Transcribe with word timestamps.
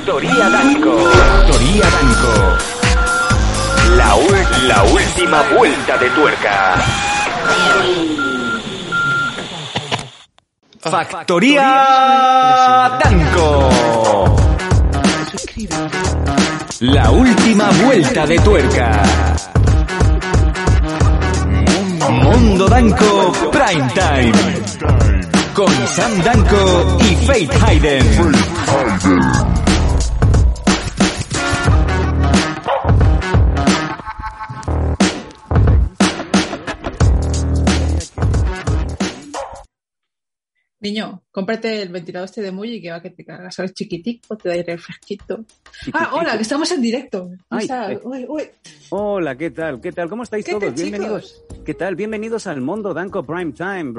Factoría 0.00 0.48
Danco. 0.48 0.96
Factoría 0.96 1.84
Danco. 1.90 2.32
La, 3.96 4.16
la 4.66 4.82
última 4.84 5.42
vuelta 5.54 5.98
de 5.98 6.08
tuerca. 6.10 6.74
Factoría 10.80 12.98
Danco. 13.04 13.68
La 16.80 17.10
última 17.10 17.68
vuelta 17.84 18.26
de 18.26 18.38
tuerca. 18.38 19.02
Mundo 22.08 22.68
Danco 22.68 23.32
Prime 23.52 23.92
Time. 23.92 24.32
Con 25.52 25.70
Sam 25.86 26.22
Danco 26.22 26.96
y 27.02 27.16
Faith 27.26 27.52
Hayden. 27.62 28.06
Niño, 40.80 41.22
cómprate 41.30 41.82
el 41.82 41.90
ventilador 41.90 42.24
este 42.24 42.40
de 42.40 42.52
Muji 42.52 42.80
que 42.80 42.90
va 42.90 43.02
que 43.02 43.10
te 43.10 43.22
cagas. 43.22 43.54
¿Sabes? 43.54 43.74
Chiquitico, 43.74 44.34
te 44.38 44.48
da 44.48 44.54
aire 44.54 44.78
fresquito. 44.78 45.44
Ah, 45.92 46.12
hola, 46.14 46.36
que 46.36 46.42
estamos 46.42 46.70
en 46.72 46.80
directo. 46.80 47.30
Uy. 47.50 48.48
Hola, 48.88 49.36
¿qué 49.36 49.50
tal? 49.50 49.78
¿Qué 49.82 49.92
tal? 49.92 50.08
¿Cómo 50.08 50.22
estáis 50.22 50.46
¿Qué 50.46 50.52
todos? 50.52 50.64
tal, 50.64 50.74
Bienvenidos. 50.74 51.44
¿Qué 51.66 51.74
tal? 51.74 51.96
Bienvenidos 51.96 52.46
al 52.46 52.62
Mundo 52.62 52.94
Danco 52.94 53.22
Prime 53.22 53.52
Time. 53.52 53.92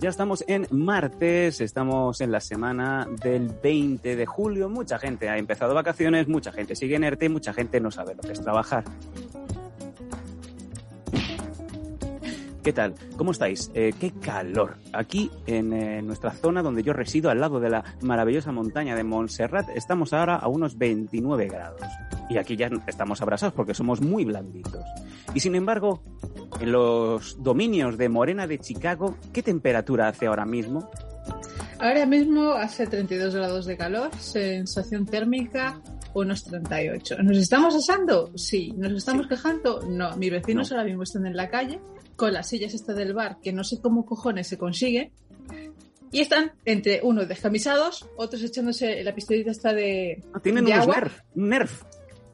Ya 0.00 0.08
estamos 0.08 0.42
en 0.48 0.66
martes, 0.70 1.60
estamos 1.60 2.18
en 2.22 2.32
la 2.32 2.40
semana 2.40 3.06
del 3.22 3.50
20 3.62 4.16
de 4.16 4.24
julio. 4.26 4.70
Mucha 4.70 4.98
gente 4.98 5.28
ha 5.28 5.36
empezado 5.36 5.74
vacaciones, 5.74 6.28
mucha 6.28 6.50
gente 6.50 6.74
sigue 6.76 6.96
en 6.96 7.04
ERTE, 7.04 7.28
mucha 7.28 7.52
gente 7.52 7.78
no 7.78 7.90
sabe 7.90 8.14
lo 8.14 8.22
que 8.22 8.32
es 8.32 8.40
trabajar. 8.40 8.84
¿Qué 12.66 12.72
tal? 12.72 12.94
¿Cómo 13.16 13.30
estáis? 13.30 13.70
Eh, 13.74 13.92
qué 14.00 14.10
calor. 14.10 14.78
Aquí 14.92 15.30
en 15.46 15.72
eh, 15.72 16.02
nuestra 16.02 16.32
zona 16.32 16.64
donde 16.64 16.82
yo 16.82 16.92
resido, 16.92 17.30
al 17.30 17.38
lado 17.38 17.60
de 17.60 17.70
la 17.70 17.84
maravillosa 18.00 18.50
montaña 18.50 18.96
de 18.96 19.04
Montserrat, 19.04 19.68
estamos 19.76 20.12
ahora 20.12 20.34
a 20.34 20.48
unos 20.48 20.76
29 20.76 21.46
grados. 21.46 21.80
Y 22.28 22.38
aquí 22.38 22.56
ya 22.56 22.68
estamos 22.88 23.22
abrasados 23.22 23.54
porque 23.54 23.72
somos 23.72 24.00
muy 24.00 24.24
blanditos. 24.24 24.82
Y 25.32 25.38
sin 25.38 25.54
embargo, 25.54 26.02
en 26.58 26.72
los 26.72 27.40
dominios 27.40 27.96
de 27.98 28.08
Morena 28.08 28.48
de 28.48 28.58
Chicago, 28.58 29.14
¿qué 29.32 29.44
temperatura 29.44 30.08
hace 30.08 30.26
ahora 30.26 30.44
mismo? 30.44 30.90
Ahora 31.78 32.04
mismo 32.04 32.50
hace 32.50 32.88
32 32.88 33.32
grados 33.32 33.66
de 33.66 33.76
calor, 33.76 34.10
sensación 34.18 35.06
térmica 35.06 35.80
unos 36.14 36.42
38. 36.42 37.22
¿Nos 37.22 37.36
estamos 37.36 37.76
asando? 37.76 38.32
Sí. 38.34 38.72
¿Nos 38.76 38.90
estamos 38.90 39.28
quejando? 39.28 39.82
No. 39.88 40.16
Mis 40.16 40.32
vecinos 40.32 40.68
No. 40.72 40.76
ahora 40.78 40.88
mismo 40.88 41.04
están 41.04 41.26
en 41.26 41.36
la 41.36 41.48
calle 41.48 41.78
con 42.16 42.32
las 42.32 42.48
sillas 42.48 42.74
estas 42.74 42.96
del 42.96 43.12
bar 43.14 43.38
que 43.42 43.52
no 43.52 43.62
sé 43.64 43.80
cómo 43.80 44.04
cojones 44.04 44.48
se 44.48 44.58
consigue. 44.58 45.12
Y 46.12 46.20
están 46.20 46.52
entre 46.64 47.00
unos 47.02 47.28
descamisados, 47.28 48.08
otros 48.16 48.42
echándose 48.42 49.02
la 49.04 49.14
pistolita 49.14 49.50
esta 49.50 49.72
de, 49.72 50.22
Ah, 50.32 50.40
tienen 50.40 50.64
de 50.64 50.72
unos 50.72 50.82
agua. 50.84 50.94
Nerf. 50.96 51.20
un 51.34 51.48
Nerf. 51.48 51.82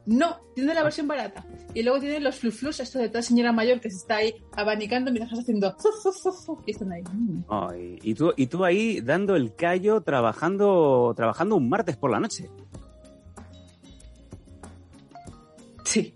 No, 0.05 0.37
tiene 0.53 0.73
la 0.73 0.83
versión 0.83 1.07
barata. 1.07 1.45
Y 1.73 1.81
luego 1.81 1.99
tienen 1.99 2.23
los 2.23 2.35
fluflus, 2.35 2.79
esto 2.81 2.99
de 2.99 3.07
toda 3.07 3.21
señora 3.21 3.51
mayor 3.53 3.79
que 3.79 3.89
se 3.89 3.97
está 3.97 4.17
ahí 4.17 4.35
abanicando 4.51 5.11
mientras 5.11 5.31
estás 5.31 5.43
haciendo 5.45 5.75
y 6.65 6.71
están 6.71 6.91
ahí. 6.91 7.03
Ay, 7.47 7.99
y, 8.03 8.13
tú, 8.13 8.33
y 8.35 8.47
tú 8.47 8.65
ahí 8.65 8.99
dando 9.01 9.35
el 9.35 9.55
callo, 9.55 10.01
trabajando, 10.01 11.13
trabajando 11.15 11.55
un 11.55 11.69
martes 11.69 11.95
por 11.95 12.11
la 12.11 12.19
noche. 12.19 12.49
Sí. 15.85 16.13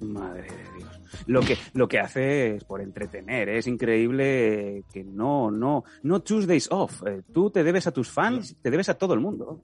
Madre. 0.00 0.48
Lo 1.26 1.40
que, 1.40 1.56
lo 1.74 1.88
que 1.88 1.98
hace 1.98 2.56
es 2.56 2.64
por 2.64 2.80
entretener. 2.80 3.48
¿eh? 3.48 3.58
Es 3.58 3.66
increíble 3.66 4.84
que 4.92 5.02
no, 5.04 5.50
no, 5.50 5.84
no 6.02 6.20
Tuesdays 6.20 6.68
off. 6.70 7.02
Eh, 7.06 7.22
Tú 7.32 7.50
te 7.50 7.64
debes 7.64 7.86
a 7.86 7.92
tus 7.92 8.10
fans, 8.10 8.56
te 8.62 8.70
debes 8.70 8.88
a 8.88 8.94
todo 8.94 9.14
el 9.14 9.20
mundo. 9.20 9.60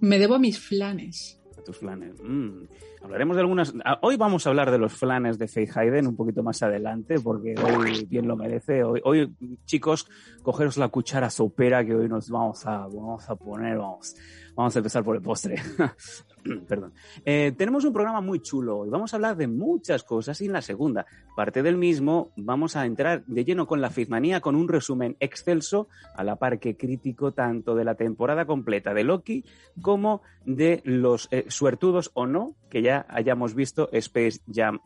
Me 0.00 0.18
debo 0.18 0.34
a 0.34 0.38
mis 0.38 0.58
flanes. 0.60 1.40
A 1.58 1.62
tus 1.62 1.78
flanes. 1.78 2.14
Mm. 2.22 2.64
Hablaremos 3.02 3.36
de 3.36 3.42
algunas. 3.42 3.74
ah, 3.84 3.98
Hoy 4.02 4.16
vamos 4.16 4.46
a 4.46 4.50
hablar 4.50 4.70
de 4.70 4.78
los 4.78 4.92
flanes 4.94 5.38
de 5.38 5.46
Faith 5.46 5.76
Hayden 5.76 6.06
un 6.06 6.16
poquito 6.16 6.42
más 6.42 6.62
adelante, 6.62 7.20
porque 7.20 7.54
hoy 7.60 8.06
bien 8.08 8.26
lo 8.26 8.34
merece. 8.36 8.82
Hoy, 8.82 9.00
hoy, 9.04 9.34
chicos, 9.66 10.08
cogeros 10.42 10.78
la 10.78 10.88
cuchara 10.88 11.28
sopera 11.28 11.84
que 11.84 11.94
hoy 11.94 12.08
nos 12.08 12.30
vamos 12.30 12.64
a, 12.66 12.86
vamos 12.86 13.28
a 13.28 13.36
poner, 13.36 13.76
vamos, 13.76 14.16
vamos 14.54 14.74
a 14.76 14.78
empezar 14.78 15.02
por 15.04 15.16
el 15.16 15.22
postre. 15.22 15.56
Perdón. 16.68 16.92
Eh, 17.24 17.52
tenemos 17.56 17.84
un 17.84 17.92
programa 17.92 18.20
muy 18.20 18.40
chulo 18.40 18.78
hoy. 18.80 18.90
Vamos 18.90 19.12
a 19.12 19.16
hablar 19.16 19.36
de 19.36 19.46
muchas 19.48 20.02
cosas 20.02 20.40
y 20.42 20.46
en 20.46 20.52
la 20.52 20.60
segunda 20.62 21.06
parte 21.34 21.62
del 21.62 21.76
mismo 21.76 22.32
vamos 22.36 22.76
a 22.76 22.84
entrar 22.84 23.24
de 23.24 23.44
lleno 23.44 23.66
con 23.66 23.80
la 23.80 23.88
Faithmanía 23.90 24.40
con 24.42 24.54
un 24.54 24.68
resumen 24.68 25.16
excelso 25.20 25.88
a 26.14 26.22
la 26.22 26.36
par 26.36 26.58
que 26.60 26.76
crítico 26.76 27.32
tanto 27.32 27.74
de 27.74 27.84
la 27.84 27.94
temporada 27.94 28.44
completa 28.44 28.92
de 28.92 29.04
Loki 29.04 29.44
como 29.80 30.20
de 30.44 30.82
los 30.84 31.28
eh, 31.30 31.46
suertudos 31.48 32.10
o 32.14 32.26
no 32.26 32.54
que 32.68 32.82
ya 32.82 33.06
hayamos 33.08 33.54
visto 33.54 33.88
Space 33.92 34.40
Jam 34.52 34.80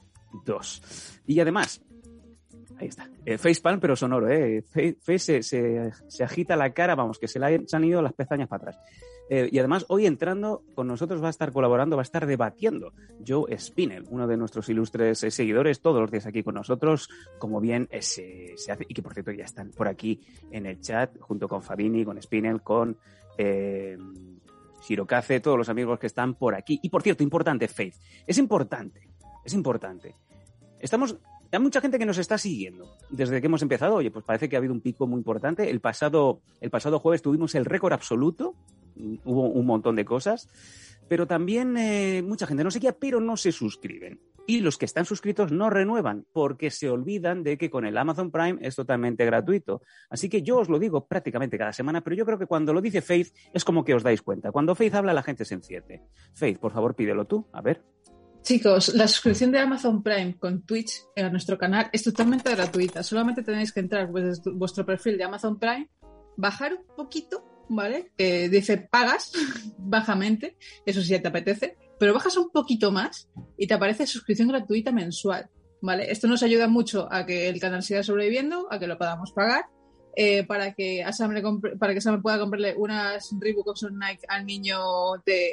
2. 0.44 1.22
Y 1.26 1.40
además, 1.40 1.82
ahí 2.78 2.86
está, 2.86 3.10
eh, 3.24 3.36
facepalm 3.36 3.80
pero 3.80 3.96
sonoro, 3.96 4.28
¿eh? 4.30 4.62
Face, 5.00 5.42
se, 5.42 5.90
se- 6.08 6.24
agita 6.24 6.54
la 6.54 6.72
cara, 6.72 6.94
vamos, 6.94 7.18
que 7.18 7.26
se 7.26 7.40
le 7.40 7.64
han 7.72 7.84
ido 7.84 8.00
las 8.00 8.12
pestañas 8.12 8.48
para 8.48 8.70
atrás. 8.70 8.78
Eh, 9.31 9.49
y 9.53 9.59
además, 9.59 9.84
hoy 9.89 10.06
entrando 10.06 10.62
con 10.75 10.87
nosotros 10.87 11.22
va 11.22 11.27
a 11.27 11.31
estar 11.31 11.53
colaborando, 11.53 11.97
va 11.97 12.03
a 12.03 12.05
estar 12.05 12.27
debatiendo 12.27 12.93
Joe 13.27 13.59
Spinell, 13.59 14.06
uno 14.09 14.27
de 14.27 14.37
nuestros 14.37 14.69
ilustres 14.69 15.22
eh, 15.22 15.31
seguidores, 15.31 15.81
todos 15.81 16.00
los 16.00 16.11
días 16.11 16.27
aquí 16.27 16.43
con 16.43 16.55
nosotros, 16.55 17.11
como 17.39 17.61
bien 17.61 17.89
eh, 17.91 18.00
se, 18.00 18.55
hace, 18.71 18.87
y 18.89 18.94
que 18.94 19.03
por 19.03 19.12
cierto 19.12 19.33
ya 19.33 19.44
están 19.44 19.71
por 19.71 19.87
aquí 19.87 20.21
en 20.50 20.66
el 20.66 20.81
chat, 20.81 21.19
junto 21.21 21.47
con 21.47 21.62
Fabini, 21.62 22.05
con 22.05 22.21
Spinell, 22.21 22.62
con 22.62 22.97
Shirokaze, 24.83 25.41
todos 25.41 25.59
los 25.59 25.69
amigos 25.69 25.99
que 25.99 26.06
están 26.06 26.34
por 26.34 26.55
aquí. 26.55 26.81
Y 26.83 26.89
por 26.89 27.03
cierto, 27.03 27.22
importante, 27.22 27.69
Faith, 27.69 27.95
es 28.27 28.39
importante, 28.39 29.09
es 29.45 29.53
importante. 29.53 30.15
Estamos 30.81 31.19
hay 31.50 31.59
mucha 31.60 31.81
gente 31.81 31.99
que 31.99 32.05
nos 32.05 32.19
está 32.19 32.37
siguiendo 32.37 32.95
desde 33.09 33.41
que 33.41 33.47
hemos 33.47 33.62
empezado. 33.62 33.95
Oye, 33.95 34.10
pues 34.10 34.25
parece 34.25 34.49
que 34.49 34.56
ha 34.56 34.59
habido 34.59 34.75
un 34.75 34.81
pico 34.81 35.06
muy 35.06 35.19
importante. 35.19 35.71
El 35.71 35.81
pasado, 35.81 36.41
el 36.60 36.71
pasado 36.71 36.99
jueves 36.99 37.22
tuvimos 37.22 37.55
el 37.55 37.65
récord 37.65 37.93
absoluto. 37.93 38.55
Hubo 39.25 39.48
un 39.48 39.66
montón 39.66 39.97
de 39.97 40.04
cosas. 40.04 40.48
Pero 41.09 41.26
también 41.26 41.76
eh, 41.76 42.22
mucha 42.22 42.47
gente 42.47 42.64
no 42.64 42.70
seguía, 42.70 42.92
pero 42.92 43.20
no 43.20 43.36
se 43.36 43.53
suscriben. 43.53 44.20
Y 44.47 44.60
los 44.60 44.78
que 44.78 44.86
están 44.86 45.04
suscritos 45.04 45.53
no 45.53 45.69
renuevan 45.69 46.25
porque 46.32 46.70
se 46.70 46.88
olvidan 46.88 47.42
de 47.42 47.59
que 47.59 47.69
con 47.69 47.84
el 47.84 47.98
Amazon 47.98 48.31
Prime 48.31 48.59
es 48.62 48.76
totalmente 48.76 49.25
gratuito. 49.26 49.82
Así 50.09 50.28
que 50.31 50.42
yo 50.42 50.59
os 50.59 50.70
lo 50.70 50.78
digo 50.78 51.06
prácticamente 51.06 51.59
cada 51.59 51.72
semana, 51.72 52.03
pero 52.03 52.16
yo 52.16 52.25
creo 52.25 52.38
que 52.38 52.47
cuando 52.47 52.72
lo 52.72 52.81
dice 52.81 53.03
Faith 53.03 53.34
es 53.53 53.64
como 53.64 53.84
que 53.84 53.94
os 53.94 54.03
dais 54.03 54.22
cuenta. 54.22 54.50
Cuando 54.50 54.75
Faith 54.75 54.94
habla, 54.94 55.12
la 55.12 55.22
gente 55.22 55.44
se 55.44 55.54
enciende. 55.54 56.03
Faith, 56.32 56.59
por 56.59 56.72
favor, 56.72 56.94
pídelo 56.94 57.26
tú. 57.26 57.47
A 57.53 57.60
ver. 57.60 57.82
Chicos, 58.42 58.94
la 58.94 59.06
suscripción 59.06 59.53
de 59.53 59.59
Amazon 59.59 60.03
Prime 60.03 60.38
con 60.38 60.62
Twitch 60.62 61.03
a 61.16 61.28
nuestro 61.28 61.59
canal 61.59 61.91
es 61.92 62.03
totalmente 62.03 62.50
gratuita. 62.50 63.03
Solamente 63.03 63.42
tenéis 63.42 63.72
que 63.72 63.80
entrar 63.80 64.10
pues, 64.10 64.25
desde 64.25 64.50
vuestro 64.53 64.86
perfil 64.86 65.19
de 65.19 65.25
Amazon 65.25 65.59
Prime, 65.59 65.91
bajar 66.38 66.72
un 66.72 66.97
poquito, 66.97 67.44
¿vale? 67.68 68.12
Que 68.16 68.48
dice 68.48 68.78
pagas 68.78 69.32
bajamente, 69.78 70.56
eso 70.86 71.00
sí 71.02 71.08
ya 71.10 71.22
te 71.22 71.28
apetece, 71.28 71.76
pero 71.98 72.14
bajas 72.14 72.36
un 72.36 72.50
poquito 72.50 72.90
más 72.90 73.28
y 73.56 73.66
te 73.66 73.74
aparece 73.74 74.06
suscripción 74.06 74.48
gratuita 74.48 74.92
mensual, 74.92 75.48
¿vale? 75.82 76.10
Esto 76.10 76.28
nos 76.28 76.42
ayuda 76.42 76.68
mucho 76.68 77.08
a 77.10 77.26
que 77.26 77.48
el 77.48 77.60
canal 77.60 77.82
siga 77.82 78.02
sobreviviendo, 78.02 78.68
a 78.70 78.78
que 78.78 78.86
lo 78.86 78.98
podamos 78.98 79.32
pagar. 79.32 79.66
eh, 80.20 80.42
para 80.44 80.74
que 80.74 81.04
Sam 81.12 81.30
le 81.32 81.42
compre- 81.44 81.78
para 81.78 81.94
que 81.94 82.00
Sam 82.00 82.20
pueda 82.22 82.40
comprarle 82.40 82.74
unas 82.76 83.30
Reebok 83.38 83.68
Oxford 83.68 83.92
Nike 83.92 84.26
al 84.28 84.46
niño 84.46 84.80
de 85.24 85.52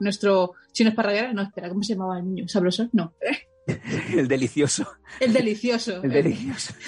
nuestro 0.00 0.52
chino 0.72 0.88
esparraguera. 0.88 1.34
No, 1.34 1.42
espera, 1.42 1.68
¿cómo 1.68 1.82
se 1.82 1.92
llamaba 1.94 2.18
el 2.18 2.24
niño? 2.24 2.48
¿Sabroso? 2.48 2.88
No. 2.92 3.12
El 4.16 4.26
delicioso. 4.28 4.86
El 5.20 5.32
delicioso. 5.34 6.00
El 6.02 6.10
delicioso. 6.12 6.72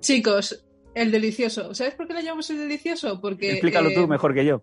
Chicos, 0.00 0.64
el 0.96 1.10
delicioso. 1.12 1.74
¿Sabes 1.74 1.94
por 1.94 2.08
qué 2.08 2.14
le 2.14 2.22
llamamos 2.22 2.48
el 2.50 2.56
delicioso? 2.58 3.20
Porque 3.20 3.52
Explícalo 3.52 3.90
eh, 3.90 3.94
tú 3.94 4.08
mejor 4.08 4.34
que 4.34 4.44
yo. 4.46 4.62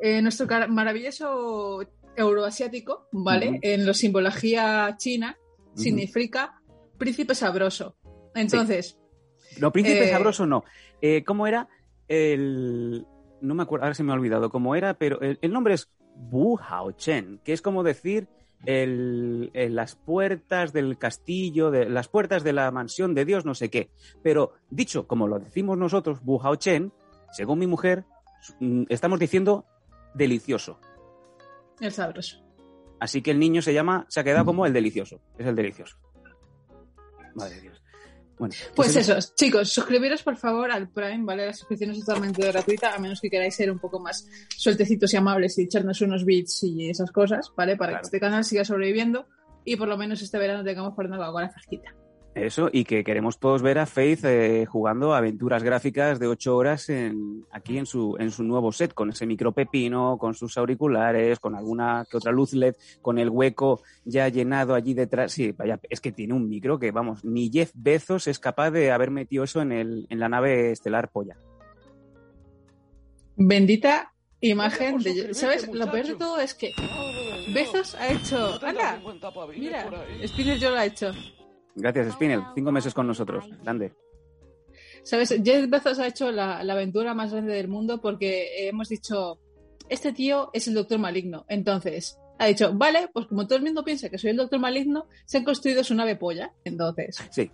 eh, 0.00 0.20
nuestro 0.22 0.46
maravilloso 0.68 1.80
euroasiático, 2.14 3.08
¿vale? 3.12 3.58
En 3.62 3.86
la 3.86 3.94
simbología 3.94 4.94
china 4.98 5.36
significa 5.74 6.60
príncipe 6.98 7.34
sabroso. 7.34 7.96
Entonces, 8.34 8.98
No, 9.60 9.72
príncipe 9.72 10.04
eh, 10.04 10.10
sabroso 10.10 10.44
no. 10.46 10.64
Eh, 11.00 11.24
¿Cómo 11.24 11.46
era? 11.46 11.68
El. 12.06 13.06
No 13.40 13.54
me 13.54 13.62
acuerdo, 13.62 13.84
ahora 13.84 13.94
se 13.94 14.02
me 14.02 14.12
ha 14.12 14.16
olvidado 14.16 14.50
cómo 14.50 14.74
era, 14.74 14.94
pero 14.94 15.20
el, 15.20 15.38
el 15.40 15.52
nombre 15.52 15.74
es 15.74 15.88
Wu 16.30 16.58
Hao 16.58 16.92
Chen, 16.92 17.40
que 17.44 17.52
es 17.52 17.62
como 17.62 17.82
decir 17.82 18.28
el, 18.66 19.50
el- 19.54 19.74
las 19.74 19.94
puertas 19.94 20.72
del 20.72 20.98
castillo, 20.98 21.70
de, 21.70 21.88
las 21.88 22.08
puertas 22.08 22.42
de 22.44 22.52
la 22.52 22.70
mansión 22.70 23.14
de 23.14 23.24
Dios, 23.24 23.44
no 23.44 23.54
sé 23.54 23.70
qué. 23.70 23.90
Pero 24.22 24.52
dicho 24.70 25.06
como 25.06 25.26
lo 25.28 25.38
decimos 25.38 25.78
nosotros, 25.78 26.18
Wu 26.24 26.40
Hao 26.42 26.56
Chen, 26.56 26.92
según 27.32 27.58
mi 27.60 27.66
mujer, 27.66 28.04
mm, 28.60 28.84
estamos 28.88 29.18
diciendo 29.20 29.64
delicioso. 30.14 30.80
El 31.80 31.92
sabroso. 31.92 32.42
Así 33.00 33.22
que 33.22 33.30
el 33.30 33.38
niño 33.38 33.62
se 33.62 33.72
llama, 33.72 34.06
se 34.08 34.18
ha 34.20 34.24
quedado 34.24 34.44
como 34.44 34.66
el 34.66 34.72
delicioso. 34.72 35.20
Es 35.38 35.46
el 35.46 35.54
delicioso. 35.54 35.96
Madre 37.36 37.54
de 37.56 37.60
Dios. 37.60 37.82
Bueno, 38.38 38.54
Pues 38.74 38.94
en- 38.94 39.02
eso, 39.02 39.16
chicos, 39.34 39.68
suscribiros 39.72 40.22
por 40.22 40.36
favor 40.36 40.70
al 40.70 40.88
Prime, 40.88 41.24
¿vale? 41.24 41.46
La 41.46 41.52
suscripción 41.52 41.90
es 41.90 42.00
totalmente 42.04 42.46
gratuita, 42.46 42.94
a 42.94 42.98
menos 42.98 43.20
que 43.20 43.28
queráis 43.30 43.54
ser 43.56 43.70
un 43.70 43.78
poco 43.80 43.98
más 43.98 44.26
sueltecitos 44.56 45.12
y 45.12 45.16
amables 45.16 45.58
y 45.58 45.62
echarnos 45.62 46.00
unos 46.02 46.24
bits 46.24 46.62
y 46.64 46.88
esas 46.88 47.10
cosas, 47.10 47.50
¿vale? 47.56 47.76
Para 47.76 47.92
Claro. 47.92 48.02
que 48.02 48.06
este 48.06 48.20
canal 48.20 48.44
siga 48.44 48.64
sobreviviendo 48.64 49.26
y 49.64 49.76
por 49.76 49.88
lo 49.88 49.96
menos 49.96 50.22
este 50.22 50.38
verano 50.38 50.62
tengamos 50.64 50.94
por 50.94 51.06
una 51.06 51.16
Coca-Cola 51.16 51.48
fresquita. 51.50 51.94
Eso, 52.40 52.70
y 52.72 52.84
que 52.84 53.02
queremos 53.02 53.38
todos 53.38 53.62
ver 53.62 53.78
a 53.78 53.86
Faith 53.86 54.24
eh, 54.24 54.64
jugando 54.66 55.14
aventuras 55.14 55.62
gráficas 55.62 56.18
de 56.18 56.28
8 56.28 56.56
horas 56.56 56.88
en, 56.88 57.44
aquí 57.50 57.78
en 57.78 57.86
su, 57.86 58.16
en 58.18 58.30
su 58.30 58.44
nuevo 58.44 58.70
set, 58.70 58.94
con 58.94 59.10
ese 59.10 59.26
micro 59.26 59.52
pepino, 59.52 60.18
con 60.18 60.34
sus 60.34 60.56
auriculares, 60.56 61.40
con 61.40 61.56
alguna 61.56 62.06
que 62.08 62.16
otra 62.16 62.30
luz 62.30 62.52
LED, 62.52 62.74
con 63.02 63.18
el 63.18 63.28
hueco 63.28 63.82
ya 64.04 64.28
llenado 64.28 64.74
allí 64.74 64.94
detrás. 64.94 65.32
Sí, 65.32 65.52
vaya, 65.52 65.80
es 65.90 66.00
que 66.00 66.12
tiene 66.12 66.34
un 66.34 66.48
micro 66.48 66.78
que, 66.78 66.92
vamos, 66.92 67.24
ni 67.24 67.50
Jeff 67.50 67.72
Bezos 67.74 68.28
es 68.28 68.38
capaz 68.38 68.70
de 68.70 68.92
haber 68.92 69.10
metido 69.10 69.44
eso 69.44 69.60
en, 69.60 69.72
el, 69.72 70.06
en 70.08 70.20
la 70.20 70.28
nave 70.28 70.70
estelar 70.70 71.10
Polla. 71.10 71.36
Bendita 73.36 74.12
imagen 74.40 74.98
de... 74.98 75.34
¿Sabes? 75.34 75.68
Lo 75.68 75.90
peor 75.90 76.06
de 76.06 76.14
todo 76.14 76.40
es 76.40 76.54
que 76.54 76.72
Bezos 77.52 77.94
ha 77.96 78.08
hecho... 78.08 78.58
¡Hala! 78.62 79.00
Mira, 79.56 79.90
Spinner 80.26 80.58
yo 80.58 80.70
lo 80.70 80.76
ha 80.76 80.86
hecho. 80.86 81.12
Gracias, 81.78 82.12
Spinel. 82.14 82.42
Cinco 82.54 82.72
meses 82.72 82.92
con 82.94 83.06
nosotros. 83.06 83.44
Grande. 83.62 83.92
¿Sabes? 85.04 85.28
Jeff 85.44 85.68
Bezos 85.70 85.98
ha 85.98 86.06
hecho 86.06 86.30
la, 86.30 86.62
la 86.62 86.72
aventura 86.74 87.14
más 87.14 87.32
grande 87.32 87.54
del 87.54 87.68
mundo 87.68 88.00
porque 88.00 88.68
hemos 88.68 88.88
dicho, 88.88 89.38
este 89.88 90.12
tío 90.12 90.50
es 90.52 90.68
el 90.68 90.74
doctor 90.74 90.98
maligno. 90.98 91.44
Entonces, 91.48 92.18
ha 92.38 92.46
dicho, 92.46 92.72
vale, 92.74 93.08
pues 93.12 93.26
como 93.26 93.46
todo 93.46 93.56
el 93.58 93.64
mundo 93.64 93.84
piensa 93.84 94.08
que 94.10 94.18
soy 94.18 94.30
el 94.30 94.36
doctor 94.36 94.58
maligno, 94.60 95.06
se 95.24 95.38
han 95.38 95.44
construido 95.44 95.82
su 95.84 95.94
nave 95.94 96.16
polla. 96.16 96.52
Entonces, 96.64 97.16
Sí. 97.30 97.50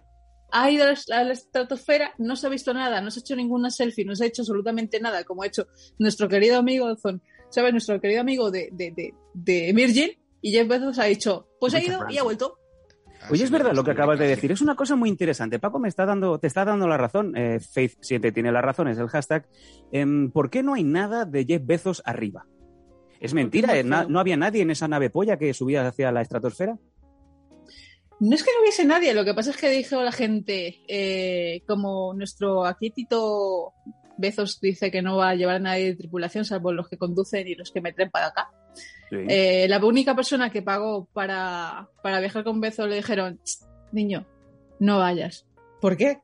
ha 0.50 0.70
ido 0.70 0.84
a 0.84 0.88
la- 0.88 1.16
a 1.20 1.24
la 1.24 1.32
estratosfera, 1.32 2.12
no 2.18 2.34
se 2.36 2.46
ha 2.46 2.50
visto 2.50 2.74
nada, 2.74 3.00
no 3.00 3.10
se 3.10 3.20
ha 3.20 3.22
hecho 3.22 3.36
ninguna 3.36 3.70
selfie, 3.70 4.04
no 4.04 4.16
se 4.16 4.24
ha 4.24 4.26
hecho 4.26 4.42
absolutamente 4.42 4.98
nada, 5.00 5.22
como 5.24 5.42
ha 5.42 5.46
hecho 5.46 5.66
nuestro 5.98 6.28
querido 6.28 6.58
amigo, 6.58 6.96
Zon- 6.96 7.22
¿sabes? 7.50 7.72
Nuestro 7.72 8.00
querido 8.00 8.20
amigo 8.22 8.50
de, 8.50 8.70
de, 8.72 8.90
de, 8.90 9.14
de 9.34 9.72
Virgin. 9.74 10.10
Y 10.40 10.50
Jeff 10.52 10.66
Bezos 10.68 10.98
ha 10.98 11.04
dicho, 11.04 11.48
pues 11.60 11.72
ha 11.74 11.82
ido 11.82 12.00
y 12.10 12.18
ha 12.18 12.22
vuelto. 12.22 12.58
Oye, 13.30 13.44
es 13.44 13.50
verdad 13.50 13.72
lo 13.72 13.84
que 13.84 13.92
acabas 13.92 14.18
de 14.18 14.26
decir. 14.26 14.52
Es 14.52 14.60
una 14.60 14.76
cosa 14.76 14.96
muy 14.96 15.08
interesante. 15.08 15.58
Paco 15.58 15.78
me 15.78 15.88
está 15.88 16.04
dando, 16.04 16.38
te 16.38 16.46
está 16.46 16.64
dando 16.64 16.86
la 16.86 16.96
razón. 16.96 17.36
Eh, 17.36 17.58
Faith 17.60 17.96
siempre 18.00 18.32
tiene 18.32 18.52
la 18.52 18.60
razón, 18.60 18.88
es 18.88 18.98
el 18.98 19.08
hashtag. 19.08 19.46
Em, 19.92 20.30
¿Por 20.30 20.50
qué 20.50 20.62
no 20.62 20.74
hay 20.74 20.84
nada 20.84 21.24
de 21.24 21.44
Jeff 21.44 21.62
Bezos 21.64 22.02
arriba? 22.04 22.46
Es 23.20 23.32
mentira, 23.32 23.78
eh, 23.78 23.84
no 23.84 24.18
había 24.20 24.36
nadie 24.36 24.62
en 24.62 24.70
esa 24.70 24.88
nave 24.88 25.08
polla 25.08 25.38
que 25.38 25.54
subía 25.54 25.86
hacia 25.86 26.12
la 26.12 26.20
estratosfera. 26.20 26.78
No 28.20 28.34
es 28.34 28.44
que 28.44 28.50
no 28.52 28.62
hubiese 28.62 28.84
nadie, 28.84 29.12
lo 29.12 29.24
que 29.24 29.34
pasa 29.34 29.50
es 29.50 29.56
que 29.56 29.68
dijo 29.70 30.02
la 30.02 30.12
gente, 30.12 30.82
eh, 30.86 31.62
como 31.66 32.14
nuestro 32.14 32.64
aquí 32.64 32.90
Tito 32.90 33.72
Bezos 34.16 34.60
dice 34.60 34.90
que 34.90 35.02
no 35.02 35.16
va 35.16 35.30
a 35.30 35.34
llevar 35.34 35.56
a 35.56 35.60
nadie 35.60 35.86
de 35.86 35.96
tripulación, 35.96 36.44
salvo 36.44 36.72
los 36.72 36.88
que 36.88 36.96
conducen 36.96 37.48
y 37.48 37.56
los 37.56 37.72
que 37.72 37.80
me 37.80 37.92
traen 37.92 38.10
para 38.10 38.28
acá. 38.28 38.50
Sí. 39.10 39.16
Eh, 39.28 39.66
la 39.68 39.84
única 39.84 40.14
persona 40.14 40.50
que 40.50 40.62
pagó 40.62 41.06
para, 41.12 41.88
para 42.02 42.20
viajar 42.20 42.42
con 42.44 42.60
Bezos 42.60 42.88
le 42.88 42.96
dijeron, 42.96 43.38
"Ch, 43.44 43.64
niño, 43.92 44.26
no 44.78 44.98
vayas. 44.98 45.46
¿Por 45.80 45.96
qué? 45.96 46.20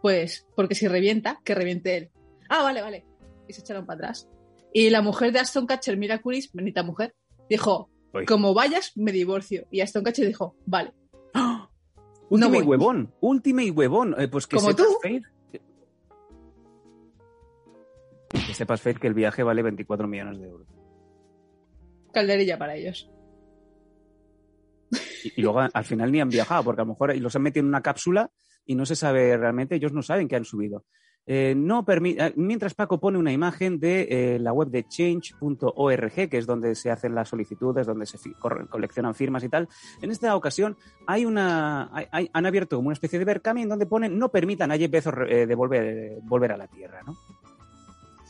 Pues 0.00 0.46
porque 0.56 0.74
si 0.74 0.88
revienta, 0.88 1.40
que 1.44 1.54
reviente 1.54 1.96
él. 1.96 2.10
Ah, 2.48 2.62
vale, 2.62 2.82
vale. 2.82 3.04
Y 3.48 3.52
se 3.52 3.60
echaron 3.60 3.86
para 3.86 3.98
atrás. 3.98 4.28
Y 4.72 4.90
la 4.90 5.02
mujer 5.02 5.32
de 5.32 5.38
Aston 5.38 5.66
Catcher, 5.66 5.96
Mira 5.96 6.20
Curis, 6.20 6.52
bonita 6.52 6.82
mujer, 6.82 7.14
dijo, 7.48 7.90
Uy. 8.12 8.24
como 8.26 8.54
vayas, 8.54 8.92
me 8.96 9.12
divorcio. 9.12 9.66
Y 9.70 9.80
Aston 9.80 10.02
Catcher 10.02 10.26
dijo, 10.26 10.56
vale. 10.66 10.92
Última 12.30 12.56
y 12.58 12.62
huevón, 12.62 13.12
última 13.20 13.62
y 13.62 13.70
huevón. 13.70 14.14
Eh, 14.18 14.28
pues 14.28 14.46
que 14.46 14.56
Como 14.56 14.70
sepas, 14.70 14.86
tú. 14.86 14.92
Faith, 15.02 15.24
que 18.30 18.54
sepas, 18.54 18.80
Faith, 18.80 18.98
que 18.98 19.06
el 19.06 19.14
viaje 19.14 19.42
vale 19.42 19.62
24 19.62 20.08
millones 20.08 20.38
de 20.40 20.46
euros. 20.46 20.66
Calderilla 22.12 22.58
para 22.58 22.76
ellos. 22.76 23.10
Y, 25.36 25.40
luego 25.40 25.60
al 25.60 25.84
final 25.84 26.12
ni 26.12 26.20
han 26.20 26.28
viajado, 26.28 26.64
porque 26.64 26.82
a 26.82 26.84
lo 26.84 26.90
mejor 26.92 27.16
los 27.16 27.34
han 27.34 27.42
metido 27.42 27.62
en 27.62 27.68
una 27.68 27.82
cápsula 27.82 28.30
y 28.64 28.74
no 28.74 28.86
se 28.86 28.96
sabe 28.96 29.36
realmente, 29.36 29.76
ellos 29.76 29.92
no 29.92 30.02
saben 30.02 30.28
que 30.28 30.36
han 30.36 30.44
subido. 30.44 30.84
Eh, 31.24 31.54
no 31.56 31.84
eh, 31.88 32.32
mientras 32.34 32.74
Paco 32.74 32.98
pone 32.98 33.16
una 33.16 33.32
imagen 33.32 33.78
de 33.78 34.08
eh, 34.10 34.38
la 34.40 34.52
web 34.52 34.68
de 34.68 34.84
change.org, 34.88 36.28
que 36.28 36.38
es 36.38 36.46
donde 36.46 36.74
se 36.74 36.90
hacen 36.90 37.14
las 37.14 37.28
solicitudes, 37.28 37.86
donde 37.86 38.06
se 38.06 38.18
coleccionan 38.68 39.14
firmas 39.14 39.44
y 39.44 39.48
tal. 39.48 39.68
En 40.00 40.10
esta 40.10 40.34
ocasión 40.34 40.76
hay 41.06 41.24
una, 41.24 41.90
hay- 42.10 42.28
han 42.32 42.46
abierto 42.46 42.76
como 42.76 42.88
una 42.88 42.94
especie 42.94 43.20
de 43.20 43.24
Berkami 43.24 43.62
en 43.62 43.68
donde 43.68 43.86
ponen 43.86 44.18
no 44.18 44.30
permitan 44.30 44.72
a 44.72 44.76
Jeff 44.78 44.90
Bezos 44.90 45.14
eh, 45.28 45.46
volver 45.54 46.52
a 46.52 46.56
la 46.56 46.66
Tierra, 46.66 47.02
¿no? 47.06 47.16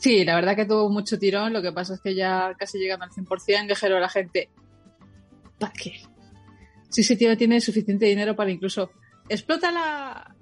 Sí, 0.03 0.25
la 0.25 0.35
verdad 0.35 0.57
que 0.57 0.65
tuvo 0.65 0.89
mucho 0.89 1.17
tirón, 1.17 1.53
lo 1.53 1.61
que 1.61 1.71
pasa 1.71 1.93
es 1.93 2.01
que 2.01 2.13
ya 2.13 2.53
casi 2.59 2.77
llegando 2.77 3.05
al 3.05 3.11
100% 3.11 3.69
dijeron 3.69 3.99
a 3.99 4.01
la 4.01 4.09
gente, 4.09 4.49
¿para 5.57 5.71
qué? 5.71 5.93
Si 6.89 6.99
ese 6.99 7.15
tío 7.15 7.37
tiene 7.37 7.61
suficiente 7.61 8.07
dinero 8.07 8.35
para 8.35 8.51
incluso 8.51 8.91
explota 9.29 9.71
la, 9.71 10.35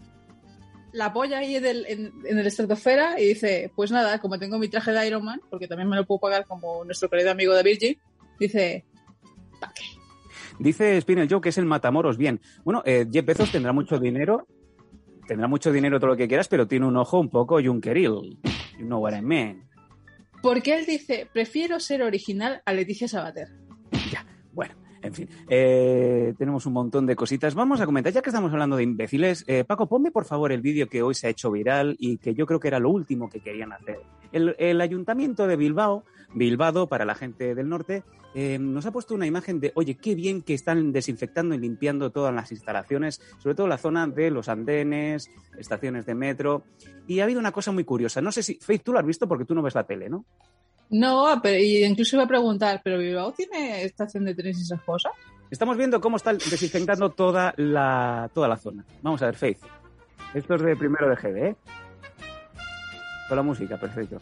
la 0.93 1.13
polla 1.13 1.37
ahí 1.37 1.57
en 1.57 1.65
el, 1.67 1.85
en, 1.87 2.39
estratosfera 2.39 3.21
y 3.21 3.27
dice, 3.27 3.71
pues 3.75 3.91
nada, 3.91 4.17
como 4.17 4.39
tengo 4.39 4.57
mi 4.57 4.67
traje 4.67 4.93
de 4.93 5.05
Iron 5.05 5.23
Man, 5.23 5.39
porque 5.51 5.67
también 5.67 5.87
me 5.87 5.95
lo 5.95 6.07
puedo 6.07 6.21
pagar 6.21 6.47
como 6.47 6.83
nuestro 6.83 7.07
querido 7.07 7.29
amigo 7.29 7.53
de 7.53 7.61
Virgin, 7.61 7.99
dice, 8.39 8.83
¿para 9.59 9.73
qué? 9.75 9.83
Dice 10.57 10.99
Spinel 10.99 11.29
Joe 11.29 11.39
que 11.39 11.49
es 11.49 11.57
el 11.59 11.65
Matamoros. 11.65 12.17
Bien, 12.17 12.41
bueno, 12.63 12.81
eh, 12.83 13.05
Jeff 13.11 13.25
Bezos 13.27 13.51
tendrá 13.51 13.73
mucho 13.73 13.99
dinero, 13.99 14.47
tendrá 15.27 15.47
mucho 15.47 15.71
dinero 15.71 16.00
todo 16.00 16.12
lo 16.12 16.18
que 16.18 16.27
quieras, 16.27 16.47
pero 16.47 16.68
tiene 16.68 16.85
un 16.85 16.97
ojo 16.97 17.19
un 17.19 17.29
poco 17.29 17.62
junkeril. 17.62 18.39
You 18.79 18.85
know 18.85 19.00
what 19.00 19.13
I 19.13 19.21
mean. 19.21 19.63
Porque 20.41 20.73
él 20.73 20.85
dice, 20.85 21.27
prefiero 21.31 21.79
ser 21.79 22.01
original 22.01 22.62
a 22.65 22.73
Leticia 22.73 23.07
Sabater. 23.07 23.50
Ya, 24.12 24.25
bueno, 24.53 24.73
en 25.03 25.13
fin. 25.13 25.29
Eh, 25.50 26.33
tenemos 26.38 26.65
un 26.65 26.73
montón 26.73 27.06
de 27.06 27.15
cositas. 27.15 27.53
Vamos 27.53 27.79
a 27.79 27.85
comentar, 27.85 28.12
ya 28.12 28.21
que 28.21 28.29
estamos 28.29 28.51
hablando 28.51 28.75
de 28.75 28.83
imbéciles. 28.83 29.44
eh, 29.47 29.63
Paco, 29.63 29.88
ponme 29.88 30.09
por 30.09 30.25
favor 30.25 30.51
el 30.51 30.62
vídeo 30.62 30.88
que 30.88 31.03
hoy 31.03 31.13
se 31.13 31.27
ha 31.27 31.29
hecho 31.29 31.51
viral 31.51 31.95
y 32.00 32.18
que 32.18 32.33
yo 32.33 32.45
creo 32.47 32.59
que 32.59 32.69
era 32.69 32.79
lo 32.79 32.89
último 32.89 33.29
que 33.29 33.39
querían 33.39 33.71
hacer. 33.71 34.00
El, 34.31 34.56
el 34.57 34.81
ayuntamiento 34.81 35.45
de 35.45 35.57
Bilbao, 35.57 36.06
Bilbado 36.33 36.88
para 36.88 37.06
la 37.06 37.16
gente 37.16 37.56
del 37.56 37.69
norte, 37.69 38.04
eh, 38.33 38.57
nos 38.59 38.85
ha 38.85 38.92
puesto 38.92 39.14
una 39.14 39.26
imagen 39.26 39.59
de, 39.59 39.71
oye, 39.76 39.95
qué 39.95 40.16
bien 40.16 40.42
que 40.42 40.54
están 40.54 40.94
desinfectando 40.94 41.54
y 41.54 41.57
limpiando 41.57 42.11
todas 42.11 42.33
las 42.33 42.52
instalaciones, 42.52 43.21
sobre 43.40 43.56
todo 43.56 43.68
la 43.68 43.78
zona 43.78 44.07
de 44.07 44.31
los 44.31 44.47
andenes, 44.47 45.30
estaciones 45.57 46.06
de 46.06 46.16
metro. 46.16 46.64
Y 47.07 47.19
ha 47.19 47.26
habido 47.26 47.40
una 47.40 47.52
cosa 47.52 47.71
muy 47.71 47.83
curiosa. 47.83 48.21
No 48.21 48.31
sé 48.31 48.44
si, 48.44 48.56
Faith, 48.56 48.83
tú 48.83 48.94
lo 48.94 49.00
has 49.00 49.06
visto 49.06 49.28
porque 49.28 49.45
tú 49.45 49.54
no 49.54 49.61
ves 49.61 49.76
la 49.76 49.83
tele, 49.83 50.09
¿no? 50.09 50.26
No, 50.90 51.40
pero 51.42 51.57
y 51.57 51.83
incluso 51.83 52.18
iba 52.18 52.26
a 52.26 52.28
preguntar, 52.28 52.81
¿pero 52.83 52.97
Bilbao 52.97 53.31
tiene 53.31 53.83
estación 53.83 54.26
de 54.26 54.35
trenes 54.35 54.59
y 54.59 54.61
esas 54.64 54.81
cosas? 54.81 55.11
Estamos 55.50 55.76
viendo 55.78 56.00
cómo 56.00 56.18
están 56.18 56.38
desinfectando 56.38 57.09
toda 57.09 57.54
la, 57.57 58.30
toda 58.33 58.47
la 58.47 58.57
zona. 58.57 58.85
Vamos 59.02 59.21
a 59.21 59.26
ver, 59.26 59.35
Faith. 59.35 59.59
Esto 60.33 60.56
es 60.56 60.61
de 60.61 60.76
primero 60.78 61.09
de 61.09 61.16
GB, 61.16 61.47
¿eh? 61.47 61.56
Con 63.28 63.38
la 63.38 63.44
música, 63.44 63.78
perfecto. 63.78 64.21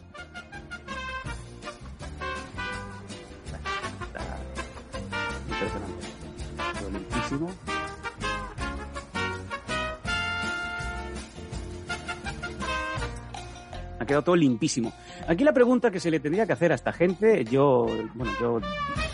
Ha 13.98 14.06
quedado 14.06 14.22
todo 14.22 14.36
limpísimo. 14.36 14.92
Aquí 15.28 15.44
la 15.44 15.52
pregunta 15.52 15.90
que 15.90 16.00
se 16.00 16.10
le 16.10 16.20
tendría 16.20 16.46
que 16.46 16.52
hacer 16.54 16.72
a 16.72 16.74
esta 16.74 16.92
gente, 16.92 17.44
yo, 17.44 17.86
bueno, 18.14 18.32
yo 18.40 18.60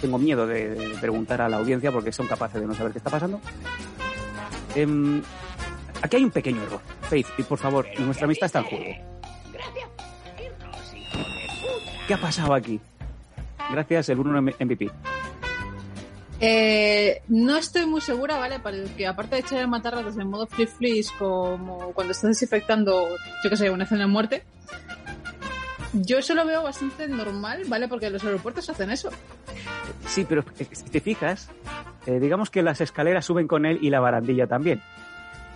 tengo 0.01 0.19
miedo 0.19 0.47
de 0.47 0.97
preguntar 1.01 1.43
a 1.43 1.49
la 1.49 1.57
audiencia 1.59 1.91
porque 1.91 2.13
son 2.13 2.27
capaces 2.27 2.61
de 2.61 2.67
no 2.67 2.75
saber 2.75 2.93
qué 2.93 2.99
está 2.99 3.11
pasando. 3.11 3.41
Em, 4.75 5.23
aquí 6.01 6.17
hay 6.17 6.25
un 6.25 6.31
pequeño 6.31 6.63
error. 6.63 6.81
Faith, 7.03 7.27
y 7.39 7.43
por 7.43 7.59
favor, 7.59 7.87
nuestra 7.99 8.27
amistad 8.27 8.47
está 8.47 8.61
en 8.61 8.65
juego. 8.67 8.85
¿Qué 12.07 12.15
ha 12.15 12.21
pasado 12.21 12.55
aquí? 12.55 12.81
Gracias, 13.71 14.09
el 14.11 14.17
Bruno 14.17 14.41
MVP. 14.41 14.91
Eh, 16.41 17.23
no 17.29 17.57
estoy 17.57 17.87
muy 17.87 18.01
segura, 18.03 18.37
¿vale? 18.37 18.59
Porque 18.61 19.07
aparte 19.07 19.37
de 19.37 19.41
echar 19.41 19.59
el 19.61 19.69
matarratas 19.69 20.17
en 20.19 20.29
modo 20.29 20.47
flip 20.47 20.69
flips 20.69 21.11
como 21.13 21.93
cuando 21.93 22.13
estás 22.13 22.29
desinfectando, 22.31 23.09
yo 23.43 23.51
que 23.51 23.57
sé, 23.57 23.71
una 23.71 23.85
escena 23.85 24.03
de 24.03 24.07
muerte, 24.09 24.43
yo 25.95 26.19
eso 26.19 26.35
lo 26.35 26.45
veo 26.45 26.63
bastante 26.63 27.09
normal, 27.09 27.63
¿vale? 27.69 27.89
Porque 27.89 28.11
los 28.11 28.23
aeropuertos 28.23 28.69
hacen 28.69 28.91
eso. 28.91 29.09
Sí, 30.07 30.27
pero 30.29 30.45
eh, 30.59 30.67
si 30.71 30.85
te 30.85 31.01
fijas, 31.01 31.49
eh, 32.05 32.21
digamos 32.21 32.51
que 32.51 32.63
las 32.63 32.83
escaleras 32.83 33.25
suben 33.25 33.49
con 33.49 33.65
él 33.65 33.79
y 33.81 33.89
la 33.89 34.01
barandilla 34.01 34.47
también. 34.47 34.83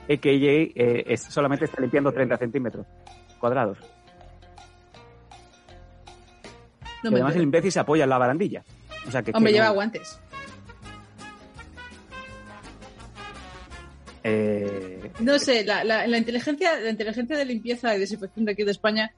AKJ 0.09 0.73
eh, 0.75 1.05
es- 1.09 1.23
solamente 1.25 1.67
está 1.67 1.81
limpiando 1.83 2.11
30 2.11 2.39
centímetros 2.39 2.87
cuadrados. 3.39 3.77
No 7.03 7.11
y 7.11 7.15
además 7.15 7.37
el 7.37 7.43
imbécil 7.43 7.71
se 7.73 7.81
apoya 7.81 8.05
en 8.05 8.11
la 8.11 8.19
barandilla. 8.19 8.63
O 9.07 9.11
sea 9.11 9.23
que, 9.23 9.31
Hombre, 9.35 9.53
que 9.53 9.59
no- 9.59 9.63
lleva 9.65 9.75
guantes. 9.75 10.21
Eh, 14.25 15.11
No 15.21 15.39
sé, 15.39 15.65
la, 15.65 15.85
la- 15.85 16.07
la 16.07 16.19
inteligencia, 16.19 16.79
la 16.79 16.91
inteligencia 16.91 17.37
de 17.37 17.45
limpieza 17.45 17.95
y 17.97 18.01
desinfección 18.01 18.45
de 18.45 18.53
aquí 18.53 18.65
de 18.65 18.71
España 18.73 19.13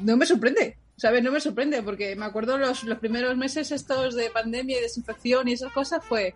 no 0.00 0.16
me 0.16 0.26
sorprende. 0.26 0.76
¿Sabes? 0.98 1.22
No 1.22 1.30
me 1.30 1.40
sorprende, 1.40 1.82
porque 1.82 2.16
me 2.16 2.24
acuerdo 2.24 2.56
los, 2.56 2.82
los 2.84 2.98
primeros 2.98 3.36
meses 3.36 3.70
estos 3.70 4.14
de 4.14 4.30
pandemia 4.30 4.78
y 4.78 4.82
desinfección 4.82 5.46
y 5.46 5.52
esas 5.52 5.70
cosas 5.72 6.02
fue. 6.02 6.34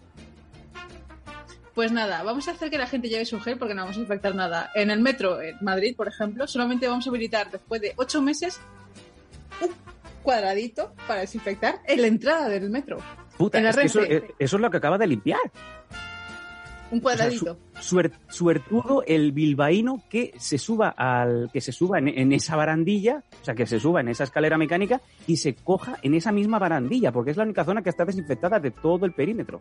Pues 1.74 1.92
nada, 1.92 2.22
vamos 2.24 2.46
a 2.46 2.50
hacer 2.50 2.68
que 2.68 2.76
la 2.76 2.86
gente 2.86 3.08
lleve 3.08 3.24
su 3.24 3.40
gel 3.40 3.56
porque 3.56 3.74
no 3.74 3.82
vamos 3.82 3.96
a 3.96 4.00
infectar 4.00 4.34
nada. 4.34 4.70
En 4.74 4.90
el 4.90 5.00
metro, 5.00 5.40
en 5.40 5.56
Madrid, 5.62 5.94
por 5.96 6.08
ejemplo, 6.08 6.46
solamente 6.46 6.86
vamos 6.88 7.06
a 7.06 7.10
habilitar 7.10 7.50
después 7.50 7.80
de 7.80 7.94
ocho 7.96 8.20
meses 8.20 8.60
un 9.62 9.70
cuadradito 10.22 10.92
para 11.06 11.20
desinfectar 11.20 11.80
en 11.86 12.02
la 12.02 12.08
entrada 12.08 12.48
del 12.50 12.68
metro. 12.68 12.98
puta, 13.38 13.56
en 13.56 13.64
la 13.64 13.70
es 13.70 13.76
que 13.76 13.86
eso, 13.86 14.00
eso 14.02 14.56
es 14.56 14.60
lo 14.60 14.70
que 14.70 14.76
acaba 14.76 14.98
de 14.98 15.06
limpiar. 15.06 15.40
Un 16.90 16.98
O 16.98 17.00
sea, 17.00 17.00
cuadradito. 17.02 17.56
su- 17.74 17.96
suer- 17.96 18.12
suertudo 18.28 19.04
el 19.06 19.32
bilbaíno 19.32 20.02
que 20.10 20.32
se 20.38 20.58
suba 20.58 20.88
al 20.88 21.48
que 21.52 21.60
se 21.60 21.70
suba 21.72 21.98
en, 21.98 22.08
en 22.08 22.32
esa 22.32 22.56
barandilla, 22.56 23.22
o 23.40 23.44
sea, 23.44 23.54
que 23.54 23.66
se 23.66 23.78
suba 23.78 24.00
en 24.00 24.08
esa 24.08 24.24
escalera 24.24 24.58
mecánica 24.58 25.00
y 25.26 25.36
se 25.36 25.54
coja 25.54 25.98
en 26.02 26.14
esa 26.14 26.32
misma 26.32 26.58
barandilla, 26.58 27.12
porque 27.12 27.30
es 27.30 27.36
la 27.36 27.44
única 27.44 27.64
zona 27.64 27.82
que 27.82 27.90
está 27.90 28.04
desinfectada 28.04 28.58
de 28.58 28.70
todo 28.72 29.06
el 29.06 29.12
perímetro. 29.12 29.60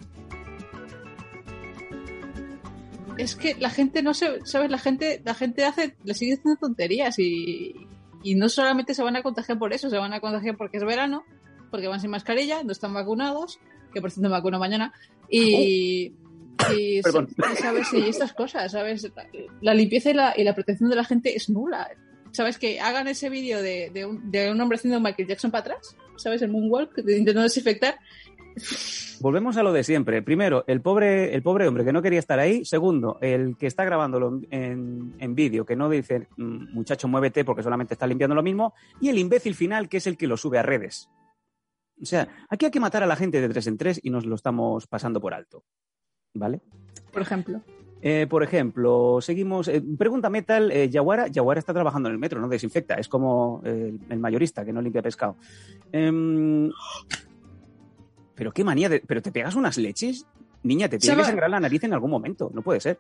es 3.18 3.36
que 3.36 3.56
la 3.60 3.70
gente 3.70 4.02
no 4.02 4.14
se, 4.14 4.40
sabes, 4.46 4.72
la 4.72 4.78
gente, 4.78 5.22
la 5.26 5.34
gente 5.34 5.66
hace, 5.66 5.96
le 6.06 6.14
sigue 6.14 6.36
haciendo 6.36 6.58
tonterías 6.60 7.20
y, 7.20 7.76
y 8.24 8.36
no 8.36 8.48
solamente 8.48 8.94
se 8.94 9.04
van 9.04 9.18
a 9.18 9.22
contagiar 9.24 9.60
por 9.60 9.74
eso, 9.74 9.90
se 9.90 9.98
van 9.98 10.14
a 10.14 10.22
contagiar 10.22 10.56
porque 10.56 10.78
es 10.78 10.86
verano, 10.86 11.24
porque 11.70 11.88
van 11.90 12.00
sin 12.00 12.12
mascarilla, 12.12 12.64
no 12.64 12.72
están 12.72 12.94
vacunados, 12.94 13.60
que 13.94 14.00
por 14.00 14.10
cierto 14.10 14.30
me 14.30 14.36
vacuno 14.36 14.58
mañana, 14.58 14.94
y, 15.30 15.42
y, 15.42 16.10
Perdón. 16.12 16.29
Y, 16.78 17.02
sabes, 17.02 17.94
y 17.94 18.10
estas 18.10 18.34
cosas, 18.34 18.72
sabes, 18.72 19.04
la, 19.16 19.28
la 19.62 19.74
limpieza 19.74 20.12
y 20.12 20.14
la, 20.14 20.34
y 20.36 20.44
la 20.44 20.54
protección 20.56 20.90
de 20.90 20.96
la 20.96 21.04
gente 21.04 21.36
es 21.36 21.50
nula. 21.50 21.90
¿Sabes? 22.32 22.60
Que 22.60 22.80
hagan 22.80 23.08
ese 23.08 23.28
vídeo 23.30 23.60
de, 23.60 23.90
de, 23.92 24.06
un, 24.06 24.30
de 24.30 24.52
un 24.52 24.62
hombre 24.62 24.76
haciendo 24.78 25.00
Michael 25.00 25.28
Jackson 25.28 25.50
para 25.50 25.62
atrás, 25.62 25.96
¿sabes? 26.16 26.44
El 26.44 26.52
moonwalk, 26.52 26.96
intentando 27.00 27.42
desinfectar. 27.42 27.98
Volvemos 29.20 29.58
a 29.58 29.64
lo 29.64 29.74
de 29.74 29.84
siempre. 29.84 30.22
Primero, 30.22 30.64
el 30.68 30.82
pobre, 30.82 31.34
el 31.34 31.42
pobre 31.42 31.68
hombre 31.68 31.84
que 31.84 31.92
no 31.92 32.04
quería 32.04 32.20
estar 32.20 32.38
ahí. 32.40 32.64
Segundo, 32.66 33.18
el 33.22 33.58
que 33.58 33.66
está 33.66 33.84
grabándolo 33.84 34.42
en, 34.52 35.16
en 35.18 35.36
vídeo, 35.36 35.66
que 35.66 35.76
no 35.76 35.90
dice, 35.90 36.28
"Mm, 36.38 36.74
muchacho, 36.74 37.08
muévete 37.08 37.44
porque 37.44 37.64
solamente 37.64 37.96
está 37.96 38.06
limpiando 38.06 38.36
lo 38.36 38.44
mismo. 38.44 38.74
Y 39.02 39.10
el 39.10 39.18
imbécil 39.18 39.56
final, 39.56 39.90
que 39.90 39.98
es 39.98 40.06
el 40.06 40.16
que 40.16 40.28
lo 40.28 40.38
sube 40.38 40.60
a 40.60 40.64
redes. 40.64 41.10
O 42.02 42.06
sea, 42.06 42.28
aquí 42.50 42.66
hay 42.66 42.72
que 42.72 42.80
matar 42.80 43.04
a 43.04 43.08
la 43.08 43.16
gente 43.16 43.42
de 43.42 43.50
tres 43.50 43.68
en 43.68 43.78
tres 43.78 44.00
y 44.04 44.10
nos 44.10 44.26
lo 44.26 44.36
estamos 44.36 44.88
pasando 44.88 45.20
por 45.20 45.34
alto. 45.34 45.64
¿Vale? 46.34 46.62
Por 47.12 47.22
ejemplo. 47.22 47.62
Eh, 48.02 48.28
por 48.30 48.44
ejemplo, 48.44 49.20
seguimos. 49.22 49.68
eh, 49.68 49.82
pregunta 49.98 50.30
Metal, 50.30 50.72
eh, 50.72 50.90
Yaguara. 50.90 51.28
Yaguara 51.28 51.60
está 51.60 51.74
trabajando 51.74 52.08
en 52.10 52.14
el 52.14 52.20
metro, 52.20 52.40
no 52.40 52.48
desinfecta. 52.48 52.96
Es 52.96 53.08
como 53.10 53.62
eh, 53.66 53.94
el 54.10 54.20
mayorista 54.20 54.64
que 54.64 54.72
no 54.72 54.82
limpia 54.82 55.02
pescado. 55.02 55.36
Em, 55.92 56.72
pero 58.36 58.52
qué 58.54 58.64
manía 58.64 58.88
de. 58.90 59.02
Pero 59.06 59.22
te 59.22 59.32
pegas 59.32 59.56
unas 59.56 59.78
leches. 59.78 60.26
Niña, 60.64 60.88
te 60.90 60.98
tiene 60.98 61.16
que 61.18 61.24
sangrar 61.26 61.50
la 61.50 61.60
nariz 61.60 61.84
en 61.84 61.94
algún 61.94 62.12
momento. 62.12 62.52
No 62.54 62.62
puede 62.62 62.80
ser. 62.80 63.00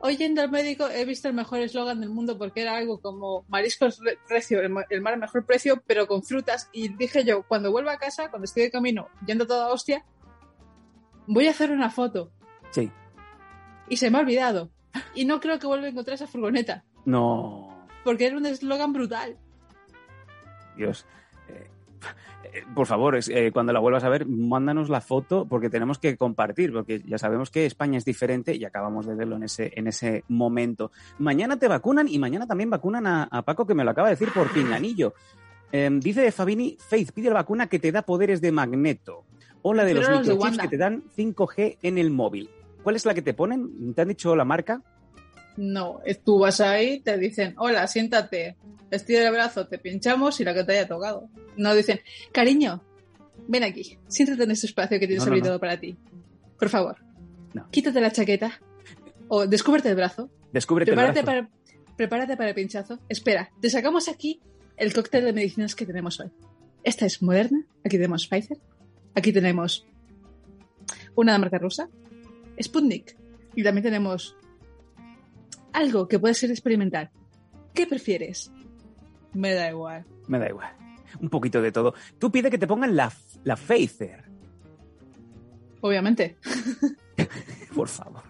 Hoy 0.00 0.16
yendo 0.18 0.42
al 0.42 0.50
médico 0.50 0.86
he 0.88 1.04
visto 1.06 1.28
el 1.28 1.34
mejor 1.34 1.60
eslogan 1.60 1.98
del 2.00 2.10
mundo 2.10 2.36
porque 2.36 2.60
era 2.60 2.76
algo 2.76 3.00
como 3.00 3.44
mariscos 3.48 4.00
re- 4.04 4.18
recio, 4.28 4.60
el, 4.60 4.68
ma- 4.68 4.84
el 4.90 5.00
mar 5.00 5.14
a 5.14 5.16
mejor 5.16 5.46
precio, 5.46 5.82
pero 5.86 6.06
con 6.06 6.22
frutas. 6.22 6.68
Y 6.72 6.88
dije 6.88 7.24
yo, 7.24 7.42
cuando 7.42 7.70
vuelva 7.72 7.92
a 7.92 7.98
casa, 7.98 8.28
cuando 8.30 8.44
estoy 8.44 8.64
de 8.64 8.70
camino, 8.70 9.08
yendo 9.26 9.46
toda 9.46 9.72
hostia, 9.72 10.04
voy 11.26 11.46
a 11.46 11.52
hacer 11.52 11.70
una 11.70 11.88
foto. 11.90 12.30
Sí. 12.74 12.90
Y 13.88 13.96
se 13.98 14.10
me 14.10 14.18
ha 14.18 14.22
olvidado. 14.22 14.70
Y 15.14 15.24
no 15.24 15.40
creo 15.40 15.58
que 15.58 15.66
vuelva 15.66 15.86
a 15.86 15.90
encontrar 15.90 16.14
esa 16.14 16.26
furgoneta, 16.26 16.84
No. 17.04 17.86
porque 18.04 18.26
era 18.26 18.36
un 18.36 18.46
eslogan 18.46 18.92
brutal. 18.92 19.36
Dios. 20.76 21.06
Eh, 21.48 21.68
eh, 22.52 22.62
por 22.74 22.86
favor, 22.86 23.16
eh, 23.28 23.50
cuando 23.52 23.72
la 23.72 23.80
vuelvas 23.80 24.02
a 24.04 24.08
ver, 24.08 24.26
mándanos 24.26 24.88
la 24.88 25.00
foto 25.00 25.46
porque 25.48 25.70
tenemos 25.70 25.98
que 25.98 26.16
compartir, 26.16 26.72
porque 26.72 27.02
ya 27.06 27.18
sabemos 27.18 27.50
que 27.50 27.66
España 27.66 27.98
es 27.98 28.04
diferente 28.04 28.54
y 28.56 28.64
acabamos 28.64 29.06
de 29.06 29.14
verlo 29.14 29.36
en 29.36 29.44
ese, 29.44 29.72
en 29.76 29.86
ese 29.86 30.24
momento. 30.28 30.90
Mañana 31.18 31.56
te 31.58 31.68
vacunan 31.68 32.08
y 32.08 32.18
mañana 32.18 32.46
también 32.46 32.70
vacunan 32.70 33.06
a, 33.06 33.24
a 33.24 33.42
Paco, 33.42 33.66
que 33.66 33.74
me 33.74 33.84
lo 33.84 33.90
acaba 33.90 34.08
de 34.08 34.14
decir 34.16 34.32
por 34.32 34.52
pinganillo. 34.52 35.14
Eh, 35.72 35.90
dice 35.92 36.30
Fabini, 36.30 36.76
Faith, 36.78 37.12
pide 37.12 37.28
la 37.28 37.34
vacuna 37.34 37.66
que 37.68 37.78
te 37.80 37.90
da 37.90 38.02
poderes 38.02 38.40
de 38.40 38.52
magneto. 38.52 39.24
O 39.62 39.74
la 39.74 39.84
de 39.84 39.94
los 39.94 40.04
Pero 40.06 40.18
los 40.18 40.28
microchips 40.28 40.58
que 40.58 40.68
te 40.68 40.76
dan 40.76 41.02
5G 41.16 41.78
en 41.82 41.98
el 41.98 42.10
móvil. 42.10 42.48
¿Cuál 42.84 42.96
es 42.96 43.04
la 43.06 43.14
que 43.14 43.22
te 43.22 43.34
ponen? 43.34 43.94
¿Te 43.94 44.02
han 44.02 44.08
dicho 44.08 44.36
la 44.36 44.44
marca? 44.44 44.82
No, 45.56 46.00
tú 46.24 46.40
vas 46.40 46.60
ahí, 46.60 47.00
te 47.00 47.16
dicen, 47.16 47.54
hola, 47.58 47.86
siéntate, 47.86 48.56
estira 48.90 49.26
el 49.26 49.32
brazo, 49.32 49.66
te 49.66 49.78
pinchamos 49.78 50.40
y 50.40 50.44
la 50.44 50.52
que 50.52 50.64
te 50.64 50.72
haya 50.72 50.86
tocado. 50.88 51.28
No 51.56 51.74
dicen, 51.74 52.00
cariño, 52.32 52.82
ven 53.48 53.62
aquí, 53.62 53.98
siéntate 54.08 54.42
en 54.42 54.50
este 54.50 54.66
espacio 54.66 54.98
que 55.00 55.06
tienes 55.06 55.24
No, 55.24 55.26
no, 55.26 55.32
habilitado 55.32 55.60
para 55.60 55.78
ti. 55.80 55.96
Por 56.58 56.68
favor, 56.68 56.96
quítate 57.70 58.00
la 58.00 58.10
chaqueta 58.10 58.60
o 59.28 59.46
descúbrete 59.46 59.88
el 59.90 59.96
brazo, 59.96 60.28
Descúbrete 60.52 60.90
el 60.90 60.96
prepárate 60.96 61.22
brazo. 61.22 61.48
para, 61.48 61.96
prepárate 61.96 62.36
para 62.36 62.48
el 62.50 62.54
pinchazo. 62.54 62.98
Espera, 63.08 63.50
te 63.60 63.70
sacamos 63.70 64.08
aquí 64.08 64.40
el 64.76 64.92
cóctel 64.92 65.24
de 65.24 65.32
medicinas 65.32 65.74
que 65.74 65.86
tenemos 65.86 66.18
hoy. 66.20 66.30
Esta 66.82 67.06
es 67.06 67.22
Moderna, 67.22 67.64
aquí 67.84 67.96
tenemos 67.96 68.26
Pfizer, 68.26 68.58
aquí 69.14 69.32
tenemos 69.32 69.86
una 71.14 71.32
de 71.32 71.38
marca 71.38 71.58
rusa, 71.58 71.88
Sputnik, 72.62 73.16
y 73.54 73.62
también 73.62 73.84
tenemos 73.84 74.36
algo 75.72 76.08
que 76.08 76.18
puede 76.18 76.34
ser 76.34 76.50
experimental. 76.50 77.10
¿Qué 77.74 77.86
prefieres? 77.86 78.52
Me 79.32 79.52
da 79.52 79.70
igual. 79.70 80.04
Me 80.28 80.38
da 80.38 80.48
igual. 80.48 80.72
Un 81.20 81.28
poquito 81.28 81.60
de 81.60 81.72
todo. 81.72 81.94
Tú 82.18 82.30
pide 82.30 82.50
que 82.50 82.58
te 82.58 82.66
pongan 82.66 82.96
la, 82.96 83.12
la 83.42 83.56
Phaser. 83.56 84.24
Obviamente. 85.80 86.36
Por 87.74 87.88
favor. 87.88 88.22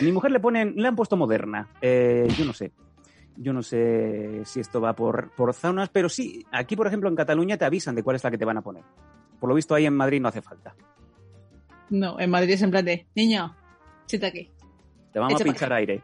A 0.00 0.02
mi 0.02 0.12
mujer 0.12 0.30
le 0.30 0.40
ponen, 0.40 0.74
le 0.76 0.86
han 0.86 0.96
puesto 0.96 1.16
moderna. 1.16 1.68
Eh, 1.80 2.28
yo 2.36 2.44
no 2.44 2.52
sé. 2.52 2.72
Yo 3.36 3.52
no 3.52 3.62
sé 3.62 4.42
si 4.44 4.60
esto 4.60 4.80
va 4.80 4.94
por, 4.94 5.34
por 5.34 5.52
zonas, 5.54 5.88
pero 5.88 6.08
sí, 6.08 6.46
aquí, 6.52 6.76
por 6.76 6.86
ejemplo, 6.86 7.08
en 7.08 7.16
Cataluña 7.16 7.56
te 7.56 7.64
avisan 7.64 7.96
de 7.96 8.04
cuál 8.04 8.14
es 8.14 8.22
la 8.22 8.30
que 8.30 8.38
te 8.38 8.44
van 8.44 8.58
a 8.58 8.62
poner. 8.62 8.84
Por 9.40 9.48
lo 9.48 9.56
visto, 9.56 9.74
ahí 9.74 9.86
en 9.86 9.96
Madrid 9.96 10.20
no 10.20 10.28
hace 10.28 10.40
falta. 10.40 10.76
No, 11.90 12.18
en 12.18 12.30
Madrid 12.30 12.54
es 12.54 12.62
en 12.62 12.70
plan 12.70 12.84
de, 12.84 13.06
niño, 13.14 13.54
siéntate 14.06 14.38
aquí, 14.40 14.50
Te 15.12 15.18
vamos 15.18 15.34
Echa 15.34 15.44
a 15.44 15.44
pinchar 15.44 15.72
aire. 15.72 16.02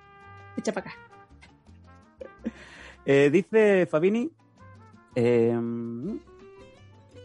echa 0.57 0.73
para 0.73 0.91
acá. 0.91 0.99
Eh, 3.07 3.31
dice 3.33 3.87
Fabini, 3.87 4.31
eh, 5.15 5.59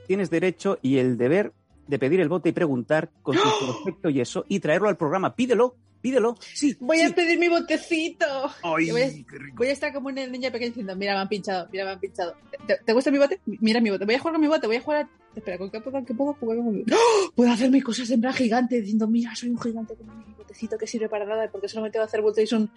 tienes 0.07 0.29
derecho 0.29 0.79
y 0.81 0.97
el 0.97 1.17
deber 1.17 1.51
de 1.85 1.99
pedir 1.99 2.21
el 2.21 2.29
voto 2.29 2.47
y 2.47 2.53
preguntar 2.53 3.11
con 3.21 3.35
tu 3.35 3.41
prospecto 3.65 4.09
y 4.09 4.21
eso 4.21 4.45
y 4.47 4.61
traerlo 4.61 4.87
al 4.87 4.95
programa. 4.95 5.35
Pídelo, 5.35 5.75
pídelo. 6.05 6.35
Sí. 6.53 6.77
Voy 6.79 6.99
sí. 6.99 7.03
a 7.05 7.15
pedir 7.15 7.39
mi 7.39 7.47
botecito. 7.47 8.25
Ay, 8.61 8.91
voy 8.91 9.01
a- 9.01 9.09
qué 9.09 9.37
rico. 9.39 9.57
Voy 9.57 9.69
a 9.69 9.71
estar 9.71 9.91
como 9.91 10.09
una 10.09 10.27
niña 10.27 10.51
pequeña 10.51 10.67
diciendo, 10.67 10.95
mira, 10.95 11.15
me 11.15 11.21
han 11.21 11.27
pinchado, 11.29 11.67
mira, 11.71 11.83
me 11.83 11.91
han 11.91 11.99
pinchado. 11.99 12.35
¿Te, 12.67 12.77
te 12.77 12.93
gusta 12.93 13.09
mi 13.09 13.17
bote? 13.17 13.41
Mira 13.47 13.81
mi 13.81 13.89
bote. 13.89 14.05
Voy 14.05 14.13
a 14.13 14.19
jugar 14.19 14.33
con 14.35 14.41
mi 14.41 14.47
bote, 14.47 14.67
voy 14.67 14.75
a 14.75 14.81
jugar 14.81 15.01
a... 15.05 15.09
Espera, 15.35 15.57
¿con 15.57 15.71
qué 15.71 15.81
puedo, 15.81 16.05
qué 16.05 16.13
puedo 16.13 16.33
jugar 16.35 16.57
con 16.57 16.71
mi 16.71 16.79
bote? 16.81 16.93
¡Oh! 16.93 17.31
Puedo 17.35 17.51
hacerme 17.51 17.81
cosas 17.81 18.07
en 18.11 18.21
plan 18.21 18.33
gigante 18.33 18.79
diciendo, 18.81 19.07
mira, 19.07 19.35
soy 19.35 19.49
un 19.49 19.59
gigante 19.59 19.95
con 19.95 20.05
mi 20.19 20.33
botecito 20.35 20.77
que 20.77 20.85
sirve 20.85 21.09
para 21.09 21.25
nada 21.25 21.49
porque 21.51 21.67
solamente 21.67 21.97
va 21.97 22.03
a 22.03 22.07
hacer 22.07 22.21
vuelta 22.21 22.39
y 22.43 22.45
son... 22.45 22.69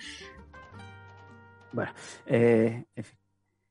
Bueno, 1.71 1.93
eh, 2.25 2.85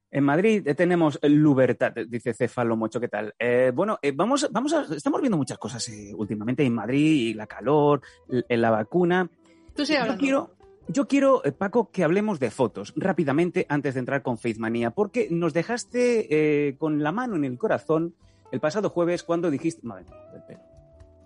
en 0.10 0.24
Madrid 0.24 0.66
tenemos 0.78 1.20
Lubertad, 1.24 1.94
dice 2.08 2.34
Céfalo 2.34 2.78
Mocho, 2.78 3.00
¿qué 3.00 3.10
tal? 3.10 3.34
Eh, 3.38 3.72
bueno, 3.76 4.00
eh, 4.02 4.14
vamos, 4.16 4.48
vamos 4.52 4.72
a, 4.74 4.86
estamos 4.96 5.20
viendo 5.20 5.36
muchas 5.36 5.58
cosas 5.58 5.88
eh, 5.90 6.14
últimamente 6.16 6.64
en 6.64 6.74
Madrid, 6.74 7.30
y 7.30 7.34
la 7.34 7.46
calor, 7.46 8.02
la 8.48 8.70
vacuna. 8.70 9.30
Tú 9.78 9.86
sigue 9.86 10.00
Yo 10.08 10.18
quiero, 10.18 10.50
yo 10.88 11.08
quiero, 11.08 11.46
eh, 11.46 11.52
Paco, 11.52 11.92
que 11.92 12.04
hablemos 12.04 12.40
de 12.40 12.50
fotos 12.50 12.94
rápidamente 12.96 13.68
antes 13.70 13.94
de 13.94 14.00
entrar 14.00 14.24
con 14.24 14.40
Faith 14.40 14.58
Manía, 14.58 14.90
porque 14.90 15.28
nos 15.30 15.54
dejaste 15.54 16.28
eh, 16.68 16.76
con 16.78 17.04
la 17.04 17.12
mano 17.12 17.36
en 17.36 17.46
el 17.46 17.60
corazón 17.60 18.16
el 18.52 18.60
pasado 18.60 18.90
jueves 18.90 19.24
cuando 19.24 19.52
dijiste. 19.52 19.86
Madre 19.86 20.06
mía, 20.06 20.16
lo 20.26 20.34
del 20.34 20.44
pelo. 20.44 20.60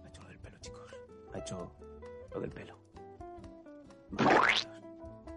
Ha 0.04 0.10
hecho 0.10 0.22
lo 0.22 0.28
del 0.28 0.40
pelo, 0.40 0.58
chicos. 0.60 0.96
Ha 1.34 1.40
hecho 1.40 1.72
lo 2.34 2.42
del 2.42 2.52
pelo. 2.52 2.78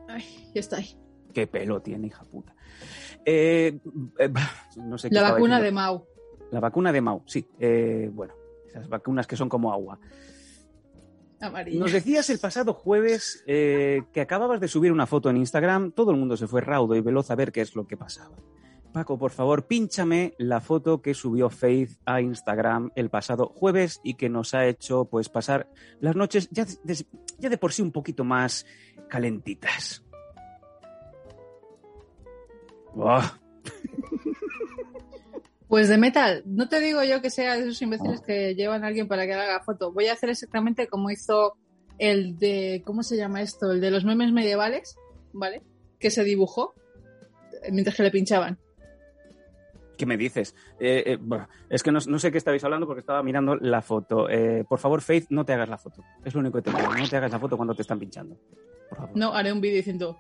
Ay, 0.09 0.51
ya 0.53 0.61
está 0.61 0.79
ahí. 0.79 0.99
Qué 1.33 1.47
pelo 1.47 1.81
tiene, 1.81 2.09
hija 2.09 2.25
puta. 2.25 2.53
Eh, 3.25 3.79
eh, 4.19 4.33
no 4.77 4.99
sé 4.99 5.09
qué 5.09 5.15
La 5.15 5.31
vacuna 5.31 5.61
de. 5.61 5.71
Mau. 5.71 6.05
La 6.51 6.59
vacuna 6.59 6.91
de 6.91 7.01
Mau, 7.01 7.23
sí. 7.27 7.49
Bueno, 8.13 8.35
esas 8.67 8.89
vacunas 8.89 9.29
que 9.29 9.37
son 9.37 9.49
como 9.49 9.73
agua. 9.73 10.01
Amarillo. 11.41 11.81
Nos 11.81 11.93
decías 11.93 12.31
el 12.31 12.39
pasado 12.39 12.73
jueves 12.73 13.43
eh, 13.47 14.03
que 14.13 14.21
acababas 14.21 14.61
de 14.61 14.69
subir 14.69 14.93
una 14.93 15.07
foto 15.07 15.31
en 15.31 15.37
Instagram, 15.37 15.93
todo 15.93 16.11
el 16.11 16.17
mundo 16.17 16.37
se 16.37 16.47
fue 16.47 16.61
raudo 16.61 16.95
y 16.95 17.01
veloz 17.01 17.31
a 17.31 17.35
ver 17.35 17.53
qué 17.53 17.61
es 17.61 17.75
lo 17.75 17.87
que 17.87 17.97
pasaba. 17.97 18.37
Paco, 18.95 19.19
por 19.19 19.33
favor, 19.33 19.67
pínchame 19.67 20.35
la 20.39 20.61
foto 20.61 21.03
que 21.03 21.15
subió 21.15 21.51
Faith 21.51 21.99
a 22.07 22.21
Instagram 22.21 22.93
el 22.95 23.11
pasado 23.11 23.49
jueves 23.49 24.01
y 24.05 24.15
que 24.15 24.29
nos 24.29 24.55
ha 24.55 24.67
hecho 24.67 25.07
pues 25.07 25.29
pasar 25.29 25.69
las 25.99 26.15
noches 26.15 26.49
ya 26.53 26.65
de, 26.65 27.05
ya 27.39 27.49
de 27.49 27.59
por 27.59 27.73
sí 27.73 27.83
un 27.83 27.91
poquito 27.91 28.23
más 28.23 28.65
calentitas. 29.09 30.05
Buah. 32.95 33.33
Pues 35.69 35.89
de 35.89 35.97
metal, 35.97 36.43
no 36.47 36.69
te 36.69 36.79
digo 36.81 37.03
yo 37.05 37.23
que 37.23 37.31
sea 37.31 37.55
de 37.55 37.63
esos 37.63 37.81
imbéciles 37.81 38.21
que 38.21 38.55
llevan 38.55 38.85
a 38.85 38.89
alguien 38.89 39.09
para 39.09 39.27
que 39.27 39.33
haga 39.33 39.63
foto. 39.65 39.93
Voy 39.93 40.07
a 40.07 40.13
hacer 40.13 40.31
exactamente 40.31 40.87
como 40.87 41.11
hizo 41.11 41.57
el 41.99 42.39
de, 42.39 42.83
¿cómo 42.85 43.03
se 43.03 43.17
llama 43.17 43.41
esto? 43.41 43.73
El 43.73 43.81
de 43.81 43.91
los 43.91 44.05
memes 44.05 44.33
medievales, 44.33 44.97
¿vale? 45.33 45.63
Que 45.99 46.11
se 46.11 46.23
dibujó 46.23 46.75
mientras 47.71 47.97
que 47.97 48.03
le 48.03 48.11
pinchaban. 48.11 48.59
¿Qué 49.97 50.07
me 50.07 50.17
dices? 50.17 50.55
Eh, 50.81 51.05
eh, 51.07 51.19
bueno, 51.21 51.49
es 51.71 51.83
que 51.83 51.93
no, 51.93 52.01
no 52.07 52.19
sé 52.19 52.33
qué 52.33 52.39
estabais 52.39 52.65
hablando 52.65 52.87
porque 52.87 53.01
estaba 53.01 53.23
mirando 53.23 53.55
la 53.57 53.81
foto. 53.81 54.29
Eh, 54.29 54.65
por 54.69 54.81
favor, 54.81 55.01
Faith, 55.01 55.27
no 55.31 55.45
te 55.45 55.53
hagas 55.53 55.69
la 55.69 55.79
foto. 55.79 56.03
Es 56.25 56.35
lo 56.35 56.41
único 56.41 56.59
que 56.59 56.71
te 56.71 56.77
pido. 56.77 56.95
No 56.95 57.09
te 57.09 57.17
hagas 57.17 57.31
la 57.31 57.39
foto 57.39 57.57
cuando 57.57 57.75
te 57.75 57.83
están 57.83 57.99
pinchando. 57.99 58.37
Por 58.89 58.99
favor. 58.99 59.17
No, 59.17 59.33
haré 59.35 59.53
un 59.53 59.61
vídeo 59.61 59.77
diciendo, 59.77 60.19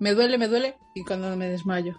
me 0.00 0.12
duele, 0.12 0.38
me 0.38 0.48
duele, 0.48 0.74
y 0.94 1.04
cuando 1.04 1.36
me 1.36 1.48
desmayo. 1.48 1.96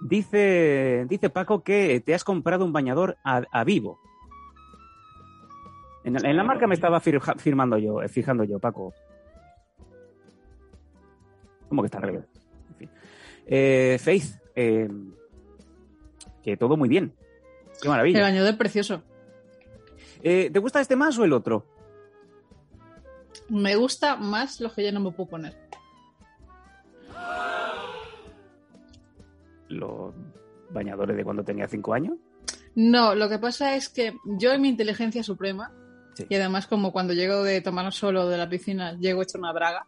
Dice, 0.00 1.06
dice 1.08 1.28
Paco 1.30 1.62
que 1.62 2.00
te 2.00 2.14
has 2.14 2.22
comprado 2.24 2.64
un 2.64 2.72
bañador 2.72 3.16
a, 3.24 3.42
a 3.50 3.64
vivo. 3.64 3.98
En, 6.04 6.24
en 6.24 6.36
la 6.36 6.44
marca 6.44 6.66
me 6.66 6.74
estaba 6.74 7.00
fir- 7.00 7.38
firmando 7.38 7.76
yo, 7.78 8.00
eh, 8.02 8.08
fijando 8.08 8.44
yo, 8.44 8.58
Paco. 8.58 8.94
¿Cómo 11.68 11.82
que 11.82 11.86
está 11.86 11.98
revés? 12.00 12.24
En 12.70 12.76
fin. 12.76 12.90
Eh, 13.46 13.98
Faith, 14.00 14.40
eh, 14.54 14.88
que 16.42 16.56
todo 16.56 16.76
muy 16.76 16.88
bien. 16.88 17.12
Qué 17.80 17.88
El 17.88 17.90
maravilla. 17.90 18.22
bañador 18.22 18.56
precioso. 18.56 19.02
Eh, 20.22 20.48
¿Te 20.52 20.58
gusta 20.60 20.80
este 20.80 20.96
más 20.96 21.18
o 21.18 21.24
el 21.24 21.32
otro? 21.32 21.66
Me 23.48 23.76
gusta 23.76 24.16
más 24.16 24.60
lo 24.60 24.72
que 24.72 24.84
ya 24.84 24.92
no 24.92 25.00
me 25.00 25.10
puedo 25.10 25.28
poner. 25.30 25.56
Los 29.68 30.14
bañadores 30.70 31.16
de 31.16 31.24
cuando 31.24 31.44
tenía 31.44 31.66
cinco 31.68 31.94
años. 31.94 32.14
No, 32.74 33.14
lo 33.14 33.28
que 33.28 33.38
pasa 33.38 33.74
es 33.76 33.88
que 33.88 34.14
yo 34.24 34.52
en 34.52 34.62
mi 34.62 34.68
inteligencia 34.68 35.22
suprema, 35.22 35.72
Sí. 36.14 36.26
y 36.28 36.34
además 36.34 36.66
como 36.66 36.90
cuando 36.92 37.12
llego 37.12 37.42
de 37.44 37.60
tomar 37.60 37.92
solo 37.92 38.28
de 38.28 38.36
la 38.38 38.48
piscina, 38.48 38.96
llego 38.98 39.22
hecho 39.22 39.38
una 39.38 39.52
braga, 39.52 39.86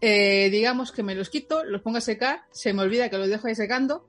eh, 0.00 0.48
digamos 0.50 0.92
que 0.92 1.02
me 1.02 1.14
los 1.14 1.30
quito, 1.30 1.64
los 1.64 1.80
pongo 1.82 1.98
a 1.98 2.02
secar, 2.02 2.40
se 2.50 2.72
me 2.72 2.82
olvida 2.82 3.08
que 3.08 3.18
los 3.18 3.28
dejo 3.28 3.46
ahí 3.48 3.54
secando, 3.54 4.06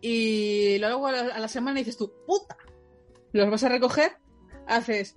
y 0.00 0.78
luego 0.80 1.06
a 1.06 1.12
la, 1.12 1.20
a 1.34 1.38
la 1.38 1.48
semana 1.48 1.78
dices 1.78 1.96
tú, 1.96 2.12
puta, 2.26 2.56
los 3.32 3.50
vas 3.50 3.62
a 3.64 3.68
recoger, 3.68 4.12
haces, 4.66 5.16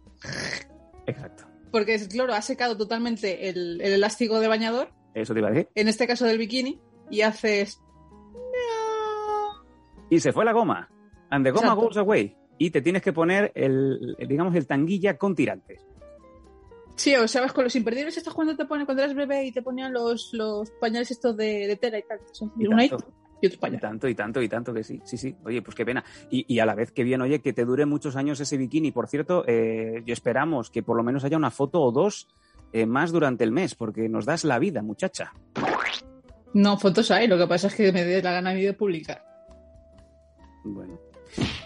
Exacto. 1.08 1.46
porque 1.72 1.98
claro, 2.08 2.34
ha 2.34 2.42
secado 2.42 2.78
totalmente 2.78 3.50
el, 3.50 3.82
el 3.82 3.94
elástico 3.94 4.40
de 4.40 4.48
bañador, 4.48 4.92
Eso 5.16 5.34
te 5.34 5.40
iba 5.40 5.50
a 5.50 5.52
decir. 5.52 5.70
en 5.76 5.88
este 5.88 6.08
caso 6.08 6.26
del 6.26 6.38
bikini, 6.38 6.80
y 7.10 7.22
haces... 7.22 7.82
Y 10.10 10.20
se 10.20 10.32
fue 10.34 10.44
la 10.46 10.54
goma. 10.54 10.90
And 11.30 11.46
the 11.46 11.52
goma 11.52 11.68
Exacto. 11.68 11.82
goes 11.86 11.98
away. 11.98 12.36
Y 12.58 12.72
te 12.72 12.82
tienes 12.82 13.02
que 13.02 13.14
poner 13.14 13.52
el, 13.56 14.16
digamos, 14.28 14.56
el 14.56 14.66
tanguilla 14.68 15.18
con 15.18 15.36
tirantes. 15.36 15.86
Sí, 16.96 17.16
o 17.16 17.28
sabes, 17.28 17.54
con 17.54 17.64
los 17.64 17.76
imperdibles 17.76 18.18
estos 18.18 18.34
cuando 18.34 18.56
te 18.58 18.66
ponen, 18.66 18.86
cuando 18.86 19.04
eras 19.04 19.16
bebé 19.16 19.46
y 19.46 19.52
te 19.54 19.62
ponían 19.62 19.94
los, 19.94 20.32
los 20.34 20.70
pañales 20.82 21.12
estos 21.12 21.38
de, 21.38 21.68
de 21.68 21.76
tela 21.78 22.00
y 22.00 22.04
tal. 22.04 22.20
Son 22.34 22.52
Y 22.58 22.68
un 22.68 22.76
tanto. 22.76 22.98
y 23.42 23.46
otro 23.48 23.56
Y 23.56 23.58
pañal. 23.62 23.80
tanto, 23.80 24.08
y 24.10 24.16
tanto, 24.16 24.42
y 24.42 24.50
tanto 24.50 24.74
que 24.74 24.84
sí, 24.84 25.00
sí, 25.06 25.16
sí. 25.18 25.36
Oye, 25.46 25.62
pues 25.62 25.76
qué 25.76 25.86
pena. 25.86 26.04
Y, 26.30 26.44
y 26.54 26.60
a 26.60 26.66
la 26.66 26.76
vez 26.76 26.92
que 26.92 27.04
bien, 27.04 27.22
oye, 27.22 27.40
que 27.40 27.54
te 27.54 27.64
dure 27.64 27.86
muchos 27.86 28.16
años 28.18 28.40
ese 28.42 28.58
bikini. 28.58 28.92
Por 28.92 29.08
cierto, 29.08 29.46
eh, 29.48 30.02
yo 30.06 30.12
esperamos 30.12 30.70
que 30.72 30.84
por 30.84 30.98
lo 30.98 31.04
menos 31.04 31.24
haya 31.24 31.38
una 31.38 31.52
foto 31.52 31.82
o 31.82 31.92
dos 31.94 32.28
eh, 32.74 32.86
más 32.86 33.12
durante 33.14 33.46
el 33.46 33.52
mes, 33.54 33.76
porque 33.76 34.10
nos 34.10 34.26
das 34.26 34.44
la 34.44 34.60
vida, 34.60 34.82
muchacha. 34.82 35.32
No, 36.54 36.78
fotos 36.78 37.12
hay, 37.12 37.28
lo 37.28 37.38
que 37.38 37.48
pasa 37.48 37.68
es 37.68 37.76
que 37.76 37.92
me 37.92 38.04
dé 38.04 38.22
la 38.22 38.32
gana 38.32 38.52
a 38.52 38.54
mí 38.54 38.64
de 38.64 38.74
publicar. 38.74 39.24
Bueno. 40.64 41.00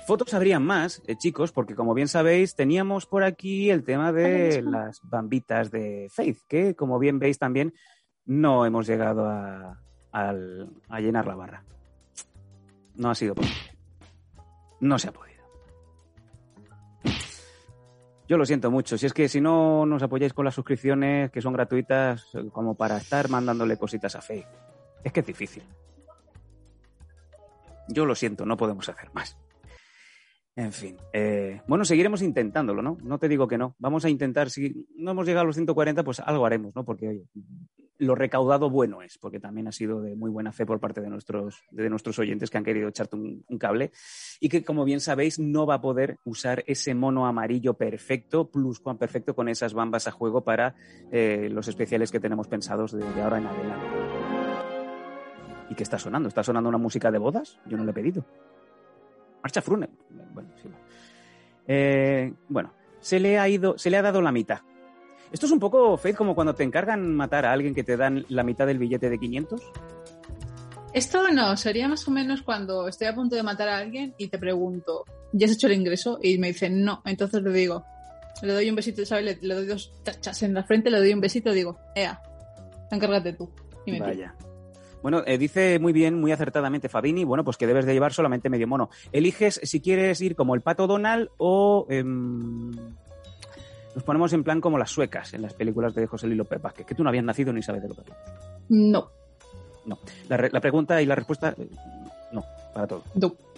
Fotos 0.06 0.34
habrían 0.34 0.64
más, 0.64 1.02
eh, 1.08 1.16
chicos, 1.16 1.54
porque 1.54 1.76
como 1.76 1.94
bien 1.94 2.10
sabéis, 2.10 2.56
teníamos 2.56 3.06
por 3.06 3.24
aquí 3.24 3.70
el 3.70 3.84
tema 3.84 4.12
de 4.12 4.62
las 4.62 5.00
bambitas 5.04 5.72
de 5.72 6.08
Faith, 6.12 6.40
que 6.48 6.76
como 6.76 7.00
bien 7.00 7.20
veis 7.20 7.40
también 7.40 7.74
no 8.26 8.66
hemos 8.66 8.86
llegado 8.86 9.26
a, 9.26 9.80
a 10.12 11.00
llenar 11.00 11.26
la 11.26 11.36
barra. 11.36 11.64
No 12.96 13.10
ha 13.10 13.16
sido 13.16 13.36
posible. 13.36 13.78
No 14.82 15.00
se 15.00 15.08
ha 15.08 15.14
podido. 15.14 15.34
Yo 18.28 18.38
lo 18.38 18.46
siento 18.46 18.70
mucho. 18.70 18.98
Si 18.98 19.06
es 19.06 19.14
que 19.14 19.30
si 19.30 19.40
no 19.40 19.86
nos 19.86 20.04
apoyáis 20.04 20.34
con 20.34 20.46
las 20.46 20.56
suscripciones, 20.56 21.32
que 21.32 21.42
son 21.42 21.54
gratuitas, 21.54 22.28
como 22.52 22.76
para 22.76 22.98
estar 22.98 23.30
mandándole 23.30 23.78
cositas 23.78 24.16
a 24.16 24.22
Faith. 24.22 24.48
Es 25.04 25.12
que 25.12 25.20
es 25.20 25.26
difícil. 25.26 25.64
Yo 27.90 28.06
lo 28.06 28.16
siento, 28.16 28.46
no 28.46 28.58
podemos 28.58 28.88
hacer 28.88 29.10
más. 29.14 29.38
En 30.56 30.72
fin. 30.72 30.98
eh, 31.12 31.62
bueno, 31.68 31.84
seguiremos 31.84 32.22
intentándolo, 32.22 32.82
¿no? 32.82 32.98
No 33.04 33.18
te 33.18 33.28
digo 33.28 33.48
que 33.48 33.58
no. 33.58 33.76
Vamos 33.80 34.06
a 34.06 34.10
intentar, 34.10 34.52
si 34.52 34.86
no 34.96 35.12
hemos 35.12 35.26
llegado 35.26 35.44
a 35.44 35.48
los 35.48 35.56
140, 35.56 36.04
pues 36.04 36.20
algo 36.20 36.46
haremos, 36.46 36.76
¿no? 36.76 36.86
Porque, 36.86 37.08
oye, 37.08 37.24
lo 37.98 38.16
recaudado 38.16 38.70
bueno 38.70 39.02
es, 39.02 39.18
porque 39.18 39.40
también 39.40 39.68
ha 39.68 39.72
sido 39.72 40.02
de 40.02 40.16
muy 40.16 40.30
buena 40.30 40.52
fe 40.52 40.66
por 40.66 40.80
parte 40.80 41.02
de 41.02 41.10
nuestros, 41.10 41.64
de 41.72 41.90
nuestros 41.90 42.20
oyentes 42.20 42.50
que 42.50 42.58
han 42.58 42.64
querido 42.64 42.88
echarte 42.88 43.16
un, 43.16 43.44
cable 43.58 43.92
y 44.40 44.50
que, 44.50 44.64
como 44.64 44.84
bien 44.84 45.00
sabéis, 45.00 45.40
no 45.40 45.66
va 45.66 45.76
a 45.76 45.82
poder 45.82 46.18
usar 46.26 46.64
ese 46.68 46.94
mono 46.94 47.26
amarillo 47.26 47.76
perfecto, 47.76 48.50
plus 48.50 48.80
cuan 48.80 48.98
perfecto, 48.98 49.36
con 49.36 49.48
esas 49.48 49.74
bambas 49.74 50.08
a 50.08 50.12
juego 50.12 50.44
para 50.44 50.76
eh, 51.12 51.50
los 51.52 51.68
especiales 51.68 52.12
que 52.12 52.20
tenemos 52.20 52.48
pensados 52.48 52.92
de, 52.92 53.06
de 53.14 53.22
ahora 53.22 53.38
en 53.38 53.48
adelante. 53.48 54.13
¿Y 55.70 55.76
qué 55.76 55.84
está 55.84 55.98
sonando? 55.98 56.30
¿Está 56.30 56.44
sonando 56.44 56.70
una 56.70 56.78
música 56.78 57.12
de 57.12 57.18
bodas? 57.18 57.60
Yo 57.66 57.78
no 57.78 57.84
le 57.84 57.92
he 57.92 57.94
pedido. 57.94 58.26
Marcha 59.42 59.62
Frune. 59.62 59.90
Bueno, 60.34 60.50
sí. 60.62 60.70
Eh, 61.68 62.34
bueno, 62.50 62.74
se 63.00 63.20
le 63.20 63.40
ha 63.40 63.48
ido, 63.48 63.78
se 63.78 63.90
le 63.90 63.98
ha 63.98 64.02
dado 64.02 64.22
la 64.22 64.32
mitad. 64.32 64.60
Esto 65.32 65.48
es 65.48 65.52
un 65.52 65.60
poco, 65.60 65.98
Faith, 65.98 66.16
como 66.16 66.36
cuando 66.36 66.54
te 66.54 66.64
encargan 66.64 67.14
matar 67.16 67.46
a 67.46 67.52
alguien 67.52 67.74
que 67.74 67.84
te 67.84 67.98
dan 67.98 68.26
la 68.30 68.44
mitad 68.44 68.68
del 68.68 68.78
billete 68.78 69.10
de 69.10 69.18
500. 69.18 69.62
Esto 70.94 71.28
no, 71.32 71.58
sería 71.58 71.88
más 71.88 72.08
o 72.08 72.12
menos 72.12 72.44
cuando 72.44 72.88
estoy 72.88 73.08
a 73.08 73.16
punto 73.16 73.36
de 73.36 73.42
matar 73.42 73.68
a 73.68 73.78
alguien 73.78 74.14
y 74.20 74.28
te 74.28 74.38
pregunto, 74.38 75.06
¿ya 75.32 75.48
has 75.48 75.54
hecho 75.54 75.66
el 75.66 75.74
ingreso? 75.74 76.20
Y 76.22 76.38
me 76.38 76.50
dicen, 76.50 76.84
no. 76.84 77.02
Entonces 77.06 77.42
le 77.42 77.52
digo, 77.52 77.84
le 78.44 78.54
doy 78.54 78.70
un 78.70 78.76
besito, 78.76 79.04
¿sabes? 79.06 79.26
Le, 79.26 79.38
le 79.42 79.56
doy 79.56 79.66
dos 79.66 79.92
tachas 80.04 80.44
en 80.44 80.54
la 80.54 80.64
frente, 80.64 80.92
le 80.92 81.00
doy 81.00 81.14
un 81.14 81.22
besito 81.22 81.52
y 81.52 81.56
digo, 81.56 81.80
ea, 81.96 82.22
encárgate 82.92 83.34
tú. 83.34 83.50
Y 83.88 83.92
me. 83.94 84.00
Vaya. 84.02 84.36
Bueno, 85.04 85.22
eh, 85.28 85.38
dice 85.38 85.78
muy 85.80 85.94
bien, 85.94 86.20
muy 86.20 86.32
acertadamente 86.32 86.90
Fabini, 86.90 87.24
bueno, 87.26 87.44
pues 87.44 87.58
que 87.58 87.68
debes 87.68 87.86
de 87.86 87.94
llevar 87.94 88.12
solamente 88.14 88.50
medio 88.50 88.68
mono. 88.68 88.90
Eliges 89.12 89.60
si 89.64 89.80
quieres 89.82 90.20
ir 90.22 90.36
como 90.36 90.56
el 90.56 90.62
pato 90.62 90.88
Donald 90.88 91.30
o 91.38 91.86
em, 91.90 92.72
nos 92.72 94.04
ponemos 94.04 94.34
en 94.34 94.44
plan 94.44 94.60
como 94.62 94.78
las 94.80 94.90
suecas 94.90 95.34
en 95.36 95.42
las 95.44 95.54
películas 95.54 95.94
de 95.94 96.08
José 96.08 96.26
Lilo 96.28 96.46
Pepas, 96.46 96.74
que, 96.74 96.84
que 96.86 96.96
tú 96.96 97.04
no 97.04 97.10
habías 97.10 97.24
nacido 97.26 97.54
ni 97.54 97.62
sabes 97.62 97.84
de 97.84 97.90
lo 97.90 97.94
que 97.96 98.02
hablamos. 98.02 98.24
No, 98.70 99.12
No. 99.86 100.00
La, 100.30 100.38
re- 100.38 100.50
la 100.52 100.62
pregunta 100.62 101.02
y 101.02 101.06
la 101.06 101.16
respuesta, 101.16 101.54
eh, 101.58 101.68
no, 102.32 102.44
para 102.74 102.88
todo. 102.88 103.04
no. 103.14 103.53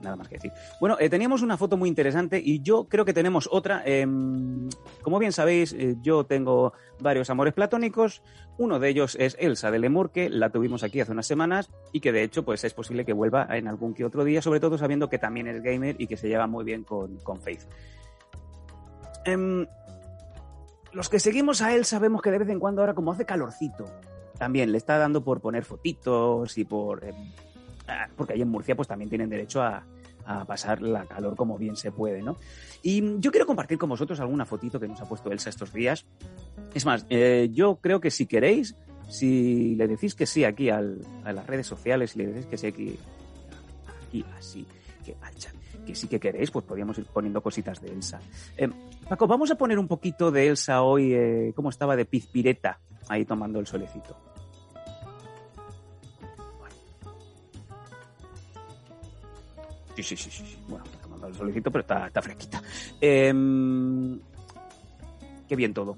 Nada, 0.00 0.16
más 0.16 0.28
que 0.28 0.36
decir. 0.36 0.52
Bueno, 0.80 0.96
eh, 1.00 1.08
teníamos 1.08 1.42
una 1.42 1.56
foto 1.56 1.76
muy 1.76 1.88
interesante 1.88 2.40
y 2.42 2.60
yo 2.60 2.84
creo 2.84 3.04
que 3.04 3.14
tenemos 3.14 3.48
otra. 3.50 3.82
Em, 3.84 4.68
como 5.02 5.18
bien 5.18 5.32
sabéis, 5.32 5.72
eh, 5.72 5.96
yo 6.02 6.24
tengo 6.24 6.74
varios 7.00 7.30
amores 7.30 7.54
platónicos. 7.54 8.22
Uno 8.58 8.78
de 8.78 8.88
ellos 8.90 9.16
es 9.18 9.36
Elsa 9.38 9.70
de 9.70 9.78
Lemur, 9.78 10.10
que 10.10 10.28
la 10.28 10.50
tuvimos 10.50 10.82
aquí 10.82 11.00
hace 11.00 11.12
unas 11.12 11.26
semanas 11.26 11.70
y 11.92 12.00
que 12.00 12.12
de 12.12 12.22
hecho 12.22 12.44
pues 12.44 12.62
es 12.64 12.74
posible 12.74 13.04
que 13.04 13.12
vuelva 13.12 13.46
en 13.56 13.68
algún 13.68 13.94
que 13.94 14.04
otro 14.04 14.24
día, 14.24 14.42
sobre 14.42 14.60
todo 14.60 14.76
sabiendo 14.76 15.08
que 15.08 15.18
también 15.18 15.46
es 15.46 15.62
gamer 15.62 15.96
y 15.98 16.06
que 16.06 16.16
se 16.16 16.28
lleva 16.28 16.46
muy 16.46 16.64
bien 16.64 16.84
con, 16.84 17.16
con 17.18 17.40
Faith. 17.40 17.62
Em, 19.24 19.66
los 20.92 21.08
que 21.08 21.18
seguimos 21.18 21.62
a 21.62 21.74
él 21.74 21.84
sabemos 21.84 22.22
que 22.22 22.30
de 22.30 22.38
vez 22.38 22.48
en 22.48 22.60
cuando 22.60 22.82
ahora 22.82 22.94
como 22.94 23.12
hace 23.12 23.24
calorcito, 23.24 23.86
también 24.38 24.72
le 24.72 24.78
está 24.78 24.98
dando 24.98 25.24
por 25.24 25.40
poner 25.40 25.64
fotitos 25.64 26.58
y 26.58 26.64
por... 26.64 27.04
em, 27.04 27.32
porque 28.16 28.32
ahí 28.34 28.42
en 28.42 28.48
Murcia 28.48 28.74
pues 28.76 28.88
también 28.88 29.08
tienen 29.08 29.28
derecho 29.30 29.62
a, 29.62 29.84
a 30.24 30.44
pasar 30.44 30.82
la 30.82 31.04
calor 31.06 31.36
como 31.36 31.56
bien 31.58 31.76
se 31.76 31.92
puede, 31.92 32.22
¿no? 32.22 32.36
Y 32.82 33.18
yo 33.20 33.30
quiero 33.30 33.46
compartir 33.46 33.78
con 33.78 33.88
vosotros 33.88 34.18
alguna 34.20 34.44
fotito 34.44 34.78
que 34.80 34.88
nos 34.88 35.00
ha 35.00 35.08
puesto 35.08 35.30
Elsa 35.30 35.50
estos 35.50 35.72
días. 35.72 36.06
Es 36.74 36.84
más, 36.84 37.06
eh, 37.10 37.48
yo 37.52 37.76
creo 37.76 38.00
que 38.00 38.10
si 38.10 38.26
queréis, 38.26 38.76
si 39.08 39.74
le 39.76 39.86
decís 39.86 40.14
que 40.14 40.26
sí 40.26 40.44
aquí 40.44 40.68
al- 40.68 41.00
a 41.24 41.32
las 41.32 41.46
redes 41.46 41.66
sociales, 41.66 42.10
si 42.12 42.18
le 42.18 42.26
decís 42.26 42.46
que 42.46 42.56
sí 42.58 42.66
aquí, 42.66 42.98
aquí 44.06 44.24
así, 44.36 44.66
que 45.04 45.14
chat, 45.36 45.54
que 45.86 45.94
sí 45.94 46.08
que 46.08 46.18
queréis, 46.18 46.50
pues 46.50 46.64
podríamos 46.64 46.98
ir 46.98 47.06
poniendo 47.06 47.40
cositas 47.40 47.80
de 47.80 47.88
Elsa. 47.92 48.20
Eh, 48.56 48.68
Paco, 49.08 49.28
vamos 49.28 49.50
a 49.52 49.54
poner 49.54 49.78
un 49.78 49.86
poquito 49.86 50.32
de 50.32 50.48
Elsa 50.48 50.82
hoy, 50.82 51.12
eh, 51.14 51.52
cómo 51.54 51.70
estaba 51.70 51.94
de 51.94 52.04
pizpireta 52.04 52.80
ahí 53.08 53.24
tomando 53.24 53.60
el 53.60 53.66
solecito. 53.68 54.16
Sí, 59.96 60.02
sí, 60.02 60.16
sí, 60.16 60.30
sí. 60.30 60.58
Bueno, 60.68 60.84
está 60.84 60.98
tomando 60.98 61.26
el 61.26 61.34
solecito, 61.34 61.70
pero 61.70 61.80
está, 61.80 62.06
está 62.06 62.20
fresquita. 62.22 62.62
Em, 63.00 64.20
qué 65.48 65.56
bien 65.56 65.72
todo. 65.74 65.96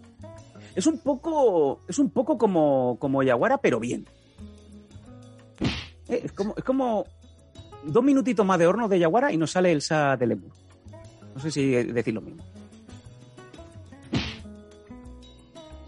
Es 0.74 0.86
un 0.86 0.98
poco, 1.00 1.80
es 1.88 1.98
un 1.98 2.10
poco 2.10 2.38
como, 2.38 2.96
como 3.00 3.22
Yaguara, 3.24 3.58
pero 3.58 3.80
bien. 3.80 4.06
Eh, 6.08 6.20
es, 6.24 6.32
como, 6.32 6.54
es 6.56 6.62
como 6.64 7.04
dos 7.84 8.04
minutitos 8.04 8.46
más 8.46 8.58
de 8.58 8.66
horno 8.68 8.88
de 8.88 8.98
Yaguara 9.00 9.32
y 9.32 9.36
nos 9.36 9.50
sale 9.50 9.72
Elsa 9.72 10.16
de 10.16 10.26
Lemur. 10.28 10.52
No 11.34 11.40
sé 11.40 11.50
si 11.50 11.66
decir 11.70 12.14
lo 12.14 12.20
mismo. 12.20 12.44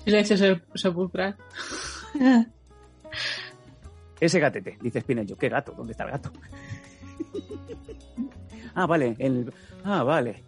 Silencio 0.05 0.37
se- 0.37 0.62
sepulcral. 0.75 1.37
Ese 4.18 4.40
gatete, 4.40 4.77
dice 4.83 5.01
Spinello. 5.01 5.37
¿Qué 5.37 5.49
gato? 5.49 5.73
¿Dónde 5.77 5.92
está 5.92 6.05
el 6.05 6.11
gato? 6.11 6.33
Ah, 8.74 8.87
vale. 8.87 9.16
El... 9.18 9.52
Ah, 9.85 10.02
vale. 10.02 10.44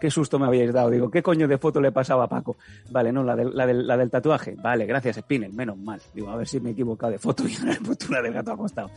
Qué 0.00 0.10
susto 0.10 0.38
me 0.38 0.46
habíais 0.46 0.72
dado. 0.72 0.90
Digo, 0.90 1.10
¿qué 1.10 1.22
coño 1.22 1.46
de 1.46 1.58
foto 1.58 1.80
le 1.80 1.92
pasaba 1.92 2.24
a 2.24 2.28
Paco? 2.28 2.56
Vale, 2.90 3.12
no, 3.12 3.22
la 3.22 3.36
del, 3.36 3.54
la 3.54 3.96
del, 3.96 4.10
tatuaje. 4.10 4.56
Vale, 4.60 4.84
gracias, 4.84 5.16
Spinel. 5.16 5.52
Menos 5.52 5.78
mal. 5.78 6.00
Digo, 6.12 6.28
a 6.28 6.36
ver 6.36 6.48
si 6.48 6.58
me 6.58 6.70
he 6.70 6.72
equivocado 6.72 7.12
de 7.12 7.18
foto 7.18 7.44
y 7.46 7.54
ahora 7.54 7.74
he 7.74 7.80
puesto 7.80 8.06
del 8.08 8.32
gato 8.32 8.52
acostado. 8.52 8.90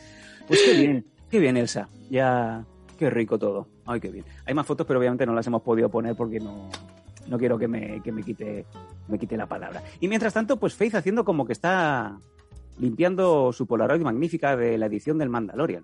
Pues 0.47 0.61
qué 0.63 0.73
bien, 0.73 1.05
qué 1.29 1.39
bien, 1.39 1.57
Elsa. 1.57 1.87
Ya, 2.09 2.65
qué 2.97 3.11
rico 3.11 3.37
todo. 3.37 3.67
Ay, 3.85 3.99
qué 3.99 4.09
bien. 4.09 4.25
Hay 4.45 4.55
más 4.55 4.65
fotos, 4.65 4.87
pero 4.87 4.99
obviamente 4.99 5.27
no 5.27 5.35
las 5.35 5.45
hemos 5.45 5.61
podido 5.61 5.89
poner 5.89 6.15
porque 6.15 6.39
no, 6.39 6.69
no 7.27 7.37
quiero 7.37 7.57
que 7.57 7.67
me, 7.67 8.01
que 8.01 8.11
me 8.11 8.23
quite, 8.23 8.65
me 9.07 9.19
quite 9.19 9.37
la 9.37 9.45
palabra. 9.45 9.83
Y 9.99 10.07
mientras 10.07 10.33
tanto, 10.33 10.57
pues 10.57 10.73
Faith 10.73 10.95
haciendo 10.95 11.23
como 11.23 11.45
que 11.45 11.53
está 11.53 12.17
limpiando 12.79 13.53
su 13.53 13.67
Polaroid 13.67 14.01
magnífica 14.01 14.55
de 14.55 14.77
la 14.77 14.87
edición 14.87 15.17
del 15.17 15.29
Mandalorian. 15.29 15.83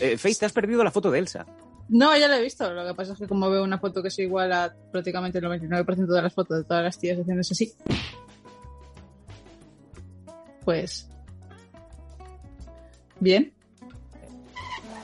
Eh, 0.00 0.18
Faith, 0.18 0.38
te 0.38 0.46
has 0.46 0.52
perdido 0.52 0.82
la 0.82 0.90
foto 0.90 1.10
de 1.10 1.18
Elsa. 1.18 1.46
No, 1.88 2.16
ya 2.16 2.28
lo 2.28 2.34
he 2.34 2.42
visto. 2.42 2.72
Lo 2.72 2.86
que 2.86 2.94
pasa 2.94 3.12
es 3.12 3.18
que 3.18 3.28
como 3.28 3.50
veo 3.50 3.62
una 3.62 3.78
foto 3.78 4.02
que 4.02 4.08
es 4.08 4.18
igual 4.18 4.52
a 4.52 4.74
prácticamente 4.90 5.38
el 5.38 5.44
99% 5.44 6.06
de 6.06 6.22
las 6.22 6.34
fotos 6.34 6.58
de 6.58 6.64
todas 6.64 6.82
las 6.82 6.98
tías 6.98 7.18
haciéndose 7.18 7.52
así, 7.52 7.74
pues... 10.64 11.08
Bien. 13.20 13.52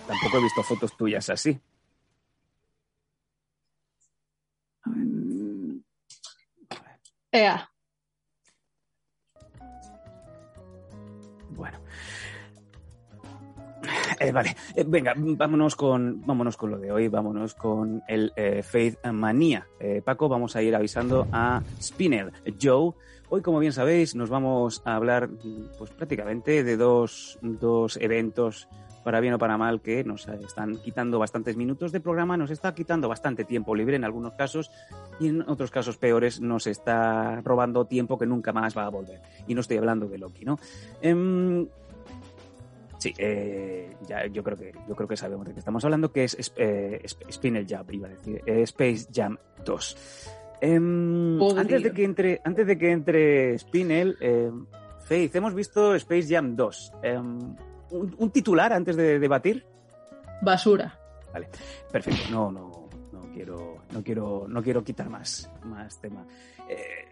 Tampoco 0.06 0.38
he 0.38 0.42
visto 0.42 0.62
fotos 0.62 0.96
tuyas 0.96 1.30
así. 1.30 1.60
Ea. 7.32 7.70
Eh, 14.20 14.32
vale, 14.32 14.54
Eh, 14.76 14.84
venga, 14.86 15.14
vámonos 15.16 15.74
con, 15.74 16.20
vámonos 16.26 16.58
con 16.58 16.70
lo 16.70 16.78
de 16.78 16.92
hoy, 16.92 17.08
vámonos 17.08 17.54
con 17.54 18.02
el 18.06 18.30
eh, 18.36 18.62
Faith 18.62 18.98
Manía. 19.06 19.66
Paco, 20.04 20.28
vamos 20.28 20.54
a 20.56 20.62
ir 20.62 20.76
avisando 20.76 21.26
a 21.32 21.62
Spinel 21.80 22.30
Joe. 22.60 22.92
Hoy, 23.30 23.40
como 23.40 23.60
bien 23.60 23.72
sabéis, 23.72 24.14
nos 24.14 24.28
vamos 24.28 24.82
a 24.84 24.94
hablar 24.94 25.30
pues 25.78 25.90
prácticamente 25.92 26.62
de 26.62 26.76
dos, 26.76 27.38
dos 27.40 27.96
eventos 27.96 28.68
para 29.02 29.20
bien 29.20 29.32
o 29.32 29.38
para 29.38 29.56
mal, 29.56 29.80
que 29.80 30.04
nos 30.04 30.28
están 30.28 30.76
quitando 30.76 31.18
bastantes 31.18 31.56
minutos 31.56 31.90
de 31.90 32.00
programa, 32.00 32.36
nos 32.36 32.50
está 32.50 32.74
quitando 32.74 33.08
bastante 33.08 33.44
tiempo 33.44 33.74
libre 33.74 33.96
en 33.96 34.04
algunos 34.04 34.34
casos 34.34 34.70
y 35.18 35.28
en 35.28 35.48
otros 35.48 35.70
casos 35.70 35.96
peores 35.96 36.42
nos 36.42 36.66
está 36.66 37.40
robando 37.40 37.86
tiempo 37.86 38.18
que 38.18 38.26
nunca 38.26 38.52
más 38.52 38.76
va 38.76 38.84
a 38.84 38.90
volver. 38.90 39.22
Y 39.46 39.54
no 39.54 39.62
estoy 39.62 39.78
hablando 39.78 40.08
de 40.08 40.18
Loki, 40.18 40.44
¿no? 40.44 40.58
Em, 41.00 41.66
sí, 43.00 43.12
eh, 43.18 43.96
ya, 44.06 44.26
yo 44.26 44.44
creo 44.44 44.56
que 44.56 44.72
yo 44.88 44.94
creo 44.94 45.08
que 45.08 45.16
sabemos 45.16 45.44
de 45.48 45.52
qué 45.54 45.58
estamos 45.58 45.84
hablando, 45.84 46.12
que 46.12 46.22
es, 46.22 46.34
es- 46.38 46.52
eh, 46.56 47.00
Sp- 47.02 47.26
Spinel 47.32 47.66
Jam, 47.68 47.84
iba 47.90 48.06
a 48.06 48.10
decir, 48.10 48.40
eh, 48.46 48.62
Space 48.62 49.08
Jam 49.12 49.36
2. 49.64 50.30
Em, 50.60 51.38
antes 51.58 51.82
de 51.82 51.92
que 51.92 52.04
entre, 52.04 52.40
antes 52.44 52.66
de 52.66 52.78
que 52.78 52.90
entre 52.92 53.58
Spinel, 53.58 54.16
em, 54.20 54.66
Faith, 55.00 55.34
hemos 55.34 55.54
visto 55.54 55.94
Space 55.96 56.28
Jam 56.32 56.54
2. 56.54 56.92
Em, 57.02 57.38
un, 57.90 58.14
un 58.18 58.30
titular 58.30 58.72
antes 58.72 58.94
de 58.94 59.18
debatir. 59.18 59.64
Basura. 61.32 61.58
Perfecto, 61.90 62.22
no, 62.30 62.50
no, 62.52 62.88
no 63.12 63.20
quiero, 63.32 63.78
no 63.92 64.02
quiero, 64.02 64.46
no 64.48 64.62
quiero 64.62 64.84
quitar 64.84 65.08
más, 65.08 65.50
más 65.64 66.00
tema. 66.00 66.26
Eh, 66.68 67.09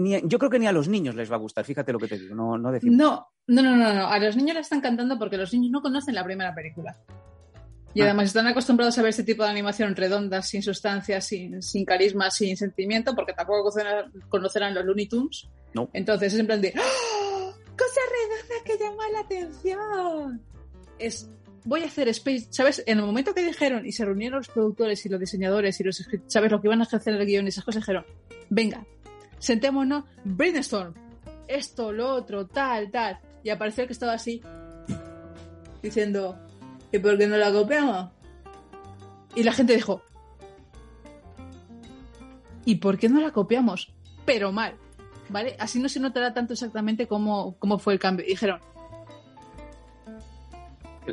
ni- 0.00 0.20
yo 0.24 0.38
creo 0.38 0.50
que 0.50 0.58
ni 0.58 0.66
a 0.66 0.72
los 0.72 0.88
niños 0.88 1.14
les 1.14 1.30
va 1.30 1.36
a 1.36 1.38
gustar, 1.38 1.64
fíjate 1.64 1.92
lo 1.92 1.98
que 1.98 2.08
te 2.08 2.18
digo, 2.18 2.34
no, 2.34 2.58
no 2.58 2.72
decimos. 2.72 2.96
No, 2.96 3.28
no, 3.46 3.62
no, 3.62 3.76
no, 3.76 3.92
no. 3.94 4.06
A 4.08 4.18
los 4.18 4.36
niños 4.36 4.54
le 4.54 4.60
están 4.60 4.80
cantando 4.80 5.18
porque 5.18 5.36
los 5.36 5.52
niños 5.52 5.70
no 5.70 5.82
conocen 5.82 6.14
la 6.14 6.24
primera 6.24 6.54
película. 6.54 6.96
Y 7.92 8.02
Ah. 8.02 8.04
además 8.04 8.26
están 8.26 8.46
acostumbrados 8.46 8.96
a 8.98 9.02
ver 9.02 9.10
este 9.10 9.24
tipo 9.24 9.42
de 9.42 9.50
animación 9.50 9.96
redonda, 9.96 10.42
sin 10.42 10.62
sustancia, 10.62 11.20
sin, 11.20 11.60
sin 11.62 11.84
carisma, 11.84 12.30
sin 12.30 12.56
sentimiento, 12.56 13.14
porque 13.14 13.32
tampoco 13.32 13.70
conocerán, 14.28 14.74
los 14.74 14.84
Looney 14.84 15.06
Tunes. 15.08 15.48
No. 15.74 15.88
Entonces 15.92 16.32
es 16.32 16.38
en 16.40 16.46
plan 16.46 16.60
de 16.60 16.72
¡Ah! 16.76 17.52
¡Cosa 17.76 18.00
redonda 18.12 18.64
que 18.64 18.78
llama 18.78 19.02
la 19.12 19.20
atención! 19.20 20.40
Es 20.98 21.30
voy 21.64 21.82
a 21.82 21.86
hacer 21.86 22.08
Space, 22.08 22.46
¿sabes? 22.50 22.82
En 22.86 22.98
el 22.98 23.04
momento 23.04 23.34
que 23.34 23.44
dijeron 23.44 23.84
y 23.84 23.92
se 23.92 24.04
reunieron 24.04 24.38
los 24.38 24.48
productores 24.48 25.04
y 25.04 25.08
los 25.08 25.20
diseñadores 25.20 25.78
y 25.80 25.84
los 25.84 26.02
¿sabes? 26.26 26.50
Lo 26.50 26.60
que 26.60 26.68
iban 26.68 26.80
a 26.80 26.84
hacer 26.84 27.14
el 27.14 27.26
guion 27.26 27.44
y 27.44 27.48
esas 27.48 27.64
cosas 27.64 27.82
dijeron, 27.82 28.04
venga, 28.48 28.86
sentémonos, 29.40 30.04
brainstorm, 30.24 30.94
esto, 31.48 31.90
lo 31.90 32.14
otro, 32.14 32.46
tal, 32.46 32.90
tal. 32.92 33.18
Y 33.42 33.50
apareció 33.50 33.86
que 33.86 33.92
estaba 33.92 34.12
así, 34.12 34.40
diciendo, 35.82 36.38
¿y 36.92 36.98
por 37.00 37.18
qué 37.18 37.26
no 37.26 37.36
la 37.36 37.52
copiamos? 37.52 38.10
Y 39.34 39.42
la 39.42 39.52
gente 39.52 39.74
dijo, 39.74 40.02
¿y 42.64 42.76
por 42.76 42.98
qué 42.98 43.08
no 43.08 43.20
la 43.20 43.32
copiamos? 43.32 43.92
Pero 44.24 44.52
mal, 44.52 44.76
¿vale? 45.28 45.56
Así 45.58 45.80
no 45.80 45.88
se 45.88 45.98
notará 46.00 46.32
tanto 46.34 46.52
exactamente 46.52 47.08
cómo, 47.08 47.56
cómo 47.58 47.78
fue 47.78 47.94
el 47.94 47.98
cambio. 47.98 48.26
Dijeron, 48.26 48.60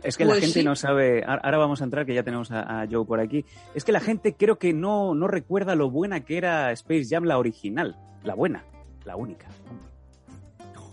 Es 0.04 0.18
que 0.18 0.26
la 0.26 0.32
Pues 0.32 0.42
gente 0.46 0.60
sí. 0.60 0.66
no 0.66 0.76
sabe. 0.76 1.24
Ahora 1.26 1.58
vamos 1.58 1.82
a 1.82 1.84
entrar, 1.86 2.06
que 2.06 2.14
ya 2.14 2.24
tenemos 2.24 2.52
a, 2.52 2.82
a 2.82 2.88
Joe 2.90 3.06
por 3.06 3.20
aquí. 3.20 3.46
Es 3.76 3.84
que 3.84 3.92
la 3.92 4.00
gente 4.00 4.36
creo 4.36 4.58
que 4.58 4.74
no, 4.74 5.14
no 5.16 5.28
recuerda 5.28 5.76
lo 5.76 5.90
buena 5.90 6.22
que 6.26 6.38
era 6.38 6.72
Space 6.72 7.06
Jam, 7.10 7.24
la 7.26 7.38
original. 7.38 7.98
La 8.24 8.34
buena, 8.36 8.64
la 9.06 9.16
única. 9.16 9.48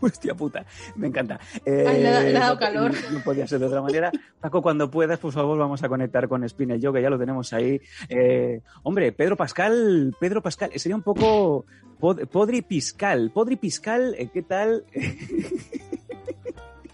Hostia 0.01 0.35
puta, 0.35 0.67
me 0.97 1.07
encanta. 1.07 1.41
Eh, 1.65 1.85
Ay, 1.89 2.03
le 2.03 2.09
ha- 2.11 2.21
le 2.21 2.37
ha 2.37 2.41
dado 2.41 2.55
no- 2.55 2.61
calor. 2.61 2.93
No, 3.13 3.21
podía 3.21 3.47
ser 3.47 3.59
de 3.61 3.67
otra 3.67 3.81
manera. 3.81 4.13
Paco, 4.39 4.61
cuando 4.61 4.91
puedas, 4.91 5.19
por 5.19 5.33
favor, 5.33 5.57
vamos 5.57 5.83
a 5.83 5.89
conectar 5.89 6.29
con 6.29 6.47
Spinel 6.47 6.79
Joe, 6.83 6.93
que 6.93 7.01
ya 7.03 7.09
lo 7.09 7.19
tenemos 7.19 7.53
ahí. 7.55 7.81
Eh, 8.11 8.61
hombre, 8.83 9.13
Pedro 9.13 9.35
Pascal, 9.37 10.15
Pedro 10.21 10.43
Pascal, 10.43 10.71
eh, 10.75 10.79
sería 10.79 10.97
un 10.97 11.03
poco 11.03 11.65
pod- 11.99 12.27
Podri 12.29 12.61
Piscal. 12.61 13.31
Podri 13.33 13.57
Piscal, 13.57 14.15
eh, 14.19 14.29
¿qué 14.33 14.43
tal? 14.43 14.85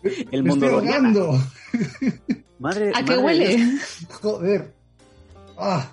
El 0.31 0.43
Me 0.43 0.51
mundo 0.51 0.67
estoy 0.67 0.81
Doriana. 0.81 0.97
ahogando. 1.09 1.39
Madre, 2.59 2.93
¿a 2.95 3.05
qué 3.05 3.17
huele? 3.19 3.57
Dios. 3.57 4.07
Joder. 4.21 4.75
Ah, 5.59 5.91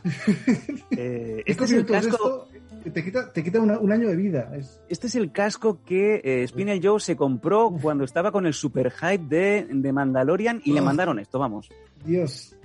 Eh, 0.92 1.44
este 1.46 1.66
es 1.66 1.72
el 1.74 1.86
casco, 1.86 2.48
esto 2.54 2.92
te 2.94 3.04
quita, 3.04 3.34
te 3.34 3.44
quita 3.44 3.60
una- 3.60 3.78
un 3.80 3.92
año 3.92 4.08
de 4.08 4.16
vida. 4.16 4.50
Es- 4.56 4.80
este 4.88 5.08
es 5.08 5.16
el 5.16 5.32
casco 5.34 5.82
que 5.86 6.22
eh, 6.24 6.48
Spinel 6.48 6.80
Joe 6.82 7.00
se 7.02 7.18
compró 7.18 7.70
cuando 7.82 8.06
estaba 8.06 8.32
con 8.32 8.46
el 8.46 8.54
super 8.54 8.92
hype 8.92 9.26
de, 9.28 9.68
de 9.70 9.92
Mandalorian 9.92 10.62
y 10.64 10.72
le 10.72 10.80
Oh. 10.80 10.84
mandaron 10.86 11.20
esto, 11.20 11.38
vamos. 11.38 11.70
Dios. 12.06 12.56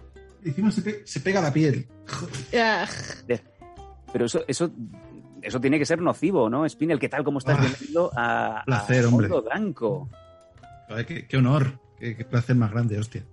Encima 0.44 0.70
se, 0.70 0.83
pe- 0.83 1.02
se 1.05 1.20
pega 1.20 1.40
la 1.40 1.52
piel. 1.52 1.87
Ah, 2.57 2.87
Pero 4.12 4.26
eso, 4.26 4.42
eso, 4.46 4.70
eso 5.40 5.61
tiene 5.61 5.78
que 5.78 5.87
ser 5.87 6.00
nocivo, 6.00 6.48
¿no? 6.50 6.68
Spinel, 6.68 6.98
¿qué 7.00 7.09
tal? 7.09 7.24
¿Cómo 7.24 7.38
estás? 7.38 7.57
Ah. 7.59 7.62
Bienvenido 7.62 8.11
a, 8.16 8.62
Placer, 8.66 9.05
a 9.05 9.09
hombre. 9.09 9.28
Mundo 9.28 9.42
Blanco. 9.42 10.09
Joder, 10.92 11.07
qué, 11.07 11.26
qué 11.26 11.37
honor. 11.37 11.78
Qué, 11.98 12.16
qué 12.16 12.24
placer 12.24 12.55
más 12.57 12.70
grande, 12.70 12.98
hostia. 12.98 13.24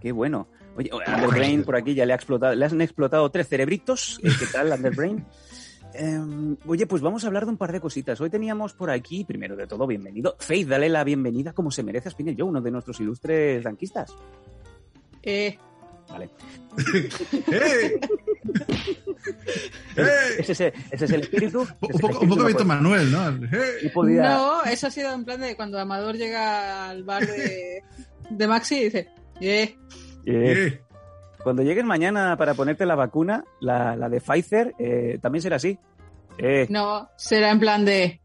Qué 0.00 0.12
bueno. 0.12 0.48
Oye, 0.76 0.90
Underbrain 0.92 1.62
por 1.64 1.74
aquí 1.76 1.94
ya 1.94 2.04
le 2.04 2.12
ha 2.12 2.16
explotado, 2.16 2.54
le 2.54 2.64
han 2.64 2.80
explotado 2.82 3.30
tres 3.30 3.48
cerebritos. 3.48 4.20
¿Qué 4.22 4.46
tal, 4.52 4.72
Underbrain? 4.72 5.24
Eh, 5.98 6.20
oye, 6.66 6.86
pues 6.86 7.00
vamos 7.00 7.24
a 7.24 7.28
hablar 7.28 7.46
de 7.46 7.52
un 7.52 7.56
par 7.56 7.72
de 7.72 7.80
cositas. 7.80 8.20
Hoy 8.20 8.28
teníamos 8.28 8.74
por 8.74 8.90
aquí, 8.90 9.24
primero 9.24 9.56
de 9.56 9.66
todo, 9.66 9.86
bienvenido. 9.86 10.36
Faith, 10.38 10.68
dale 10.68 10.90
la 10.90 11.02
bienvenida 11.04 11.54
como 11.54 11.70
se 11.70 11.82
merece 11.82 12.08
a 12.08 12.10
Spinel 12.10 12.34
Joe, 12.38 12.48
uno 12.50 12.60
de 12.60 12.70
nuestros 12.70 13.00
ilustres 13.00 13.64
ranquistas. 13.64 14.14
eh, 15.22 15.56
Vale. 16.10 16.28
¡Eh! 17.50 17.98
Ese 20.38 20.52
es 20.52 20.60
el, 20.60 20.72
ese 20.90 21.04
es 21.06 21.10
el 21.10 21.20
espíritu. 21.22 21.60
Un 21.60 21.66
ese 21.66 21.76
es 21.88 21.94
el 21.94 22.00
poco, 22.00 22.06
un 22.06 22.14
espíritu, 22.14 22.28
poco 22.28 22.40
no 22.42 22.46
Víctor 22.46 22.66
puede- 22.66 22.80
Manuel, 22.80 23.12
¿no? 23.12 23.30
no 23.32 23.90
podía- 23.92 24.22
No, 24.30 24.62
eso 24.64 24.86
ha 24.86 24.90
sido 24.90 25.12
en 25.12 25.24
plan 25.24 25.40
de 25.40 25.56
cuando 25.56 25.78
Amador 25.78 26.16
llega 26.16 26.88
al 26.90 27.02
bar 27.04 27.26
de, 27.26 27.82
de 28.30 28.46
Maxi 28.48 28.76
y 28.76 28.84
dice, 28.84 29.08
eh, 29.40 29.76
Eh, 30.24 30.54
¡Eh! 30.66 30.80
Cuando 31.42 31.62
llegues 31.62 31.84
mañana 31.84 32.36
para 32.36 32.54
ponerte 32.54 32.84
la 32.86 32.96
vacuna, 32.96 33.44
la, 33.60 33.94
la 33.94 34.08
de 34.08 34.20
Pfizer, 34.20 34.74
eh, 34.78 35.18
también 35.22 35.42
será 35.42 35.56
así. 35.56 35.78
Eh, 36.38 36.66
No, 36.68 37.08
será 37.16 37.50
en 37.52 37.60
plan 37.60 37.84
de 37.84 38.20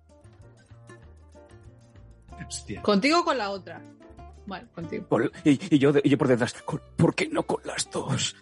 Hostia. 2.47 2.81
contigo 2.81 3.19
o 3.19 3.23
con 3.23 3.37
la 3.37 3.51
otra. 3.51 3.79
Vale, 4.47 4.65
contigo. 4.73 5.05
con- 5.07 5.31
y, 5.43 5.59
y 5.75 5.77
yo, 5.77 5.93
y 6.03 6.09
yo 6.09 6.17
por 6.17 6.27
detrás, 6.27 6.53
con- 6.63 6.81
¿por 6.97 7.13
qué 7.13 7.29
no 7.29 7.43
con 7.43 7.61
las 7.63 7.89
dos? 7.91 8.35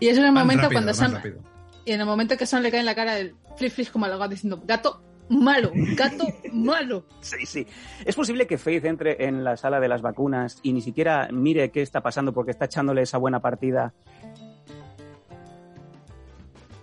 Y 0.00 0.08
es 0.08 0.18
en 0.18 0.24
el 0.24 0.32
momento 0.32 0.62
rápido, 0.64 0.72
cuando 0.72 0.94
Sam, 0.94 1.12
rápido. 1.14 1.40
y 1.84 1.92
en 1.92 2.00
el 2.00 2.06
momento 2.06 2.36
que 2.36 2.46
Sam 2.46 2.62
le 2.62 2.70
cae 2.70 2.80
en 2.80 2.86
la 2.86 2.94
cara 2.94 3.18
el 3.18 3.34
flip 3.56 3.72
flip 3.72 3.90
como 3.90 4.04
al 4.06 4.12
gato 4.18 4.28
diciendo 4.30 4.62
gato 4.64 5.02
malo, 5.28 5.70
gato 5.74 6.26
malo. 6.52 7.06
Sí, 7.20 7.46
sí. 7.46 7.66
¿Es 8.04 8.14
posible 8.14 8.46
que 8.46 8.58
Faith 8.58 8.84
entre 8.84 9.24
en 9.26 9.42
la 9.44 9.56
sala 9.56 9.80
de 9.80 9.88
las 9.88 10.02
vacunas 10.02 10.58
y 10.62 10.72
ni 10.72 10.82
siquiera 10.82 11.28
mire 11.32 11.70
qué 11.70 11.82
está 11.82 12.02
pasando 12.02 12.32
porque 12.32 12.50
está 12.50 12.66
echándole 12.66 13.02
esa 13.02 13.18
buena 13.18 13.40
partida 13.40 13.94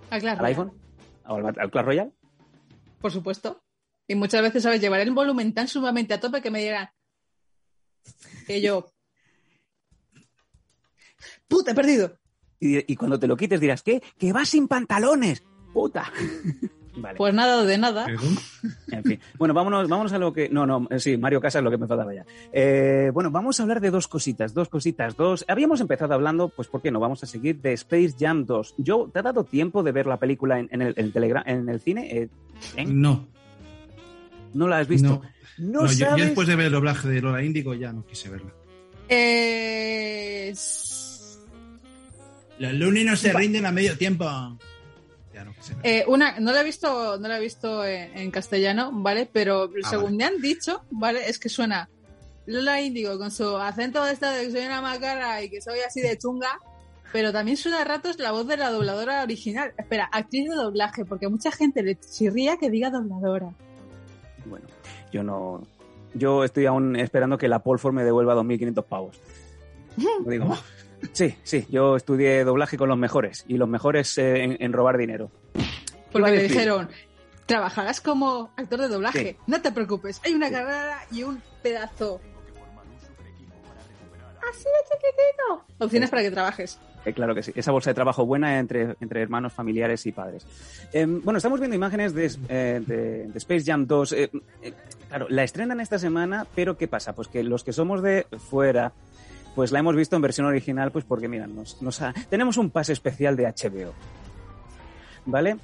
Ah, 0.09 0.19
claro. 0.19 0.39
al 0.39 0.45
iPhone? 0.45 0.73
¿O 1.27 1.35
al, 1.35 1.45
al 1.57 1.71
Clash 1.71 1.85
Royale? 1.85 2.11
Por 2.99 3.11
supuesto. 3.11 3.63
Y 4.07 4.15
muchas 4.15 4.41
veces, 4.41 4.63
¿sabes? 4.63 4.81
Llevaré 4.81 5.03
el 5.03 5.11
volumen 5.11 5.53
tan 5.53 5.67
sumamente 5.67 6.13
a 6.13 6.19
tope 6.19 6.41
que 6.41 6.51
me 6.51 6.59
digan 6.61 6.89
que 8.45 8.59
yo. 8.61 8.91
¡Puta, 11.47 11.71
he 11.71 11.75
perdido! 11.75 12.17
Y, 12.61 12.93
y 12.93 12.95
cuando 12.95 13.19
te 13.19 13.27
lo 13.27 13.35
quites 13.35 13.59
dirás, 13.59 13.81
¿qué? 13.83 14.01
¡Que 14.17 14.31
vas 14.31 14.47
sin 14.47 14.69
pantalones! 14.69 15.43
¡Puta! 15.73 16.11
vale. 16.95 17.17
Pues 17.17 17.33
nada 17.33 17.63
de 17.65 17.77
nada. 17.77 18.05
En 18.91 19.03
fin. 19.03 19.19
Bueno, 19.37 19.53
vámonos, 19.53 19.89
vámonos 19.89 20.13
a 20.13 20.17
lo 20.17 20.31
que. 20.31 20.47
No, 20.49 20.65
no, 20.65 20.87
sí, 20.97 21.17
Mario 21.17 21.41
Casas 21.41 21.59
es 21.59 21.63
lo 21.63 21.71
que 21.71 21.77
me 21.77 21.87
faltaba 21.87 22.13
ya. 22.13 22.25
Eh, 22.53 23.09
bueno, 23.13 23.31
vamos 23.31 23.59
a 23.59 23.63
hablar 23.63 23.81
de 23.81 23.89
dos 23.89 24.07
cositas, 24.07 24.53
dos 24.53 24.69
cositas, 24.69 25.17
dos. 25.17 25.43
Habíamos 25.47 25.81
empezado 25.81 26.13
hablando, 26.13 26.49
pues, 26.49 26.67
¿por 26.67 26.81
qué 26.81 26.91
no? 26.91 26.99
Vamos 26.99 27.23
a 27.23 27.25
seguir 27.25 27.59
de 27.61 27.73
Space 27.73 28.15
Jam 28.19 28.45
2. 28.45 28.75
Yo, 28.77 29.09
¿te 29.11 29.19
ha 29.19 29.23
dado 29.23 29.43
tiempo 29.43 29.81
de 29.83 29.91
ver 29.91 30.05
la 30.05 30.17
película 30.17 30.59
en, 30.59 30.69
en 30.71 30.81
el, 30.81 30.93
en, 30.97 31.11
Telegram, 31.11 31.43
en 31.45 31.67
el 31.67 31.79
cine? 31.79 32.15
Eh, 32.15 32.29
¿eh? 32.77 32.85
No, 32.85 33.27
¿No 34.53 34.67
la 34.67 34.79
has 34.79 34.87
visto? 34.87 35.07
no. 35.07 35.21
No, 35.57 35.81
No, 35.81 35.91
yo, 35.91 36.15
después 36.15 36.47
de 36.47 36.55
ver 36.55 36.67
el 36.67 36.71
doblaje 36.71 37.07
de 37.07 37.21
Lola 37.21 37.43
Índigo 37.43 37.73
ya 37.73 37.91
no 37.93 38.05
quise 38.05 38.29
verla. 38.29 38.51
Eh, 39.09 40.51
Los 42.61 42.73
lunes 42.73 43.05
no 43.05 43.15
se 43.15 43.33
rinden 43.33 43.65
a 43.65 43.71
medio 43.71 43.97
tiempo. 43.97 44.23
Ya 45.33 45.43
no 45.43 45.51
verla. 45.53 45.81
eh, 45.83 46.03
una, 46.07 46.39
no 46.39 46.51
la 46.51 46.61
he 46.61 46.63
visto, 46.63 47.17
no 47.17 47.27
la 47.27 47.37
he 47.37 47.41
visto 47.41 47.83
en, 47.85 48.15
en 48.17 48.29
castellano, 48.31 48.91
¿vale? 48.93 49.27
Pero 49.31 49.63
Ah, 49.83 49.89
según 49.89 50.15
me 50.15 50.25
han 50.25 50.39
dicho, 50.41 50.83
¿vale? 50.91 51.27
Es 51.27 51.39
que 51.39 51.49
suena 51.49 51.89
Lola 52.45 52.79
Índigo 52.81 53.17
con 53.17 53.31
su 53.31 53.55
acento 53.57 54.03
de 54.05 54.13
esta 54.13 54.31
de 54.31 54.45
que 54.45 54.51
soy 54.51 54.65
una 54.65 54.81
macara 54.81 55.41
y 55.41 55.49
que 55.49 55.59
soy 55.61 55.79
así 55.79 56.01
de 56.01 56.17
chunga. 56.17 56.59
Pero 57.11 57.33
también 57.33 57.57
suena 57.57 57.81
a 57.81 57.83
ratos 57.83 58.19
la 58.19 58.31
voz 58.31 58.47
de 58.47 58.57
la 58.57 58.69
dobladora 58.69 59.23
original. 59.23 59.73
Espera, 59.77 60.07
actriz 60.11 60.47
de 60.49 60.55
doblaje, 60.55 61.03
porque 61.03 61.27
mucha 61.29 61.51
gente 61.51 61.81
le 61.83 61.99
chirría 61.99 62.57
que 62.57 62.69
diga 62.69 62.89
dobladora. 62.91 63.49
Bueno, 64.45 64.67
yo 65.11 65.23
no. 65.23 65.61
Yo 66.13 66.43
estoy 66.43 66.67
aún 66.67 66.95
esperando 66.95 67.37
que 67.37 67.47
la 67.47 67.59
Polfor 67.63 67.91
me 67.91 68.03
devuelva 68.03 68.35
2.500 68.35 68.83
pavos. 68.85 69.19
Lo 70.25 70.29
digo 70.29 70.45
más. 70.45 70.61
Sí, 71.13 71.35
sí, 71.43 71.65
yo 71.69 71.95
estudié 71.95 72.43
doblaje 72.43 72.77
con 72.77 72.89
los 72.89 72.97
mejores 72.97 73.43
y 73.47 73.57
los 73.57 73.67
mejores 73.67 74.17
eh, 74.17 74.43
en, 74.43 74.57
en 74.59 74.73
robar 74.73 74.97
dinero. 74.97 75.31
Porque 76.11 76.31
decir- 76.31 76.49
dijeron, 76.49 76.89
trabajarás 77.45 78.01
como 78.01 78.51
actor 78.55 78.79
de 78.81 78.87
doblaje. 78.87 79.31
Sí. 79.31 79.37
No 79.47 79.61
te 79.61 79.71
preocupes, 79.71 80.21
hay 80.23 80.33
una 80.33 80.49
carrera 80.51 80.99
y 81.11 81.23
un 81.23 81.41
pedazo. 81.63 82.19
Así 84.51 84.63
de 84.63 84.89
chiquitito. 84.89 85.65
Opciones 85.85 86.09
para 86.09 86.21
que 86.23 86.31
trabajes. 86.31 86.79
Eh, 87.05 87.13
claro 87.13 87.33
que 87.33 87.41
sí, 87.41 87.51
esa 87.55 87.71
bolsa 87.71 87.89
de 87.89 87.93
trabajo 87.95 88.25
buena 88.25 88.59
entre, 88.59 88.95
entre 89.01 89.21
hermanos, 89.21 89.53
familiares 89.53 90.05
y 90.05 90.11
padres. 90.11 90.45
Eh, 90.93 91.05
bueno, 91.07 91.37
estamos 91.37 91.59
viendo 91.59 91.75
imágenes 91.75 92.13
de, 92.13 92.31
eh, 92.49 92.81
de- 92.85 93.27
de 93.27 93.37
Space 93.37 93.63
Jam 93.65 93.87
2. 93.87 94.11
Eh, 94.13 94.29
eh, 94.61 94.73
claro, 95.09 95.25
la 95.29 95.43
estrenan 95.43 95.79
esta 95.79 95.97
semana, 95.97 96.45
pero 96.53 96.77
¿qué 96.77 96.87
pasa? 96.87 97.13
Pues 97.13 97.27
que 97.27 97.43
los 97.43 97.63
que 97.63 97.73
somos 97.73 98.03
de 98.03 98.27
fuera, 98.49 98.91
pues 99.55 99.71
la 99.71 99.79
hemos 99.79 99.95
visto 99.95 100.15
en 100.15 100.21
versión 100.21 100.47
original, 100.47 100.91
pues 100.91 101.05
porque, 101.05 101.27
mira, 101.27 101.47
nos, 101.47 101.81
nos 101.81 102.01
ha- 102.01 102.13
tenemos 102.29 102.57
un 102.57 102.69
pase 102.69 102.93
especial 102.93 103.35
de 103.35 103.45
HBO. 103.45 103.93
¿Vale? 105.25 105.57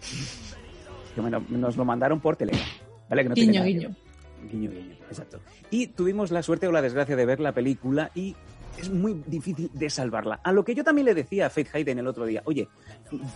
Que 1.16 1.22
bueno, 1.22 1.44
nos 1.50 1.78
lo 1.78 1.86
mandaron 1.86 2.20
por 2.20 2.36
Telegram. 2.36 2.68
¿Vale? 3.10 3.24
Que 3.24 3.30
no 3.30 3.36
Guiño, 3.36 3.64
guiño. 3.64 3.96
Guiño, 4.52 4.70
guiño, 4.72 4.96
exacto. 5.10 5.40
Y 5.72 5.88
tuvimos 5.88 6.30
la 6.32 6.44
suerte 6.44 6.68
o 6.68 6.72
la 6.72 6.82
desgracia 6.82 7.16
de 7.16 7.26
ver 7.26 7.40
la 7.40 7.54
película 7.54 8.12
y 8.14 8.36
es 8.78 8.90
muy 8.92 9.24
difícil 9.26 9.72
de 9.74 9.90
salvarla. 9.90 10.40
A 10.44 10.52
lo 10.52 10.64
que 10.64 10.76
yo 10.76 10.84
también 10.84 11.06
le 11.06 11.16
decía 11.16 11.48
a 11.48 11.50
Faith 11.50 11.70
Hayden 11.74 11.98
el 12.00 12.08
otro 12.08 12.26
día, 12.26 12.42
oye, 12.46 12.68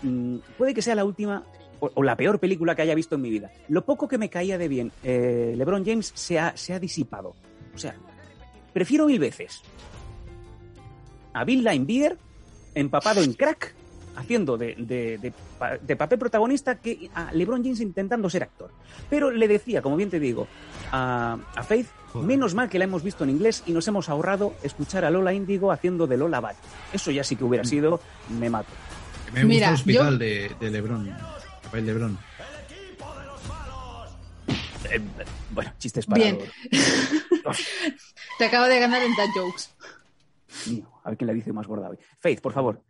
mm, 0.04 0.38
puede 0.58 0.74
que 0.76 0.84
sea 0.84 0.94
la 0.94 1.04
última 1.06 1.44
o, 1.80 1.90
o 1.96 2.04
la 2.04 2.16
peor 2.16 2.40
película 2.40 2.76
que 2.76 2.84
haya 2.84 2.94
visto 2.94 3.16
en 3.16 3.22
mi 3.22 3.32
vida. 3.32 3.50
Lo 3.68 3.84
poco 3.84 4.08
que 4.08 4.20
me 4.20 4.30
caía 4.30 4.60
de 4.60 4.68
bien 4.68 4.92
eh, 5.04 5.56
LeBron 5.58 5.84
James 5.84 6.12
se 6.14 6.38
ha, 6.38 6.56
se 6.56 6.74
ha 6.74 6.80
disipado. 6.80 7.34
O 7.74 7.78
sea, 7.80 7.96
prefiero 8.74 9.08
mil 9.08 9.18
veces 9.20 9.62
a 11.34 11.44
Bill 11.44 11.64
Linebeer 11.64 12.18
empapado 12.76 13.22
en 13.22 13.34
crack 13.34 13.74
haciendo 14.16 14.58
de, 14.58 14.76
de- 14.78 15.18
de 15.18 15.34
pa- 15.58 15.78
de 15.78 15.96
papel 15.96 16.20
protagonista 16.20 16.76
que 16.76 17.10
a 17.16 17.32
LeBron 17.34 17.64
James 17.64 17.80
intentando 17.80 18.30
ser 18.30 18.44
actor. 18.44 18.70
Pero 19.10 19.32
le 19.32 19.48
decía, 19.48 19.82
como 19.82 19.96
bien 19.96 20.10
te 20.10 20.20
digo, 20.20 20.48
a, 20.92 21.38
a 21.56 21.64
Faith, 21.64 21.88
Joder. 22.12 22.28
menos 22.28 22.54
mal 22.54 22.70
que 22.70 22.78
la 22.78 22.84
hemos 22.86 23.04
visto 23.04 23.24
en 23.24 23.30
inglés 23.30 23.64
y 23.66 23.72
nos 23.72 23.88
hemos 23.88 24.10
ahorrado 24.10 24.54
escuchar 24.64 25.06
a 25.06 25.10
Lola 25.10 25.34
Índigo 25.34 25.72
haciendo 25.72 26.08
de 26.08 26.18
Lola 26.18 26.42
Bat. 26.42 26.58
Eso 26.92 27.10
ya 27.12 27.24
sí 27.24 27.38
que 27.38 27.46
hubiera 27.46 27.64
sido, 27.64 28.02
me 28.30 28.50
mato. 28.50 28.68
Me 29.34 29.46
Mira, 29.46 29.70
gusta 29.72 29.90
el 29.92 29.96
hospital 29.98 30.20
de, 30.20 30.52
de 30.60 30.70
Lebron. 30.72 31.10
Rafael 31.64 31.86
Lebron. 31.86 32.18
Eh, 34.92 35.00
bueno, 35.52 35.72
chistes 35.80 36.06
para 36.06 36.22
Bien. 36.22 36.38
Te 38.38 38.46
acabo 38.46 38.66
de 38.66 38.80
ganar 38.80 39.02
en 39.04 39.16
Dad 39.16 39.28
Jokes. 39.36 39.70
Mío, 40.68 40.92
a 41.04 41.10
ver 41.10 41.18
quién 41.18 41.28
la 41.28 41.34
dice 41.34 41.54
más 41.54 41.68
gorda 41.68 41.90
hoy. 41.90 41.98
Faith, 42.20 42.42
por 42.42 42.54
favor. 42.54 42.82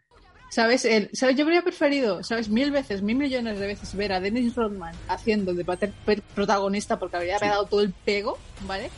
¿Sabes? 0.49 0.83
El, 0.83 1.09
¿Sabes? 1.13 1.37
Yo 1.37 1.43
habría 1.43 1.61
preferido, 1.61 2.23
¿sabes? 2.23 2.49
Mil 2.49 2.71
veces, 2.71 3.01
mil 3.01 3.15
millones 3.15 3.57
de 3.59 3.67
veces 3.67 3.95
ver 3.95 4.11
a 4.11 4.19
Dennis 4.19 4.53
Rodman 4.55 4.93
haciendo 5.07 5.53
de 5.53 5.63
papel 5.63 5.93
protagonista 6.35 6.99
porque 6.99 7.15
habría 7.17 7.39
Sí. 7.39 7.45
dado 7.45 7.65
todo 7.65 7.81
el 7.81 7.93
pego, 7.93 8.37
¿vale? 8.67 8.89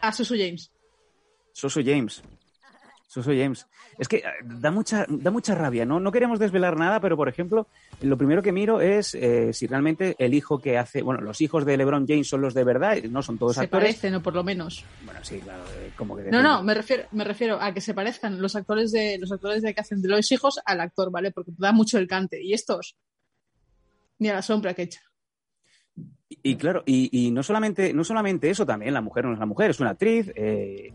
A 0.00 0.12
Susu 0.12 0.34
James. 0.38 0.70
Soso 1.52 1.80
James. 1.84 2.22
Soso 3.08 3.30
James. 3.30 3.66
Es 3.98 4.06
que 4.06 4.18
eh, 4.18 4.22
da 4.44 4.70
mucha, 4.70 5.06
da 5.08 5.30
mucha 5.30 5.54
rabia, 5.54 5.86
¿no? 5.86 5.98
No 5.98 6.12
queremos 6.12 6.38
desvelar 6.38 6.76
nada, 6.76 7.00
pero 7.00 7.16
por 7.16 7.26
ejemplo, 7.26 7.66
lo 8.02 8.18
primero 8.18 8.42
que 8.42 8.52
miro 8.52 8.82
es 8.82 9.14
eh, 9.14 9.54
si 9.54 9.66
realmente 9.66 10.14
el 10.18 10.34
hijo 10.34 10.58
que 10.60 10.76
hace. 10.76 11.00
Bueno, 11.00 11.22
los 11.22 11.40
hijos 11.40 11.64
de 11.64 11.78
LeBron 11.78 12.06
James 12.06 12.28
son 12.28 12.42
los 12.42 12.52
de 12.52 12.64
verdad, 12.64 13.02
no 13.04 13.22
son 13.22 13.38
todos 13.38 13.54
se 13.56 13.62
actores. 13.62 13.94
parecen, 13.94 14.14
o 14.16 14.22
por 14.22 14.34
lo 14.34 14.44
menos. 14.44 14.84
Bueno, 15.06 15.20
sí, 15.22 15.38
claro, 15.38 15.62
eh, 15.78 15.90
como 15.96 16.16
que. 16.18 16.24
No, 16.24 16.42
no, 16.42 16.62
me 16.62 16.74
refiero, 16.74 17.04
me 17.12 17.24
refiero 17.24 17.58
a 17.60 17.72
que 17.72 17.80
se 17.80 17.94
parezcan 17.94 18.42
los 18.42 18.54
actores 18.54 18.92
de 18.92 19.16
los 19.18 19.32
actores 19.32 19.62
de 19.62 19.72
que 19.72 19.80
hacen 19.80 20.02
de 20.02 20.08
los 20.08 20.30
hijos 20.30 20.60
al 20.66 20.78
actor, 20.82 21.10
¿vale? 21.10 21.30
Porque 21.32 21.52
da 21.56 21.72
mucho 21.72 21.96
el 21.96 22.06
cante. 22.06 22.42
Y 22.44 22.52
estos, 22.52 22.94
ni 24.18 24.28
a 24.28 24.34
la 24.34 24.42
sombra 24.42 24.74
que 24.74 24.82
echa. 24.82 25.00
Y, 26.28 26.38
y 26.42 26.56
claro, 26.56 26.82
y, 26.84 27.08
y 27.10 27.30
no 27.30 27.42
solamente, 27.42 27.94
no 27.94 28.04
solamente 28.04 28.50
eso, 28.50 28.66
también 28.66 28.92
la 28.92 29.00
mujer 29.00 29.24
no 29.24 29.32
es 29.32 29.38
la 29.38 29.46
mujer, 29.46 29.70
es 29.70 29.80
una 29.80 29.90
actriz. 29.92 30.30
eh, 30.36 30.92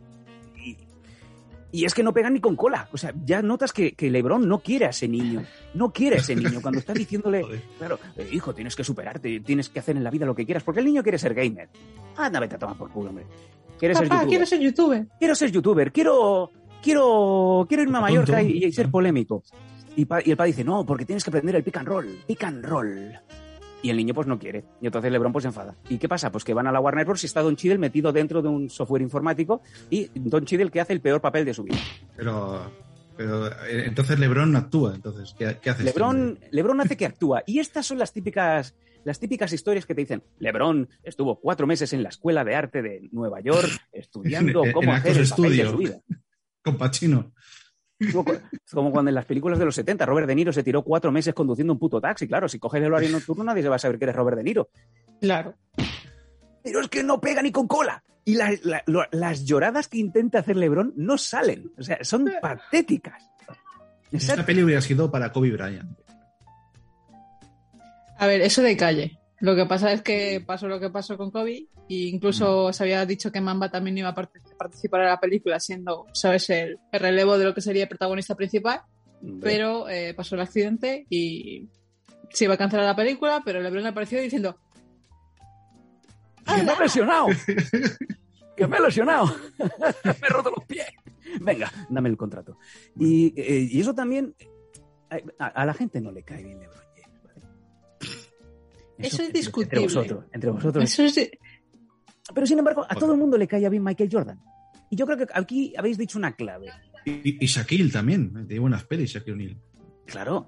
y 1.74 1.84
es 1.86 1.94
que 1.94 2.04
no 2.04 2.14
pegan 2.14 2.34
ni 2.34 2.40
con 2.40 2.56
cola. 2.56 2.88
O 2.94 2.98
sea, 2.98 3.14
ya 3.26 3.42
notas 3.42 3.74
que, 3.74 3.92
que 3.94 4.10
LeBron 4.10 4.48
no 4.48 4.60
quiere 4.60 4.86
a 4.86 4.90
ese 4.92 5.08
niño. 5.10 5.44
No 5.74 5.92
quiere 5.92 6.16
a 6.16 6.20
ese 6.20 6.36
niño. 6.36 6.62
Cuando 6.62 6.80
está 6.80 6.94
diciéndole, 6.94 7.44
claro, 7.78 8.00
eh, 8.16 8.30
hijo, 8.32 8.54
tienes 8.54 8.76
que 8.76 8.84
superarte, 8.86 9.42
tienes 9.42 9.68
que 9.70 9.80
hacer 9.80 9.98
en 9.98 10.04
la 10.06 10.10
vida 10.12 10.26
lo 10.26 10.34
que 10.36 10.46
quieras. 10.46 10.64
Porque 10.64 10.80
el 10.80 10.86
niño 10.86 11.04
quiere 11.04 11.18
ser 11.18 11.34
gamer. 11.34 11.68
Anda, 12.16 12.40
vete 12.40 12.56
a 12.56 12.60
tomar 12.60 12.78
por 12.78 12.90
culo, 12.92 13.10
hombre. 13.10 13.26
Quiere 13.78 13.96
ser 13.96 14.04
Papá, 14.08 14.22
youtuber. 14.22 14.30
quiero 14.30 14.46
ser 14.46 14.60
youtuber. 14.62 15.08
quiero 15.20 15.36
ser 15.36 15.52
youtuber, 15.52 15.92
quiero, 15.92 16.52
quiero, 16.82 17.66
quiero 17.68 17.84
irme 17.84 17.98
a. 17.98 18.02
Mallorca 18.02 18.42
y, 18.42 18.64
y 18.66 18.72
ser 18.72 18.90
polémico. 18.90 19.44
Y, 19.96 20.06
pa- 20.06 20.22
y 20.24 20.32
el 20.32 20.38
padre 20.38 20.52
dice, 20.52 20.64
no, 20.64 20.86
porque 20.86 21.06
tienes 21.06 21.24
que 21.24 21.30
aprender 21.32 21.56
el 21.56 21.64
pick 21.64 21.78
and 21.78 21.88
roll, 21.88 22.08
pick 22.28 22.44
and 22.44 22.64
roll. 22.66 23.14
Y 23.84 23.90
el 23.90 23.98
niño 23.98 24.14
pues 24.14 24.28
no 24.28 24.40
quiere. 24.40 24.64
Y 24.82 24.88
entonces 24.88 25.12
LeBron 25.12 25.34
pues 25.34 25.44
se 25.44 25.50
enfada. 25.50 25.76
¿Y 25.90 25.98
qué 25.98 26.08
pasa? 26.08 26.32
Pues 26.32 26.46
que 26.46 26.54
van 26.54 26.66
a 26.68 26.72
la 26.72 26.80
Warner 26.80 27.06
Bros. 27.06 27.22
y 27.24 27.28
está 27.28 27.42
Don 27.42 27.58
Cheadle 27.58 27.78
metido 27.78 28.14
dentro 28.14 28.42
de 28.42 28.48
un 28.48 28.70
software 28.70 29.02
informático 29.02 29.62
y 29.90 30.10
Don 30.16 30.46
Cheadle 30.46 30.72
que 30.72 30.80
hace 30.80 30.94
el 30.94 31.02
peor 31.02 31.20
papel 31.20 31.44
de 31.44 31.54
su 31.54 31.64
vida. 31.64 31.78
Pero, 32.16 32.72
pero 33.18 33.48
eh, 33.48 33.84
entonces 33.86 34.18
Lebron 34.18 34.54
no 34.54 34.58
actúa. 34.58 34.96
Entonces, 34.96 35.36
¿qué, 35.38 35.58
qué 35.62 35.70
hace? 35.70 35.84
este 35.84 36.00
LeBron, 36.00 36.20
hombre? 36.20 36.48
LeBron 36.52 36.80
hace 36.80 36.96
que 36.96 37.06
actúa. 37.06 37.44
Y 37.46 37.60
estas 37.60 37.86
son 37.86 38.00
las 38.00 38.14
típicas, 38.14 38.74
las 39.04 39.20
típicas 39.20 39.52
historias 39.52 39.86
que 39.86 39.94
te 39.94 40.02
dicen, 40.02 40.24
LeBron 40.40 40.88
estuvo 41.04 41.42
cuatro 41.42 41.68
meses 41.68 41.92
en 41.92 42.04
la 42.04 42.10
Escuela 42.10 42.46
de 42.46 42.56
Arte 42.56 42.82
de 42.82 43.10
Nueva 43.12 43.42
York 43.42 43.70
estudiando 43.92 44.64
cómo 44.74 44.94
hacer 44.94 45.18
el 45.18 45.30
papel 45.30 45.58
de 45.58 45.70
su 45.70 45.78
vida. 45.78 46.00
Con 46.64 46.78
Pacino. 46.78 47.34
Como 48.12 48.26
cu- 48.26 48.40
como 48.72 48.92
cuando 48.92 49.10
en 49.10 49.16
las 49.16 49.26
películas 49.26 49.58
de 49.60 49.66
los 49.66 49.76
70 49.76 50.06
Robert 50.06 50.28
De 50.28 50.36
Niro 50.36 50.52
se 50.52 50.64
tiró 50.64 50.82
cuatro 50.84 51.12
meses 51.12 51.34
conduciendo 51.34 51.74
un 51.74 51.80
puto 51.80 52.02
taxi. 52.02 52.28
Claro, 52.28 52.50
si 52.50 52.60
coges 52.60 52.82
el 52.82 52.88
horario 52.92 53.10
nocturno 53.10 53.44
nadie 53.44 53.64
se 53.64 53.70
va 53.70 53.76
a 53.76 53.80
saber 53.80 53.98
que 53.98 54.06
eres 54.06 54.16
Robert 54.16 54.38
De 54.38 54.44
Niro. 54.44 54.70
Claro. 55.22 55.56
Pero 56.64 56.80
es 56.82 56.88
que 56.90 57.04
no 57.04 57.20
pega 57.22 57.42
ni 57.42 57.52
con 57.52 57.68
cola. 57.68 58.04
Y 58.26 58.36
la- 58.36 58.54
la- 58.64 58.84
lo- 58.88 59.06
las 59.12 59.44
lloradas 59.46 59.88
que 59.90 59.98
intenta 59.98 60.40
hacer 60.40 60.56
LeBron 60.56 60.94
no 60.96 61.18
salen. 61.18 61.72
O 61.78 61.84
sea, 61.84 62.00
son 62.04 62.30
patéticas. 62.42 63.22
Esta 64.12 64.16
Exacto. 64.34 64.46
peli 64.46 64.64
hubiera 64.64 64.82
sido 64.82 65.10
para 65.12 65.32
Kobe 65.32 65.52
Bryant. 65.52 65.98
A 68.18 68.28
ver, 68.28 68.42
eso 68.42 68.62
de 68.62 68.78
calle. 68.78 69.20
Lo 69.44 69.56
que 69.58 69.66
pasa 69.66 69.92
es 69.92 70.02
que 70.02 70.42
pasó 70.46 70.70
lo 70.70 70.80
que 70.80 70.90
pasó 70.90 71.18
con 71.18 71.30
Kobe 71.30 71.68
e 71.90 71.96
incluso 72.08 72.72
se 72.72 72.84
había 72.84 73.06
dicho 73.06 73.30
que 73.30 73.42
Mamba 73.42 73.70
también 73.70 73.98
iba 73.98 74.08
a 74.08 74.16
part- 74.16 74.32
participar 74.58 75.02
en 75.02 75.08
la 75.08 75.20
película 75.20 75.60
siendo, 75.60 76.06
¿sabes?, 76.14 76.50
el, 76.50 76.78
el 76.94 77.00
relevo 77.00 77.38
de 77.38 77.44
lo 77.44 77.54
que 77.54 77.60
sería 77.60 77.84
el 77.84 77.90
protagonista 77.90 78.36
principal, 78.36 78.82
pero 79.42 79.90
eh, 79.90 80.14
pasó 80.14 80.36
el 80.36 80.42
accidente 80.42 81.06
y 81.10 81.68
se 82.30 82.46
iba 82.46 82.54
a 82.54 82.58
cancelar 82.58 82.86
la 82.86 82.96
película, 82.96 83.42
pero 83.44 83.60
LeBron 83.62 83.86
apareció 83.86 84.22
diciendo 84.22 84.58
¡Que 86.46 86.64
me 86.64 86.72
he 86.74 86.80
lesionado! 86.80 87.28
¡Que 88.56 88.68
me 88.68 88.78
he 88.78 88.82
lesionado! 88.82 89.26
¡Me 90.06 90.12
he 90.12 90.30
roto 90.30 90.52
los 90.52 90.66
pies! 90.66 90.86
Venga, 91.42 91.72
dame 91.90 92.10
el 92.10 92.18
contrato. 92.18 92.58
Y, 92.98 93.34
eh, 93.40 93.68
y 93.72 93.80
eso 93.82 93.94
también. 93.94 94.36
eh, 95.10 95.24
A, 95.40 95.48
a 95.48 95.66
la 95.66 95.74
gente 95.74 96.00
no 96.02 96.12
le 96.12 96.24
cae 96.24 96.44
bien 96.44 96.60
LeBron. 96.60 96.83
Eso 99.08 99.24
es 99.24 99.34
discutible. 99.34 99.82
Entre 99.84 100.00
vosotros. 100.02 100.26
Entre 100.32 100.50
vosotros. 100.52 100.84
Eso 100.84 101.04
es 101.04 101.30
Pero 102.34 102.48
sin 102.48 102.60
embargo, 102.60 102.86
a 102.88 102.96
todo 102.96 103.14
el 103.14 103.20
mundo 103.20 103.38
le 103.38 103.48
caía 103.48 103.70
bien 103.70 103.84
Michael 103.84 104.10
Jordan. 104.12 104.40
Y 104.90 104.96
yo 104.96 105.06
creo 105.06 105.18
que 105.18 105.28
aquí 105.34 105.74
habéis 105.78 105.98
dicho 105.98 106.18
una 106.18 106.36
clave. 106.36 106.68
Y, 107.06 107.44
y 107.44 107.48
Shaquille 107.48 107.92
también. 107.92 108.34
eh, 108.38 108.46
Tiene 108.48 108.60
buenas 108.60 108.84
pelis, 108.86 109.12
Shaquille 109.12 109.34
O'Neal. 109.34 109.58
Claro. 110.06 110.48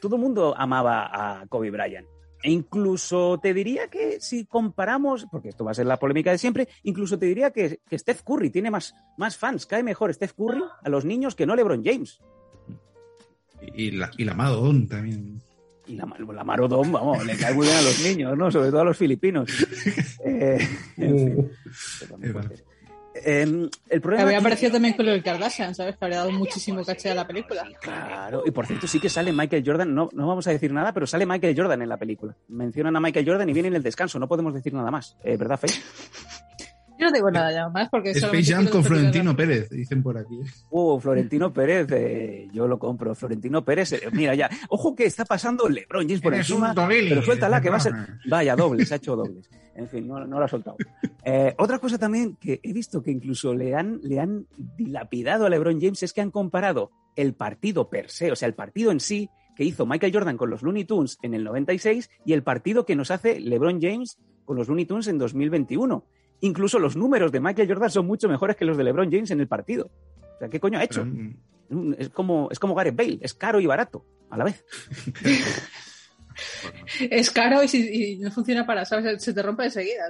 Todo 0.00 0.16
el 0.16 0.22
mundo 0.22 0.54
amaba 0.56 1.40
a 1.40 1.46
Kobe 1.46 1.70
Bryant. 1.70 2.06
E 2.42 2.50
incluso 2.52 3.40
te 3.42 3.52
diría 3.52 3.88
que 3.88 4.20
si 4.20 4.44
comparamos, 4.44 5.26
porque 5.30 5.48
esto 5.48 5.64
va 5.64 5.72
a 5.72 5.74
ser 5.74 5.86
la 5.86 5.98
polémica 5.98 6.30
de 6.30 6.38
siempre, 6.38 6.68
incluso 6.84 7.18
te 7.18 7.26
diría 7.26 7.50
que, 7.50 7.80
que 7.88 7.98
Steph 7.98 8.22
Curry 8.22 8.50
tiene 8.50 8.70
más, 8.70 8.94
más 9.16 9.36
fans. 9.36 9.66
Cae 9.66 9.82
mejor 9.82 10.14
Steph 10.14 10.34
Curry 10.34 10.62
a 10.84 10.88
los 10.88 11.04
niños 11.04 11.34
que 11.34 11.46
no 11.46 11.56
LeBron 11.56 11.82
James. 11.84 12.20
Y, 13.74 13.86
y 13.86 13.90
la, 13.90 14.10
y 14.16 14.24
la 14.24 14.34
Madonna 14.34 14.86
también. 14.86 15.42
Y 15.88 15.96
la, 15.96 16.06
la 16.34 16.44
Marodón, 16.44 16.92
vamos, 16.92 17.24
le 17.24 17.36
cae 17.36 17.54
muy 17.54 17.66
bien 17.66 17.78
a 17.78 17.82
los 17.82 18.02
niños, 18.04 18.36
¿no? 18.36 18.50
Sobre 18.50 18.70
todo 18.70 18.80
a 18.80 18.84
los 18.84 18.96
filipinos. 18.96 19.50
Eh, 20.24 20.58
en 20.98 21.18
fin. 21.18 21.50
Eh, 23.24 23.68
el 23.88 24.00
problema 24.00 24.24
había 24.24 24.38
aparecido 24.38 24.72
también 24.72 24.94
con 24.94 25.06
lo 25.06 25.12
del 25.12 25.22
Kardashian, 25.22 25.74
¿sabes? 25.74 25.96
Que 25.96 26.04
habría 26.04 26.18
dado 26.18 26.32
muchísimo 26.32 26.84
caché 26.84 27.10
a 27.10 27.14
la 27.14 27.26
película. 27.26 27.66
Claro, 27.80 28.42
y 28.44 28.50
por 28.50 28.66
cierto, 28.66 28.86
sí 28.86 29.00
que 29.00 29.08
sale 29.08 29.32
Michael 29.32 29.62
Jordan, 29.64 29.94
no, 29.94 30.08
no 30.12 30.26
vamos 30.26 30.46
a 30.46 30.50
decir 30.50 30.72
nada, 30.72 30.92
pero 30.92 31.06
sale 31.06 31.26
Michael 31.26 31.56
Jordan 31.56 31.82
en 31.82 31.88
la 31.88 31.96
película. 31.96 32.36
Mencionan 32.48 32.96
a 32.96 33.00
Michael 33.00 33.26
Jordan 33.26 33.48
y 33.48 33.52
viene 33.52 33.68
en 33.68 33.76
el 33.76 33.82
descanso, 33.82 34.18
no 34.18 34.28
podemos 34.28 34.54
decir 34.54 34.74
nada 34.74 34.90
más. 34.90 35.16
Eh, 35.24 35.36
¿Verdad, 35.36 35.58
Faye? 35.58 35.74
Yo 36.98 37.06
no 37.06 37.12
digo 37.12 37.30
nada 37.30 37.52
ya 37.52 37.68
más 37.68 37.88
porque 37.88 38.10
Space 38.10 38.52
Jam 38.52 38.66
con 38.66 38.82
Florentino 38.82 39.36
Pérez, 39.36 39.70
dicen 39.70 40.02
por 40.02 40.18
aquí. 40.18 40.40
Oh, 40.70 40.98
Florentino 40.98 41.52
Pérez, 41.52 41.86
eh, 41.92 42.48
yo 42.52 42.66
lo 42.66 42.78
compro. 42.78 43.14
Florentino 43.14 43.64
Pérez, 43.64 43.92
eh, 43.92 44.00
mira 44.12 44.34
ya. 44.34 44.50
Ojo 44.68 44.94
que 44.94 45.04
está 45.04 45.24
pasando 45.24 45.68
LeBron 45.68 46.06
James 46.06 46.20
por 46.20 46.34
Eres 46.34 46.50
encima. 46.50 46.74
Pero 46.74 47.22
suéltala, 47.22 47.60
que 47.60 47.70
va 47.70 47.76
a 47.76 47.80
ser. 47.80 47.94
Vaya, 48.28 48.56
dobles, 48.56 48.90
ha 48.90 48.96
hecho 48.96 49.14
dobles. 49.14 49.48
En 49.76 49.88
fin, 49.88 50.08
no, 50.08 50.18
no 50.26 50.38
lo 50.38 50.44
ha 50.44 50.48
soltado. 50.48 50.76
Eh, 51.24 51.54
otra 51.58 51.78
cosa 51.78 51.98
también 51.98 52.36
que 52.36 52.60
he 52.62 52.72
visto 52.72 53.00
que 53.00 53.12
incluso 53.12 53.54
le 53.54 53.76
han, 53.76 54.00
le 54.02 54.18
han 54.18 54.46
dilapidado 54.76 55.46
a 55.46 55.50
LeBron 55.50 55.80
James 55.80 56.02
es 56.02 56.12
que 56.12 56.20
han 56.20 56.32
comparado 56.32 56.90
el 57.14 57.34
partido 57.34 57.88
per 57.88 58.10
se, 58.10 58.32
o 58.32 58.36
sea, 58.36 58.48
el 58.48 58.54
partido 58.54 58.90
en 58.90 58.98
sí 58.98 59.30
que 59.54 59.64
hizo 59.64 59.86
Michael 59.86 60.12
Jordan 60.12 60.36
con 60.36 60.50
los 60.50 60.62
Looney 60.62 60.84
Tunes 60.84 61.18
en 61.22 61.34
el 61.34 61.44
96 61.44 62.10
y 62.24 62.32
el 62.32 62.44
partido 62.44 62.86
que 62.86 62.96
nos 62.96 63.10
hace 63.10 63.40
LeBron 63.40 63.80
James 63.80 64.18
con 64.44 64.56
los 64.56 64.68
Looney 64.68 64.86
Tunes 64.86 65.08
en 65.08 65.18
2021. 65.18 66.04
Incluso 66.40 66.78
los 66.78 66.96
números 66.96 67.32
de 67.32 67.40
Michael 67.40 67.68
Jordan 67.68 67.90
son 67.90 68.06
mucho 68.06 68.28
mejores 68.28 68.56
que 68.56 68.64
los 68.64 68.76
de 68.76 68.84
LeBron 68.84 69.10
James 69.10 69.30
en 69.30 69.40
el 69.40 69.48
partido. 69.48 69.90
O 70.36 70.38
sea, 70.38 70.48
¿qué 70.48 70.60
coño 70.60 70.78
ha 70.78 70.84
hecho? 70.84 71.02
Pero, 71.04 71.34
Mm, 71.70 71.94
Es 71.98 72.08
como, 72.08 72.48
es 72.50 72.58
como 72.58 72.74
Gareth 72.74 72.96
Bale, 72.96 73.18
es 73.20 73.34
caro 73.34 73.60
y 73.60 73.66
barato 73.66 74.02
a 74.30 74.38
la 74.38 74.44
vez. 74.44 74.64
Es 77.10 77.30
caro 77.30 77.62
y, 77.62 77.68
si- 77.68 78.12
y 78.12 78.16
no 78.18 78.30
funciona 78.30 78.64
para, 78.64 78.84
¿sabes? 78.84 79.22
Se 79.22 79.32
te 79.34 79.42
rompe 79.42 79.64
enseguida. 79.64 80.04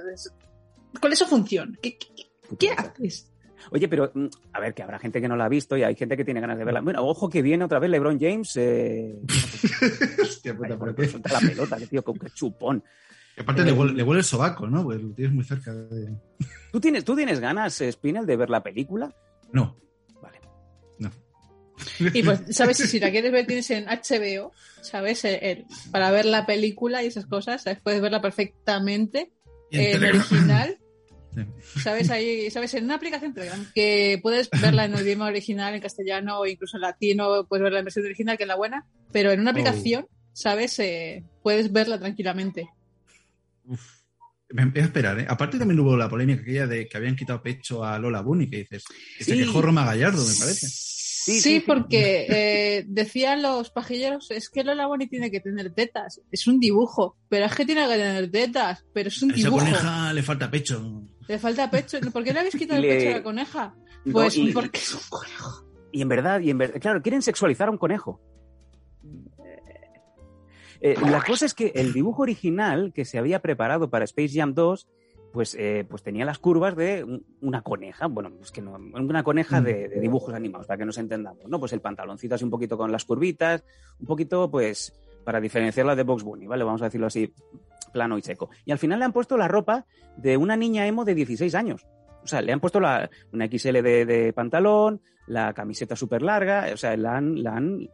¿Cuál 1.01 1.13
es 1.13 1.19
su 1.19 1.25
función? 1.25 1.77
¿Qué, 1.81 1.97
qué- 1.97 2.07
qué- 2.15 2.57
qué 2.57 2.71
haces? 2.71 3.31
Oye, 3.71 3.87
pero 3.89 4.11
mm, 4.13 4.27
a 4.53 4.59
ver, 4.59 4.73
que 4.73 4.83
habrá 4.83 4.99
gente 4.99 5.19
que 5.19 5.27
no 5.27 5.35
la 5.35 5.45
ha 5.45 5.49
visto 5.49 5.75
y 5.75 5.83
hay 5.83 5.95
gente 5.95 6.15
que 6.15 6.23
tiene 6.23 6.39
ganas 6.39 6.57
de 6.57 6.63
verla. 6.65 6.81
Bueno, 6.81 7.05
ojo 7.05 7.29
que 7.29 7.41
viene 7.41 7.65
otra 7.65 7.79
vez 7.79 7.89
LeBron 7.89 8.19
James. 8.19 8.55
Eh... 8.55 9.15
Hostia 10.21 10.55
puta, 10.55 10.69
Ay, 10.73 10.77
¿por 10.77 10.95
qué? 10.95 11.07
suelta 11.07 11.33
la 11.33 11.39
pelota, 11.49 11.77
que 11.77 11.87
tío, 11.87 12.03
con 12.03 12.17
qué 12.17 12.29
chupón. 12.29 12.83
Aparte 13.39 13.63
le, 13.63 13.71
huele, 13.71 13.93
le 13.93 14.03
huele 14.03 14.19
el 14.19 14.25
sobaco, 14.25 14.67
¿no? 14.67 14.83
Porque 14.83 15.01
lo 15.01 15.09
tienes 15.13 15.33
muy 15.33 15.43
cerca 15.43 15.73
de... 15.73 16.13
¿Tú 16.71 16.79
tienes, 16.79 17.03
¿Tú 17.05 17.15
tienes 17.15 17.39
ganas, 17.39 17.79
eh, 17.81 17.91
Spinel, 17.91 18.25
de 18.25 18.35
ver 18.35 18.49
la 18.49 18.61
película? 18.61 19.13
No, 19.51 19.77
Vale. 20.21 20.39
no. 20.99 21.09
Y 22.13 22.21
pues, 22.23 22.41
¿sabes? 22.51 22.77
Si 22.77 22.99
la 22.99 23.09
quieres 23.11 23.31
ver, 23.31 23.47
tienes 23.47 23.69
en 23.71 23.85
HBO, 23.85 24.51
¿sabes? 24.81 25.23
El- 25.25 25.39
el- 25.43 25.65
para 25.91 26.11
ver 26.11 26.25
la 26.25 26.45
película 26.45 27.01
y 27.03 27.07
esas 27.07 27.25
cosas, 27.25 27.63
¿sabes? 27.63 27.79
Puedes 27.81 28.01
verla 28.01 28.21
perfectamente 28.21 29.31
en 29.71 29.91
Telegram. 29.93 30.21
original. 30.29 30.77
Sí. 31.33 31.45
¿Sabes? 31.81 32.09
Ahí, 32.09 32.49
¿sabes? 32.51 32.73
En 32.73 32.83
una 32.85 32.95
aplicación 32.95 33.33
Telegram 33.33 33.63
que 33.73 34.19
puedes 34.21 34.49
verla 34.49 34.85
en 34.85 34.95
idioma 34.95 35.27
original, 35.27 35.73
en 35.75 35.81
castellano 35.81 36.39
o 36.39 36.45
incluso 36.47 36.75
en 36.77 36.81
latino, 36.81 37.45
puedes 37.47 37.63
verla 37.63 37.79
en 37.79 37.85
versión 37.85 38.05
original, 38.05 38.35
que 38.35 38.43
es 38.43 38.47
la 38.47 38.55
buena, 38.55 38.85
pero 39.11 39.31
en 39.31 39.39
una 39.39 39.51
aplicación, 39.51 40.07
¿sabes? 40.33 40.77
Eh, 40.79 41.23
puedes 41.43 41.71
verla 41.71 41.97
tranquilamente. 41.99 42.67
Uf. 43.69 43.99
Me 44.51 44.65
voy 44.65 44.81
a 44.81 44.85
esperar, 44.85 45.19
¿eh? 45.19 45.27
Aparte 45.29 45.59
también 45.59 45.79
hubo 45.79 45.95
la 45.95 46.09
polémica 46.09 46.41
aquella 46.41 46.65
de 46.65 46.87
que 46.87 46.97
habían 46.97 47.15
quitado 47.15 47.41
pecho 47.43 47.85
a 47.85 47.99
Lola 47.99 48.21
Bunny, 48.21 48.49
que 48.49 48.57
dices, 48.57 48.83
que 49.17 49.23
se 49.23 49.33
Sí. 49.33 49.37
quejó 49.37 49.61
Roma 49.61 49.85
Gallardo, 49.85 50.17
me 50.25 50.33
parece. 50.39 50.67
Sí, 50.67 51.33
Sí, 51.33 51.41
sí, 51.41 51.53
sí. 51.59 51.63
porque 51.67 52.25
eh, 52.29 52.85
decían 52.87 53.43
los 53.43 53.69
pajilleros, 53.69 54.31
es 54.31 54.49
que 54.49 54.63
Lola 54.63 54.87
Bonnie 54.87 55.07
tiene 55.07 55.29
que 55.29 55.39
tener 55.39 55.71
tetas, 55.75 56.19
es 56.31 56.47
un 56.47 56.59
dibujo, 56.59 57.15
pero 57.29 57.45
es 57.45 57.53
que 57.53 57.65
tiene 57.65 57.83
que 57.87 57.97
tener 57.97 58.31
tetas, 58.31 58.83
pero 58.91 59.09
es 59.09 59.21
un 59.21 59.31
A 59.31 59.35
esa 59.35 59.43
dibujo. 59.49 59.63
coneja 59.65 60.13
le 60.13 60.23
falta 60.23 60.49
pecho. 60.49 61.03
Le 61.27 61.37
falta 61.37 61.69
pecho. 61.69 61.99
¿Por 62.11 62.23
qué 62.23 62.33
le 62.33 62.39
habéis 62.39 62.55
quitado 62.55 62.81
Le- 62.81 62.91
el 62.91 62.97
pecho 62.97 63.09
a 63.09 63.17
la 63.17 63.23
coneja? 63.23 63.75
No, 64.05 64.13
Pues 64.13 64.35
y, 64.37 64.51
porque 64.51 64.79
es 64.79 64.93
un 64.95 65.01
conejo. 65.09 65.65
y 65.91 66.01
en 66.01 66.07
verdad, 66.09 66.39
y 66.39 66.49
en 66.49 66.57
verdad, 66.57 66.81
claro, 66.81 67.01
quieren 67.03 67.21
sexualizar 67.21 67.67
a 67.67 67.71
un 67.71 67.77
conejo. 67.77 68.19
Eh, 70.81 70.95
la 71.09 71.21
cosa 71.21 71.45
es 71.45 71.53
que 71.53 71.71
el 71.75 71.93
dibujo 71.93 72.21
original 72.21 72.93
que 72.93 73.05
se 73.05 73.17
había 73.17 73.39
preparado 73.41 73.89
para 73.89 74.05
Space 74.05 74.33
Jam 74.39 74.53
2, 74.53 74.87
pues, 75.33 75.55
eh, 75.59 75.85
pues 75.87 76.01
tenía 76.01 76.25
las 76.25 76.39
curvas 76.39 76.75
de 76.75 77.03
un- 77.03 77.25
una 77.41 77.61
coneja, 77.61 78.07
bueno, 78.07 78.31
es 78.41 78.51
que 78.51 78.61
no, 78.61 78.75
una 78.75 79.23
coneja 79.23 79.61
de, 79.61 79.87
de 79.89 79.99
dibujos 79.99 80.33
animados, 80.33 80.65
para 80.67 80.77
que 80.79 80.85
nos 80.85 80.97
entendamos, 80.97 81.45
¿no? 81.47 81.59
Pues 81.59 81.73
el 81.73 81.81
pantaloncito 81.81 82.35
así 82.35 82.43
un 82.45 82.49
poquito 82.49 82.77
con 82.77 82.91
las 82.91 83.05
curvitas, 83.05 83.63
un 83.99 84.07
poquito, 84.07 84.49
pues, 84.49 84.93
para 85.23 85.39
diferenciarla 85.39 85.95
de 85.95 86.03
Box 86.03 86.23
Bunny, 86.23 86.47
¿vale? 86.47 86.63
Vamos 86.63 86.81
a 86.81 86.85
decirlo 86.85 87.07
así, 87.07 87.31
plano 87.93 88.17
y 88.17 88.21
seco. 88.21 88.49
Y 88.65 88.71
al 88.71 88.79
final 88.79 88.97
le 88.99 89.05
han 89.05 89.13
puesto 89.13 89.37
la 89.37 89.47
ropa 89.47 89.85
de 90.17 90.37
una 90.37 90.55
niña 90.55 90.87
emo 90.87 91.05
de 91.05 91.13
16 91.13 91.53
años. 91.55 91.85
O 92.23 92.27
sea, 92.27 92.41
le 92.41 92.51
han 92.51 92.59
puesto 92.59 92.79
la, 92.79 93.09
una 93.31 93.45
XL 93.47 93.81
de, 93.83 94.05
de 94.05 94.33
pantalón, 94.33 95.01
la 95.27 95.53
camiseta 95.53 95.95
súper 95.95 96.21
larga, 96.23 96.67
o 96.73 96.77
sea, 96.77 96.95
la 96.97 97.17
han, 97.17 97.43
la 97.43 97.55
han 97.57 97.87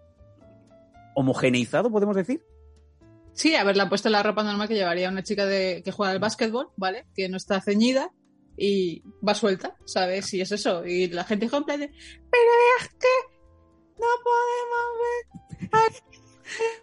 homogeneizado, 1.15 1.91
podemos 1.91 2.15
decir. 2.15 2.41
Sí, 3.35 3.53
haberle 3.53 3.85
puesto 3.87 4.09
la 4.09 4.23
ropa 4.23 4.43
normal 4.43 4.69
que 4.69 4.75
llevaría 4.75 5.09
una 5.09 5.21
chica 5.21 5.45
de, 5.45 5.81
que 5.83 5.91
juega 5.91 6.13
al 6.13 6.19
básquetbol, 6.19 6.69
¿vale? 6.77 7.05
Que 7.13 7.27
no 7.27 7.35
está 7.35 7.59
ceñida 7.59 8.11
y 8.57 9.03
va 9.27 9.35
suelta, 9.35 9.75
¿sabes? 9.85 10.33
Y 10.33 10.39
es 10.39 10.53
eso. 10.53 10.85
Y 10.85 11.09
la 11.09 11.25
gente 11.25 11.45
dijo 11.45 11.57
en 11.57 11.65
plan 11.65 11.79
de, 11.81 11.87
pero 11.87 12.51
es 12.79 12.87
que 12.87 13.35
no 13.99 14.07
podemos 14.23 15.69
ver. 15.69 16.03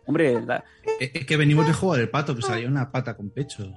Hombre, 0.07 0.43
la 0.45 0.65
Es 1.01 1.11
es 1.15 1.27
que 1.27 1.37
venimos 1.38 1.67
de 1.67 1.73
jugar 1.73 2.01
el 2.01 2.11
pato, 2.11 2.37
que 2.37 2.43
salía 2.43 2.69
una 2.69 2.93
pata 2.93 3.17
con 3.17 3.31
pecho. 3.31 3.73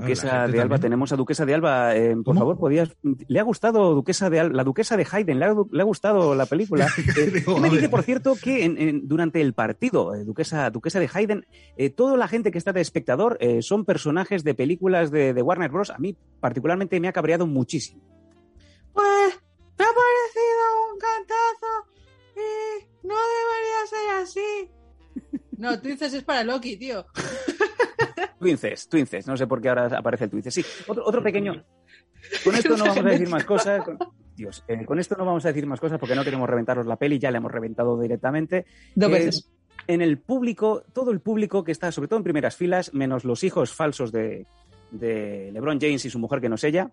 Duquesa 0.00 0.48
de 0.48 0.60
Alba, 0.60 0.74
también. 0.76 0.80
tenemos 0.80 1.12
a 1.12 1.16
Duquesa 1.16 1.46
de 1.46 1.54
Alba. 1.54 1.94
eh, 1.96 2.14
por 2.16 2.24
¿Cómo? 2.24 2.40
favor, 2.40 2.58
podías. 2.58 2.90
¿Le 3.28 3.38
ha 3.38 3.42
gustado 3.44 3.94
Duquesa 3.94 4.28
de 4.30 4.48
la 4.50 4.64
Duquesa 4.64 4.96
de 4.96 5.06
Haydn? 5.10 5.38
¿Le 5.38 5.44
ha, 5.44 5.54
le 5.70 5.82
ha 5.82 5.84
gustado 5.84 6.34
la 6.34 6.46
película? 6.46 6.88
Eh, 7.16 7.30
Digo, 7.32 7.54
¿Qué 7.54 7.60
me 7.60 7.70
dice, 7.70 7.88
por 7.88 8.02
cierto, 8.02 8.34
que 8.42 8.64
en- 8.64 8.78
en- 8.78 9.06
durante 9.06 9.40
el 9.40 9.54
partido, 9.54 10.14
eh, 10.14 10.24
Duquesa, 10.24 10.70
Duquesa 10.70 10.98
de 10.98 11.08
Haydn, 11.12 11.46
eh, 11.76 11.90
toda 11.90 12.16
la 12.16 12.26
gente 12.26 12.50
que 12.50 12.58
está 12.58 12.72
de 12.72 12.80
espectador 12.80 13.36
eh, 13.40 13.62
son 13.62 13.84
personajes 13.84 14.42
de 14.44 14.54
películas 14.54 15.10
de, 15.10 15.32
de 15.34 15.42
Warner 15.42 15.70
Bros. 15.70 15.90
A 15.90 15.98
mí, 15.98 16.16
particularmente, 16.40 16.98
me 16.98 17.08
ha 17.08 17.12
cabreado 17.12 17.46
muchísimo. 17.46 18.02
Pues 18.92 19.40
me 19.78 19.84
ha 19.84 19.88
parecido 19.88 20.64
un 20.92 20.98
cantazo 20.98 21.72
y 22.36 23.06
no 23.06 23.14
debería 23.14 23.86
ser 23.86 24.22
así. 24.22 24.70
No, 25.58 25.78
tú 25.80 25.88
dices 25.88 26.12
es 26.14 26.24
para 26.24 26.42
Loki, 26.42 26.76
tío. 26.76 27.06
Twinces, 28.38 28.88
Twinces, 28.88 29.26
no 29.26 29.36
sé 29.36 29.46
por 29.46 29.60
qué 29.60 29.68
ahora 29.68 29.86
aparece 29.96 30.24
el 30.24 30.30
Twinces. 30.30 30.54
Sí, 30.54 30.64
otro, 30.88 31.04
otro 31.06 31.22
pequeño. 31.22 31.62
Con 32.44 32.54
esto 32.54 32.76
no 32.76 32.84
vamos 32.84 32.98
a 32.98 33.02
decir 33.02 33.28
más 33.28 33.44
cosas. 33.44 33.84
con- 33.84 33.98
Dios, 34.36 34.64
eh, 34.68 34.84
con 34.86 34.98
esto 34.98 35.14
no 35.16 35.24
vamos 35.26 35.44
a 35.44 35.48
decir 35.48 35.66
más 35.66 35.78
cosas 35.80 35.98
porque 35.98 36.14
no 36.14 36.24
queremos 36.24 36.48
reventaros 36.48 36.86
la 36.86 36.96
peli, 36.96 37.18
ya 37.18 37.30
la 37.30 37.38
hemos 37.38 37.52
reventado 37.52 38.00
directamente. 38.00 38.64
Dos 38.94 39.10
Eh, 39.10 39.12
veces. 39.12 39.50
En 39.88 40.00
el 40.00 40.18
público, 40.18 40.84
todo 40.92 41.10
el 41.10 41.20
público 41.20 41.64
que 41.64 41.72
está, 41.72 41.90
sobre 41.92 42.08
todo 42.08 42.18
en 42.18 42.24
primeras 42.24 42.56
filas, 42.56 42.94
menos 42.94 43.24
los 43.24 43.42
hijos 43.44 43.72
falsos 43.72 44.12
de, 44.12 44.46
de 44.92 45.50
LeBron 45.52 45.80
James 45.80 46.04
y 46.04 46.10
su 46.10 46.18
mujer 46.18 46.40
que 46.40 46.48
no 46.48 46.54
es 46.54 46.64
ella, 46.64 46.90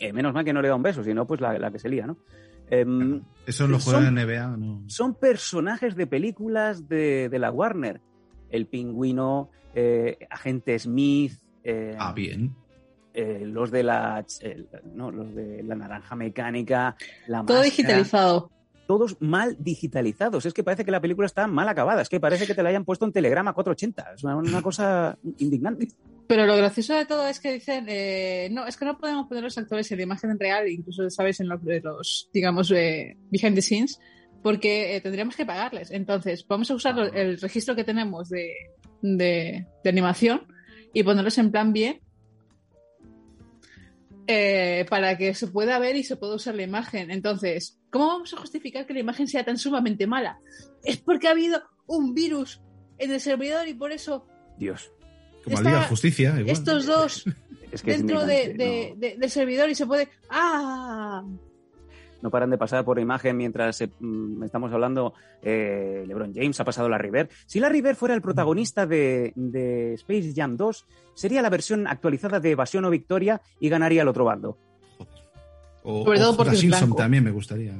Eh, 0.00 0.12
menos 0.12 0.32
mal 0.32 0.44
que 0.44 0.52
no 0.52 0.62
le 0.62 0.68
da 0.68 0.74
un 0.76 0.82
beso, 0.82 1.04
sino 1.04 1.26
pues 1.26 1.40
la, 1.42 1.58
la 1.58 1.70
que 1.70 1.78
se 1.78 1.88
lía, 1.90 2.06
¿no? 2.06 2.16
Em, 2.70 3.22
Eso 3.46 3.66
lo 3.66 3.78
son- 3.80 3.94
juega 3.94 4.08
en 4.08 4.14
NBA, 4.14 4.56
¿no? 4.56 4.82
son 4.86 5.14
personajes 5.14 5.94
de 5.94 6.06
películas 6.06 6.88
de, 6.88 7.28
de 7.28 7.38
la 7.38 7.50
Warner. 7.50 8.00
El 8.50 8.66
pingüino, 8.66 9.50
eh, 9.74 10.18
Agente 10.30 10.78
Smith, 10.78 11.32
eh, 11.64 11.94
Ah, 11.98 12.12
bien. 12.12 12.54
eh, 13.14 13.42
los 13.44 13.70
de 13.70 13.82
la 13.82 14.24
el- 14.40 14.68
no, 14.94 15.10
los 15.10 15.34
de 15.34 15.62
la 15.62 15.74
naranja 15.74 16.14
mecánica, 16.16 16.96
la 17.26 17.38
Todo 17.44 17.58
máscara, 17.58 17.64
digitalizado. 17.64 18.50
todos 18.86 19.16
mal 19.20 19.56
digitalizados. 19.60 20.46
Es 20.46 20.52
que 20.54 20.64
parece 20.64 20.84
que 20.84 20.90
la 20.90 21.00
película 21.00 21.26
está 21.26 21.46
mal 21.46 21.68
acabada. 21.68 22.02
Es 22.02 22.08
que 22.08 22.18
parece 22.20 22.46
que 22.46 22.54
te 22.54 22.62
la 22.62 22.70
hayan 22.70 22.84
puesto 22.84 23.04
en 23.04 23.12
Telegrama 23.12 23.52
480. 23.52 24.14
Es 24.14 24.24
una, 24.24 24.36
una 24.36 24.62
cosa 24.62 25.16
indignante. 25.38 25.88
Pero 26.26 26.46
lo 26.46 26.56
gracioso 26.56 26.94
de 26.94 27.06
todo 27.06 27.26
es 27.26 27.40
que 27.40 27.52
dicen, 27.52 27.86
eh, 27.88 28.48
no, 28.52 28.66
es 28.66 28.76
que 28.76 28.84
no 28.84 28.98
podemos 28.98 29.26
poner 29.26 29.42
los 29.44 29.58
actores 29.58 29.90
en 29.92 29.98
la 29.98 30.02
imagen 30.04 30.38
real, 30.38 30.68
incluso, 30.68 31.08
¿sabes? 31.10 31.40
En 31.40 31.48
los, 31.48 31.62
de 31.64 31.80
los 31.80 32.28
digamos, 32.32 32.70
eh, 32.72 33.16
behind 33.30 33.54
the 33.56 33.62
scenes, 33.62 33.98
porque 34.42 34.96
eh, 34.96 35.00
tendríamos 35.00 35.36
que 35.36 35.44
pagarles. 35.46 35.90
Entonces, 35.90 36.46
vamos 36.48 36.70
a 36.70 36.74
usar 36.74 36.98
Ah. 36.98 37.10
el 37.14 37.40
registro 37.40 37.74
que 37.76 37.84
tenemos 37.84 38.28
de, 38.28 38.52
de, 39.02 39.66
de 39.84 39.90
animación 39.90 40.46
y 40.92 41.02
ponerlos 41.02 41.36
en 41.38 41.50
plan 41.50 41.72
bien 41.72 42.00
eh, 44.26 44.86
para 44.88 45.16
que 45.18 45.34
se 45.34 45.48
pueda 45.48 45.78
ver 45.78 45.96
y 45.96 46.04
se 46.04 46.16
pueda 46.16 46.34
usar 46.36 46.54
la 46.54 46.62
imagen. 46.62 47.10
Entonces, 47.10 47.78
¿cómo 47.90 48.06
vamos 48.06 48.32
a 48.34 48.36
justificar 48.36 48.86
que 48.86 48.94
la 48.94 49.00
imagen 49.00 49.26
sea 49.28 49.44
tan 49.44 49.58
sumamente 49.58 50.06
mala? 50.06 50.38
Es 50.84 50.98
porque 50.98 51.28
ha 51.28 51.32
habido 51.32 51.62
un 51.86 52.14
virus 52.14 52.60
en 52.98 53.10
el 53.10 53.20
servidor 53.20 53.66
y 53.68 53.74
por 53.74 53.92
eso 53.92 54.26
Dios. 54.58 54.92
Como 55.44 55.56
está- 55.56 55.70
la 55.70 55.76
Liga 55.78 55.88
Justicia. 55.88 56.30
igual. 56.38 56.48
estos 56.50 56.86
dos 56.86 57.24
Es 57.72 57.82
que 57.82 57.92
es 57.92 57.98
dentro 57.98 58.20
no. 58.20 58.26
de- 58.26 59.16
del 59.18 59.30
servidor 59.30 59.70
y 59.70 59.74
se 59.76 59.86
puede. 59.86 60.08
¡Ah! 60.28 61.24
No 62.22 62.30
paran 62.30 62.50
de 62.50 62.58
pasar 62.58 62.84
por 62.84 62.98
imagen 62.98 63.36
mientras 63.36 63.80
eh, 63.80 63.90
mm, 64.00 64.42
estamos 64.44 64.72
hablando. 64.72 65.14
eh, 65.42 66.04
LeBron 66.06 66.32
James 66.34 66.58
ha 66.60 66.64
pasado 66.64 66.88
la 66.88 66.98
River. 66.98 67.28
Si 67.46 67.60
la 67.60 67.68
River 67.68 67.96
fuera 67.96 68.14
el 68.14 68.22
protagonista 68.22 68.86
de, 68.86 69.32
de 69.36 69.94
Space 69.94 70.32
Jam 70.34 70.56
2, 70.56 70.86
sería 71.14 71.42
la 71.42 71.50
versión 71.50 71.86
actualizada 71.86 72.40
de 72.40 72.50
Evasión 72.52 72.84
o 72.84 72.90
Victoria 72.90 73.40
y 73.58 73.68
ganaría 73.68 74.02
el 74.02 74.08
otro 74.08 74.24
bando. 74.24 74.58
O, 75.82 76.04
Sobre 76.04 76.18
todo 76.18 76.32
o 76.32 76.36
porque 76.36 76.50
J. 76.50 76.54
es 76.54 76.60
Simpson 76.60 76.80
blanco. 76.90 76.96
también 76.96 77.24
me 77.24 77.30
gustaría. 77.30 77.72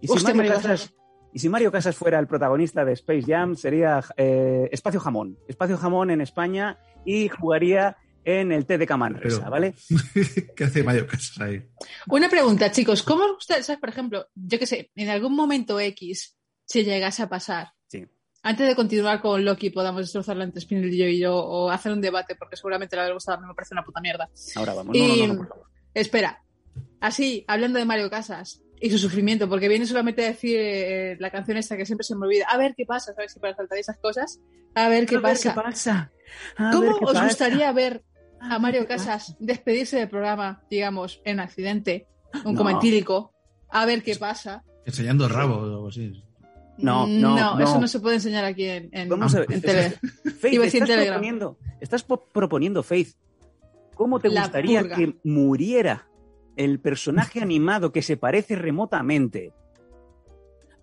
Y 0.00 0.06
si, 0.06 0.12
Hostia, 0.12 0.34
Mario 0.34 0.52
Mario 0.52 0.52
Casas, 0.54 0.80
Casas. 0.82 0.94
y 1.32 1.38
si 1.38 1.48
Mario 1.48 1.72
Casas 1.72 1.96
fuera 1.96 2.18
el 2.18 2.26
protagonista 2.26 2.84
de 2.84 2.92
Space 2.92 3.22
Jam, 3.26 3.54
sería 3.54 4.02
eh, 4.16 4.68
Espacio 4.72 5.00
Jamón. 5.00 5.38
Espacio 5.48 5.76
Jamón 5.76 6.10
en 6.10 6.20
España 6.20 6.78
y 7.04 7.28
jugaría 7.28 7.96
en 8.26 8.50
el 8.50 8.66
TDK 8.66 8.90
Manresa, 8.96 9.38
Pero- 9.38 9.50
¿vale? 9.50 9.74
¿Qué 10.56 10.64
hace 10.64 10.82
Mario 10.82 11.06
Casas 11.06 11.40
ahí? 11.40 11.62
Una 12.08 12.28
pregunta, 12.28 12.70
chicos. 12.72 13.02
¿Cómo 13.04 13.24
os 13.24 13.32
gusta, 13.36 13.62
sabes, 13.62 13.78
por 13.80 13.88
ejemplo, 13.88 14.26
yo 14.34 14.58
que 14.58 14.66
sé, 14.66 14.90
en 14.96 15.08
algún 15.08 15.34
momento 15.36 15.78
X, 15.78 16.36
si 16.64 16.84
llegase 16.84 17.22
a 17.22 17.28
pasar, 17.28 17.68
Sí. 17.86 18.04
antes 18.42 18.66
de 18.66 18.74
continuar 18.74 19.20
con 19.22 19.44
Loki, 19.44 19.70
podamos 19.70 20.00
destrozarla 20.02 20.42
entre 20.42 20.60
Spinel 20.60 20.92
y 20.92 20.98
yo 20.98 21.06
y 21.06 21.18
yo, 21.20 21.36
o 21.36 21.70
hacer 21.70 21.92
un 21.92 22.00
debate, 22.00 22.34
porque 22.34 22.56
seguramente 22.56 22.96
le 22.96 23.02
habrá 23.02 23.14
gustado, 23.14 23.38
a 23.38 23.40
mí 23.40 23.46
me 23.46 23.54
parece 23.54 23.74
una 23.74 23.84
puta 23.84 24.00
mierda. 24.00 24.28
Ahora 24.56 24.74
vamos. 24.74 24.96
No, 24.96 25.04
Y- 25.04 25.20
no, 25.20 25.26
no, 25.28 25.32
no, 25.34 25.38
por 25.38 25.48
favor. 25.48 25.66
Espera, 25.94 26.42
así, 27.00 27.44
hablando 27.46 27.78
de 27.78 27.84
Mario 27.84 28.10
Casas 28.10 28.60
y 28.80 28.90
su 28.90 28.98
sufrimiento, 28.98 29.48
porque 29.48 29.68
viene 29.68 29.86
solamente 29.86 30.24
a 30.24 30.28
decir 30.28 30.56
eh, 30.60 31.16
la 31.20 31.30
canción 31.30 31.56
esta 31.58 31.76
que 31.76 31.86
siempre 31.86 32.04
se 32.04 32.16
me 32.16 32.26
olvida, 32.26 32.46
a 32.48 32.58
ver 32.58 32.74
qué 32.76 32.84
pasa, 32.84 33.14
¿sabes? 33.14 33.32
Si 33.32 33.38
para 33.38 33.54
saltar 33.54 33.78
esas 33.78 33.96
cosas, 33.98 34.40
a 34.74 34.88
ver 34.88 35.06
qué 35.06 35.14
A 35.14 35.20
ver 35.20 35.32
pasa. 35.32 35.54
qué 35.54 35.60
pasa. 35.62 36.12
A 36.58 36.70
¿Cómo 36.72 36.82
ver 36.82 36.92
qué 36.98 37.04
os 37.04 37.12
pasa. 37.12 37.24
gustaría 37.24 37.72
ver 37.72 38.02
a 38.40 38.58
Mario 38.58 38.86
Casas 38.86 39.36
despedirse 39.40 39.98
del 39.98 40.08
programa, 40.08 40.62
digamos, 40.70 41.20
en 41.24 41.40
accidente, 41.40 42.06
un 42.44 42.54
No. 42.54 42.58
comentílico, 42.58 43.32
a 43.70 43.86
ver 43.86 44.02
qué 44.02 44.16
pasa? 44.16 44.62
Enseñando 44.84 45.24
el 45.24 45.30
rabo 45.30 45.56
o 45.56 45.62
algo 45.64 45.88
así. 45.88 46.22
No, 46.78 47.06
no, 47.06 47.56
no. 47.56 47.60
eso 47.64 47.80
no 47.80 47.88
se 47.88 48.00
puede 48.00 48.16
enseñar 48.16 48.44
aquí 48.44 48.66
en, 48.68 48.90
en, 48.92 49.08
Vamos 49.08 49.34
a 49.34 49.40
ver. 49.40 49.52
en 49.52 49.60
tele. 49.62 49.90
Faith, 50.40 50.52
Iba 50.54 50.66
estás 50.66 50.80
Telegram. 50.86 51.06
proponiendo, 51.14 51.58
estás 51.80 52.02
po- 52.02 52.26
proponiendo, 52.28 52.82
Faith, 52.82 53.14
¿cómo 53.94 54.20
te 54.20 54.28
La 54.28 54.42
gustaría 54.42 54.80
purga. 54.82 54.96
que 54.96 55.16
muriera 55.24 56.06
el 56.56 56.78
personaje 56.80 57.40
animado 57.40 57.92
que 57.92 58.02
se 58.02 58.16
parece 58.18 58.56
remotamente 58.56 59.52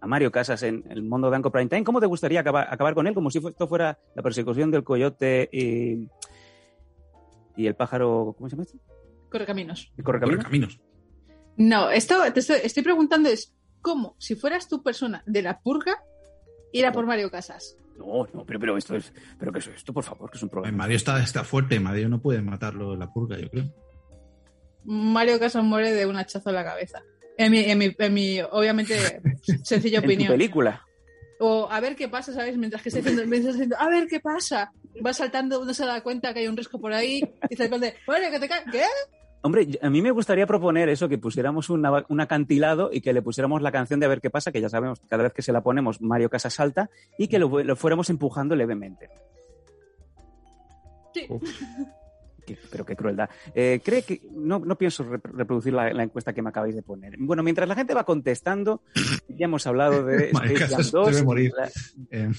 a 0.01 0.07
Mario 0.07 0.31
Casas 0.31 0.63
en 0.63 0.83
el 0.89 1.03
mundo 1.03 1.29
de 1.29 1.35
Anko 1.37 1.51
Prime 1.51 1.69
Time? 1.69 1.83
¿Cómo 1.83 1.99
te 2.01 2.07
gustaría 2.07 2.39
acabar, 2.41 2.67
acabar 2.71 2.95
con 2.95 3.05
él 3.07 3.13
como 3.13 3.29
si 3.29 3.37
esto 3.37 3.67
fuera 3.67 3.99
la 4.15 4.23
persecución 4.23 4.71
del 4.71 4.83
coyote 4.83 5.47
y, 5.51 6.09
y 7.55 7.67
el 7.67 7.75
pájaro, 7.75 8.33
¿cómo 8.37 8.49
se 8.49 8.55
llama 8.55 8.63
este? 8.63 8.77
Correcaminos. 9.29 9.91
¿El 9.97 10.03
correcaminos? 10.03 10.43
Caminos. 10.43 10.79
No, 11.57 11.89
esto 11.89 12.15
te 12.33 12.39
estoy, 12.39 12.57
estoy 12.63 12.83
preguntando 12.83 13.29
es 13.29 13.53
cómo, 13.81 14.15
si 14.17 14.35
fueras 14.35 14.67
tu 14.67 14.81
persona 14.81 15.23
de 15.25 15.41
la 15.41 15.59
purga, 15.59 16.03
ir 16.71 16.85
a 16.85 16.91
por 16.91 17.05
Mario 17.05 17.29
Casas. 17.29 17.77
No, 17.97 18.27
no, 18.33 18.45
pero, 18.45 18.59
pero 18.59 18.77
esto 18.77 18.95
es, 18.95 19.13
pero 19.37 19.51
que 19.51 19.59
es 19.59 19.67
esto, 19.67 19.93
por 19.93 20.03
favor, 20.03 20.31
que 20.31 20.37
es 20.37 20.43
un 20.43 20.49
problema. 20.49 20.77
Mario 20.79 20.97
está, 20.97 21.21
está 21.21 21.43
fuerte. 21.43 21.79
Mario 21.79 22.09
no 22.09 22.19
puede 22.19 22.41
matarlo 22.41 22.93
en 22.93 22.99
la 22.99 23.11
purga, 23.11 23.37
yo 23.37 23.49
creo. 23.49 23.65
Mario 24.83 25.39
Casas 25.39 25.63
muere 25.63 25.91
de 25.91 26.05
un 26.05 26.15
hachazo 26.17 26.49
en 26.49 26.55
la 26.55 26.63
cabeza. 26.63 27.01
En 27.37 27.51
mi, 27.51 27.59
en 27.59 27.77
mi, 27.77 27.95
en 27.97 28.13
mi 28.13 28.41
obviamente, 28.41 28.95
sencilla 29.63 29.97
En 29.99 30.03
tu 30.03 30.07
opinión. 30.09 30.31
película. 30.31 30.85
O 31.39 31.67
a 31.69 31.79
ver 31.79 31.95
qué 31.95 32.07
pasa, 32.09 32.33
¿sabes? 32.33 32.57
Mientras 32.57 32.81
que 32.81 32.89
estoy 32.89 33.01
haciendo, 33.01 33.25
mientras 33.27 33.55
estoy 33.55 33.67
haciendo, 33.67 33.77
a 33.79 33.89
ver 33.89 34.07
qué 34.07 34.19
pasa. 34.19 34.71
Va 35.05 35.13
saltando, 35.13 35.61
uno 35.61 35.73
se 35.73 35.85
da 35.85 36.01
cuenta 36.01 36.33
que 36.33 36.41
hay 36.41 36.47
un 36.47 36.57
risco 36.57 36.79
por 36.79 36.93
ahí, 36.93 37.17
y 37.43 37.47
dice 37.49 37.63
el 37.65 37.69
conde, 37.69 37.95
bueno, 38.05 38.29
que 38.31 38.39
te 38.39 38.47
cae. 38.49 38.63
¿Qué? 38.71 38.83
Hombre, 39.41 39.67
a 39.81 39.89
mí 39.89 40.01
me 40.01 40.11
gustaría 40.11 40.47
proponer 40.47 40.87
eso, 40.89 41.09
que 41.09 41.17
pusiéramos 41.17 41.69
una- 41.69 42.05
un 42.07 42.21
acantilado 42.21 42.89
y 42.93 43.01
que 43.01 43.11
le 43.11 43.21
pusiéramos 43.21 43.61
la 43.61 43.71
canción 43.73 43.99
de 43.99 44.05
A 44.05 44.09
ver 44.09 44.21
qué 44.21 44.29
pasa, 44.29 44.51
que 44.53 44.61
ya 44.61 44.69
sabemos, 44.69 45.01
cada 45.09 45.23
vez 45.23 45.33
que 45.33 45.41
se 45.41 45.51
la 45.51 45.61
ponemos, 45.61 45.99
Mario 46.01 46.29
Casas 46.29 46.53
salta, 46.53 46.89
y 47.17 47.27
que 47.27 47.39
lo, 47.39 47.61
lo 47.63 47.75
fuéramos 47.75 48.09
empujando 48.09 48.55
levemente. 48.55 49.09
Sí. 51.13 51.27
Qué- 52.45 52.57
pero 52.69 52.85
qué 52.85 52.93
crueldad. 52.97 53.29
Eh, 53.55 53.79
¿Cree 53.81 54.01
que.? 54.01 54.19
No, 54.31 54.59
no 54.59 54.77
pienso 54.77 55.05
rep- 55.05 55.31
reproducir 55.33 55.71
la, 55.71 55.93
la 55.93 56.03
encuesta 56.03 56.33
que 56.33 56.41
me 56.41 56.49
acabáis 56.49 56.75
de 56.75 56.81
poner. 56.81 57.15
Bueno, 57.17 57.41
mientras 57.41 57.69
la 57.69 57.75
gente 57.75 57.93
va 57.93 58.03
contestando, 58.03 58.81
ya 59.29 59.45
hemos 59.45 59.65
hablado 59.65 60.03
de 60.03 60.29
Mario 60.33 60.57
Space 60.57 60.67
Jam 60.71 60.77
Casas 60.77 60.91
2. 60.91 61.07
debe 61.11 61.23
morir. 61.23 61.51
la- 61.55 61.69
Eh, 62.11 62.29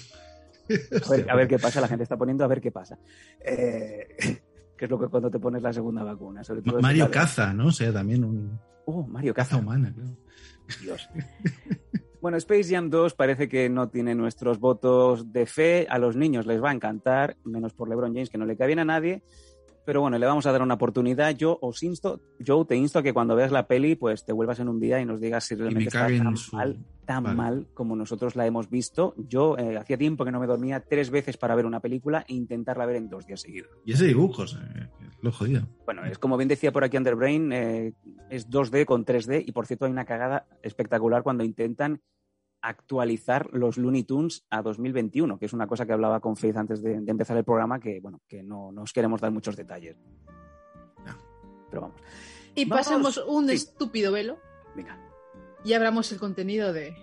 a, 0.69 1.11
ver, 1.11 1.31
a 1.31 1.37
ver 1.37 1.49
qué 1.49 1.59
pasa, 1.59 1.81
la 1.81 1.89
gente 1.89 2.03
está 2.03 2.17
poniendo 2.17 2.45
a 2.45 2.49
ver 2.49 2.61
qué 2.61 2.71
pasa. 2.71 2.99
Eh, 3.41 4.09
que 4.77 4.85
es 4.85 4.91
lo 4.91 4.99
que 4.99 5.09
cuando 5.09 5.31
te 5.31 5.39
pones 5.39 5.63
la 5.63 5.73
segunda 5.73 6.03
vacuna. 6.03 6.43
Sobre 6.45 6.63
todo 6.63 6.81
Mario 6.81 7.11
caza, 7.11 7.53
¿no? 7.53 7.67
O 7.67 7.73
sea, 7.73 7.93
también 7.93 8.25
un 8.25 8.59
Oh, 8.87 9.07
Mario 9.07 9.33
caza 9.33 9.51
Caza. 9.51 9.63
humana, 9.63 9.93
claro. 9.95 10.17
Dios. 10.83 11.09
Bueno, 12.21 12.39
Space 12.39 12.75
Jam 12.75 12.89
2 12.91 13.15
parece 13.15 13.49
que 13.49 13.69
no 13.69 13.89
tiene 13.89 14.15
nuestros 14.15 14.59
votos 14.59 15.33
de 15.33 15.47
fe. 15.47 15.87
A 15.91 15.99
los 15.99 16.17
niños 16.17 16.47
les 16.47 16.63
va 16.63 16.71
a 16.71 16.75
encantar, 16.75 17.37
menos 17.45 17.75
por 17.75 17.89
LeBron 17.89 18.15
James, 18.15 18.31
que 18.31 18.39
no 18.39 18.47
le 18.47 18.57
cae 18.57 18.69
bien 18.69 18.79
a 18.79 18.85
nadie. 18.85 19.23
Pero 19.85 20.01
bueno, 20.01 20.19
le 20.19 20.27
vamos 20.27 20.47
a 20.47 20.53
dar 20.53 20.63
una 20.63 20.75
oportunidad. 20.75 21.37
Yo 21.37 21.59
os 21.61 21.83
insto, 21.83 22.21
Joe, 22.45 22.65
te 22.65 22.75
insto 22.77 22.99
a 22.99 23.03
que 23.03 23.13
cuando 23.13 23.37
veas 23.37 23.53
la 23.53 23.67
peli, 23.67 23.95
pues 23.97 24.25
te 24.25 24.33
vuelvas 24.33 24.59
en 24.61 24.69
un 24.69 24.81
día 24.81 25.01
y 25.01 25.05
nos 25.05 25.21
digas 25.21 25.45
si 25.45 25.55
realmente 25.55 25.89
está 25.89 26.07
tan 26.07 26.37
su- 26.37 26.57
mal, 26.57 26.79
tan 27.05 27.23
Vale. 27.25 27.37
mal 27.37 27.67
como 27.75 27.95
nosotros 27.95 28.35
la 28.35 28.47
hemos 28.47 28.71
visto. 28.71 29.15
Yo 29.19 29.59
eh, 29.59 29.77
hacía 29.77 29.99
tiempo 29.99 30.25
que 30.25 30.33
no 30.33 30.41
me 30.41 30.47
dormía 30.47 30.81
tres 30.81 31.11
veces 31.11 31.37
para 31.37 31.55
ver 31.55 31.67
una 31.67 31.81
película 31.81 32.25
e 32.27 32.35
intentarla 32.35 32.87
ver 32.87 32.97
en 32.97 33.09
dos 33.11 33.27
días 33.27 33.41
seguidos. 33.43 33.71
Y 33.85 33.93
ese 33.93 34.07
dibujos, 34.07 34.59
eh, 34.59 34.89
lo 35.21 35.31
jodido. 35.33 35.69
Bueno, 35.85 36.05
es 36.07 36.19
como 36.19 36.37
bien 36.39 36.49
decía 36.49 36.73
por 36.73 36.83
aquí 36.85 36.97
Underbrain, 36.97 37.53
eh, 37.53 37.93
es 38.31 38.49
2D 38.49 38.87
con 38.87 39.05
3D 39.05 39.45
y 39.47 39.53
por 39.53 39.67
cierto 39.67 39.85
hay 39.85 39.93
una 39.93 40.07
cagada 40.07 40.47
espectacular 40.63 41.23
cuando 41.23 41.45
intentan 41.45 42.01
actualizar 42.69 43.49
los 43.53 43.77
Looney 43.79 44.05
Tunes 44.05 44.45
a 44.51 44.63
2021, 44.63 45.39
que 45.39 45.47
es 45.47 45.53
una 45.53 45.67
cosa 45.67 45.85
que 45.87 45.93
hablaba 45.93 46.21
con 46.21 46.37
Faith 46.37 46.57
antes 46.57 46.83
de, 46.83 47.01
de 47.01 47.11
empezar 47.11 47.37
el 47.37 47.45
programa, 47.45 47.79
que 47.79 48.01
bueno, 48.01 48.21
que 48.29 48.43
no 48.43 48.73
nos 48.73 48.93
queremos 48.93 49.21
dar 49.21 49.31
muchos 49.33 49.57
detalles. 49.57 49.97
No. 51.05 51.15
Pero 51.71 51.83
vamos, 51.83 52.01
Y 52.55 52.65
Vamos. 52.65 52.85
pasamos 52.87 53.17
un 53.27 53.49
Sí. 53.49 53.55
estúpido 53.55 54.13
velo 54.13 54.39
venga, 54.75 54.99
y 55.65 55.73
abramos 55.75 56.11
el 56.13 56.19
contenido 56.19 56.73
de 56.73 56.97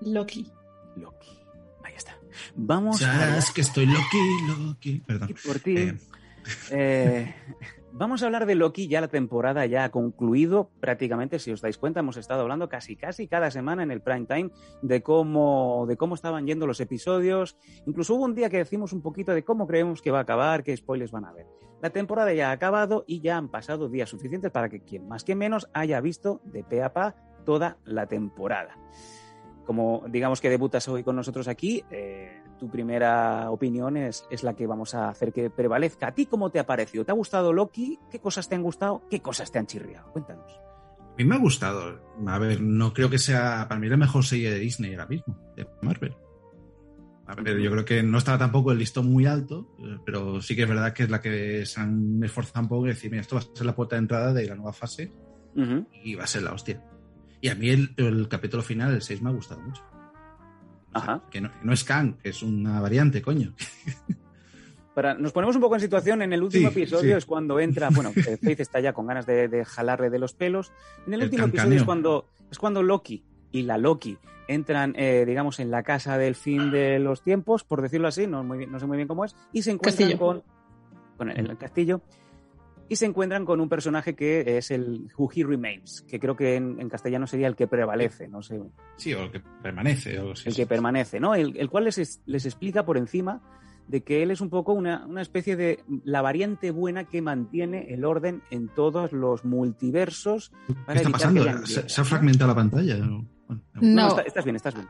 Loki. 0.00 0.50
Loki. 0.96 1.38
Ahí 1.84 1.94
está. 1.94 2.16
Vamos 2.54 3.02
a 3.02 3.38
que 3.54 3.60
estoy 3.60 3.86
Loki, 3.86 4.18
Loki. 4.48 5.00
Perdón. 5.00 5.28
Y 5.30 5.34
por 5.34 5.58
ti. 5.60 5.76
Eh, 5.78 5.98
Eh, 6.70 7.34
vamos 7.98 8.22
a 8.22 8.26
hablar 8.26 8.46
de 8.46 8.54
Loki, 8.54 8.88
ya 8.88 9.00
la 9.00 9.08
temporada 9.08 9.64
ya 9.66 9.84
ha 9.84 9.90
concluido 9.90 10.70
prácticamente, 10.80 11.38
si 11.38 11.50
os 11.50 11.60
dais 11.60 11.78
cuenta, 11.78 12.00
hemos 12.00 12.16
estado 12.16 12.42
hablando 12.42 12.68
casi 12.68 12.96
casi 12.96 13.26
cada 13.26 13.50
semana 13.50 13.82
en 13.82 13.90
el 13.90 14.02
prime 14.02 14.26
time 14.26 14.50
de 14.82 15.02
cómo, 15.02 15.86
de 15.88 15.96
cómo 15.96 16.14
estaban 16.14 16.46
yendo 16.46 16.66
los 16.66 16.80
episodios. 16.80 17.56
Incluso 17.86 18.14
hubo 18.14 18.24
un 18.24 18.34
día 18.34 18.50
que 18.50 18.58
decimos 18.58 18.92
un 18.92 19.02
poquito 19.02 19.32
de 19.32 19.44
cómo 19.44 19.66
creemos 19.66 20.02
que 20.02 20.10
va 20.10 20.18
a 20.18 20.22
acabar, 20.22 20.62
qué 20.62 20.76
spoilers 20.76 21.10
van 21.10 21.24
a 21.24 21.30
haber. 21.30 21.46
La 21.82 21.90
temporada 21.90 22.32
ya 22.32 22.50
ha 22.50 22.52
acabado 22.52 23.04
y 23.06 23.20
ya 23.20 23.36
han 23.36 23.48
pasado 23.48 23.88
días 23.88 24.10
suficientes 24.10 24.50
para 24.50 24.68
que 24.68 24.80
quien 24.80 25.08
más 25.08 25.24
que 25.24 25.34
menos 25.34 25.68
haya 25.72 26.00
visto 26.00 26.40
de 26.44 26.64
pe 26.64 26.82
a 26.82 26.92
pa 26.92 27.14
toda 27.44 27.78
la 27.84 28.06
temporada. 28.06 28.78
Como 29.64 30.04
digamos 30.08 30.40
que 30.40 30.50
debutas 30.50 30.86
hoy 30.88 31.02
con 31.02 31.16
nosotros 31.16 31.48
aquí, 31.48 31.84
eh, 31.90 32.42
tu 32.58 32.70
primera 32.70 33.50
opinión 33.50 33.96
es, 33.96 34.26
es 34.30 34.42
la 34.42 34.54
que 34.54 34.66
vamos 34.66 34.94
a 34.94 35.08
hacer 35.08 35.32
que 35.32 35.50
prevalezca. 35.50 36.08
¿A 36.08 36.14
ti 36.14 36.26
cómo 36.26 36.50
te 36.50 36.58
ha 36.58 36.66
parecido? 36.66 37.04
¿Te 37.04 37.12
ha 37.12 37.14
gustado 37.14 37.52
Loki? 37.52 37.98
¿Qué 38.10 38.20
cosas 38.20 38.48
te 38.48 38.54
han 38.54 38.62
gustado? 38.62 39.02
¿Qué 39.10 39.20
cosas 39.20 39.50
te 39.50 39.58
han 39.58 39.66
chirriado? 39.66 40.10
Cuéntanos. 40.12 40.52
A 40.52 41.14
mí 41.16 41.24
me 41.24 41.34
ha 41.34 41.38
gustado. 41.38 42.00
A 42.26 42.38
ver, 42.38 42.60
no 42.60 42.92
creo 42.92 43.08
que 43.08 43.18
sea 43.18 43.66
para 43.68 43.80
mí 43.80 43.88
la 43.88 43.96
mejor 43.96 44.24
serie 44.24 44.50
de 44.50 44.58
Disney 44.58 44.92
ahora 44.92 45.06
mismo, 45.06 45.38
de 45.56 45.66
Marvel. 45.82 46.14
A 47.26 47.34
ver, 47.34 47.58
yo 47.58 47.70
creo 47.72 47.84
que 47.84 48.02
no 48.02 48.18
estaba 48.18 48.38
tampoco 48.38 48.70
el 48.70 48.78
listón 48.78 49.10
muy 49.10 49.26
alto, 49.26 49.74
eh, 49.80 49.98
pero 50.04 50.40
sí 50.40 50.54
que 50.54 50.62
es 50.62 50.68
verdad 50.68 50.92
que 50.92 51.04
es 51.04 51.10
la 51.10 51.20
que 51.20 51.66
se 51.66 51.80
han 51.80 52.22
esforzado 52.22 52.60
un 52.60 52.68
poco 52.68 52.84
en 52.84 52.90
decir, 52.90 53.10
mira, 53.10 53.22
esto 53.22 53.34
va 53.36 53.42
a 53.42 53.56
ser 53.56 53.66
la 53.66 53.74
puerta 53.74 53.96
de 53.96 54.00
entrada 54.00 54.32
de 54.32 54.46
la 54.46 54.54
nueva 54.54 54.72
fase 54.72 55.12
y 56.04 56.14
va 56.14 56.24
a 56.24 56.26
ser 56.26 56.42
la 56.42 56.52
hostia. 56.52 56.84
Y 57.40 57.48
a 57.48 57.54
mí 57.54 57.70
el, 57.70 57.94
el 57.96 58.28
capítulo 58.28 58.62
final, 58.62 58.92
el 58.92 59.02
6, 59.02 59.22
me 59.22 59.30
ha 59.30 59.32
gustado 59.32 59.60
mucho. 59.62 59.82
O 60.96 61.00
sea, 61.00 61.14
Ajá. 61.14 61.22
que 61.30 61.40
no, 61.40 61.50
que 61.50 61.56
no 61.64 61.72
es 61.72 61.84
Kang, 61.84 62.16
que 62.18 62.28
es 62.30 62.42
una 62.42 62.80
variante, 62.80 63.20
coño. 63.22 63.52
Para, 64.94 65.12
nos 65.14 65.32
ponemos 65.32 65.54
un 65.56 65.60
poco 65.62 65.74
en 65.74 65.80
situación. 65.82 66.22
En 66.22 66.32
el 66.32 66.42
último 66.42 66.70
Sí, 66.70 66.80
episodio 66.80 67.12
sí. 67.12 67.18
es 67.18 67.26
cuando 67.26 67.60
entra. 67.60 67.90
Bueno, 67.90 68.12
eh, 68.16 68.38
Faith 68.42 68.60
está 68.60 68.80
ya 68.80 68.94
con 68.94 69.06
ganas 69.06 69.26
de, 69.26 69.46
de 69.48 69.64
jalarle 69.64 70.08
de 70.08 70.18
los 70.18 70.32
pelos. 70.32 70.72
En 71.06 71.12
el, 71.14 71.20
El 71.20 71.26
último 71.26 71.46
episodio 71.48 71.76
es 71.76 71.84
cuando, 71.84 72.26
es 72.50 72.58
cuando 72.58 72.82
Loki 72.82 73.22
y 73.52 73.62
la 73.62 73.76
Loki 73.76 74.16
entran, 74.48 74.94
eh, 74.96 75.24
digamos, 75.26 75.60
en 75.60 75.70
la 75.70 75.82
casa 75.82 76.16
del 76.16 76.34
fin 76.34 76.70
de 76.70 76.98
los 76.98 77.20
tiempos, 77.22 77.62
por 77.64 77.82
decirlo 77.82 78.08
así, 78.08 78.26
no, 78.26 78.42
muy 78.44 78.56
bien- 78.58 78.72
no 78.72 78.78
sé 78.78 78.86
muy 78.86 78.96
bien 78.96 79.08
cómo 79.08 79.24
es, 79.24 79.34
y 79.52 79.62
se 79.62 79.72
encuentran 79.72 80.08
Castillo. 80.08 80.18
con. 80.18 80.42
con 81.18 81.30
el, 81.30 81.50
el 81.50 81.58
castillo. 81.58 82.00
Y 82.88 82.96
se 82.96 83.06
encuentran 83.06 83.44
con 83.44 83.60
un 83.60 83.68
personaje 83.68 84.14
que 84.14 84.58
es 84.58 84.70
el 84.70 85.08
Who 85.18 85.30
He 85.34 85.44
Remains, 85.44 86.02
que 86.08 86.20
creo 86.20 86.36
que 86.36 86.54
en, 86.54 86.80
en 86.80 86.88
castellano 86.88 87.26
sería 87.26 87.48
el 87.48 87.56
que 87.56 87.66
prevalece, 87.66 88.28
no 88.28 88.42
sé, 88.42 88.60
Sí, 88.96 89.12
o 89.12 89.24
el 89.24 89.32
que 89.32 89.40
permanece. 89.40 90.18
O, 90.20 90.36
sí, 90.36 90.44
el 90.48 90.54
sí. 90.54 90.62
que 90.62 90.66
permanece, 90.66 91.18
¿no? 91.18 91.34
El, 91.34 91.56
el 91.56 91.68
cual 91.68 91.84
les, 91.84 91.98
es- 91.98 92.22
les 92.26 92.44
explica 92.46 92.84
por 92.86 92.96
encima 92.96 93.42
de 93.88 94.02
que 94.02 94.22
él 94.22 94.30
es 94.30 94.40
un 94.40 94.50
poco 94.50 94.72
una, 94.72 95.04
una 95.06 95.22
especie 95.22 95.56
de 95.56 95.82
la 96.04 96.22
variante 96.22 96.70
buena 96.70 97.04
que 97.04 97.22
mantiene 97.22 97.92
el 97.92 98.04
orden 98.04 98.42
en 98.50 98.68
todos 98.68 99.12
los 99.12 99.44
multiversos. 99.44 100.52
¿Qué 100.88 100.94
está 100.94 101.10
pasando? 101.10 101.44
que 101.44 101.66
¿Se, 101.66 101.80
ha 101.80 101.84
¿no? 101.98 102.04
fragmentado 102.04 102.48
la 102.50 102.54
pantalla? 102.54 102.96
Bueno, 102.98 103.26
no. 103.48 103.62
No. 103.80 104.08
está- 104.10 104.22
estás 104.22 104.44
bien, 104.44 104.56
estás 104.56 104.74
bien. 104.74 104.88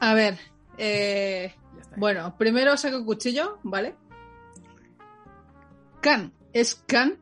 A 0.00 0.12
ver, 0.14 0.38
eh, 0.78 1.54
bueno, 1.96 2.34
primero 2.38 2.76
saco 2.76 2.98
el 2.98 3.04
cuchillo, 3.04 3.58
¿vale? 3.62 3.94
Khan 6.00 6.32
es 6.60 6.74
Khan, 6.86 7.18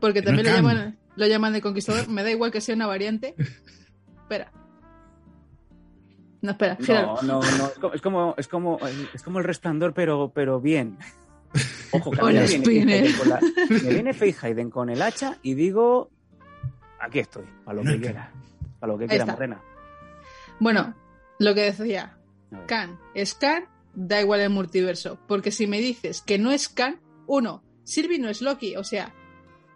porque 0.00 0.20
no 0.20 0.26
también 0.26 0.46
lo 0.46 0.52
Khan. 0.52 0.62
llaman, 0.64 0.98
lo 1.16 1.26
llaman 1.26 1.52
de 1.52 1.60
conquistador. 1.62 2.08
Me 2.08 2.22
da 2.22 2.30
igual 2.30 2.50
que 2.50 2.60
sea 2.60 2.74
una 2.74 2.86
variante. 2.86 3.34
Espera. 4.22 4.52
No, 6.40 6.50
espera, 6.50 6.76
no, 6.88 7.22
no, 7.22 7.40
no, 7.40 7.66
es 7.94 8.00
como, 8.02 8.34
es 8.36 8.48
como, 8.48 8.78
es 9.14 9.22
como, 9.22 9.38
el 9.38 9.44
resplandor, 9.44 9.94
pero, 9.94 10.32
pero 10.34 10.60
bien. 10.60 10.98
Ojo, 11.92 12.10
que 12.10 12.20
a 12.20 12.24
Hola, 12.24 12.40
me 12.42 12.58
viene 12.58 13.14
con 13.16 13.28
la- 13.28 13.40
me 13.68 13.90
viene 13.90 14.12
Faith 14.12 14.42
Hayden 14.42 14.68
con 14.70 14.90
el 14.90 15.00
hacha 15.02 15.38
y 15.42 15.54
digo, 15.54 16.10
aquí 16.98 17.20
estoy, 17.20 17.44
para 17.64 17.76
lo 17.76 17.84
No 17.84 17.92
que 17.92 18.00
quiera, 18.00 18.32
para 18.80 18.92
lo 18.92 18.98
que 18.98 19.06
quiera. 19.06 19.24
Morena. 19.26 19.62
Bueno, 20.58 20.94
lo 21.38 21.54
que 21.54 21.60
decía, 21.72 22.18
A. 22.52 22.66
Khan 22.66 22.98
es 23.14 23.34
Khan, 23.34 23.66
da 23.94 24.20
igual 24.20 24.40
el 24.40 24.50
multiverso. 24.50 25.20
Porque 25.28 25.52
si 25.52 25.68
me 25.68 25.78
dices 25.78 26.22
que 26.22 26.38
no 26.40 26.50
es 26.50 26.68
Khan, 26.68 27.00
uno, 27.28 27.62
Sylvie 27.84 28.18
no 28.18 28.28
es 28.28 28.42
Loki, 28.42 28.76
o 28.76 28.84
sea, 28.84 29.14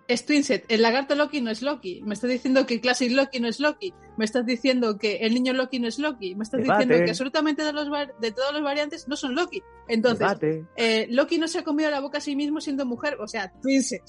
es 0.09 0.24
Twinset. 0.24 0.64
El 0.68 0.82
lagarto 0.82 1.14
Loki 1.16 1.40
no 1.40 1.50
es 1.50 1.62
Loki. 1.62 2.00
Me 2.04 2.14
estás 2.14 2.30
diciendo 2.30 2.64
que 2.66 2.80
Classic 2.80 3.11
Loki 3.11 3.40
no 3.40 3.48
es 3.48 3.59
Loki. 3.59 3.92
Me 4.16 4.24
estás 4.24 4.46
diciendo 4.46 4.98
que 4.98 5.16
el 5.16 5.34
niño 5.34 5.52
Loki 5.52 5.80
no 5.80 5.88
es 5.88 5.98
Loki. 5.98 6.34
Me 6.36 6.44
estás 6.44 6.61
Debate. 6.62 6.84
diciendo 6.84 7.04
que 7.04 7.11
absolutamente 7.11 7.64
de, 7.64 7.72
los 7.72 7.88
de 8.20 8.32
todos 8.32 8.52
los 8.52 8.62
variantes 8.62 9.09
no 9.09 9.16
son 9.16 9.34
Loki. 9.34 9.62
Entonces, 9.88 10.28
eh, 10.76 11.07
Loki 11.11 11.38
no 11.38 11.48
se 11.48 11.59
ha 11.59 11.64
comido 11.64 11.90
la 11.90 12.00
boca 12.00 12.18
a 12.18 12.20
sí 12.20 12.36
mismo 12.36 12.61
siendo 12.61 12.86
mujer, 12.86 13.16
o 13.20 13.26
sea, 13.26 13.52
Twinset. 13.61 14.02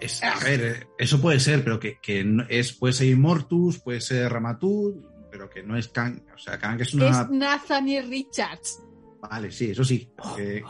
Es- 0.00 0.22
a 0.22 0.38
ver, 0.44 0.60
eh, 0.62 0.86
eso 0.98 1.20
puede 1.20 1.38
ser, 1.40 1.62
pero 1.64 1.78
que, 1.80 1.98
que 2.00 2.24
no- 2.24 2.44
es, 2.48 2.72
puede 2.72 2.92
ser 2.94 3.06
Immortus, 3.08 3.78
puede 3.78 4.00
ser 4.00 4.30
Ramatur, 4.32 4.94
pero 5.30 5.48
que 5.50 5.62
no 5.62 5.76
es 5.76 5.88
Kang. 5.88 6.22
O 6.34 6.38
sea, 6.38 6.58
Kang 6.58 6.80
es 6.80 6.92
una. 6.94 7.08
Es 7.22 7.30
Nathaniel 7.30 8.08
Richards. 8.08 8.82
Vale, 9.20 9.50
sí, 9.50 9.70
eso 9.70 9.84
sí. 9.84 10.08
que- 10.36 10.62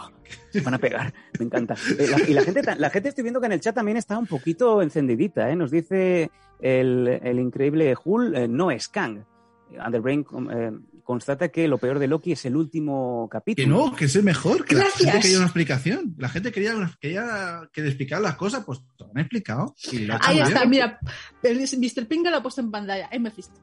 Se 0.51 0.61
van 0.61 0.74
a 0.74 0.79
pegar, 0.79 1.12
me 1.39 1.45
encanta. 1.47 1.74
Eh, 1.99 2.07
la- 2.09 2.29
y 2.29 2.33
la 2.35 2.43
gente, 2.43 2.62
la 2.77 2.91
gente 2.91 3.09
estoy 3.11 3.22
viendo 3.22 3.41
que 3.41 3.47
en 3.47 3.53
el 3.53 3.61
chat 3.61 3.74
también 3.74 3.97
está 3.97 4.16
un 4.18 4.27
poquito 4.27 4.81
encendidita, 4.83 5.51
¿eh? 5.51 5.57
Nos 5.57 5.70
dice 5.70 6.31
el, 6.61 7.09
el 7.22 7.39
increíble 7.39 7.95
Hull, 8.05 8.35
eh, 8.35 8.49
no 8.49 8.70
es 8.70 8.89
Kang. 8.89 9.24
Underbrain 9.85 10.24
eh, 10.53 10.70
constata 11.03 11.49
que 11.49 11.66
lo 11.66 11.79
peor 11.79 11.99
de 11.99 12.07
Loki 12.07 12.33
es 12.33 12.45
el 12.47 12.57
último 12.57 13.29
capítulo. 13.31 13.66
Que 13.66 13.70
no, 13.91 13.97
que 13.97 14.05
es 14.07 14.14
el 14.16 14.22
mejor, 14.22 14.64
que 14.64 14.77
la 14.77 14.83
Gracias. 14.83 15.03
gente 15.11 15.20
quería 15.22 15.37
una 15.39 15.47
explicación. 15.47 16.14
La 16.18 16.29
gente 16.29 16.53
quería, 16.53 16.77
una- 16.77 16.97
quería 17.01 17.68
que 17.72 17.83
le 17.83 17.89
explicaran 17.89 18.22
las 18.22 18.37
cosas, 18.37 18.64
pues 18.64 18.81
te 18.97 19.05
lo 19.05 19.11
han 19.11 19.18
explicado. 19.18 19.74
y 19.93 19.99
lo 20.01 20.14
han 20.14 20.20
Ahí 20.22 20.39
está, 20.41 20.64
mira, 20.66 20.99
Mr. 21.43 22.07
Pinga 22.07 22.31
lo 22.31 22.37
ha 22.39 22.43
puesto 22.43 22.61
en 22.61 22.70
pantalla, 22.70 23.07
es 23.07 23.20
Mephisto. 23.20 23.61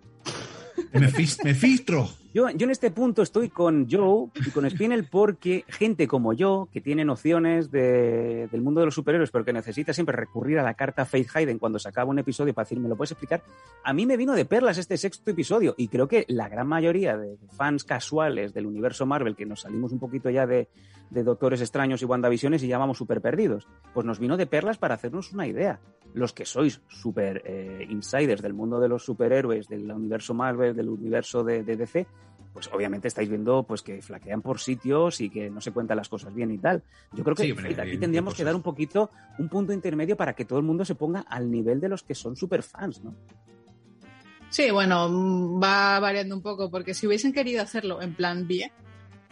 Me, 0.92 1.08
fis- 1.12 1.44
me 1.44 1.54
filtro. 1.56 2.10
Yo, 2.34 2.50
yo 2.50 2.66
en 2.66 2.72
este 2.72 2.90
punto 2.90 3.22
estoy 3.22 3.50
con 3.50 3.88
Joe 3.88 4.30
y 4.46 4.50
con 4.50 4.68
Spinel 4.68 5.08
porque 5.08 5.66
gente 5.68 6.08
como 6.08 6.34
yo, 6.34 6.68
que 6.72 6.82
tiene 6.82 7.06
nociones 7.06 7.70
de- 7.70 8.48
del 8.52 8.62
mundo 8.64 8.80
de 8.80 8.86
los 8.88 8.96
superhéroes, 8.96 9.30
pero 9.30 9.46
que 9.46 9.54
necesita 9.54 9.94
siempre 9.94 10.16
recurrir 10.16 10.58
a 10.58 10.64
la 10.64 10.74
carta 10.74 11.06
Faith 11.06 11.30
Hayden 11.36 11.60
cuando 11.60 11.78
se 11.78 11.90
acaba 11.90 12.10
un 12.10 12.18
episodio 12.18 12.52
para 12.56 12.66
decir, 12.66 12.80
¿me 12.80 12.90
lo 12.90 12.96
puedes 12.96 13.12
explicar? 13.12 13.44
A 13.84 13.94
mí 13.94 14.08
me 14.08 14.18
vino 14.18 14.34
de 14.34 14.46
perlas 14.46 14.80
este 14.80 14.98
sexto 14.98 15.30
episodio 15.30 15.76
y 15.78 15.90
creo 15.90 16.08
que 16.08 16.26
la 16.28 16.50
gran 16.50 16.68
mayoría 16.68 17.18
de 17.18 17.38
fans 17.56 17.84
casuales 17.84 18.52
del 18.52 18.66
universo 18.66 19.06
Marvel, 19.06 19.36
que 19.36 19.46
nos 19.46 19.62
salimos 19.62 19.92
un 19.92 20.00
poquito 20.00 20.32
ya 20.32 20.48
de, 20.48 20.70
de 21.12 21.24
Doctores 21.24 21.62
Extraños 21.62 22.02
y 22.02 22.06
WandaVisiones 22.06 22.64
y 22.64 22.68
ya 22.68 22.80
vamos 22.80 22.98
súper 22.98 23.22
perdidos, 23.22 23.68
pues 23.94 24.08
nos 24.08 24.18
vino 24.18 24.38
de 24.38 24.48
perlas 24.48 24.80
para 24.80 24.96
hacernos 24.96 25.34
una 25.34 25.46
idea. 25.46 25.80
Los 26.16 26.32
que 26.34 26.46
sois 26.46 26.80
súper 26.88 27.42
eh, 27.46 27.88
insiders 27.90 28.42
del 28.44 28.54
mundo 28.54 28.80
de 28.80 28.88
los 28.88 29.04
superhéroes, 29.04 29.68
del 29.68 29.92
universo 29.92 30.34
Marvel, 30.36 30.76
del 30.76 30.90
universo 30.90 31.44
de, 31.44 31.64
de 31.64 31.76
DC, 31.76 32.06
pues 32.54 32.70
obviamente 32.72 33.08
estáis 33.08 33.28
viendo 33.28 33.64
pues 33.64 33.82
que 33.82 34.02
flaquean 34.02 34.42
por 34.42 34.60
sitios 34.60 35.20
y 35.22 35.30
que 35.30 35.50
no 35.50 35.60
se 35.60 35.72
cuentan 35.72 35.98
las 35.98 36.08
cosas 36.08 36.34
bien 36.34 36.52
y 36.52 36.60
tal. 36.60 36.84
Yo 37.12 37.24
creo 37.24 37.36
que 37.36 37.44
Sí, 37.44 37.52
hombre, 37.52 37.74
Faith, 37.74 37.80
aquí 37.80 37.98
tendríamos 37.98 38.36
que 38.36 38.44
dar 38.44 38.56
un 38.56 38.62
poquito, 38.62 39.10
un 39.40 39.50
punto 39.50 39.74
intermedio 39.74 40.16
para 40.16 40.34
que 40.34 40.46
todo 40.46 40.60
el 40.60 40.66
mundo 40.66 40.86
se 40.86 40.96
ponga 40.96 41.22
al 41.22 41.50
nivel 41.50 41.82
de 41.82 41.90
los 41.90 42.04
que 42.04 42.14
son 42.14 42.36
super 42.36 42.62
fans, 42.62 43.04
¿no? 43.04 43.16
Sí, 44.50 44.70
bueno, 44.70 45.10
mm, 45.10 45.62
va 45.62 46.00
variando 46.00 46.36
un 46.36 46.44
poco, 46.44 46.70
porque 46.70 46.94
si 46.94 47.08
hubiesen 47.08 47.34
querido 47.34 47.64
hacerlo 47.64 48.02
en 48.04 48.14
plan 48.14 48.48
bien, 48.48 48.72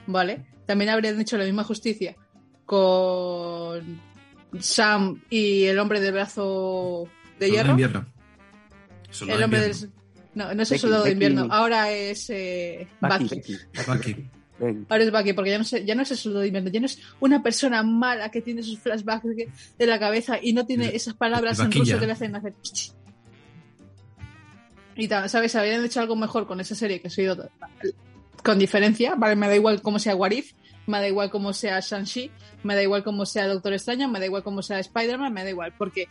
¿vale? 0.07 0.47
También 0.65 0.89
habrían 0.89 1.21
hecho 1.21 1.37
la 1.37 1.45
misma 1.45 1.63
justicia 1.63 2.15
con 2.65 4.01
Sam 4.59 5.21
y 5.29 5.65
el 5.65 5.77
hombre 5.77 5.99
de 5.99 6.11
brazo 6.11 7.07
de 7.39 7.51
hierro. 7.51 7.65
El 7.65 7.71
hombre 7.71 7.83
invierno. 7.83 8.05
del... 9.59 10.00
No, 10.33 10.53
no 10.53 10.63
es 10.63 10.71
el 10.71 10.75
Becky, 10.75 10.81
soldado 10.81 11.03
de 11.03 11.11
invierno, 11.11 11.47
ahora 11.49 11.91
es 11.91 12.29
eh, 12.29 12.87
Bucky. 13.01 13.41
Ahora 14.89 15.03
es 15.03 15.11
Bucky, 15.11 15.33
porque 15.33 15.49
ya 15.49 15.57
no, 15.57 15.63
sé- 15.63 15.83
ya 15.85 15.95
no 15.95 16.03
es 16.03 16.11
el 16.11 16.17
soldado 16.17 16.41
de 16.41 16.47
invierno, 16.47 16.69
ya 16.69 16.79
no 16.79 16.85
es 16.85 16.99
una 17.19 17.41
persona 17.41 17.83
mala 17.83 18.29
que 18.29 18.41
tiene 18.41 18.63
sus 18.63 18.79
flashbacks 18.79 19.25
de, 19.77 19.85
la 19.85 19.99
cabeza 19.99 20.37
y 20.41 20.53
no 20.53 20.65
tiene 20.65 20.95
esas 20.95 21.15
palabras 21.15 21.59
en 21.59 21.71
ruso 21.71 21.99
que 21.99 22.05
le 22.05 22.11
hacen 22.13 22.35
hacer. 22.35 22.53
Y 24.95 25.07
tal, 25.07 25.29
¿sabes? 25.29 25.55
Habrían 25.55 25.83
hecho 25.83 25.99
algo 25.99 26.15
mejor 26.15 26.47
con 26.47 26.59
esa 26.59 26.75
serie 26.75 27.01
que 27.01 27.07
ha 27.07 27.11
sido 27.11 27.49
con 28.43 28.59
diferencia, 28.59 29.15
¿vale? 29.15 29.35
Me 29.35 29.47
da 29.47 29.55
igual 29.55 29.81
cómo 29.81 29.99
sea 29.99 30.15
Warif, 30.15 30.53
me 30.87 30.99
da 30.99 31.07
igual 31.07 31.29
cómo 31.29 31.53
sea 31.53 31.79
Shang-Chi, 31.79 32.29
me 32.63 32.75
da 32.75 32.83
igual 32.83 33.03
cómo 33.03 33.25
sea 33.25 33.47
Doctor 33.47 33.73
Extraño, 33.73 34.07
me 34.09 34.19
da 34.19 34.25
igual 34.25 34.43
cómo 34.43 34.61
sea 34.61 34.79
Spider-Man, 34.79 35.33
me 35.33 35.43
da 35.43 35.49
igual, 35.49 35.73
porque 35.77 36.07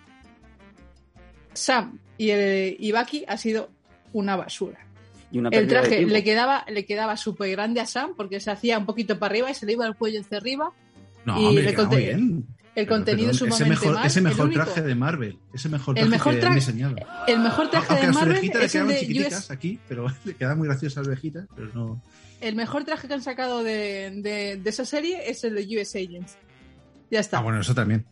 Sam 1.52 1.98
y, 2.18 2.30
el, 2.30 2.76
y 2.78 2.92
Bucky 2.92 3.24
ha 3.28 3.36
sido 3.36 3.70
una 4.12 4.36
basura. 4.36 4.78
Y 5.32 5.38
una 5.38 5.48
El 5.50 5.68
traje 5.68 6.04
le 6.06 6.24
quedaba, 6.24 6.64
le 6.68 6.84
quedaba 6.84 7.16
súper 7.16 7.50
grande 7.50 7.80
a 7.80 7.86
Sam 7.86 8.14
porque 8.16 8.40
se 8.40 8.50
hacía 8.50 8.78
un 8.78 8.86
poquito 8.86 9.18
para 9.18 9.30
arriba 9.32 9.50
y 9.50 9.54
se 9.54 9.64
le 9.66 9.72
iba 9.74 9.86
el 9.86 9.94
cuello 9.94 10.20
hacia 10.20 10.38
arriba. 10.38 10.72
No, 11.24 11.40
Y 11.40 11.44
hombre, 11.46 11.64
le 11.64 11.74
conté- 11.74 11.94
muy 11.96 12.02
bien. 12.04 12.46
El 12.72 12.86
Pero, 12.86 12.96
contenido 12.96 13.32
perdón, 13.32 13.38
sumamente 13.38 13.62
ese 13.64 13.68
mejor, 13.70 13.94
mal. 13.94 14.06
ese 14.06 14.18
el 14.20 14.24
mejor 14.24 14.46
único- 14.46 14.62
traje 14.64 14.82
de 14.82 14.94
Marvel. 14.94 15.38
Ese 15.52 15.68
mejor 15.68 15.98
El 15.98 16.02
traje 16.04 16.10
mejor 16.10 16.32
que 16.32 16.36
han 16.36 16.40
traje- 16.40 16.54
diseñado. 16.54 16.96
El 17.26 17.40
mejor 17.40 17.70
traje 17.70 17.86
Aunque 17.90 18.00
de 18.00 18.06
las 18.06 18.14
Marvel 18.16 18.36
es 18.36 18.74
el 18.74 18.86
de 18.88 19.26
US, 19.26 19.50
aquí, 19.50 19.78
pero 19.88 20.06
le 20.24 20.34
quedaban 20.34 20.58
muy 20.58 20.68
graciosas 20.68 20.96
las 20.98 21.06
orejitas, 21.08 21.46
pero 21.54 21.68
no. 21.74 22.02
El 22.40 22.54
mejor 22.56 22.84
traje 22.84 23.06
que 23.08 23.14
han 23.14 23.22
sacado 23.22 23.62
de, 23.64 24.10
de- 24.22 24.56
de 24.62 24.70
esa 24.70 24.84
serie 24.84 25.28
es 25.28 25.42
el 25.44 25.54
de 25.56 25.80
US 25.80 25.94
Agents. 25.96 26.36
Ya 27.10 27.20
está. 27.20 27.38
Ah, 27.38 27.42
bueno, 27.42 27.60
eso 27.60 27.74
también. 27.74 28.06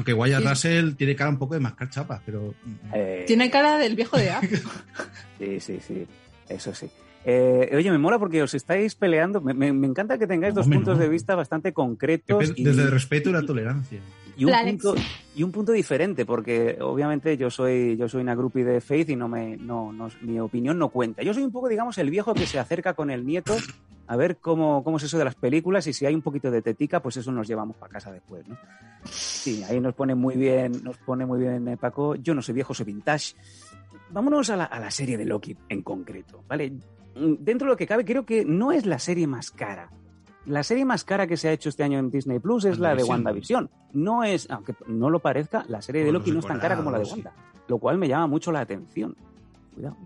Aunque 0.00 0.14
Wyatt 0.14 0.42
Sí. 0.42 0.48
Russell 0.48 0.94
tiene 0.94 1.14
cara 1.14 1.28
un 1.28 1.38
poco 1.38 1.52
de 1.54 1.60
mascar 1.60 1.90
chapas, 1.90 2.22
pero. 2.24 2.54
Eh, 2.94 3.24
Tiene 3.26 3.50
cara 3.50 3.76
del 3.76 3.94
viejo 3.96 4.16
de 4.16 4.30
A. 4.30 4.40
Sí, 5.38 5.60
sí, 5.60 5.78
sí. 5.86 6.06
Eso 6.48 6.74
sí. 6.74 6.88
Eh, 7.24 7.70
oye, 7.76 7.90
me 7.90 7.98
mola 7.98 8.18
porque 8.18 8.42
os 8.42 8.54
estáis 8.54 8.94
peleando. 8.94 9.40
Me, 9.42 9.52
me- 9.52 9.72
me 9.74 9.86
encanta 9.86 10.16
que 10.18 10.26
tengáis 10.26 10.54
No, 10.54 10.60
dos 10.62 10.68
puntos 10.70 10.96
no. 10.96 11.02
de 11.02 11.08
vista 11.10 11.34
bastante 11.34 11.72
concretos 11.74 12.52
y, 12.56 12.64
Desde 12.64 12.82
el 12.82 12.90
respeto 12.90 13.28
y 13.28 13.32
la 13.34 13.42
tolerancia. 13.42 14.00
y 14.38 14.44
un 14.46 14.52
punto, 14.52 14.94
y 15.36 15.42
un 15.42 15.52
punto 15.52 15.72
diferente, 15.72 16.24
porque 16.24 16.78
obviamente 16.80 17.36
yo 17.36 17.50
soy, 17.50 17.96
yo 17.98 18.08
soy 18.08 18.22
una 18.22 18.34
groupie 18.34 18.64
de 18.64 18.80
Faith 18.80 19.10
y 19.10 19.16
no 19.16 19.28
me, 19.28 19.58
no, 19.58 19.92
no- 19.92 20.08
mi 20.22 20.40
opinión 20.40 20.78
no 20.78 20.88
cuenta. 20.88 21.22
Yo 21.22 21.34
soy 21.34 21.42
un 21.42 21.52
poco, 21.52 21.68
digamos, 21.68 21.98
el 21.98 22.08
viejo 22.10 22.32
que 22.32 22.46
se 22.46 22.58
acerca 22.58 22.94
con 22.94 23.10
el 23.10 23.26
nieto 23.26 23.54
a 24.10 24.16
ver 24.16 24.38
cómo, 24.38 24.82
cómo 24.82 24.96
es 24.96 25.04
eso 25.04 25.18
de 25.18 25.24
las 25.24 25.36
películas 25.36 25.86
y 25.86 25.92
si 25.92 26.04
hay 26.04 26.16
un 26.16 26.20
poquito 26.20 26.50
de 26.50 26.62
tetica, 26.62 27.00
pues 27.00 27.16
eso 27.16 27.30
nos 27.30 27.46
llevamos 27.46 27.76
para 27.76 27.92
casa 27.92 28.10
después, 28.10 28.46
¿no? 28.48 28.58
Sí, 29.04 29.62
ahí 29.62 29.78
nos 29.78 29.94
pone 29.94 30.16
muy 30.16 30.34
bien, 30.34 30.82
nos 30.82 30.96
pone 30.98 31.24
muy 31.24 31.38
bien 31.38 31.68
eh, 31.68 31.76
Paco. 31.76 32.16
Yo 32.16 32.34
no 32.34 32.42
soy 32.42 32.54
viejo, 32.56 32.74
soy 32.74 32.86
vintage. 32.86 33.36
Vámonos 34.10 34.50
a 34.50 34.56
la, 34.56 34.64
a 34.64 34.80
la 34.80 34.90
serie 34.90 35.16
de 35.16 35.26
Loki 35.26 35.56
en 35.68 35.82
concreto, 35.82 36.42
¿vale? 36.48 36.72
Mm, 37.14 37.34
Dentro 37.38 37.66
de 37.68 37.74
lo 37.74 37.76
que 37.76 37.86
cabe, 37.86 38.04
creo 38.04 38.26
que 38.26 38.44
no 38.44 38.72
es 38.72 38.84
la 38.84 38.98
serie 38.98 39.28
más 39.28 39.52
cara. 39.52 39.92
La 40.44 40.64
serie 40.64 40.84
más 40.84 41.04
cara 41.04 41.28
que 41.28 41.36
se 41.36 41.48
ha 41.48 41.52
hecho 41.52 41.68
este 41.68 41.84
año 41.84 42.00
en 42.00 42.10
Disney 42.10 42.40
Plus 42.40 42.64
es 42.64 42.80
la 42.80 42.96
de 42.96 43.04
WandaVision. 43.04 43.70
No 43.92 44.24
es, 44.24 44.50
aunque 44.50 44.74
no 44.88 45.08
lo 45.08 45.20
parezca, 45.20 45.64
la 45.68 45.82
serie 45.82 46.04
de 46.04 46.10
Loki 46.10 46.32
no 46.32 46.40
es 46.40 46.46
tan 46.46 46.58
cara 46.58 46.76
como 46.76 46.90
la 46.90 46.98
de 46.98 47.04
Wanda, 47.04 47.32
lo 47.68 47.78
cual 47.78 47.96
me 47.96 48.08
llama 48.08 48.26
mucho 48.26 48.50
la 48.50 48.58
atención. 48.58 49.14
Cuidado. 49.72 49.96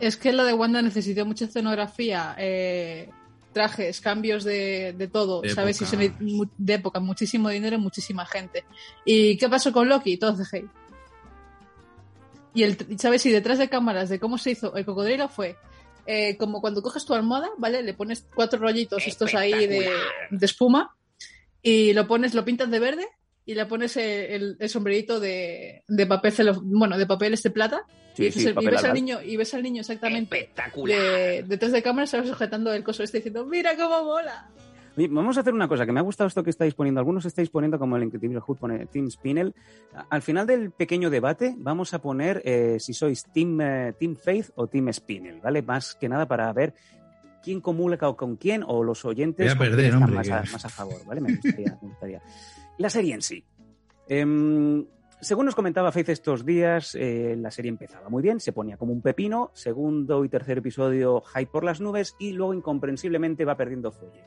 Es 0.00 0.16
que 0.16 0.32
la 0.32 0.42
de 0.42 0.52
Wanda 0.52 0.82
necesitó 0.82 1.24
mucha 1.24 1.44
escenografía, 1.44 2.34
eh, 2.38 3.08
trajes, 3.52 4.00
cambios 4.00 4.44
de, 4.44 4.94
de 4.96 5.08
todo, 5.08 5.42
De 5.42 5.50
¿sabes? 5.50 5.80
Y 5.80 5.84
época. 5.84 5.90
se 5.90 5.96
ne- 6.08 6.16
mu- 6.32 6.46
de 6.58 6.74
época, 6.74 7.00
muchísimo 7.00 7.48
dinero 7.50 7.76
y 7.76 7.80
muchísima 7.80 8.26
gente. 8.26 8.64
¿Y 9.04 9.36
qué 9.38 9.48
pasó 9.48 9.72
con 9.72 9.88
Loki? 9.88 10.16
Todo 10.16 10.36
CGI. 10.36 10.68
Y 12.54 12.62
el, 12.64 12.98
¿sabes? 12.98 13.24
Y 13.26 13.30
detrás 13.30 13.58
de 13.58 13.68
cámaras 13.68 14.08
de 14.08 14.18
cómo 14.20 14.36
se 14.38 14.50
hizo 14.50 14.74
el 14.76 14.84
cocodrilo 14.84 15.28
fue 15.28 15.56
eh, 16.06 16.36
como 16.36 16.60
cuando 16.60 16.82
coges 16.82 17.04
tu 17.04 17.14
almohada, 17.14 17.48
¿vale? 17.58 17.82
Le 17.82 17.94
pones 17.94 18.26
cuatro 18.34 18.58
rollitos 18.58 19.06
estos 19.06 19.34
ahí 19.34 19.52
de, 19.66 19.90
de 20.30 20.46
espuma 20.46 20.94
y 21.62 21.92
lo 21.94 22.06
pones, 22.06 22.34
lo 22.34 22.44
pintas 22.44 22.70
de 22.70 22.78
verde 22.78 23.06
y 23.44 23.54
le 23.54 23.66
pones 23.66 23.96
el, 23.96 24.04
el- 24.04 24.56
el 24.58 24.68
sombrerito 24.68 25.18
de, 25.20 25.82
de 25.88 26.06
papel 26.06 26.32
celo- 26.32 26.60
bueno, 26.62 26.96
de 26.98 27.06
papel 27.06 27.34
este 27.34 27.50
plata 27.50 27.84
Sí, 28.14 28.26
y, 28.26 28.32
sí, 28.32 28.38
ves, 28.40 28.46
el- 28.46 28.52
y 28.52 28.54
papel 28.54 28.70
ves 28.72 28.84
al 28.84 28.94
niño 28.94 29.18
y 29.22 29.36
ves 29.36 29.54
al 29.54 29.62
niño 29.62 29.80
exactamente 29.80 30.38
Espectacular. 30.40 30.98
de- 31.00 31.42
detrás 31.48 31.72
de 31.72 31.82
cámara 31.82 32.06
se 32.06 32.18
va 32.20 32.26
sujetando 32.26 32.72
el 32.72 32.84
coso 32.84 33.02
este 33.02 33.18
diciendo 33.18 33.44
mira 33.46 33.76
cómo 33.76 34.04
mola 34.04 34.48
Vamos 34.94 35.38
a 35.38 35.40
hacer 35.40 35.54
una 35.54 35.68
cosa, 35.68 35.86
que 35.86 35.92
me 35.92 36.00
ha 36.00 36.02
gustado 36.02 36.28
esto 36.28 36.44
que 36.44 36.50
estáis 36.50 36.74
poniendo. 36.74 37.00
Algunos 37.00 37.24
estáis 37.24 37.48
poniendo, 37.48 37.78
como 37.78 37.96
el 37.96 38.02
Incredible 38.02 38.40
Hulk 38.46 38.58
pone 38.60 38.84
Team 38.84 39.08
Spinel. 39.10 39.54
Al 40.10 40.20
final 40.20 40.46
del 40.46 40.70
pequeño 40.70 41.08
debate 41.08 41.54
vamos 41.56 41.94
a 41.94 42.02
poner 42.02 42.42
eh, 42.44 42.76
si 42.78 42.92
sois 42.92 43.24
Team, 43.32 43.58
eh, 43.62 43.94
team 43.98 44.16
Faith 44.16 44.50
o 44.54 44.66
Team 44.66 44.92
Spinel, 44.92 45.40
¿vale? 45.40 45.62
Más 45.62 45.94
que 45.94 46.10
nada 46.10 46.28
para 46.28 46.52
ver 46.52 46.74
quién 47.42 47.62
comula 47.62 47.96
con- 47.96 48.16
con 48.16 48.36
quién 48.36 48.62
o 48.66 48.84
los 48.84 49.06
oyentes 49.06 49.46
Voy 49.46 49.54
a 49.54 49.58
perder, 49.58 49.76
quién 49.76 49.86
están 49.86 50.02
hombre, 50.02 50.16
más, 50.16 50.28
a, 50.28 50.52
más 50.52 50.64
a 50.66 50.68
favor, 50.68 51.02
¿vale? 51.06 51.22
Me 51.22 51.36
gustaría, 51.36 51.78
me 51.80 51.88
gustaría. 51.88 52.20
La 52.82 52.90
serie 52.90 53.14
en 53.14 53.22
sí. 53.22 53.44
Em, 54.08 54.84
según 55.20 55.46
nos 55.46 55.54
comentaba 55.54 55.92
Faith 55.92 56.08
estos 56.08 56.44
días, 56.44 56.96
eh, 56.96 57.36
la 57.38 57.52
serie 57.52 57.68
empezaba 57.68 58.08
muy 58.08 58.24
bien, 58.24 58.40
se 58.40 58.52
ponía 58.52 58.76
como 58.76 58.92
un 58.92 59.00
pepino, 59.00 59.52
segundo 59.54 60.24
y 60.24 60.28
tercer 60.28 60.58
episodio 60.58 61.20
hype 61.20 61.46
por 61.46 61.62
las 61.62 61.80
nubes 61.80 62.16
y 62.18 62.32
luego 62.32 62.54
incomprensiblemente 62.54 63.44
va 63.44 63.56
perdiendo 63.56 63.92
fuelle. 63.92 64.24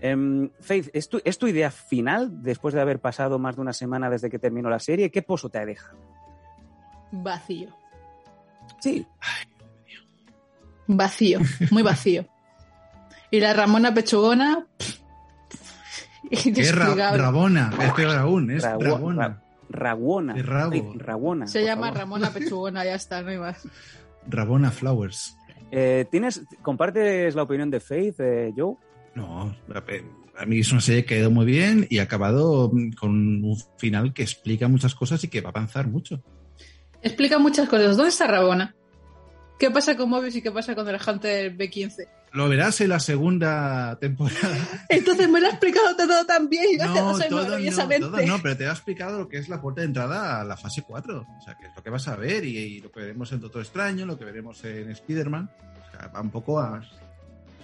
Em, 0.00 0.48
Faith, 0.60 0.88
¿es 0.94 1.10
tu, 1.10 1.20
¿es 1.26 1.36
tu 1.36 1.46
idea 1.46 1.70
final 1.70 2.42
después 2.42 2.72
de 2.72 2.80
haber 2.80 3.00
pasado 3.00 3.38
más 3.38 3.56
de 3.56 3.60
una 3.60 3.74
semana 3.74 4.08
desde 4.08 4.30
que 4.30 4.38
terminó 4.38 4.70
la 4.70 4.78
serie? 4.78 5.10
¿Qué 5.10 5.20
pozo 5.20 5.50
te 5.50 5.58
ha 5.58 5.66
dejado? 5.66 5.98
vacío 7.12 7.68
Sí, 8.80 9.06
vacío 10.86 11.38
muy 11.70 11.82
vacío 11.82 12.24
y 13.30 13.40
la 13.40 13.52
Ramona 13.52 13.92
Pechugona 13.92 14.66
pff, 14.78 14.93
Es 16.30 16.74
Ra-. 16.74 17.16
Rabona, 17.16 17.72
es 17.82 17.92
peor 17.92 18.16
aún, 18.16 18.50
es 18.50 18.62
Rabona. 18.62 19.28
Ra- 19.28 19.40
Raguona. 19.70 20.34
De 20.34 20.42
rabo. 20.42 20.70
Faith, 20.70 21.00
Raguona. 21.02 21.46
se 21.46 21.64
llama 21.64 21.86
favor. 21.88 21.98
Ramona 21.98 22.30
Pechugona 22.34 22.84
ya 22.84 22.94
está 22.94 23.22
no 23.22 23.30
hay 23.30 23.38
más 23.38 23.66
Rabona 24.28 24.70
Flowers. 24.70 25.36
Eh, 25.70 26.04
¿tienes, 26.10 26.42
¿Compartes 26.62 27.34
la 27.34 27.42
opinión 27.42 27.70
de 27.70 27.80
Faith, 27.80 28.20
eh, 28.20 28.52
Joe? 28.56 28.76
No, 29.14 29.54
a- 29.74 29.82
a 30.36 30.46
mí 30.46 30.58
es 30.60 30.70
una 30.72 30.80
serie 30.80 31.04
que 31.04 31.14
ha 31.14 31.18
ido 31.18 31.30
muy 31.30 31.46
bien 31.46 31.86
y 31.90 31.98
ha 31.98 32.02
acabado 32.04 32.70
mm, 32.72 32.92
con 32.92 33.10
un 33.44 33.56
final 33.78 34.12
que 34.12 34.22
explica 34.22 34.66
muchas 34.68 34.94
cosas 34.94 35.22
y 35.24 35.28
que 35.28 35.40
va 35.40 35.48
a 35.48 35.52
avanzar 35.52 35.86
mucho. 35.88 36.22
explica 37.02 37.38
muchas 37.38 37.68
cosas 37.68 37.96
¿dónde 37.96 38.10
está 38.10 38.26
Rabona? 38.26 38.74
¿qué 39.58 39.70
pasa 39.70 39.96
con 39.96 40.10
Mobius 40.10 40.36
y 40.36 40.42
qué 40.42 40.50
pasa 40.50 40.74
con 40.74 40.88
el 40.88 40.96
Hunter 41.06 41.56
B15? 41.56 42.06
Lo 42.34 42.48
verás 42.48 42.80
en 42.80 42.88
la 42.88 42.98
segunda 42.98 43.96
temporada. 44.00 44.58
entonces 44.88 45.28
me 45.28 45.40
lo 45.40 45.46
ha 45.46 45.50
explicado 45.50 45.94
todo 45.94 46.26
tan 46.26 46.48
bien 46.48 46.64
y 46.72 46.76
No, 46.76 46.92
todo 46.92 47.18
no, 47.30 47.36
maravillosamente 47.36 48.06
todo 48.08 48.26
no, 48.26 48.42
pero 48.42 48.56
te 48.56 48.66
ha 48.66 48.72
explicado 48.72 49.20
lo 49.20 49.28
que 49.28 49.38
es 49.38 49.48
la 49.48 49.60
puerta 49.60 49.82
de 49.82 49.86
entrada 49.86 50.40
a 50.40 50.44
la 50.44 50.56
fase 50.56 50.82
4. 50.82 51.20
O 51.20 51.40
sea, 51.40 51.54
que 51.54 51.66
es 51.68 51.72
lo 51.76 51.82
que 51.82 51.90
vas 51.90 52.08
a 52.08 52.16
ver 52.16 52.44
y, 52.44 52.58
y 52.58 52.80
lo 52.80 52.90
que 52.90 53.00
veremos 53.00 53.30
en 53.30 53.40
Doctor 53.40 53.62
Extraño, 53.62 54.04
lo 54.04 54.18
que 54.18 54.24
veremos 54.24 54.64
en 54.64 54.90
Spider-Man. 54.90 55.48
O 55.86 55.90
sea, 55.96 56.08
va 56.08 56.20
un 56.20 56.30
poco 56.30 56.58
a, 56.58 56.82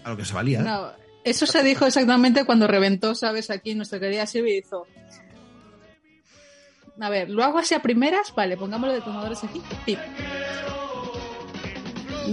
a 0.04 0.10
lo 0.10 0.16
que 0.16 0.24
se 0.24 0.34
valía. 0.34 0.62
No, 0.62 0.92
eso 1.24 1.46
se 1.46 1.64
dijo 1.64 1.84
exactamente 1.84 2.44
cuando 2.44 2.68
reventó, 2.68 3.16
¿sabes? 3.16 3.50
Aquí 3.50 3.74
nuestra 3.74 3.98
querida 3.98 4.24
Silvia 4.26 4.56
hizo. 4.56 4.86
A 7.00 7.08
ver, 7.08 7.28
lo 7.28 7.42
hago 7.42 7.58
así 7.58 7.74
a 7.74 7.82
primeras, 7.82 8.32
vale, 8.36 8.56
pongámoslo 8.56 8.94
de 8.94 9.00
tomadores 9.00 9.42
aquí. 9.42 9.60
Pip. 9.84 9.98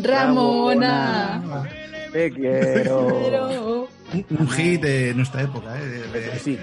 Ramona. 0.04 1.68
Te 2.12 2.32
quiero. 2.32 3.88
Un, 4.14 4.26
un 4.40 4.50
hit 4.50 4.82
de 4.82 5.14
nuestra 5.14 5.42
época, 5.42 5.78
¿eh? 5.80 5.86
De- 5.86 6.22
de- 6.22 6.40
Sí, 6.40 6.58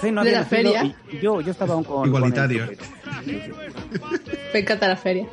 Faith 0.00 0.12
no 0.14 0.22
De 0.22 0.28
había 0.30 0.32
la 0.32 0.40
nacido 0.48 0.72
feria. 0.72 0.96
y 1.12 1.18
yo, 1.18 1.40
yo 1.40 1.50
estaba 1.50 1.74
aún 1.74 1.84
con. 1.84 2.06
Igualitario. 2.06 2.66
con 2.66 2.74
el. 2.74 2.78
Sí, 3.24 3.40
sí. 3.44 3.50
Me 4.52 4.60
encanta 4.60 4.88
la 4.88 4.96
feria. 4.96 5.26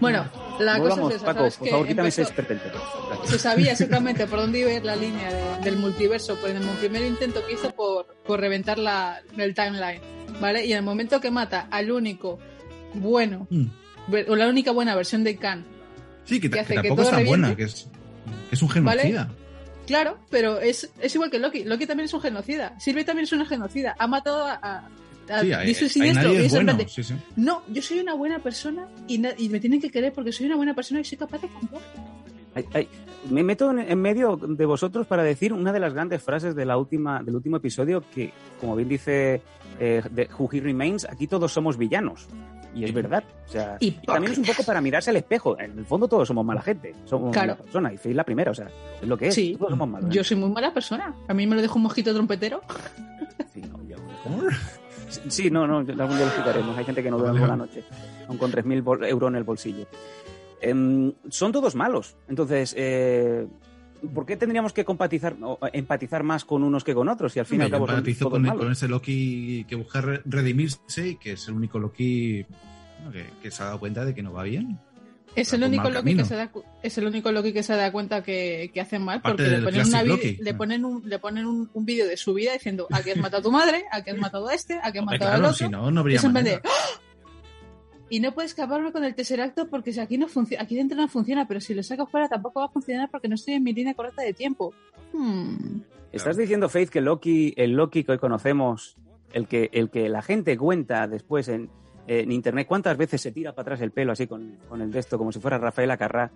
Bueno, 0.00 0.24
la 0.60 0.78
Volvamos, 0.78 0.98
cosa 0.98 1.08
es 1.10 1.16
esa, 1.16 1.26
Paco, 1.26 1.38
¿sabes? 1.40 1.56
por 1.56 1.64
Que 1.64 1.70
favor, 1.70 1.86
quítame 1.88 2.08
empezó- 2.08 2.22
ese 2.22 3.28
se 3.32 3.38
sabía 3.38 3.72
exactamente 3.72 4.26
por 4.26 4.40
dónde 4.40 4.58
iba 4.60 4.70
a 4.70 4.74
ir 4.74 4.84
la 4.84 4.96
línea 4.96 5.32
de- 5.32 5.64
del 5.64 5.76
multiverso, 5.76 6.36
por 6.36 6.50
el 6.50 6.60
primer 6.80 7.02
intento 7.04 7.44
que 7.46 7.54
hizo 7.54 7.70
por, 7.74 8.06
por 8.26 8.40
reventar 8.40 8.78
la, 8.78 9.20
el 9.36 9.54
timeline, 9.54 10.00
¿vale? 10.40 10.64
Y 10.66 10.72
en 10.72 10.78
el 10.78 10.84
momento 10.84 11.20
que 11.20 11.30
mata 11.30 11.66
al 11.70 11.90
único 11.90 12.38
bueno, 12.94 13.46
Mm. 13.50 13.66
o 14.28 14.36
la 14.36 14.48
única 14.48 14.70
buena 14.72 14.94
versión 14.96 15.22
de 15.24 15.36
Khan 15.36 15.64
Sí, 16.24 16.40
que, 16.40 16.50
que 16.50 16.60
hace 16.60 16.74
que 16.74 16.82
que 16.82 16.88
tampoco 16.88 17.02
es 17.02 17.10
todo 17.14 17.24
buena, 17.26 17.48
reviente. 17.48 17.56
que 17.56 17.62
es, 17.64 17.88
que 17.92 17.99
es 18.50 18.62
un 18.62 18.68
genocida. 18.68 19.28
Claro, 19.86 20.18
pero 20.30 20.60
es, 20.60 20.90
es 21.00 21.14
igual 21.14 21.30
que 21.30 21.38
Loki. 21.38 21.64
Loki 21.64 21.86
también 21.86 22.04
es 22.04 22.14
un 22.14 22.20
genocida. 22.20 22.78
Sylvie 22.78 23.04
también 23.04 23.24
es 23.24 23.32
una 23.32 23.44
genocida. 23.46 23.96
Ha 23.98 24.06
matado 24.06 24.44
a, 24.44 24.52
a, 24.62 24.76
a 25.28 25.40
Sí, 25.42 25.52
y 25.70 25.74
siniestro. 25.88 26.28
nadie 26.28 26.42
Y 26.42 26.46
es 26.46 26.46
es 26.46 26.52
en 26.52 26.58
bueno. 26.58 26.66
plan 26.66 26.78
de, 26.78 26.88
Sí, 26.88 27.02
sí. 27.02 27.14
no, 27.36 27.62
yo 27.68 27.82
soy 27.82 27.98
una 28.00 28.14
buena 28.14 28.38
persona 28.38 28.86
y, 29.08 29.18
me 29.18 29.60
tienen 29.60 29.80
que 29.80 29.90
querer 29.90 30.12
porque 30.12 30.32
soy 30.32 30.46
una 30.46 30.56
buena 30.56 30.74
persona 30.74 31.00
y 31.00 31.04
soy 31.04 31.18
capaz 31.18 31.40
de 31.42 31.48
cambiar. 31.48 31.82
Ay, 32.54 32.64
ay, 32.74 32.88
me 33.30 33.42
meto 33.44 33.70
en, 33.70 33.78
en 33.80 34.00
medio 34.00 34.36
de 34.36 34.66
vosotros 34.66 35.06
para 35.06 35.22
decir 35.22 35.52
una 35.52 35.72
de 35.72 35.80
las 35.80 35.92
grandes 35.94 36.22
frases 36.22 36.54
de 36.54 36.64
la 36.64 36.76
última, 36.76 37.22
del 37.22 37.36
último 37.36 37.56
episodio 37.56 38.02
que, 38.14 38.32
como 38.60 38.74
bien 38.76 38.88
dice 38.88 39.40
eh, 39.78 40.02
de 40.10 40.28
Who 40.38 40.48
He 40.52 40.60
Remains, 40.60 41.04
aquí 41.08 41.26
todos 41.26 41.52
somos 41.52 41.76
villanos. 41.76 42.26
Y 42.74 42.84
es 42.84 42.92
verdad. 42.94 43.24
O 43.46 43.50
sea, 43.50 43.76
y 43.80 43.90
también 43.92 44.32
es 44.32 44.38
un 44.38 44.44
poco 44.44 44.62
para 44.62 44.80
mirarse 44.80 45.10
al 45.10 45.16
espejo. 45.16 45.58
En 45.58 45.78
el 45.78 45.84
fondo 45.84 46.06
todos 46.06 46.28
somos 46.28 46.44
mala 46.44 46.62
gente. 46.62 46.94
Somos 47.04 47.32
Claro. 47.32 47.52
mala 47.54 47.62
persona. 47.62 47.92
Y 47.92 47.96
Faith 47.96 48.14
la 48.14 48.24
primera. 48.24 48.50
O 48.52 48.54
sea, 48.54 48.68
es 49.02 49.08
lo 49.08 49.16
que 49.18 49.28
es. 49.28 49.34
Sí, 49.34 49.56
Todos 49.58 49.70
somos 49.70 49.88
malos. 49.88 50.08
¿eh? 50.10 50.12
yo 50.14 50.22
soy 50.24 50.36
muy 50.36 50.50
mala 50.50 50.72
persona. 50.72 51.14
A 51.28 51.34
mí 51.34 51.46
me 51.46 51.56
lo 51.56 51.62
dejo 51.62 51.76
un 51.76 51.82
mosquito 51.82 52.12
trompetero. 52.14 52.60
Sí, 53.52 53.62
no, 53.62 53.82
yo- 53.88 53.96
¿Cómo? 54.22 54.42
Sí, 55.08 55.20
Sí, 55.28 55.50
no, 55.50 55.66
no, 55.66 55.78
algún 55.78 55.94
día 55.96 56.06
lo 56.20 56.26
explicaremos. 56.26 56.78
Hay 56.78 56.84
gente 56.84 57.02
que 57.02 57.10
no 57.10 57.18
duerme 57.18 57.40
por 57.40 57.48
la 57.48 57.56
noche, 57.56 57.82
aun 58.28 58.38
con 58.38 58.52
3.000 58.52 58.80
bol- 58.82 59.04
euros 59.04 59.28
en 59.28 59.34
el 59.36 59.42
bolsillo. 59.44 59.86
Em, 60.60 61.12
son 61.28 61.50
todos 61.50 61.74
malos. 61.74 62.16
Entonces, 62.28 62.74
eh, 62.78 63.48
¿por 64.14 64.26
qué 64.26 64.36
tendríamos 64.36 64.72
que 64.72 64.84
compatizar 64.84 65.36
o 65.42 65.58
empatizar 65.72 66.22
más 66.22 66.44
con 66.44 66.62
unos 66.62 66.84
que 66.84 66.94
con 66.94 67.08
otros? 67.08 67.32
Si 67.32 67.38
al 67.38 67.46
fin 67.46 67.60
y 67.60 67.64
al 67.64 67.70
yo 67.70 67.76
cabo 67.76 67.88
empatizo 67.88 68.30
con, 68.30 68.42
malos. 68.42 68.58
con 68.62 68.72
ese 68.72 68.88
Loki 68.88 69.64
que 69.68 69.74
busca 69.76 70.00
re- 70.00 70.22
redimirse 70.24 71.08
y 71.08 71.16
que 71.16 71.32
es 71.32 71.48
el 71.48 71.54
único 71.54 71.78
Loki 71.78 72.44
que, 73.12 73.26
que 73.42 73.50
se 73.50 73.62
ha 73.62 73.66
dado 73.66 73.80
cuenta 73.80 74.04
de 74.04 74.14
que 74.14 74.22
no 74.22 74.32
va 74.32 74.42
bien. 74.44 74.78
Es 75.36 75.52
el, 75.52 75.62
único 75.62 75.88
Loki 75.90 76.16
que 76.16 76.24
se 76.24 76.34
da, 76.34 76.50
es 76.82 76.98
el 76.98 77.06
único 77.06 77.30
Loki 77.30 77.52
que 77.52 77.62
se 77.62 77.76
da 77.76 77.92
cuenta 77.92 78.20
que, 78.22 78.72
que 78.74 78.80
hace 78.80 78.98
mal 78.98 79.22
porque 79.22 79.44
le 79.44 79.62
ponen, 79.62 79.86
una 79.86 80.02
Loki. 80.02 80.36
le 80.40 80.54
ponen 80.54 80.84
un, 80.84 81.08
le 81.08 81.18
ponen 81.20 81.46
un, 81.46 81.70
un 81.72 81.84
vídeo 81.84 82.08
de 82.08 82.16
su 82.16 82.34
vida 82.34 82.52
diciendo 82.52 82.88
a 82.90 83.00
que 83.00 83.12
has 83.12 83.16
matado 83.16 83.38
a 83.38 83.42
tu 83.44 83.52
madre, 83.52 83.84
a 83.92 84.02
que 84.02 84.10
has 84.10 84.18
matado 84.18 84.48
a 84.48 84.54
este, 84.54 84.80
a 84.82 84.90
que 84.90 84.98
has 84.98 85.04
matado 85.04 85.30
al 85.30 85.38
claro, 85.38 85.54
otro. 85.54 85.66
si 85.66 85.70
no, 85.70 85.90
no 85.92 86.00
Y 86.00 86.02
habría 86.02 86.16
en 86.16 86.22
plan 86.32 86.34
de, 86.34 86.40
manera. 86.50 86.62
¡Ah! 86.64 87.00
Y 88.10 88.18
no 88.18 88.34
puedes 88.34 88.50
escaparme 88.50 88.90
con 88.90 89.04
el 89.04 89.14
Tesseracto 89.14 89.68
porque 89.68 89.92
si 89.92 90.00
aquí 90.00 90.18
no 90.18 90.26
funciona, 90.28 90.64
aquí 90.64 90.74
dentro 90.74 90.96
no 90.96 91.06
funciona, 91.08 91.46
pero 91.46 91.60
si 91.60 91.74
lo 91.74 91.82
saco 91.82 92.06
fuera 92.06 92.28
tampoco 92.28 92.58
va 92.60 92.66
a 92.66 92.70
funcionar 92.70 93.08
porque 93.08 93.28
no 93.28 93.36
estoy 93.36 93.54
en 93.54 93.62
mi 93.62 93.72
línea 93.72 93.94
correcta 93.94 94.22
de 94.22 94.34
tiempo. 94.34 94.74
Hmm. 95.12 95.80
¿Estás 96.12 96.36
diciendo, 96.36 96.68
Faith, 96.68 96.90
que 96.90 97.00
Loki, 97.00 97.54
el 97.56 97.72
Loki 97.72 98.02
que 98.02 98.12
hoy 98.12 98.18
conocemos, 98.18 98.96
el 99.32 99.46
que, 99.46 99.70
el 99.72 99.90
que 99.90 100.08
la 100.08 100.22
gente 100.22 100.58
cuenta 100.58 101.06
después 101.06 101.46
en, 101.48 101.70
en 102.08 102.32
internet, 102.32 102.66
cuántas 102.66 102.96
veces 102.96 103.20
se 103.20 103.30
tira 103.30 103.52
para 103.52 103.62
atrás 103.62 103.80
el 103.80 103.92
pelo 103.92 104.10
así 104.10 104.26
con, 104.26 104.58
con 104.68 104.82
el 104.82 104.90
de 104.90 104.98
esto, 104.98 105.16
como 105.16 105.30
si 105.30 105.38
fuera 105.38 105.58
Rafael 105.58 105.92
Acarrá, 105.92 106.32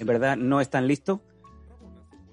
en 0.00 0.06
verdad 0.06 0.36
no 0.38 0.62
es 0.62 0.70
tan 0.70 0.86
listo? 0.86 1.20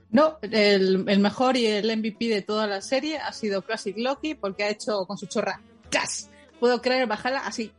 No, 0.09 0.37
el, 0.41 1.03
el 1.09 1.19
mejor 1.19 1.57
y 1.57 1.65
el 1.65 1.97
MVP 1.97 2.29
de 2.29 2.41
toda 2.43 2.65
la 2.67 2.81
serie 2.81 3.17
ha 3.17 3.33
sido 3.33 3.63
Classic 3.63 3.97
Loki 3.97 4.35
porque 4.35 4.63
ha 4.63 4.69
hecho 4.69 5.05
con 5.05 5.17
su 5.17 5.25
chorra 5.25 5.59
¡Cas! 5.89 6.29
Puedo 6.59 6.81
creer 6.81 7.07
bajarla 7.07 7.39
así. 7.39 7.71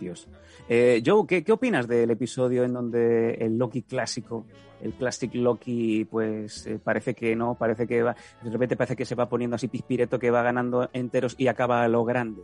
Dios. 0.00 0.26
Eh, 0.68 1.02
Joe, 1.04 1.26
¿qué, 1.26 1.42
¿qué 1.44 1.52
opinas 1.52 1.86
del 1.88 2.10
episodio 2.10 2.64
en 2.64 2.72
donde 2.72 3.34
el 3.34 3.56
Loki 3.58 3.82
clásico, 3.82 4.46
el 4.82 4.92
Classic 4.94 5.34
Loki, 5.34 6.04
pues 6.04 6.66
eh, 6.66 6.78
parece 6.82 7.14
que 7.14 7.34
no, 7.34 7.54
parece 7.54 7.86
que 7.86 8.02
va, 8.02 8.14
de 8.42 8.50
repente 8.50 8.76
parece 8.76 8.94
que 8.96 9.04
se 9.04 9.14
va 9.14 9.28
poniendo 9.28 9.56
así 9.56 9.68
pispireto, 9.68 10.18
que 10.18 10.30
va 10.30 10.42
ganando 10.42 10.88
enteros 10.92 11.34
y 11.38 11.48
acaba 11.48 11.82
a 11.82 11.88
lo 11.88 12.04
grande? 12.04 12.42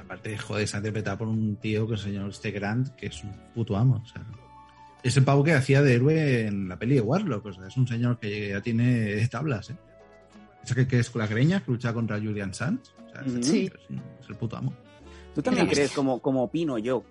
Aparte, 0.00 0.36
joder, 0.38 0.64
está 0.64 0.78
interpretado 0.78 1.18
por 1.18 1.28
un 1.28 1.56
tío 1.56 1.86
que 1.86 1.94
es 1.94 2.00
el 2.00 2.06
señor 2.12 2.30
este 2.30 2.50
Grant, 2.50 2.88
que 2.96 3.06
es 3.06 3.22
un 3.22 3.32
puto 3.54 3.76
amo. 3.76 4.02
O 4.02 4.06
sea, 4.06 4.24
es 5.02 5.16
el 5.16 5.24
pavo 5.24 5.44
que 5.44 5.52
hacía 5.52 5.82
de 5.82 5.94
héroe 5.94 6.46
en 6.46 6.68
la 6.68 6.76
peli 6.78 6.96
de 6.96 7.00
Warlock. 7.00 7.46
O 7.46 7.52
sea, 7.52 7.66
es 7.68 7.76
un 7.76 7.86
señor 7.86 8.18
que 8.18 8.48
ya 8.48 8.60
tiene 8.60 9.24
tablas, 9.28 9.70
¿eh? 9.70 9.76
Esa 10.64 10.74
que, 10.74 10.86
que 10.88 10.98
es 10.98 11.10
con 11.10 11.20
la 11.20 11.28
greña, 11.28 11.60
que 11.64 11.70
lucha 11.70 11.92
contra 11.94 12.18
Julian 12.18 12.52
Sands. 12.52 12.92
O 13.06 13.10
sea, 13.12 13.22
es- 13.22 13.46
Sí. 13.46 13.66
es, 13.72 13.98
es 14.22 14.28
el 14.28 14.34
puto 14.36 14.56
amo. 14.56 14.72
¿Tú 15.34 15.42
también 15.42 15.66
crees, 15.68 15.92
como, 15.92 16.20
como 16.20 16.42
opino 16.44 16.78
yo, 16.78 17.04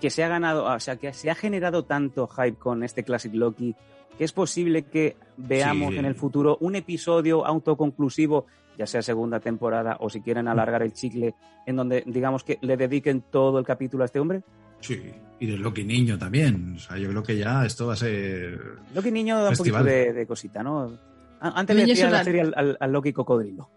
que 0.00 0.10
se 0.10 0.24
ha 0.24 0.28
ganado, 0.28 0.64
o 0.64 0.80
sea, 0.80 0.96
que 0.96 1.12
se 1.12 1.30
ha 1.30 1.34
generado 1.34 1.84
tanto 1.84 2.26
hype 2.26 2.56
con 2.58 2.82
este 2.82 3.02
Classic 3.04 3.32
Loki, 3.34 3.74
que 4.18 4.24
es 4.24 4.32
posible 4.32 4.84
que 4.84 5.16
veamos 5.36 5.92
Sí. 5.92 5.98
en 5.98 6.04
el 6.06 6.14
futuro 6.14 6.56
un 6.60 6.74
episodio 6.74 7.44
autoconclusivo, 7.46 8.46
ya 8.78 8.86
sea 8.86 9.02
segunda 9.02 9.40
temporada 9.40 9.96
o 10.00 10.10
si 10.10 10.20
quieren 10.22 10.48
alargar 10.48 10.82
el 10.82 10.92
chicle, 10.92 11.34
en 11.66 11.76
donde 11.76 12.02
digamos 12.06 12.44
que 12.44 12.58
le 12.62 12.76
dediquen 12.76 13.22
todo 13.30 13.58
el 13.58 13.64
capítulo 13.64 14.02
a 14.02 14.06
este 14.06 14.20
hombre? 14.20 14.42
Sí. 14.80 15.00
Y 15.38 15.46
del 15.46 15.60
Loki 15.60 15.84
niño 15.84 16.18
también. 16.18 16.74
O 16.76 16.78
sea, 16.78 16.96
yo 16.98 17.08
creo 17.10 17.22
que 17.22 17.36
ya 17.36 17.64
esto 17.66 17.86
va 17.86 17.92
a 17.94 17.96
ser. 17.96 18.58
Loki 18.94 19.10
niño 19.10 19.36
da 19.38 19.50
un 19.50 19.56
Festival. 19.56 19.82
poquito 19.82 19.96
de, 19.98 20.12
de 20.14 20.26
cosita, 20.26 20.62
¿no? 20.62 20.98
Antes 21.40 21.76
le 21.76 21.84
decía 21.86 22.08
la 22.10 22.24
serie 22.24 22.40
al, 22.42 22.54
al- 22.56 22.76
al 22.80 22.92
Loki 22.92 23.12
cocodrilo. 23.12 23.68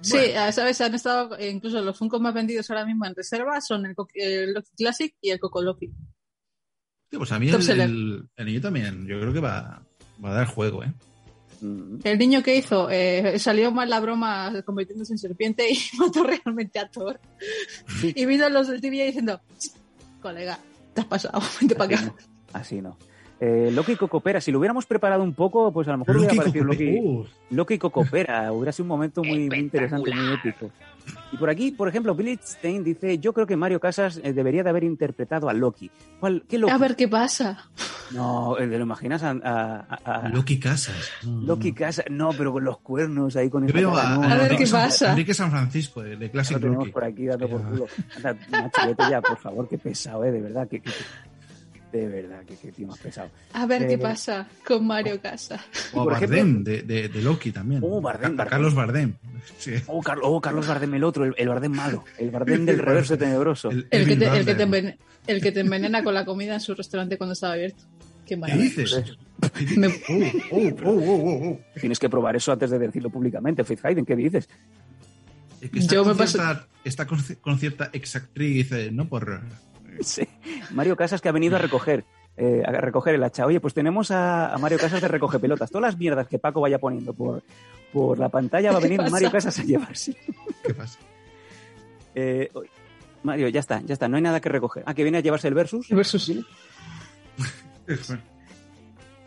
Sí, 0.00 0.16
Bueno. 0.16 0.32
ah, 0.40 0.52
¿sabes? 0.52 0.80
Han 0.80 0.94
estado, 0.94 1.36
eh, 1.38 1.50
incluso 1.50 1.80
los 1.80 1.96
Funko 1.96 2.18
más 2.20 2.34
vendidos 2.34 2.68
ahora 2.70 2.84
mismo 2.86 3.06
en 3.06 3.14
reserva 3.14 3.60
son 3.60 3.86
el, 3.86 3.94
el 4.14 4.52
Loki 4.52 4.70
Classic 4.76 5.14
y 5.20 5.30
el 5.30 5.38
Coco 5.40 5.62
Loki. 5.62 5.92
Tío, 7.08 7.18
pues 7.18 7.32
a 7.32 7.38
mí 7.38 7.48
el, 7.50 7.62
seller. 7.62 7.88
el- 7.88 8.28
el 8.36 8.46
niño 8.46 8.60
también. 8.60 9.06
Yo 9.06 9.20
creo 9.20 9.32
que 9.32 9.40
va, 9.40 9.82
va 10.24 10.30
a 10.30 10.34
dar 10.34 10.46
juego, 10.46 10.82
¿eh? 10.82 10.92
Mm. 11.60 11.98
El 12.04 12.18
niño 12.18 12.42
que 12.42 12.56
hizo, 12.56 12.88
eh, 12.90 13.38
salió 13.38 13.70
mal 13.70 13.88
la 13.88 14.00
broma 14.00 14.52
convirtiéndose 14.64 15.12
en 15.12 15.18
serpiente 15.18 15.70
y 15.70 15.78
mató 15.98 16.24
realmente 16.24 16.78
a 16.78 16.88
Thor. 16.88 17.20
Sí. 18.00 18.12
Y 18.16 18.26
vino 18.26 18.48
los 18.48 18.66
del 18.68 18.80
TV 18.80 19.04
diciendo, 19.06 19.40
colega, 20.20 20.58
te 20.94 21.02
has 21.02 21.06
pasado, 21.06 21.40
vente 21.60 21.74
para 21.76 21.94
Así 21.94 22.04
acá. 22.04 22.14
no. 22.16 22.58
Así 22.58 22.80
no. 22.82 22.98
Eh, 23.44 23.72
Loki 23.72 23.96
Cocopera, 23.96 24.40
si 24.40 24.52
lo 24.52 24.60
hubiéramos 24.60 24.86
preparado 24.86 25.20
un 25.24 25.34
poco, 25.34 25.72
pues 25.72 25.88
a 25.88 25.90
lo 25.92 25.98
mejor 25.98 26.16
hubiera 26.16 26.32
aparecido 26.32 26.64
Loki, 26.64 27.24
Loki 27.50 27.76
Cocopera, 27.76 28.52
hubiera 28.52 28.70
sido 28.70 28.84
un 28.84 28.88
momento 28.90 29.24
muy, 29.24 29.48
muy 29.48 29.58
interesante, 29.58 30.14
muy 30.14 30.34
épico. 30.34 30.70
Y 31.32 31.36
por 31.38 31.50
aquí, 31.50 31.72
por 31.72 31.88
ejemplo, 31.88 32.14
Billy 32.14 32.38
Stein 32.40 32.84
dice, 32.84 33.18
yo 33.18 33.32
creo 33.32 33.44
que 33.44 33.56
Mario 33.56 33.80
Casas 33.80 34.20
eh, 34.22 34.32
debería 34.32 34.62
de 34.62 34.70
haber 34.70 34.84
interpretado 34.84 35.48
a 35.48 35.52
Loki. 35.54 35.90
¿Cuál, 36.20 36.44
¿Qué 36.48 36.56
Loki? 36.56 36.72
A 36.72 36.78
ver 36.78 36.94
qué 36.94 37.08
pasa. 37.08 37.68
No, 38.12 38.56
eh, 38.58 38.68
¿te 38.68 38.76
lo 38.78 38.84
imaginas 38.84 39.24
a, 39.24 39.30
a- 39.42 39.86
a- 40.04 40.26
a- 40.26 40.28
Loki 40.28 40.60
Casas. 40.60 41.10
Mm. 41.24 41.44
Loki 41.44 41.72
Casas? 41.72 42.04
No, 42.10 42.30
pero 42.38 42.52
con 42.52 42.62
los 42.62 42.78
cuernos 42.78 43.34
ahí 43.34 43.50
con 43.50 43.64
esa 43.64 43.72
veo 43.76 43.96
a, 43.96 44.10
no, 44.18 44.22
A 44.22 44.36
ver 44.36 44.52
no, 44.52 44.58
qué 44.58 44.64
no, 44.66 44.70
pasa. 44.70 45.10
Enrique 45.10 45.34
San 45.34 45.50
Francisco, 45.50 46.00
de, 46.00 46.14
de 46.16 46.30
lo 46.32 46.42
tenemos 46.44 46.76
Loki. 46.78 46.90
por 46.92 47.02
aquí 47.02 47.24
dando 47.26 47.48
por 47.48 47.62
culo. 47.62 47.86
Anda, 48.18 48.36
vete 48.86 49.02
ya, 49.10 49.20
por 49.20 49.36
favor, 49.38 49.68
qué 49.68 49.78
pesado, 49.78 50.24
eh, 50.24 50.30
de 50.30 50.40
verdad, 50.42 50.68
que- 50.68 50.80
de 51.92 52.08
verdad, 52.08 52.42
que, 52.44 52.56
que 52.56 52.72
tío 52.72 52.86
más 52.86 52.98
pesado. 52.98 53.28
A 53.52 53.66
ver 53.66 53.82
Eh, 53.82 53.88
qué 53.88 53.98
pasa 53.98 54.48
con 54.66 54.86
Mario 54.86 55.20
Casa. 55.20 55.56
O 55.92 56.02
ejemplo- 56.02 56.04
Bardem, 56.06 56.64
de, 56.64 56.82
de, 56.82 57.08
de 57.08 57.22
Loki 57.22 57.52
también. 57.52 57.82
Oh, 57.84 58.00
Bardem, 58.00 58.34
Bardem. 58.36 58.50
Carlos 58.50 58.74
Bardem. 58.74 59.14
Sí. 59.58 59.72
Oh, 59.86 60.00
Carlos, 60.00 60.24
oh, 60.28 60.40
Carlos 60.40 60.66
Bardem 60.66 60.94
el 60.94 61.04
otro, 61.04 61.24
el, 61.26 61.34
el 61.36 61.48
Bardem 61.48 61.72
malo, 61.72 62.04
el 62.18 62.30
Bardem 62.30 62.64
del 62.64 62.78
reverso 62.80 63.16
tenebroso. 63.18 63.70
El, 63.70 63.86
El 63.90 64.06
que, 64.06 64.16
te, 64.16 64.24
el, 64.26 64.32
que 64.32 64.54
te 64.54 64.64
Bardem. 64.64 64.68
envene- 64.68 64.98
el 65.26 65.40
que 65.42 65.52
te 65.52 65.60
envenena 65.60 66.02
con 66.02 66.14
la 66.14 66.24
comida 66.24 66.54
en 66.54 66.60
su 66.60 66.74
restaurante 66.74 67.16
cuando 67.18 67.34
estaba 67.34 67.52
abierto. 67.52 67.84
Qué 68.26 68.40
¿Qué 68.40 68.56
dices? 68.56 69.16
Me- 69.76 69.88
Oh, 70.08 70.22
oh, 70.52 70.72
oh, 70.84 70.90
oh, 70.90 71.14
oh, 71.14 71.48
oh. 71.50 71.60
Tienes 71.80 71.98
que 71.98 72.08
probar 72.08 72.36
eso 72.36 72.52
antes 72.52 72.70
de 72.70 72.78
decirlo 72.78 73.10
públicamente, 73.10 73.64
Faith 73.64 73.84
Hayden, 73.84 74.04
¿qué 74.06 74.14
dices? 74.16 74.48
Es 75.60 75.70
que 75.70 75.78
está, 75.80 75.94
Yo 75.96 76.02
con 76.04 76.12
me 76.12 76.18
paso- 76.18 76.38
cierta, 76.38 76.68
está 76.84 77.06
con, 77.06 77.18
con 77.40 77.58
cierta 77.58 77.90
exactriz, 77.92 78.70
eh, 78.72 78.90
no 78.92 79.08
por... 79.08 79.42
Sí. 80.00 80.26
Mario 80.72 80.96
Casas 80.96 81.20
que 81.20 81.28
ha 81.28 81.32
venido 81.32 81.56
a 81.56 81.58
recoger, 81.58 82.04
eh, 82.36 82.62
a 82.66 82.72
recoger 82.72 83.14
el 83.14 83.22
hacha. 83.24 83.46
Oye, 83.46 83.60
pues 83.60 83.74
tenemos 83.74 84.10
a, 84.10 84.52
a 84.54 84.58
Mario 84.58 84.78
Casas 84.78 85.00
de 85.00 85.08
recoge 85.08 85.38
pelotas. 85.38 85.70
Todas 85.70 85.92
las 85.92 85.98
mierdas 85.98 86.26
que 86.28 86.38
Paco 86.38 86.60
vaya 86.60 86.78
poniendo 86.78 87.12
por, 87.12 87.42
por 87.92 88.18
la 88.18 88.28
pantalla 88.28 88.72
va 88.72 88.78
a 88.78 88.80
¿Qué 88.80 88.84
venir 88.86 88.98
pasa? 88.98 89.10
Mario 89.10 89.30
Casas 89.30 89.58
a 89.58 89.62
llevarse. 89.64 90.16
¿Qué 90.66 90.74
pasa? 90.74 90.98
Eh, 92.14 92.50
Mario, 93.22 93.48
ya 93.48 93.60
está, 93.60 93.80
ya 93.82 93.92
está, 93.94 94.08
no 94.08 94.16
hay 94.16 94.22
nada 94.22 94.40
que 94.40 94.48
recoger. 94.48 94.82
Ah, 94.86 94.94
que 94.94 95.02
viene 95.02 95.18
a 95.18 95.20
llevarse 95.20 95.48
el 95.48 95.54
versus. 95.54 95.88
Versus 95.90 96.24
sí. 96.24 96.44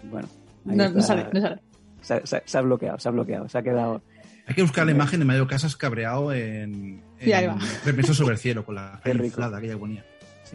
Bueno, 0.04 0.28
No, 0.66 0.90
no 0.90 1.02
sale, 1.02 1.28
no 1.34 1.42
sale. 1.42 1.62
Se, 2.02 2.22
se- 2.28 2.44
se 2.46 2.58
ha 2.58 2.62
bloqueado, 2.62 3.00
se 3.00 3.08
ha 3.08 3.12
bloqueado, 3.12 3.50
se 3.50 3.58
ha 3.58 3.64
quedado. 3.64 4.02
Hay 4.48 4.54
que 4.54 4.62
buscar 4.62 4.86
la 4.86 4.92
imagen 4.92 5.20
de 5.20 5.26
Mario 5.26 5.48
Casas 5.48 5.76
cabreado 5.76 6.32
en, 6.32 7.02
Sí, 7.20 7.34
ahí 7.34 7.48
va. 7.48 7.54
en 7.54 7.60
Remeso 7.84 8.14
sobre 8.14 8.34
el 8.34 8.40
cielo, 8.40 8.64
con 8.64 8.76
la 8.76 9.02
inflada 9.06 9.60
que 9.60 9.66
ella 9.68 9.78
ponía. 9.78 10.06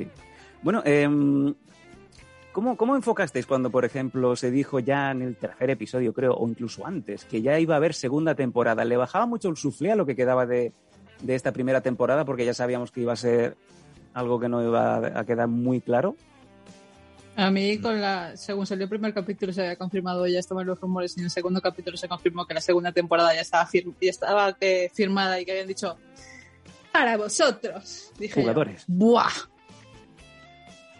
Sí. 0.04 0.08
Bueno, 0.62 0.82
em, 0.84 1.54
¿cómo, 2.52 2.76
¿cómo 2.76 2.96
enfocasteis 2.96 3.46
cuando, 3.46 3.70
por 3.70 3.84
ejemplo, 3.84 4.36
se 4.36 4.50
dijo 4.50 4.78
ya 4.80 5.10
en 5.10 5.22
el 5.22 5.36
tercer 5.36 5.70
episodio, 5.70 6.12
creo, 6.12 6.34
o 6.34 6.48
incluso 6.48 6.86
antes, 6.86 7.24
que 7.24 7.42
ya 7.42 7.58
iba 7.58 7.74
a 7.74 7.78
haber 7.78 7.94
segunda 7.94 8.34
temporada? 8.34 8.84
¿Le 8.84 8.96
bajaba 8.96 9.26
mucho 9.26 9.48
el 9.48 9.56
suflé 9.56 9.92
a 9.92 9.96
lo 9.96 10.06
que 10.06 10.16
quedaba 10.16 10.46
de, 10.46 10.72
de 11.22 11.34
esta 11.34 11.52
primera 11.52 11.80
temporada? 11.80 12.24
Porque 12.24 12.44
ya 12.44 12.54
sabíamos 12.54 12.90
que 12.90 13.00
iba 13.00 13.12
a 13.12 13.16
ser 13.16 13.56
algo 14.12 14.40
que 14.40 14.48
no 14.48 14.62
iba 14.62 14.96
a 15.18 15.24
quedar 15.24 15.48
muy 15.48 15.80
claro. 15.80 16.16
A 17.36 17.50
mí, 17.50 17.78
con 17.78 18.00
la, 18.00 18.36
según 18.36 18.66
salió 18.66 18.84
el 18.84 18.90
primer 18.90 19.14
capítulo, 19.14 19.52
se 19.52 19.62
había 19.62 19.76
confirmado, 19.76 20.26
ya 20.26 20.40
estaban 20.40 20.66
los 20.66 20.78
rumores, 20.78 21.16
y 21.16 21.20
en 21.20 21.24
el 21.26 21.30
segundo 21.30 21.62
capítulo 21.62 21.96
se 21.96 22.08
confirmó 22.08 22.44
que 22.44 22.52
la 22.54 22.60
segunda 22.60 22.92
temporada 22.92 23.32
ya 23.34 23.40
estaba, 23.40 23.64
fir- 23.66 23.94
ya 24.00 24.10
estaba 24.10 24.56
eh, 24.60 24.90
firmada 24.92 25.40
y 25.40 25.44
que 25.46 25.52
habían 25.52 25.68
dicho, 25.68 25.96
para 26.92 27.16
vosotros. 27.16 28.12
Dije 28.18 28.34
yo, 28.34 28.42
Jugadores. 28.42 28.84
¡Buah! 28.88 29.30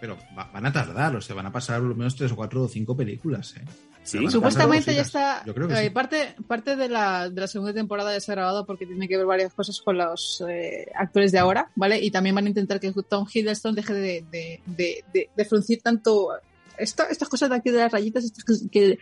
Pero 0.01 0.17
va- 0.39 0.51
van 0.53 0.67
a 0.67 0.73
tardar, 0.73 1.15
o 1.17 1.21
sea, 1.21 1.35
van 1.37 1.47
a 1.47 1.53
pasar 1.53 1.81
por 1.81 1.89
lo 1.91 1.95
menos 1.95 2.17
tres 2.17 2.33
o 2.33 2.37
cuatro 2.37 2.63
o 2.63 2.69
cinco 2.69 2.97
películas, 2.97 3.55
¿eh? 3.57 3.65
Sí, 4.03 4.19
Supuestamente 4.31 4.95
ya 4.95 5.03
está. 5.03 5.43
Yo 5.45 5.55
creo 5.55 5.69
que 5.69 5.75
eh, 5.75 5.85
sí. 5.85 5.91
parte, 5.91 6.35
parte 6.49 6.75
de 6.75 6.89
la, 6.89 7.29
de 7.29 7.39
la 7.39 7.47
segunda 7.47 7.75
temporada 7.75 8.13
ya 8.15 8.21
se 8.21 8.33
ha 8.33 8.35
grabado 8.35 8.65
porque 8.65 8.87
tiene 8.87 9.07
que 9.07 9.17
ver 9.19 9.27
varias 9.27 9.53
cosas 9.53 9.79
con 9.83 9.99
los 9.99 10.43
eh, 10.49 10.91
actores 10.95 11.33
de 11.33 11.39
ahora, 11.39 11.71
¿vale? 11.77 11.99
Y 12.01 12.11
también 12.11 12.35
van 12.35 12.47
a 12.47 12.49
intentar 12.49 12.81
que 12.81 12.91
Tom 13.09 13.27
Hiddleston 13.33 13.75
deje 13.75 13.93
de, 13.93 14.25
de, 14.31 14.63
de, 14.65 15.05
de- 15.13 15.31
de 15.37 15.45
fruncir 15.45 15.83
tanto 15.83 16.31
esto- 16.79 17.07
estas 17.11 17.29
cosas 17.29 17.51
de 17.51 17.57
aquí 17.57 17.71
de 17.71 17.79
las 17.79 17.93
rayitas, 17.93 18.25
estas 18.25 18.43
cosas 18.43 18.63
que. 18.73 18.99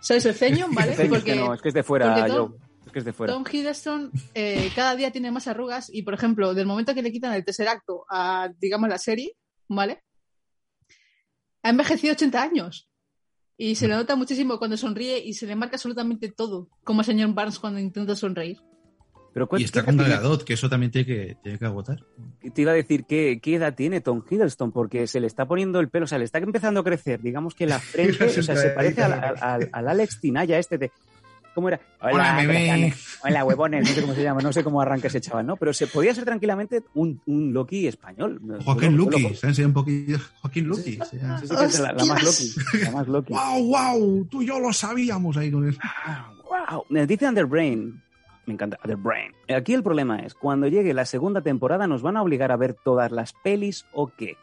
¿Sabes? 0.00 0.26
El 0.26 0.34
ceño, 0.34 0.66
¿vale? 0.72 0.94
Ceño, 0.96 1.04
es 1.04 1.10
Porque 1.20 1.32
que 1.34 1.38
no, 1.38 1.54
es 1.54 1.62
que 1.62 1.68
es 1.68 1.74
de 1.74 1.82
fuera, 1.84 2.12
porque 2.14 2.32
Tom-. 2.32 2.54
Es 2.84 2.92
que 2.92 2.98
es 2.98 3.04
de 3.04 3.12
fuera. 3.12 3.32
Tom 3.32 3.44
Hiddleston 3.50 4.10
eh, 4.34 4.70
cada 4.74 4.96
día 4.96 5.12
tiene 5.12 5.30
más 5.30 5.46
arrugas 5.46 5.88
y, 5.94 6.02
por 6.02 6.14
ejemplo, 6.14 6.52
del 6.52 6.66
momento 6.66 6.94
que 6.94 7.02
le 7.02 7.12
quitan 7.12 7.32
el 7.32 7.44
tercer 7.44 7.68
acto 7.68 8.04
a, 8.10 8.50
digamos, 8.60 8.88
la 8.88 8.98
serie, 8.98 9.36
¿vale? 9.68 10.02
Ha 11.62 11.70
envejecido 11.70 12.12
80 12.14 12.42
años. 12.42 12.88
Y 13.56 13.74
se 13.76 13.86
le 13.86 13.94
nota 13.94 14.16
muchísimo 14.16 14.58
cuando 14.58 14.76
sonríe 14.76 15.18
y 15.24 15.34
se 15.34 15.46
le 15.46 15.54
marca 15.54 15.76
absolutamente 15.76 16.30
todo, 16.30 16.68
como 16.84 17.02
el 17.02 17.04
señor 17.06 17.32
Barnes 17.34 17.58
cuando 17.58 17.78
intenta 17.78 18.16
sonreír. 18.16 18.58
Pero 19.34 19.46
¿cuál- 19.48 19.60
Y 19.62 19.64
está 19.64 19.84
con? 19.84 19.96
Gadot, 19.96 20.42
que 20.44 20.54
eso 20.54 20.68
también 20.68 20.90
tiene 20.90 21.06
que, 21.06 21.36
tiene 21.42 21.58
que 21.58 21.64
agotar. 21.64 22.04
Te 22.54 22.62
iba 22.62 22.72
a 22.72 22.74
decir 22.74 23.04
¿qué, 23.04 23.40
qué 23.42 23.54
edad 23.54 23.74
tiene 23.74 24.00
Tom 24.00 24.22
Hiddleston, 24.28 24.72
porque 24.72 25.06
se 25.06 25.20
le 25.20 25.26
está 25.26 25.46
poniendo 25.46 25.80
el 25.80 25.88
pelo, 25.88 26.04
o 26.04 26.08
sea, 26.08 26.18
le 26.18 26.24
está 26.24 26.38
empezando 26.38 26.80
a 26.80 26.84
crecer. 26.84 27.22
Digamos 27.22 27.54
que 27.54 27.66
la 27.66 27.78
frente, 27.78 28.24
o 28.24 28.42
sea, 28.42 28.56
se 28.56 28.70
parece 28.70 29.02
al, 29.02 29.12
al- 29.12 29.36
al- 29.40 29.70
al 29.72 29.88
Alex 29.88 30.20
Tinaya 30.20 30.58
este 30.58 30.76
de. 30.78 30.90
¿Cómo 31.54 31.68
era? 31.68 31.80
Hola, 32.00 32.36
bebé. 32.36 32.54
crackanes. 32.66 33.18
Hola, 33.22 33.44
huevones, 33.44 33.88
no 33.88 33.94
sé 33.94 34.00
cómo 34.00 34.14
se 34.14 34.22
llama, 34.22 34.40
no 34.40 34.52
sé 34.52 34.64
cómo 34.64 34.80
arranca 34.80 35.08
ese 35.08 35.20
chaval, 35.20 35.46
¿no? 35.46 35.56
Pero 35.56 35.72
se 35.72 35.86
podía 35.86 36.14
ser 36.14 36.24
tranquilamente 36.24 36.82
un, 36.94 37.20
un 37.26 37.52
Loki 37.52 37.86
español. 37.86 38.40
Joaquín 38.64 38.96
Luqui, 38.96 39.34
se 39.34 39.66
un 39.66 39.72
poquillo. 39.72 40.18
Joaquín 40.40 40.66
Luqui. 40.66 40.98
Sí, 41.10 41.18
es 41.42 41.80
la, 41.80 41.92
la 41.92 42.04
más 42.04 42.22
Loki. 42.22 42.84
La 42.84 42.90
más 42.90 43.08
Loki. 43.08 43.32
¡Wow, 43.32 43.66
wow! 43.66 44.24
Tú 44.30 44.42
y 44.42 44.46
yo 44.46 44.58
lo 44.58 44.72
sabíamos 44.72 45.36
ahí 45.36 45.50
con 45.50 45.68
él. 45.68 45.78
Wow. 46.48 46.84
Me 46.88 47.06
dice 47.06 47.28
Underbrain. 47.28 48.02
Me 48.46 48.54
encanta 48.54 48.78
Underbrain. 48.82 49.32
Aquí 49.54 49.74
el 49.74 49.82
problema 49.82 50.20
es, 50.20 50.34
cuando 50.34 50.68
llegue 50.68 50.94
la 50.94 51.04
segunda 51.04 51.42
temporada, 51.42 51.86
¿nos 51.86 52.02
van 52.02 52.16
a 52.16 52.22
obligar 52.22 52.50
a 52.50 52.56
ver 52.56 52.74
todas 52.74 53.12
las 53.12 53.34
pelis 53.44 53.86
o 53.92 54.08
qué? 54.08 54.36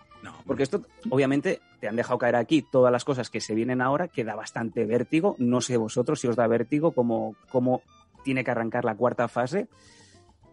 Porque 0.49 0.63
esto, 0.63 0.81
obviamente, 1.11 1.61
te 1.79 1.87
han 1.87 1.95
dejado 1.95 2.17
caer 2.17 2.35
aquí 2.35 2.63
todas 2.63 2.91
las 2.91 3.05
cosas 3.05 3.29
que 3.29 3.39
se 3.39 3.53
vienen 3.53 3.81
ahora, 3.81 4.07
que 4.07 4.23
da 4.23 4.33
bastante 4.33 4.83
vértigo. 4.87 5.35
No 5.37 5.61
sé 5.61 5.77
vosotros 5.77 6.19
si 6.19 6.27
os 6.27 6.35
da 6.35 6.47
vértigo 6.47 6.91
cómo, 6.91 7.35
cómo 7.51 7.83
tiene 8.23 8.43
que 8.43 8.49
arrancar 8.49 8.83
la 8.83 8.95
cuarta 8.95 9.27
fase 9.27 9.67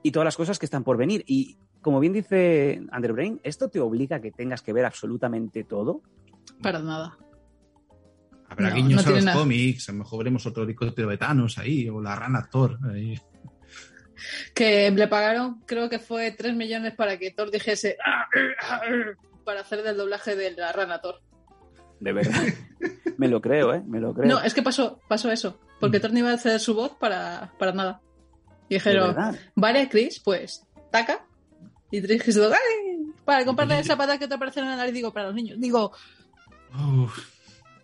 y 0.03 0.11
todas 0.11 0.27
las 0.27 0.37
cosas 0.37 0.59
que 0.59 0.67
están 0.67 0.85
por 0.85 0.99
venir. 0.99 1.25
Y 1.27 1.57
como 1.81 1.99
bien 1.99 2.13
dice 2.13 2.83
Underbrain, 2.95 3.41
¿esto 3.43 3.71
te 3.71 3.81
obliga 3.81 4.17
a 4.17 4.21
que 4.21 4.33
tengas 4.33 4.61
que 4.61 4.75
ver 4.75 4.85
absolutamente 4.85 5.65
todo? 5.65 6.03
Para 6.61 6.79
nada. 6.81 7.17
Habrá 8.51 8.69
No, 8.69 8.77
guiños 8.77 9.03
no 9.07 9.13
a 9.13 9.15
los 9.15 9.25
nada. 9.25 9.39
cómics, 9.39 9.89
a 9.89 9.93
lo 9.93 9.99
mejor 10.01 10.19
veremos 10.19 10.45
otro 10.45 10.65
helicóptero 10.65 11.09
de 11.09 11.17
Thanos 11.17 11.57
ahí, 11.57 11.89
o 11.89 12.03
la 12.03 12.15
rana 12.15 12.47
Thor. 12.53 12.79
Ahí. 12.93 13.19
Que 14.55 14.91
le 14.91 15.09
pagaron, 15.09 15.63
creo 15.67 15.89
que 15.89 15.99
fue 15.99 16.33
3 16.33 16.55
millones 16.55 16.95
para 16.95 17.19
que 17.19 17.31
Thor 17.31 17.51
dijese. 17.51 17.97
"Ah, 18.05 18.27
eh, 18.35 18.55
ah, 18.63 18.81
eh". 18.87 19.17
Para 19.47 19.61
hacer 19.63 19.83
del 19.83 19.97
doblaje 19.97 20.37
de 20.37 20.51
la 20.51 20.73
rana 20.73 21.01
Thor. 21.01 21.23
De 22.01 22.13
verdad. 22.13 22.43
me 23.17 23.29
lo 23.29 23.41
creo, 23.41 23.73
¿eh? 23.73 23.83
Me 23.87 23.99
lo 24.01 24.13
creo. 24.13 24.29
No, 24.29 24.43
es 24.43 24.53
que 24.53 24.61
pasó, 24.63 25.01
pasó 25.09 25.31
eso. 25.33 25.59
Porque 25.81 26.01
Thor 26.01 26.13
no 26.13 26.19
iba 26.19 26.31
a 26.31 26.35
hacer 26.35 26.61
su 26.61 26.75
voz 26.75 26.93
para, 27.01 27.55
para 27.59 27.73
nada. 27.73 28.03
Y 28.69 28.75
De 28.75 28.75
dijeron, 28.75 29.17
vale, 29.55 29.89
Chris, 29.89 30.21
pues, 30.21 30.67
taca. 30.91 31.25
Y 31.91 32.03
Chris 32.03 32.27
dijo, 32.35 32.49
¡ay! 32.49 33.13
Para 33.25 33.45
comprarle 33.47 33.79
el 33.79 33.85
zapato 33.85 34.19
que 34.19 34.29
te 34.29 34.35
aparece 34.35 34.61
en 34.61 34.67
la 34.67 34.77
nariz, 34.77 34.93
digo, 34.93 35.13
para 35.13 35.27
los 35.27 35.35
niños. 35.35 35.59
Digo, 35.59 35.93
Uf. 36.75 37.19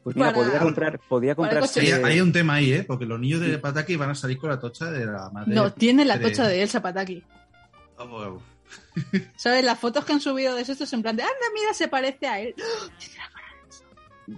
Pues 0.02 0.16
mira, 0.16 0.32
para- 0.32 0.44
podía 0.46 0.58
comprar, 0.60 0.98
podía 1.08 1.34
coche. 1.36 1.80
Hay, 1.80 2.02
hay 2.02 2.20
un 2.20 2.32
tema 2.32 2.54
ahí, 2.54 2.72
¿eh? 2.72 2.82
Porque 2.84 3.06
los 3.06 3.20
niños 3.20 3.40
de 3.40 3.56
Pataki 3.58 3.94
van 3.94 4.10
a 4.10 4.14
salir 4.16 4.36
con 4.36 4.50
la 4.50 4.58
tocha 4.58 4.90
de 4.90 5.06
la 5.06 5.30
madre. 5.30 5.54
no, 5.54 5.72
tiene 5.72 6.04
la 6.04 6.18
de- 6.18 6.24
tocha 6.28 6.48
de 6.48 6.60
Elsa 6.62 6.82
Pataki. 6.82 7.22
Oh, 7.98 8.40
¿Sabes? 9.36 9.64
Las 9.64 9.78
fotos 9.78 10.04
que 10.04 10.12
han 10.12 10.20
subido 10.20 10.54
de 10.54 10.62
estos 10.62 10.92
en 10.92 11.02
plan 11.02 11.16
de, 11.16 11.22
anda, 11.22 11.34
mira, 11.54 11.72
se 11.74 11.88
parece 11.88 12.26
a 12.26 12.40
él. 12.40 12.54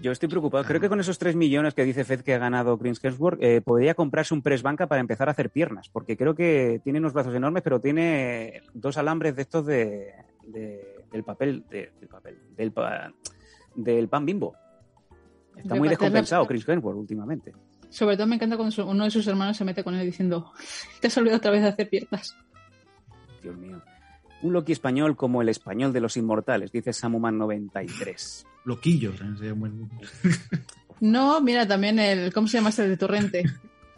Yo 0.00 0.12
estoy 0.12 0.28
preocupado. 0.28 0.64
Creo 0.64 0.80
que 0.80 0.88
con 0.88 0.98
esos 0.98 1.18
3 1.18 1.36
millones 1.36 1.74
que 1.74 1.84
dice 1.84 2.04
Fed 2.04 2.22
que 2.22 2.34
ha 2.34 2.38
ganado 2.38 2.78
Chris 2.78 2.98
Hemsworth, 3.04 3.38
eh, 3.42 3.60
podría 3.60 3.94
comprarse 3.94 4.32
un 4.32 4.40
press 4.42 4.62
banca 4.62 4.86
para 4.86 5.00
empezar 5.00 5.28
a 5.28 5.32
hacer 5.32 5.50
piernas. 5.50 5.88
Porque 5.90 6.16
creo 6.16 6.34
que 6.34 6.80
tiene 6.82 6.98
unos 7.00 7.12
brazos 7.12 7.34
enormes, 7.34 7.62
pero 7.62 7.80
tiene 7.80 8.62
dos 8.72 8.96
alambres 8.96 9.36
de 9.36 9.42
estos 9.42 9.66
de, 9.66 10.14
de- 10.46 10.96
del 11.12 11.22
papel, 11.22 11.64
de- 11.68 11.92
del 12.00 12.08
papel, 12.08 12.38
del, 12.56 12.72
pa- 12.72 13.12
del 13.74 14.08
pan 14.08 14.24
bimbo. 14.24 14.56
Está 15.56 15.74
muy 15.76 15.88
descompensado 15.90 16.46
Chris 16.46 16.66
Hemsworth 16.66 16.96
últimamente. 16.98 17.52
Sobre 17.90 18.16
todo 18.16 18.26
me 18.26 18.36
encanta 18.36 18.56
cuando 18.56 18.72
su- 18.72 18.84
uno 18.88 19.04
de 19.04 19.10
sus 19.10 19.26
hermanos 19.26 19.56
se 19.56 19.64
mete 19.66 19.84
con 19.84 19.94
él 19.94 20.04
diciendo, 20.06 20.52
te 21.00 21.08
has 21.08 21.16
olvidado 21.18 21.36
otra 21.38 21.50
vez 21.50 21.62
de 21.62 21.68
hacer 21.68 21.88
piernas. 21.90 22.34
Dios 23.42 23.56
mío. 23.56 23.80
Un 24.44 24.52
Loki 24.52 24.72
español 24.72 25.16
como 25.16 25.40
el 25.40 25.48
español 25.48 25.92
de 25.94 26.00
los 26.00 26.16
inmortales, 26.18 26.70
dice 26.70 26.90
Samuman93. 26.90 28.44
Loquillos. 28.66 29.18
¿eh? 29.20 29.24
Sería 29.38 29.54
un 29.54 29.60
buen- 29.60 29.90
No, 31.00 31.40
mira, 31.40 31.66
también 31.66 31.98
el, 31.98 32.30
¿cómo 32.32 32.46
se 32.46 32.58
llama 32.58 32.68
este 32.68 32.86
de 32.86 32.96
Torrente? 32.98 33.42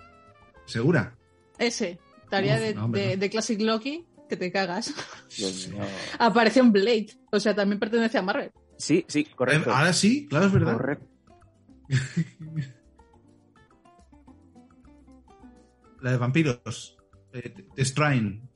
¿Segura? 0.66 1.16
Ese, 1.58 1.98
tarea 2.30 2.54
Uf, 2.54 2.60
de, 2.60 2.74
no, 2.74 2.84
hombre, 2.84 3.00
de- 3.08 3.16
no. 3.16 3.20
de 3.22 3.30
Classic 3.30 3.60
Loki, 3.60 4.06
que 4.28 4.36
te 4.36 4.52
cagas. 4.52 4.94
Dios 5.36 5.68
mío. 5.68 5.82
Apareció 6.18 6.62
en 6.62 6.70
Blade, 6.72 7.08
o 7.32 7.40
sea, 7.40 7.54
también 7.54 7.80
pertenece 7.80 8.16
a 8.18 8.22
Marvel. 8.22 8.52
Sí, 8.78 9.04
sí, 9.08 9.24
correcto. 9.24 9.70
Eh, 9.70 9.72
Ahora 9.74 9.92
sí, 9.92 10.26
claro, 10.28 10.46
es 10.46 10.52
verdad. 10.52 10.74
Correcto. 10.76 11.06
La 16.02 16.12
de 16.12 16.16
vampiros. 16.18 16.96
Eh, 17.32 17.52
The 17.74 17.84
Strain. 17.84 18.48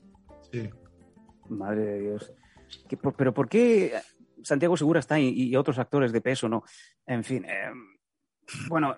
Sí. 0.53 0.69
Madre 1.51 1.85
de 1.85 2.01
Dios. 2.01 2.33
¿Qué- 2.89 2.97
por- 2.97 3.15
pero 3.15 3.33
¿por 3.35 3.49
qué 3.49 3.93
Santiago 4.43 4.77
Segura 4.77 5.01
está 5.01 5.19
y, 5.19 5.55
otros 5.57 5.79
actores 5.79 6.13
de 6.13 6.21
peso 6.21 6.49
no? 6.49 6.63
En 7.07 7.25
fin. 7.25 7.45
eh, 7.45 7.71
bueno, 8.69 8.97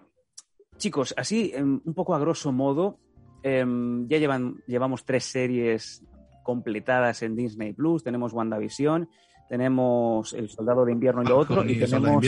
chicos, 0.76 1.14
así 1.16 1.52
em, 1.54 1.80
un 1.84 1.94
poco 1.94 2.14
a 2.14 2.18
grosso 2.18 2.52
modo, 2.52 2.98
em, 3.42 4.06
ya 4.08 4.18
llevan, 4.18 4.62
llevamos 4.66 5.04
tres 5.04 5.24
series 5.24 6.04
completadas 6.42 7.22
en 7.22 7.36
Disney 7.36 7.72
Plus. 7.72 8.02
Tenemos 8.02 8.32
WandaVision, 8.32 9.08
tenemos 9.48 10.32
El 10.32 10.48
Soldado 10.48 10.84
de 10.84 10.92
Invierno 10.92 11.22
y 11.22 11.26
lo 11.26 11.38
otro, 11.38 11.56
Falcon 11.56 11.70
y 11.70 11.78
tenemos. 11.78 12.24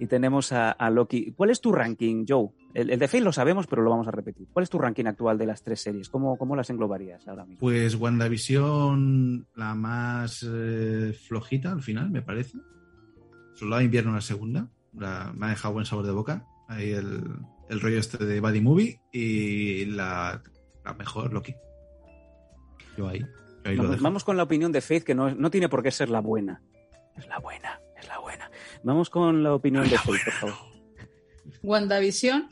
Y 0.00 0.06
tenemos 0.06 0.52
a, 0.52 0.70
a 0.70 0.90
Loki. 0.90 1.32
¿Cuál 1.32 1.50
es 1.50 1.60
tu 1.60 1.72
ranking, 1.72 2.24
Joe? 2.28 2.48
El, 2.74 2.90
el 2.90 2.98
de 2.98 3.08
Faye 3.08 3.24
lo 3.24 3.32
sabemos, 3.32 3.66
pero 3.66 3.82
lo 3.82 3.90
vamos 3.90 4.06
a 4.08 4.10
repetir. 4.10 4.46
¿Cuál 4.52 4.62
es 4.62 4.70
tu 4.70 4.78
ranking 4.78 5.06
actual 5.06 5.38
de 5.38 5.46
las 5.46 5.62
tres 5.62 5.80
series? 5.80 6.08
¿Cómo, 6.08 6.36
cómo 6.36 6.54
las 6.54 6.70
englobarías 6.70 7.26
ahora 7.26 7.44
mismo? 7.44 7.60
Pues 7.60 7.94
WandaVision, 7.96 9.46
la 9.54 9.74
más 9.74 10.46
eh, 10.48 11.12
flojita 11.26 11.72
al 11.72 11.82
final, 11.82 12.10
me 12.10 12.22
parece. 12.22 12.58
Soldado 13.54 13.78
de 13.80 13.86
invierno, 13.86 14.12
la 14.12 14.20
segunda. 14.20 14.68
La- 14.96 15.32
me 15.36 15.46
ha 15.46 15.50
dejado 15.50 15.74
buen 15.74 15.86
sabor 15.86 16.06
de 16.06 16.12
boca. 16.12 16.44
Ahí 16.68 16.90
el, 16.90 17.22
el 17.68 17.80
rollo 17.80 17.98
este 17.98 18.24
de 18.24 18.40
Buddy 18.40 18.60
Movie. 18.60 19.00
Y 19.12 19.86
la, 19.86 20.42
la 20.84 20.94
mejor, 20.94 21.32
Loki. 21.32 21.54
Yo 22.96 23.08
ahí. 23.08 23.24
yo 23.64 23.96
vamos 24.00 24.24
con 24.24 24.36
la 24.36 24.42
opinión 24.42 24.72
de 24.72 24.80
Faith, 24.80 25.04
que 25.04 25.14
no, 25.14 25.34
no 25.34 25.50
tiene 25.50 25.68
por 25.68 25.82
qué 25.82 25.90
ser 25.90 26.08
la 26.10 26.20
buena. 26.20 26.62
Es 27.16 27.26
la 27.26 27.38
buena, 27.38 27.80
es 27.96 28.06
la 28.08 28.18
buena. 28.20 28.50
Vamos 28.82 29.10
con 29.10 29.42
la 29.42 29.54
opinión 29.54 29.88
de 29.88 29.98
Faith, 29.98 30.24
por 30.24 30.32
favor. 30.34 30.54
WandaVision, 31.62 32.48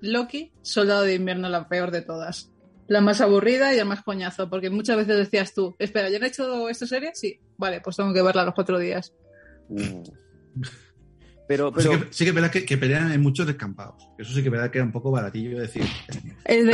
Loki, 0.00 0.52
Soldado 0.62 1.02
de 1.02 1.14
Invierno, 1.14 1.48
la 1.48 1.68
peor 1.68 1.90
de 1.90 2.02
todas. 2.02 2.50
La 2.88 3.00
más 3.00 3.20
aburrida 3.20 3.74
y 3.74 3.78
el 3.78 3.86
más 3.86 4.02
coñazo, 4.02 4.50
porque 4.50 4.68
muchas 4.68 4.96
veces 4.96 5.16
decías 5.16 5.54
tú, 5.54 5.74
espera, 5.78 6.10
¿ya 6.10 6.18
han 6.18 6.24
hecho 6.24 6.68
esta 6.68 6.86
serie? 6.86 7.12
Sí, 7.14 7.40
vale, 7.56 7.80
pues 7.80 7.96
tengo 7.96 8.12
que 8.12 8.22
verla 8.22 8.44
los 8.44 8.54
cuatro 8.54 8.78
días. 8.78 9.14
Uh. 9.68 10.02
Pero, 11.48 11.72
sí, 11.78 11.88
que, 11.88 12.06
sí 12.10 12.24
que 12.24 12.30
es 12.30 12.34
verdad 12.34 12.50
que, 12.50 12.64
que 12.64 12.78
pelean 12.78 13.12
en 13.12 13.20
muchos 13.20 13.46
descampados. 13.46 14.08
Eso 14.18 14.32
sí 14.32 14.42
que 14.42 14.48
es 14.48 14.52
verdad 14.52 14.70
que 14.70 14.78
era 14.78 14.86
un 14.86 14.92
poco 14.92 15.10
baratillo 15.10 15.60
decir. 15.60 15.84
El 16.44 16.70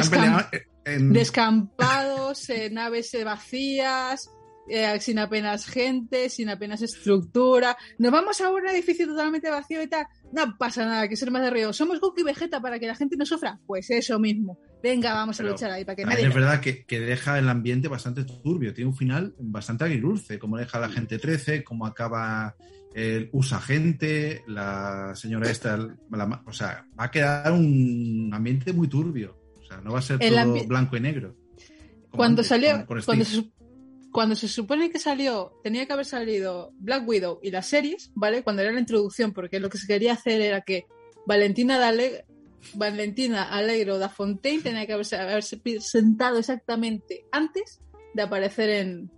en- 0.85 1.13
descampados, 1.13 2.49
eh, 2.51 2.71
naves 2.71 3.17
vacías, 3.25 4.31
eh, 4.69 4.99
sin 5.01 5.19
apenas 5.19 5.67
gente, 5.67 6.29
sin 6.29 6.49
apenas 6.49 6.83
estructura. 6.83 7.77
Nos 7.99 8.13
vamos 8.13 8.41
a 8.41 8.51
un 8.51 8.67
edificio 8.69 9.07
totalmente 9.07 9.51
vacío 9.51 9.83
y 9.83 9.87
tal. 9.89 10.07
No 10.33 10.57
pasa 10.59 10.85
nada, 10.85 11.09
que 11.09 11.17
ser 11.17 11.31
más 11.31 11.43
de 11.43 11.51
río. 11.51 11.73
¿Somos 11.73 12.01
Goku 12.01 12.21
y 12.21 12.25
Vegeta 12.25 12.61
para 12.61 12.79
que 12.79 12.87
la 12.87 12.95
gente 12.95 13.17
no 13.17 13.25
sufra? 13.25 13.59
Pues 13.67 13.89
eso 13.91 14.19
mismo. 14.19 14.59
Venga, 14.83 15.13
vamos 15.15 15.37
Pero 15.37 15.49
a 15.49 15.53
luchar 15.53 15.71
ahí 15.73 15.85
para 15.85 15.97
que 15.97 16.05
nadie... 16.05 16.27
es 16.27 16.35
verdad 16.35 16.61
que, 16.61 16.85
que 16.85 17.01
deja 17.01 17.39
el 17.39 17.49
ambiente 17.49 17.89
bastante 17.89 18.25
turbio, 18.25 18.73
tiene 18.75 18.91
un 18.91 18.97
final 18.97 19.35
bastante 19.39 19.85
agridulce, 19.85 20.39
como 20.39 20.57
deja 20.57 20.79
la 20.79 20.89
gente 20.89 21.19
13, 21.19 21.65
como 21.65 21.87
acaba 21.87 22.55
el 22.95 23.29
usa 23.33 23.61
gente, 23.61 24.43
la 24.47 25.13
señora 25.15 25.51
esta, 25.51 25.77
la- 25.77 26.43
o 26.47 26.53
sea, 26.53 26.85
va 26.99 27.05
a 27.05 27.11
quedar 27.11 27.53
un 27.53 28.31
ambiente 28.33 28.73
muy 28.73 28.89
turbio, 28.89 29.37
o 29.61 29.65
sea, 29.65 29.79
no 29.79 29.93
va 29.93 29.99
a 29.99 30.03
ser 30.03 30.19
El 30.21 30.35
todo 30.35 30.67
blanco 30.67 30.97
y 30.97 31.01
negro. 31.01 31.37
Cuando 32.11 32.41
antes, 32.41 32.47
salió, 32.47 32.87
cuando, 32.87 33.25
se, 33.25 33.51
cuando 34.13 34.35
se 34.35 34.49
supone 34.49 34.91
que 34.91 34.99
salió, 34.99 35.53
tenía 35.63 35.87
que 35.87 35.93
haber 35.93 36.07
salido 36.07 36.73
Black 36.79 37.07
Widow 37.07 37.41
y 37.43 37.51
las 37.51 37.67
series, 37.67 38.11
¿vale? 38.15 38.43
Cuando 38.43 38.63
era 38.63 38.73
la 38.73 38.81
introducción, 38.81 39.33
porque 39.33 39.61
lo 39.61 39.69
que 39.69 39.79
se 39.79 39.87
quería 39.87 40.15
hacer 40.15 40.41
era 40.41 40.63
que 40.63 40.87
Valentina 41.27 41.79
Dale, 41.79 42.25
Valentina 42.75 43.45
Alegro 43.45 43.99
da 43.99 44.09
Fontaine 44.09 44.63
tenía 44.63 44.87
que 44.87 44.95
haberse, 44.95 45.17
haberse 45.17 45.59
presentado 45.59 46.39
exactamente 46.39 47.27
antes 47.31 47.81
de 48.15 48.23
aparecer 48.23 48.71
en, 48.71 49.11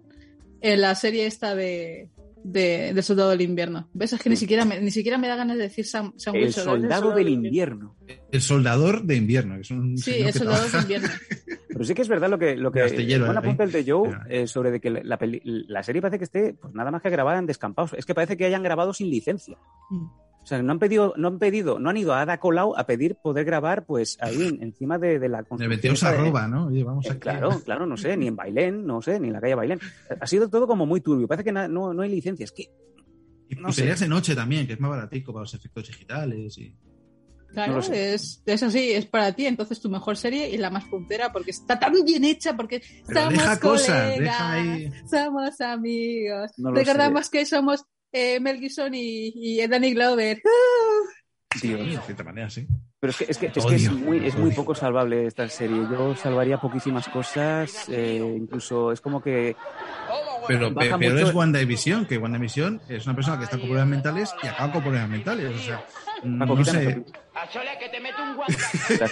en 0.61 0.80
la 0.80 0.95
serie 0.95 1.26
esta 1.26 1.55
de, 1.55 2.11
de, 2.45 2.93
de 2.95 3.03
Soldado 3.03 3.30
del 3.30 3.41
Invierno. 3.43 3.88
¿Ves? 3.93 4.12
Es 4.12 4.20
que 4.22 4.30
ni 4.30 4.36
siquiera 4.36 4.64
me, 4.64 4.80
ni 4.80 4.91
siquiera 4.91 5.18
me 5.18 5.28
da 5.28 5.36
ganas 5.36 5.57
de 5.57 5.64
decir 5.64 5.84
Sam, 5.86 6.12
Sam 6.16 6.34
el 6.36 6.45
Wilson, 6.45 6.61
es 6.61 6.64
soldado 6.82 7.14
del 7.14 7.28
invierno. 7.28 7.97
El 8.30 8.41
soldador 8.41 9.03
de 9.05 9.16
invierno, 9.16 9.55
que 9.57 9.61
es 9.62 9.70
un 9.70 9.97
Sí, 9.99 10.12
el 10.14 10.32
Soldado 10.32 10.62
del 10.62 10.70
trabaja- 10.70 10.82
Invierno. 10.82 11.09
Pero 11.68 11.84
sí 11.84 11.95
que 11.95 12.03
es 12.03 12.09
verdad 12.09 12.28
lo 12.28 12.38
que, 12.38 12.57
lo 12.57 12.72
que 12.72 12.80
De 12.80 12.84
astillero, 12.86 13.24
buen 13.26 13.36
¿eh? 13.36 13.41
apunte 13.41 13.62
el 13.62 13.72
de 13.72 13.84
Joe 13.91 14.11
eh, 14.28 14.47
sobre 14.47 14.70
de 14.70 14.80
que 14.80 14.91
la, 14.91 15.16
peli- 15.18 15.41
la 15.45 15.82
serie 15.82 16.03
parece 16.03 16.18
que 16.18 16.24
esté 16.24 16.55
pues 16.55 16.74
nada 16.74 16.91
más 16.91 17.01
que 17.01 17.11
grabada 17.11 17.38
en 17.38 17.47
descampados. 17.47 17.95
Es 17.95 18.05
que 18.05 18.14
parece 18.14 18.36
que 18.36 18.45
hayan 18.45 18.62
grabado 18.62 18.93
sin 18.93 19.09
licencia. 19.09 19.57
O 20.43 20.47
sea, 20.47 20.62
no 20.62 20.72
han 20.72 20.78
pedido, 20.78 21.12
no 21.16 21.28
han 21.28 21.38
pedido, 21.38 21.78
no 21.78 21.91
han 21.91 21.97
ido 21.99 22.12
a 22.14 22.22
Ada 22.22 22.41
Colau 22.41 22.74
a 22.76 22.84
pedir 22.86 23.14
poder 23.16 23.45
grabar 23.45 23.84
pues 23.84 24.16
ahí 24.20 24.43
en- 24.43 24.62
encima 24.62 24.99
de, 24.99 25.18
de 25.18 25.28
la 25.28 25.38
De 25.43 25.45
construcción 25.45 25.68
22 25.70 25.95
esta 25.99 26.12
de- 26.12 26.18
arroba, 26.18 26.49
¿no? 26.49 26.66
Oye, 26.66 26.82
vamos 26.82 27.05
Eh, 27.07 27.11
aquí. 27.11 27.20
claro, 27.20 27.61
claro, 27.64 27.86
no 27.86 27.97
sé, 27.97 28.16
ni 28.16 28.26
en 28.26 28.36
Bailén, 28.36 28.84
no 28.86 29.01
sé, 29.03 29.20
ni 29.20 29.28
en 29.28 29.34
la 29.34 29.41
calle 29.41 29.55
Bailén. 29.55 29.78
Ha 30.18 30.26
sido 30.26 30.49
todo 30.49 30.66
como 30.66 30.86
muy 30.86 31.01
turbio. 31.03 31.28
Parece 31.28 31.45
que 31.45 31.53
no, 31.53 31.68
no 31.95 32.03
hay 32.03 32.09
licencia. 32.11 32.45
Es 32.45 32.53
que 32.53 32.64
Y 33.51 33.55
no 33.57 33.70
sé. 33.70 33.82
peleas 33.82 34.01
de 34.01 34.09
noche 34.09 34.34
también, 34.34 34.66
que 34.66 34.72
es 34.72 34.80
más 34.80 34.91
baratico 34.91 35.32
para 35.32 35.43
los 35.43 35.55
efectos 35.55 35.86
digitales. 35.88 36.57
Y... 36.59 36.74
Claro, 37.53 37.74
No 37.74 37.78
es, 37.80 38.43
es 38.47 38.62
así, 38.62 38.93
es 38.93 39.07
para 39.07 39.32
ti, 39.34 39.45
entonces 39.47 39.80
tu 39.80 39.91
mejor 39.91 40.16
serie 40.16 40.49
y 40.51 40.57
la 40.57 40.70
más 40.70 40.84
puntera 40.84 41.32
porque 41.32 41.51
está 41.51 41.78
tan 41.78 41.93
bien 42.05 42.24
hecha, 42.24 42.57
porque 42.57 42.80
Pero 43.07 43.20
somos 43.22 43.32
deja 43.34 43.61
cosas, 43.61 44.12
colegas, 44.14 44.18
deja 44.20 44.53
ahí. 44.53 44.91
somos 45.11 45.61
amigos. 45.61 46.53
No 46.57 46.70
Recordamos 46.72 47.28
que 47.28 47.45
somos 47.45 47.84
eh, 48.12 48.40
Mel 48.40 48.58
Gibson 48.58 48.94
y, 48.94 49.32
y 49.34 49.66
Danny 49.66 49.94
Glover. 49.94 50.40
Dios. 51.61 51.80
De 51.80 51.98
cierta 52.02 52.22
manera, 52.24 52.48
sí. 52.48 52.66
Pero 53.00 53.11
es 53.11 53.16
que 53.16 53.24
es, 53.28 53.38
que, 53.38 53.46
es, 53.46 53.52
que 53.52 53.58
es 53.58 53.88
Odio, 53.88 53.92
muy, 53.92 54.24
es 54.26 54.36
muy 54.36 54.52
poco 54.52 54.74
salvable 54.74 55.26
esta 55.26 55.48
serie. 55.48 55.78
Yo 55.90 56.14
salvaría 56.14 56.58
poquísimas 56.61 57.08
cosas. 57.08 57.88
eh, 57.88 58.34
incluso 58.36 58.92
es 58.92 59.00
como 59.00 59.20
que 59.22 59.56
Pero 60.46 60.70
Baja 60.72 60.90
pe- 60.96 60.98
peor 61.06 61.14
mucho- 61.14 61.28
es 61.28 61.34
WandaVision, 61.34 62.06
que 62.06 62.18
WandaVision 62.18 62.80
es 62.88 63.06
una 63.06 63.14
persona 63.16 63.38
que 63.38 63.44
está 63.44 63.56
con 63.58 63.66
problemas 63.66 63.88
mentales 63.88 64.34
y 64.42 64.46
acaba 64.46 64.72
con 64.72 64.82
problemas 64.82 65.08
mentales. 65.11 65.54
O 65.54 65.58
sea, 65.58 65.78
Paco, 66.38 66.54
no 66.54 66.56
quítame 66.56 66.82
sé. 66.84 66.90
esto. 66.90 67.12
A 67.34 67.50
Sole 67.50 67.70
que 67.80 67.88
te 67.88 68.00
mete 68.00 68.22
un 68.22 68.36
guante. 68.36 68.56
La 69.00 69.08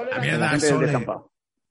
La 0.10 0.18
mierda. 0.20 0.52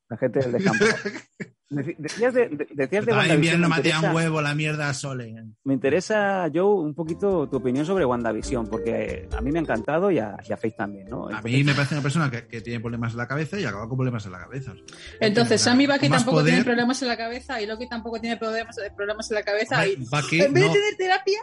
La 0.09 0.17
gente 0.17 0.39
del 0.39 0.51
descampado. 0.53 0.91
Decías 1.97 2.33
de, 2.33 2.49
de- 2.49 2.67
decías 2.73 3.05
de 3.05 3.11
WandaVision, 3.11 3.35
invierno, 3.35 3.61
me 3.69 3.75
matea 3.75 3.95
interesa- 3.95 4.09
un 4.09 4.15
huevo, 4.15 4.41
la 4.41 4.55
mierda 4.55 4.93
sole. 4.93 5.33
Me 5.63 5.73
interesa, 5.73 6.49
Joe, 6.53 6.63
un 6.85 6.93
poquito 6.93 7.47
tu 7.49 7.57
opinión 7.57 7.85
sobre 7.85 8.05
WandaVision, 8.05 8.67
porque 8.67 9.27
a 9.35 9.41
mí 9.41 9.51
me 9.51 9.59
ha 9.59 9.61
encantado 9.61 10.11
y 10.11 10.19
a, 10.19 10.35
y 10.47 10.53
a 10.53 10.57
Faith 10.57 10.75
también, 10.75 11.07
¿no? 11.09 11.27
A 11.29 11.41
mí 11.41 11.63
me 11.63 11.73
parece 11.73 11.95
una 11.95 12.01
persona 12.03 12.29
que, 12.29 12.47
que 12.47 12.61
tiene 12.61 12.79
problemas 12.79 13.11
en 13.13 13.17
la 13.17 13.27
cabeza 13.27 13.59
y 13.59 13.65
acaba 13.65 13.87
con 13.87 13.97
problemas 13.97 14.25
en 14.25 14.31
la 14.33 14.39
cabeza. 14.39 14.73
Entonces, 15.19 15.61
Con 15.63 15.71
Sam 15.71 15.81
y 15.81 15.87
Bucky 15.87 16.09
tampoco 16.09 16.31
poder, 16.37 16.45
tienen 16.47 16.63
problemas 16.65 17.01
en 17.01 17.07
la 17.07 17.17
cabeza 17.17 17.61
y 17.61 17.65
Loki 17.65 17.87
tampoco 17.89 18.19
tiene 18.21 18.37
problemas, 18.37 18.75
problemas 18.95 19.29
en 19.31 19.35
la 19.35 19.43
cabeza. 19.43 19.75
Hombre, 19.77 19.91
Y, 19.93 20.05
Bucky, 20.05 20.41
en 20.41 20.53
vez 20.53 20.63
no. 20.65 20.73
de 20.73 20.79
tener 20.79 20.95
terapia, 20.97 21.39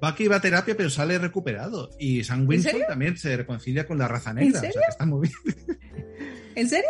Bucky 0.00 0.28
va 0.28 0.36
a 0.36 0.40
terapia, 0.40 0.76
pero 0.76 0.90
sale 0.90 1.18
recuperado. 1.18 1.88
Y 1.98 2.22
Sam 2.22 2.46
Winston 2.46 2.82
también 2.86 3.16
se 3.16 3.34
reconcilia 3.36 3.86
con 3.86 3.96
la 3.98 4.06
raza 4.06 4.34
negra. 4.34 4.58
O 4.58 4.60
sea, 4.60 4.70
serio? 4.70 4.80
que 4.84 4.90
está 4.90 5.06
muy 5.06 5.28
bien. 5.28 5.78
¿en 6.54 6.68
serio? 6.68 6.88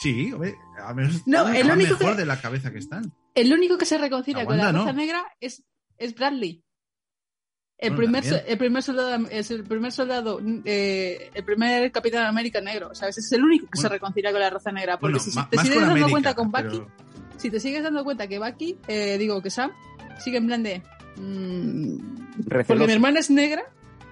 Sí, 0.00 0.32
hombre, 0.32 0.56
al 0.84 0.94
menos 0.94 1.26
No, 1.26 1.48
el 1.48 1.70
único 1.70 1.92
mejor 1.98 2.14
que- 2.14 2.20
de 2.20 2.26
la 2.26 2.40
cabeza 2.40 2.70
que 2.70 2.78
están. 2.78 3.12
El 3.34 3.52
único 3.52 3.76
que 3.78 3.84
se 3.84 3.98
reconcilia 3.98 4.42
La 4.42 4.46
con 4.46 4.56
la 4.56 4.72
raza 4.72 4.92
no. 4.92 4.92
negra 4.92 5.24
es, 5.40 5.62
es 5.96 6.14
Bradley. 6.14 6.62
El, 7.80 7.94
Bueno, 7.94 8.18
primer, 8.20 8.44
el 8.46 8.58
primer 8.58 8.82
soldado, 8.82 9.26
es 9.30 9.50
el 9.52 9.62
primer 9.64 9.92
soldado, 9.92 10.40
eh, 10.64 11.30
el 11.34 11.44
primer 11.44 11.92
Capitán 11.92 12.26
América 12.26 12.60
negro, 12.60 12.92
¿sabes? 12.94 13.18
Es 13.18 13.30
el 13.32 13.44
único 13.44 13.66
que 13.70 13.78
se 13.80 13.88
reconcilia 13.88 14.32
con 14.32 14.40
la 14.40 14.50
raza 14.50 14.72
negra. 14.72 14.98
Porque 14.98 15.18
Bueno, 15.18 15.30
si 15.30 15.30
te 15.48 15.58
sigues 15.58 15.76
dando 15.76 15.90
América, 15.92 16.10
cuenta 16.10 16.34
con 16.34 16.50
Bucky, 16.50 16.62
pero- 16.80 16.92
si 17.36 17.50
te 17.50 17.60
sigues 17.60 17.82
dando 17.84 18.02
cuenta 18.04 18.26
que 18.26 18.38
Bucky, 18.40 18.78
eh, 18.88 19.16
digo 19.18 19.40
que 19.42 19.50
Sam, 19.50 19.70
sigue 20.18 20.38
en 20.38 20.46
plan 20.46 20.62
de. 20.64 20.82
mm, 21.16 21.98
porque 22.66 22.86
mi 22.86 22.92
hermana 22.92 23.20
es 23.20 23.30
negra 23.30 23.62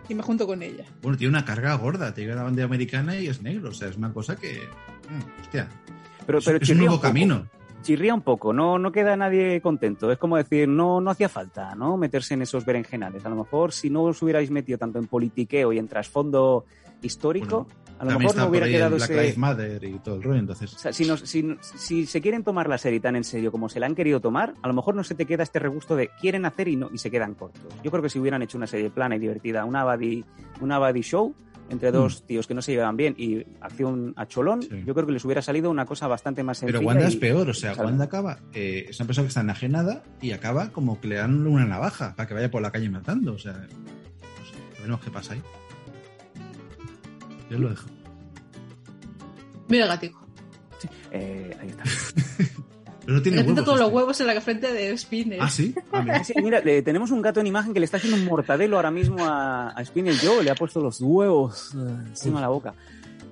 y 0.09 0.14
me 0.14 0.22
junto 0.22 0.46
con 0.46 0.62
ella. 0.62 0.84
Bueno, 1.02 1.16
tiene 1.16 1.30
una 1.30 1.44
carga 1.44 1.74
gorda. 1.74 2.12
Te 2.14 2.22
llega 2.22 2.34
la 2.34 2.42
bandera 2.42 2.66
americana 2.66 3.16
y 3.18 3.28
es 3.28 3.42
negro. 3.42 3.70
O 3.70 3.74
sea, 3.74 3.88
es 3.88 3.96
una 3.96 4.12
cosa 4.12 4.36
que. 4.36 4.61
mm, 5.09 5.40
hostia. 5.40 5.68
Pero, 6.26 6.40
pero 6.44 6.59
es 6.59 6.70
un 6.70 6.78
nuevo 6.78 6.94
poco. 6.94 7.02
camino. 7.02 7.46
chirría 7.82 8.12
un 8.12 8.22
poco, 8.22 8.52
no, 8.52 8.78
no 8.78 8.90
queda 8.90 9.16
nadie 9.16 9.61
contento. 9.61 10.11
Es 10.11 10.18
como 10.18 10.36
decir, 10.36 10.68
no, 10.68 11.00
no 11.00 11.11
hacía 11.11 11.28
falta 11.28 11.74
¿no? 11.76 11.96
meterse 11.96 12.34
en 12.34 12.42
esos 12.42 12.64
berenjenales. 12.64 13.24
A 13.24 13.28
lo 13.28 13.36
mejor 13.36 13.72
si 13.72 13.90
no 13.90 14.02
os 14.02 14.20
hubierais 14.22 14.50
metido 14.50 14.76
tanto 14.76 14.98
en 14.98 15.07
politiqueo 15.07 15.72
y 15.72 15.78
en 15.78 15.86
trasfondo 15.86 16.64
histórico, 17.02 17.68
a 17.99 18.05
lo 18.05 18.11
También 18.11 18.18
mejor 18.28 18.36
no 18.36 18.47
hubiera 18.51 18.66
quedado 18.66 18.97
Black 18.97 19.11
ese... 19.11 19.38
Matter 19.38 19.84
y 19.84 19.99
todo 20.01 20.16
el 20.16 20.22
rollo. 20.22 20.38
Entonces, 20.40 20.74
O 20.74 20.78
sea, 20.78 20.92
si, 20.92 21.05
nos- 21.07 21.20
si- 21.20 21.57
si 21.62 22.07
se 22.07 22.20
quieren 22.20 22.44
tomar 22.44 22.68
la 22.68 22.76
serie 22.78 23.01
tan 23.01 23.16
en 23.16 23.24
serio 23.24 23.51
como 23.51 23.68
se 23.68 23.80
la 23.80 23.86
han 23.86 23.94
querido 23.94 24.20
tomar, 24.20 24.55
a 24.62 24.68
lo 24.68 24.74
mejor 24.74 24.94
no 24.94 25.03
se 25.05 25.14
te 25.14 25.24
queda 25.26 25.42
este 25.42 25.59
regusto 25.59 25.97
de 25.97 26.11
quieren 26.20 26.44
hacer 26.44 26.68
y 26.68 26.76
no 26.76 26.90
y 26.92 26.99
se 26.99 27.11
quedan 27.11 27.34
cortos. 27.34 27.62
Yo 27.82 27.90
creo 27.90 28.03
que 28.03 28.11
si 28.11 28.18
hubieran 28.18 28.42
hecho 28.42 28.59
una 28.59 28.66
serie 28.66 28.90
plana 28.90 29.16
y 29.16 29.18
divertida, 29.18 29.64
una 29.64 29.84
buddy, 29.84 30.24
una 30.61 30.78
buddy 30.78 31.01
show 31.03 31.34
entre 31.68 31.90
dos 31.90 32.24
tíos 32.24 32.47
que 32.47 32.55
no 32.55 32.62
se 32.62 32.70
llevan 32.70 32.97
bien 32.97 33.16
y 33.18 33.44
acción 33.61 34.12
a 34.16 34.26
cholón, 34.26 34.61
Mm. 34.61 34.62
Sí. 34.62 34.82
yo 34.86 34.94
creo 34.94 35.05
que 35.07 35.12
les 35.12 35.24
hubiera 35.24 35.42
salido 35.42 35.68
una 35.68 35.84
cosa 35.84 36.07
bastante 36.07 36.44
más 36.44 36.59
sencilla. 36.59 36.78
Pero 36.78 36.86
Wanda 36.86 37.05
y- 37.07 37.09
es 37.09 37.16
peor, 37.16 37.49
o 37.51 37.55
sea, 37.55 37.74
¿sabes? 37.74 37.90
Wanda 37.90 38.05
acaba, 38.05 38.38
eh, 38.55 38.86
es 38.88 39.01
una 39.01 39.07
persona 39.09 39.24
que 39.24 39.28
está 39.30 39.40
enajenada 39.40 40.05
y 40.22 40.30
acaba 40.30 40.68
como 40.70 41.01
que 41.01 41.09
le 41.09 41.16
dan 41.16 41.44
una 41.47 41.64
navaja 41.64 42.14
para 42.14 42.28
que 42.28 42.34
vaya 42.34 42.51
por 42.53 42.62
la 42.62 42.70
calle 42.70 42.88
matando, 42.88 43.32
o 43.32 43.38
sea, 43.38 43.55
no 43.55 44.47
sé, 44.47 44.55
veremos 44.78 45.01
qué 45.01 45.11
pasa 45.11 45.32
ahí. 45.32 45.42
Yo 47.51 47.59
lo 47.59 47.68
dejo. 47.70 47.86
Mira, 49.68 49.86
gatico. 49.86 50.24
Eh, 51.11 51.57
ahí 51.61 51.68
está. 51.68 51.82
Pero 53.05 53.18
no 53.18 53.22
tiene 53.22 53.38
huevos. 53.42 53.64
todos 53.64 53.78
los 53.78 53.86
este. 53.86 53.97
huevos 53.97 54.20
en 54.20 54.26
la 54.26 54.40
frente 54.40 54.72
de 54.72 54.99
Spinner. 54.99 55.38
Ah, 55.40 55.49
sí. 55.49 55.72
Ah, 55.92 56.03
mira. 56.03 56.24
Sí, 56.24 56.34
mira, 56.42 56.61
le- 56.61 56.82
tenemos 56.82 57.12
un 57.12 57.22
gato 57.22 57.38
en 57.40 57.47
imagen 57.47 57.72
que 57.72 57.78
le 57.78 57.84
está 57.84 57.99
haciendo 57.99 58.18
un 58.18 58.24
mortadelo 58.24 58.74
ahora 58.76 58.90
mismo 58.90 59.24
a, 59.24 59.68
a 59.70 59.84
Spinel 59.84 60.18
Joe, 60.20 60.42
le 60.42 60.51
ha 60.51 60.57
puesto 60.57 60.80
los 60.80 61.01
huevos 61.01 61.72
eh, 61.76 61.78
encima 62.09 62.38
de 62.38 62.42
la 62.42 62.49
boca. 62.49 62.74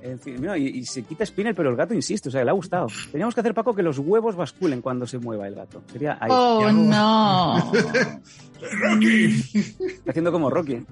En 0.05 0.19
fin, 0.21 0.37
mira, 0.39 0.59
y, 0.59 0.67
y 0.67 0.85
se 0.85 1.03
quita 1.03 1.25
Spinel, 1.25 1.55
pero 1.55 1.71
el 1.71 1.77
gato 1.77 1.95
insiste, 1.95 2.29
o 2.29 2.33
sea, 2.33 2.45
le 2.45 2.51
ha 2.51 2.53
gustado. 2.53 2.89
Teníamos 3.11 3.35
que 3.35 3.41
hacer, 3.41 3.55
Paco, 3.55 3.75
que 3.75 3.83
los 3.83 3.99
huevos 3.99 4.37
basculen 4.37 4.83
cuando 4.83 5.07
se 5.07 5.19
mueva 5.19 5.49
el 5.49 5.55
gato. 5.55 5.83
Sería 5.91 6.19
ahí, 6.21 6.29
Oh, 6.31 6.61
Ya, 6.61 6.73
no. 6.73 7.73
está 8.61 10.11
haciendo 10.11 10.31
como 10.31 10.51
Rocky. 10.51 10.85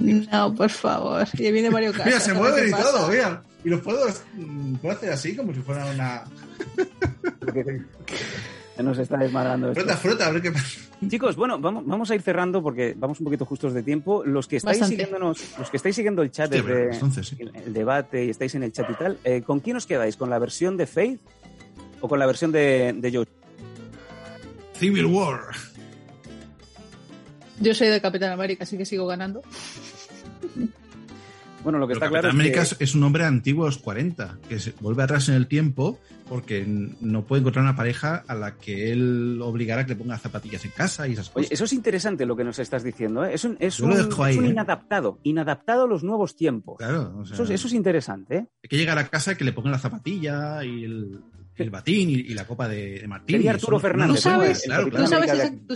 No, 0.00 0.52
por 0.56 0.70
favor. 0.70 1.24
Y 1.34 1.52
viene 1.52 1.70
Mario 1.70 1.92
Casas. 1.92 2.06
Mira, 2.06 2.20
se 2.20 2.32
qué 2.32 2.68
y 2.68 2.70
pasa. 2.72 2.90
todo, 2.90 3.08
mira. 3.08 3.42
Y 3.64 3.68
los 3.68 3.80
puedo, 3.80 4.04
mm, 4.34 4.74
puedo 4.76 4.94
hacer 4.96 5.12
así 5.12 5.36
como 5.36 5.54
si 5.54 5.60
fuera 5.60 5.86
una. 5.86 6.24
Se 8.78 8.84
nos 8.84 8.96
está 8.96 9.16
desmadrando 9.16 9.72
esto. 9.72 9.80
Frota, 9.80 9.96
frota, 9.96 10.26
a 10.28 10.30
ver 10.30 10.40
qué 10.40 10.52
pasa. 10.52 10.80
Chicos, 11.08 11.34
bueno, 11.34 11.58
vamos, 11.58 11.84
vamos 11.84 12.08
a 12.12 12.14
ir 12.14 12.22
cerrando 12.22 12.62
porque 12.62 12.94
vamos 12.96 13.18
un 13.18 13.24
poquito 13.24 13.44
justos 13.44 13.74
de 13.74 13.82
tiempo. 13.82 14.22
Los 14.24 14.46
que 14.46 14.58
estáis 14.58 14.78
Bastante. 14.78 15.02
siguiéndonos, 15.02 15.58
los 15.58 15.68
que 15.68 15.76
estáis 15.78 15.96
siguiendo 15.96 16.22
el 16.22 16.30
chat 16.30 16.46
Hostia, 16.46 16.62
pero 16.62 16.76
desde 16.76 16.94
entonces, 16.94 17.26
sí. 17.26 17.36
el, 17.40 17.50
el 17.56 17.72
debate 17.72 18.24
y 18.26 18.30
estáis 18.30 18.54
en 18.54 18.62
el 18.62 18.70
chat 18.70 18.88
y 18.88 18.94
tal, 18.94 19.18
eh, 19.24 19.42
¿con 19.42 19.58
quién 19.58 19.76
os 19.78 19.84
quedáis? 19.84 20.16
¿Con 20.16 20.30
la 20.30 20.38
versión 20.38 20.76
de 20.76 20.86
Faith 20.86 21.20
o 22.00 22.06
con 22.08 22.20
la 22.20 22.26
versión 22.26 22.52
de, 22.52 22.94
de 22.96 23.12
Joe? 23.12 23.26
Civil 24.74 25.06
War. 25.06 25.40
Yo 27.58 27.74
soy 27.74 27.88
de 27.88 28.00
Capitán 28.00 28.30
América, 28.30 28.62
así 28.62 28.78
que 28.78 28.84
sigo 28.84 29.08
ganando. 29.08 29.42
Bueno, 31.64 31.78
lo 31.78 31.88
que 31.88 31.94
Pero 31.94 32.06
está 32.06 32.08
claro 32.20 32.30
América 32.30 32.62
es 32.62 32.72
es, 32.72 32.80
es 32.80 32.94
un 32.94 33.02
hombre 33.02 33.24
antiguo 33.24 33.64
de 33.64 33.70
los 33.70 33.78
40, 33.78 34.38
que 34.48 34.58
se 34.60 34.72
vuelve 34.80 35.02
atrás 35.02 35.28
en 35.28 35.34
el 35.34 35.48
tiempo 35.48 35.98
porque 36.28 36.64
no 36.66 37.24
puede 37.24 37.40
encontrar 37.40 37.64
una 37.64 37.74
pareja 37.74 38.22
a 38.28 38.34
la 38.34 38.56
que 38.56 38.92
él 38.92 39.40
obligara 39.42 39.82
a 39.82 39.84
que 39.86 39.94
le 39.94 39.96
ponga 39.96 40.18
zapatillas 40.18 40.64
en 40.64 40.70
casa 40.72 41.08
y 41.08 41.12
esas 41.14 41.28
Oye, 41.28 41.46
cosas. 41.46 41.52
eso 41.52 41.64
es 41.64 41.72
interesante 41.72 42.26
lo 42.26 42.36
que 42.36 42.44
nos 42.44 42.58
estás 42.58 42.82
diciendo. 42.84 43.24
¿eh? 43.24 43.32
Es 43.34 43.44
un, 43.44 43.56
es 43.60 43.80
un, 43.80 43.92
es 43.92 44.06
¿eh? 44.06 44.34
inadaptado, 44.34 45.18
inadaptado 45.22 45.84
a 45.84 45.88
los 45.88 46.04
nuevos 46.04 46.36
tiempos. 46.36 46.76
Claro, 46.78 47.14
o 47.18 47.24
sea, 47.26 47.34
Eso, 47.34 47.44
es- 47.44 47.50
eso 47.50 47.66
es 47.68 47.72
interesante. 47.74 48.36
¿eh? 48.36 48.46
hay 48.62 48.68
que 48.68 48.76
llegar 48.76 48.98
a 48.98 49.08
casa 49.08 49.32
y 49.32 49.36
que 49.36 49.44
le 49.44 49.52
pongan 49.52 49.72
la 49.72 49.78
zapatilla 49.78 50.62
y 50.64 50.84
el, 50.84 51.20
el 51.58 51.70
batín 51.70 52.10
y, 52.10 52.14
y 52.14 52.34
la 52.34 52.46
copa 52.46 52.68
de, 52.68 53.00
de 53.00 53.08
Martín. 53.08 53.36
Sería 53.36 53.52
y 53.52 53.54
Arturo 53.54 53.80
Fernández, 53.80 54.16
¿Tú 54.16 54.22
sabes? 54.22 54.62
Claro, 54.64 54.90
¿Tú 54.90 55.06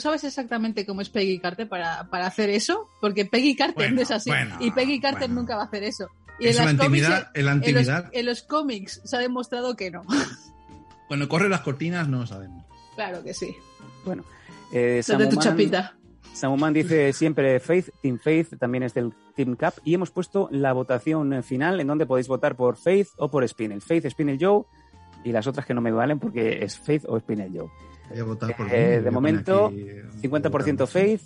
sabes, 0.00 0.22
tú 0.22 0.26
exactamente 0.26 0.86
cómo 0.86 1.00
es 1.00 1.08
Peggy 1.10 1.38
Carter 1.38 1.68
para, 1.68 2.08
para 2.10 2.26
hacer 2.26 2.50
eso? 2.50 2.88
Porque 3.00 3.24
Peggy 3.24 3.54
Carter 3.56 3.74
Bueno, 3.74 3.96
no 3.96 4.02
es 4.02 4.10
así. 4.10 4.30
bueno, 4.30 4.56
y 4.60 4.70
Peggy 4.70 5.00
Carter 5.00 5.28
bueno. 5.28 5.34
nunca 5.42 5.56
va 5.56 5.62
a 5.62 5.66
hacer 5.66 5.82
eso. 5.84 6.08
Y 6.38 6.48
en 6.48 6.56
la 6.56 6.64
las 6.64 6.74
cómics- 6.74 7.02
en 7.04 7.10
la 7.10 7.30
en 7.34 7.44
los, 7.46 7.54
intimidad 7.68 8.10
en 8.12 8.26
los 8.26 8.42
cómics 8.42 9.00
se 9.04 9.16
ha 9.16 9.20
demostrado 9.20 9.76
que 9.76 9.90
no. 9.90 10.02
cuando 11.08 11.28
corre 11.28 11.48
las 11.48 11.60
cortinas 11.60 12.08
no 12.08 12.26
sabemos. 12.26 12.64
claro 12.94 13.22
que 13.22 13.34
sí. 13.34 13.54
Bueno, 14.04 14.24
eh, 14.72 15.02
de 15.06 15.26
tu 15.26 15.36
Samuman- 15.36 15.42
chapita. 15.42 15.96
Samuman 16.32 16.72
dice 16.72 17.12
siempre 17.12 17.60
Faith, 17.60 17.90
Team 18.00 18.18
Faith, 18.18 18.56
también 18.58 18.82
es 18.84 18.94
del 18.94 19.12
Team 19.36 19.54
Cap. 19.54 19.74
Y 19.84 19.94
hemos 19.94 20.10
puesto 20.10 20.48
la 20.50 20.72
votación 20.72 21.42
final 21.42 21.78
en 21.80 21.86
donde 21.86 22.06
podéis 22.06 22.26
votar 22.26 22.56
por 22.56 22.76
Faith 22.76 23.08
o 23.18 23.30
por 23.30 23.46
Spinel. 23.46 23.82
Faith, 23.82 24.06
Spinel 24.08 24.38
Joe 24.40 24.64
y 25.24 25.32
las 25.32 25.46
otras 25.46 25.64
que 25.66 25.74
no 25.74 25.80
me 25.80 25.92
valen 25.92 26.18
porque 26.18 26.64
es 26.64 26.78
Faith 26.78 27.04
o 27.08 27.18
Spinel 27.18 27.50
Joe. 27.56 27.68
Voy 28.10 28.18
a 28.18 28.24
votar 28.24 28.56
por 28.56 28.66
Eh, 28.70 28.96
mí, 28.98 29.04
de 29.04 29.10
momento, 29.10 29.66
aquí, 29.66 29.80
eh, 29.88 30.04
50% 30.22 30.50
votando. 30.50 30.86
Faith, 30.86 31.22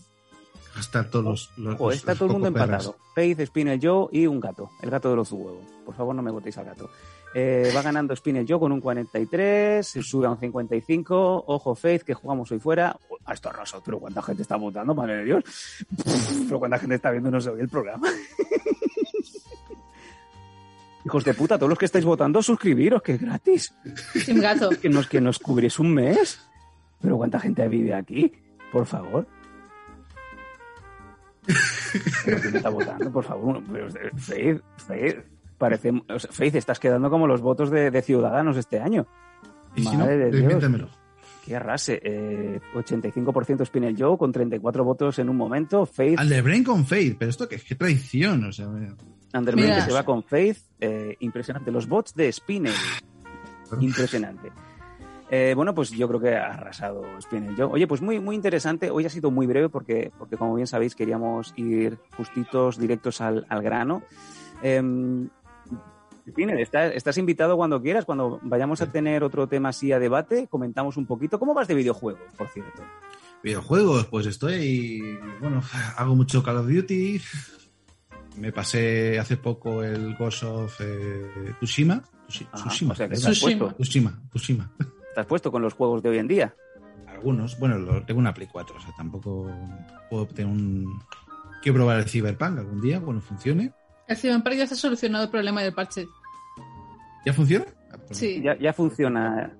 Hasta 0.76 1.08
todos 1.10 1.24
los. 1.24 1.50
los- 1.56 1.76
Joder, 1.76 1.80
los- 1.80 1.94
está 1.96 2.12
los 2.12 2.18
todo 2.18 2.26
el 2.28 2.32
mundo 2.34 2.48
empatado. 2.48 2.96
Faith, 3.14 3.40
Spinel 3.46 3.80
Joe 3.82 4.08
y 4.12 4.26
un 4.26 4.38
gato. 4.40 4.70
El 4.82 4.90
gato 4.90 5.08
de 5.10 5.16
los 5.16 5.32
huevos. 5.32 5.64
Por 5.84 5.94
favor, 5.94 6.14
no 6.14 6.22
me 6.22 6.30
votéis 6.30 6.58
al 6.58 6.66
gato. 6.66 6.90
Eh, 7.34 7.70
va 7.76 7.82
ganando 7.82 8.14
Spinel 8.16 8.46
Joe 8.48 8.58
con 8.58 8.72
un 8.72 8.80
43, 8.80 9.86
se 9.86 10.02
sube 10.02 10.26
a 10.26 10.30
un 10.30 10.38
55. 10.38 11.44
Ojo, 11.46 11.74
Faith, 11.74 12.02
que 12.02 12.14
jugamos 12.14 12.50
hoy 12.52 12.58
fuera. 12.60 12.96
A 13.24 13.32
esto 13.34 13.48
arrasó, 13.50 13.82
pero 13.84 13.98
cuánta 13.98 14.22
gente 14.22 14.42
está 14.42 14.56
votando, 14.56 14.94
madre 14.94 15.16
de 15.18 15.24
Dios. 15.24 15.44
Pero 16.46 16.58
cuánta 16.58 16.78
gente 16.78 16.94
está 16.96 17.10
viendo 17.10 17.30
no 17.30 17.40
se 17.40 17.50
oye 17.50 17.62
el 17.62 17.68
programa. 17.68 18.08
Hijos 21.06 21.24
de 21.24 21.34
puta, 21.34 21.56
todos 21.56 21.70
los 21.70 21.78
que 21.78 21.84
estáis 21.84 22.04
votando, 22.04 22.42
suscribiros, 22.42 23.00
que 23.00 23.12
es 23.12 23.20
gratis. 23.20 23.72
Sin 24.12 24.40
gato. 24.40 24.70
Que 24.70 24.88
nos, 24.88 25.06
que 25.08 25.20
nos 25.20 25.38
cubrís 25.38 25.78
un 25.78 25.94
mes. 25.94 26.40
Pero 27.00 27.16
cuánta 27.16 27.38
gente 27.38 27.68
vive 27.68 27.94
aquí, 27.94 28.32
por 28.72 28.86
favor. 28.86 29.24
Pero 32.24 32.40
¿quién 32.40 32.56
está 32.56 32.70
votando? 32.70 33.12
Por 33.12 33.22
favor. 33.22 33.62
Pero, 33.70 33.86
eh, 33.86 34.10
Faith, 34.16 34.62
Faith, 34.78 35.16
parece, 35.56 35.92
o 36.08 36.18
sea, 36.18 36.32
Faith, 36.32 36.56
estás 36.56 36.80
quedando 36.80 37.08
como 37.08 37.28
los 37.28 37.40
votos 37.40 37.70
de, 37.70 37.92
de 37.92 38.02
Ciudadanos 38.02 38.56
este 38.56 38.80
año. 38.80 39.06
Y 39.76 39.84
si 39.84 39.92
no, 39.92 39.98
Madre 39.98 40.30
de 40.30 40.40
Dios. 40.40 40.98
Qué 41.44 41.54
arrase. 41.54 42.00
Eh, 42.02 42.60
85% 42.74 43.64
Spinel 43.64 43.94
Joe 43.96 44.18
con 44.18 44.32
34 44.32 44.82
votos 44.82 45.20
en 45.20 45.28
un 45.28 45.36
momento. 45.36 45.86
Faith, 45.86 46.18
Al 46.18 46.28
de 46.28 46.42
Brain 46.42 46.64
con 46.64 46.84
Faith, 46.84 47.14
pero 47.16 47.30
esto 47.30 47.48
que 47.48 47.54
es 47.54 47.62
que 47.62 47.76
traición, 47.76 48.42
o 48.42 48.50
sea. 48.50 48.66
Mira. 49.32 49.76
que 49.76 49.82
se 49.82 49.92
va 49.92 50.04
con 50.04 50.22
Faith. 50.22 50.58
eh, 50.80 51.16
impresionante. 51.20 51.70
Los 51.70 51.86
bots 51.88 52.14
de 52.14 52.32
Spinel. 52.32 52.74
Impresionante. 53.80 54.52
Eh, 55.28 55.54
bueno, 55.56 55.74
pues 55.74 55.90
yo 55.90 56.06
creo 56.06 56.20
que 56.20 56.36
ha 56.36 56.52
arrasado 56.52 57.02
Spinel 57.20 57.56
Joe. 57.56 57.66
Oye, 57.66 57.86
pues 57.88 58.00
muy, 58.00 58.20
muy 58.20 58.36
interesante. 58.36 58.90
Hoy 58.90 59.06
ha 59.06 59.10
sido 59.10 59.30
muy 59.32 59.46
breve 59.46 59.68
porque, 59.68 60.12
porque 60.18 60.36
como 60.36 60.54
bien 60.54 60.68
sabéis, 60.68 60.94
queríamos 60.94 61.52
ir 61.56 61.98
justitos, 62.16 62.78
directos 62.78 63.20
al, 63.20 63.44
al 63.48 63.62
grano. 63.62 64.02
Eh, 64.62 64.80
Spinel, 66.28 66.58
estás, 66.60 66.92
estás 66.94 67.18
invitado 67.18 67.56
cuando 67.56 67.80
quieras. 67.82 68.04
Cuando 68.04 68.38
vayamos 68.42 68.80
a 68.82 68.90
tener 68.90 69.22
otro 69.24 69.48
tema 69.48 69.70
así 69.70 69.92
a 69.92 69.98
debate, 69.98 70.46
comentamos 70.48 70.96
un 70.96 71.06
poquito. 71.06 71.38
¿Cómo 71.38 71.54
vas 71.54 71.68
de 71.68 71.74
videojuegos, 71.74 72.22
por 72.36 72.48
cierto? 72.48 72.82
Videojuegos, 73.42 74.06
pues 74.06 74.26
estoy. 74.26 75.18
Bueno, 75.40 75.60
hago 75.96 76.14
mucho 76.16 76.42
Call 76.42 76.56
of 76.58 76.68
Duty. 76.68 77.20
Me 78.38 78.52
pasé 78.52 79.18
hace 79.18 79.36
poco 79.36 79.82
el 79.82 80.14
Ghost 80.16 80.42
of 80.44 80.80
eh, 80.80 81.54
Tsushima. 81.60 82.02
Tsushima. 82.28 82.92
o 82.92 82.94
sea, 82.96 83.08
Tsushima. 83.08 83.66
puesto. 83.68 83.82
Tsushima, 83.82 84.22
Tsushima. 84.30 84.70
estás 85.08 85.26
puesto 85.26 85.50
con 85.52 85.62
los 85.62 85.74
juegos 85.74 86.02
de 86.02 86.10
hoy 86.10 86.18
en 86.18 86.28
día. 86.28 86.54
Algunos, 87.06 87.58
bueno, 87.58 87.78
lo- 87.78 88.04
tengo 88.04 88.20
una 88.20 88.34
Play 88.34 88.48
4, 88.50 88.76
o 88.76 88.80
sea, 88.80 88.92
tampoco 88.96 89.50
puedo 90.10 90.26
tener 90.26 90.52
un... 90.52 90.86
Quiero 91.62 91.76
probar 91.76 91.98
el 92.00 92.04
Cyberpunk 92.08 92.58
algún 92.58 92.80
día, 92.80 92.98
bueno, 93.00 93.20
funcione. 93.20 93.72
El 94.06 94.16
Cyberpunk 94.16 94.54
ya 94.54 94.64
está 94.64 94.76
solucionado 94.76 95.24
el 95.24 95.30
problema 95.30 95.62
del 95.62 95.72
parche. 95.72 96.06
¿Ya 97.24 97.32
funciona? 97.32 97.64
Sí. 98.10 98.40
Ya, 98.42 98.56
ya 98.58 98.72
funciona. 98.72 99.56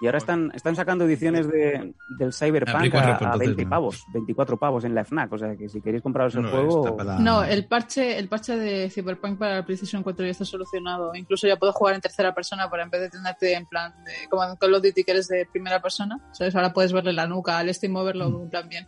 Y 0.00 0.06
ahora 0.06 0.18
están, 0.18 0.50
están 0.54 0.74
sacando 0.76 1.04
ediciones 1.04 1.48
de, 1.48 1.94
del 2.18 2.32
Cyberpunk 2.32 2.76
Play 2.78 2.90
4, 2.90 3.08
a, 3.08 3.12
a 3.12 3.18
entonces 3.18 3.38
20 3.48 3.64
no. 3.64 3.70
pavos, 3.70 4.04
24 4.12 4.56
pavos 4.58 4.84
en 4.84 4.94
la 4.94 5.04
FNAC. 5.04 5.32
O 5.32 5.38
sea 5.38 5.56
que 5.56 5.68
si 5.68 5.80
queréis 5.80 6.02
compraros 6.02 6.34
el 6.34 6.42
no, 6.42 6.50
juego, 6.50 6.96
para- 6.96 7.18
No, 7.20 7.44
el 7.44 7.66
parche, 7.66 8.18
el 8.18 8.28
parche 8.28 8.56
de 8.56 8.90
Cyberpunk 8.90 9.38
para 9.38 9.58
el 9.58 9.64
PlayStation 9.64 10.02
4 10.02 10.24
ya 10.24 10.30
está 10.32 10.44
solucionado. 10.44 11.14
Incluso 11.14 11.46
ya 11.46 11.56
puedo 11.56 11.72
jugar 11.72 11.94
en 11.94 12.00
tercera 12.00 12.34
persona 12.34 12.68
para 12.68 12.82
en 12.82 12.90
vez 12.90 13.02
de 13.02 13.10
tenerte 13.10 13.54
en 13.54 13.66
plan 13.66 13.94
de, 14.04 14.28
como 14.28 14.42
en 14.44 14.56
Call 14.56 14.74
of 14.74 14.82
Duty 14.82 15.04
que 15.04 15.12
eres 15.12 15.28
de 15.28 15.46
primera 15.46 15.80
persona. 15.80 16.18
¿Sabes? 16.32 16.54
Ahora 16.56 16.72
puedes 16.72 16.92
verle 16.92 17.12
la 17.12 17.26
nuca 17.26 17.56
al 17.58 17.68
este 17.68 17.86
y 17.86 17.90
moverlo 17.90 18.28
Mm. 18.30 18.42
en 18.42 18.50
plan 18.50 18.68
bien. 18.68 18.86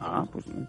Ah, 0.00 0.24
pues 0.30 0.44
bien. 0.46 0.68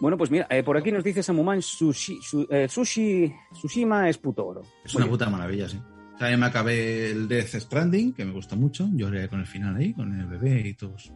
Bueno, 0.00 0.16
pues 0.16 0.30
mira, 0.30 0.46
eh, 0.50 0.62
por 0.62 0.76
aquí 0.76 0.92
nos 0.92 1.04
dice 1.04 1.22
Samuman 1.22 1.60
sushi, 1.60 2.20
su- 2.22 2.46
eh, 2.50 2.68
sushi, 2.68 3.34
Tsushima 3.52 4.08
es 4.08 4.16
puto 4.18 4.46
oro. 4.46 4.62
Es 4.84 4.94
una 4.94 5.04
Oye, 5.04 5.10
puta 5.12 5.28
maravilla, 5.28 5.68
sí. 5.68 5.80
También 6.20 6.38
me 6.38 6.46
acabé 6.46 7.10
el 7.12 7.26
Death 7.28 7.54
Stranding, 7.58 8.12
que 8.12 8.26
me 8.26 8.32
gustó 8.32 8.54
mucho. 8.54 8.86
Lloré 8.92 9.26
con 9.26 9.40
el 9.40 9.46
final 9.46 9.74
ahí, 9.76 9.94
con 9.94 10.12
el 10.20 10.26
bebé 10.26 10.60
y 10.68 10.74
todos. 10.74 11.10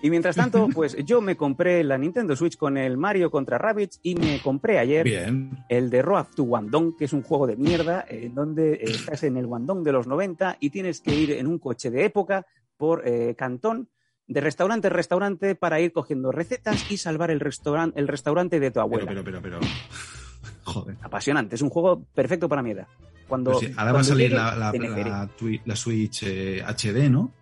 Y 0.00 0.10
mientras 0.10 0.36
tanto, 0.36 0.68
pues 0.72 0.96
yo 1.04 1.20
me 1.20 1.36
compré 1.36 1.82
la 1.82 1.98
Nintendo 1.98 2.36
Switch 2.36 2.56
con 2.56 2.78
el 2.78 2.96
Mario 2.96 3.28
contra 3.32 3.58
Rabbids 3.58 3.98
y 4.04 4.14
me 4.14 4.40
compré 4.40 4.78
ayer 4.78 5.02
Bien. 5.02 5.50
el 5.68 5.90
de 5.90 6.02
Road 6.02 6.26
to 6.36 6.44
Guangdong, 6.44 6.96
que 6.96 7.06
es 7.06 7.12
un 7.12 7.22
juego 7.24 7.48
de 7.48 7.56
mierda 7.56 8.04
en 8.08 8.36
donde 8.36 8.74
eh, 8.74 8.80
estás 8.84 9.24
en 9.24 9.36
el 9.36 9.48
Guangdong 9.48 9.82
de 9.82 9.90
los 9.90 10.06
90 10.06 10.58
y 10.60 10.70
tienes 10.70 11.00
que 11.00 11.12
ir 11.16 11.32
en 11.32 11.48
un 11.48 11.58
coche 11.58 11.90
de 11.90 12.04
época 12.04 12.46
por 12.76 13.02
eh, 13.04 13.34
Cantón, 13.36 13.88
de 14.28 14.40
restaurante 14.40 14.86
en 14.86 14.94
restaurante 14.94 15.54
para 15.56 15.80
ir 15.80 15.90
cogiendo 15.92 16.30
recetas 16.30 16.88
y 16.88 16.98
salvar 16.98 17.32
el, 17.32 17.40
restauran- 17.40 17.92
el 17.96 18.06
restaurante 18.06 18.60
de 18.60 18.70
tu 18.70 18.74
Pero, 18.74 18.82
abuela. 18.82 19.06
pero, 19.08 19.24
pero, 19.24 19.42
pero. 19.42 19.58
Joder. 20.62 20.96
Apasionante, 21.02 21.56
es 21.56 21.62
un 21.62 21.70
juego 21.70 22.04
perfecto 22.14 22.48
para 22.48 22.62
mi 22.62 22.70
edad. 22.70 22.86
Cuando, 23.28 23.52
Pues 23.52 23.66
sí, 23.66 23.74
ahora 23.76 23.92
va 23.92 24.00
a 24.00 24.04
salir 24.04 24.30
llegue, 24.30 24.36
la, 24.42 24.56
la, 24.56 24.72
la, 24.72 25.30
la 25.66 25.76
Switch 25.76 26.22
eh, 26.24 26.64
HD, 26.66 27.10
¿no? 27.10 27.32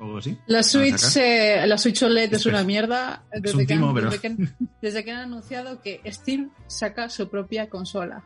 O 0.00 0.04
algo 0.06 0.18
así. 0.18 0.36
La 0.46 0.62
Switch, 0.64 1.16
eh, 1.16 1.64
la 1.66 1.78
Switch 1.78 2.02
OLED 2.02 2.34
es 2.34 2.40
Es 2.40 2.46
una 2.46 2.64
mierda. 2.64 3.22
Desde, 3.32 3.56
un 3.58 3.66
que 3.66 3.72
han, 3.74 3.78
timo, 3.80 3.94
pero- 3.94 4.10
desde, 4.10 4.20
que 4.20 4.26
han, 4.26 4.56
desde 4.82 5.04
que 5.04 5.12
han 5.12 5.20
anunciado 5.20 5.80
que 5.80 6.00
Steam 6.06 6.50
saca 6.66 7.08
su 7.08 7.28
propia 7.30 7.68
consola. 7.70 8.24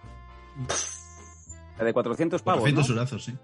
La 1.79 1.85
de 1.85 1.93
400 1.93 2.43
pavos, 2.43 2.63
400 2.63 2.89
¿no? 2.89 2.95
surazos, 2.95 3.25
sí. 3.25 3.35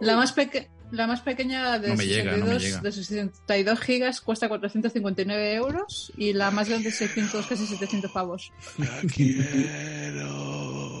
La 0.00 0.16
más, 0.16 0.32
peque- 0.32 0.68
la 0.90 1.06
más 1.06 1.20
pequeña 1.20 1.78
de, 1.78 1.88
No 1.88 1.94
me 1.96 2.06
llega, 2.06 2.36
no 2.36 2.46
me 2.46 2.58
62, 2.58 2.62
llega. 2.62 2.80
de 2.80 2.92
62 2.92 3.80
gigas 3.80 4.20
cuesta 4.20 4.48
459 4.48 5.54
euros 5.54 6.12
y 6.16 6.32
la 6.32 6.50
más 6.50 6.68
grande 6.68 6.90
600, 6.90 7.46
casi 7.46 7.66
700 7.66 8.10
pavos. 8.10 8.52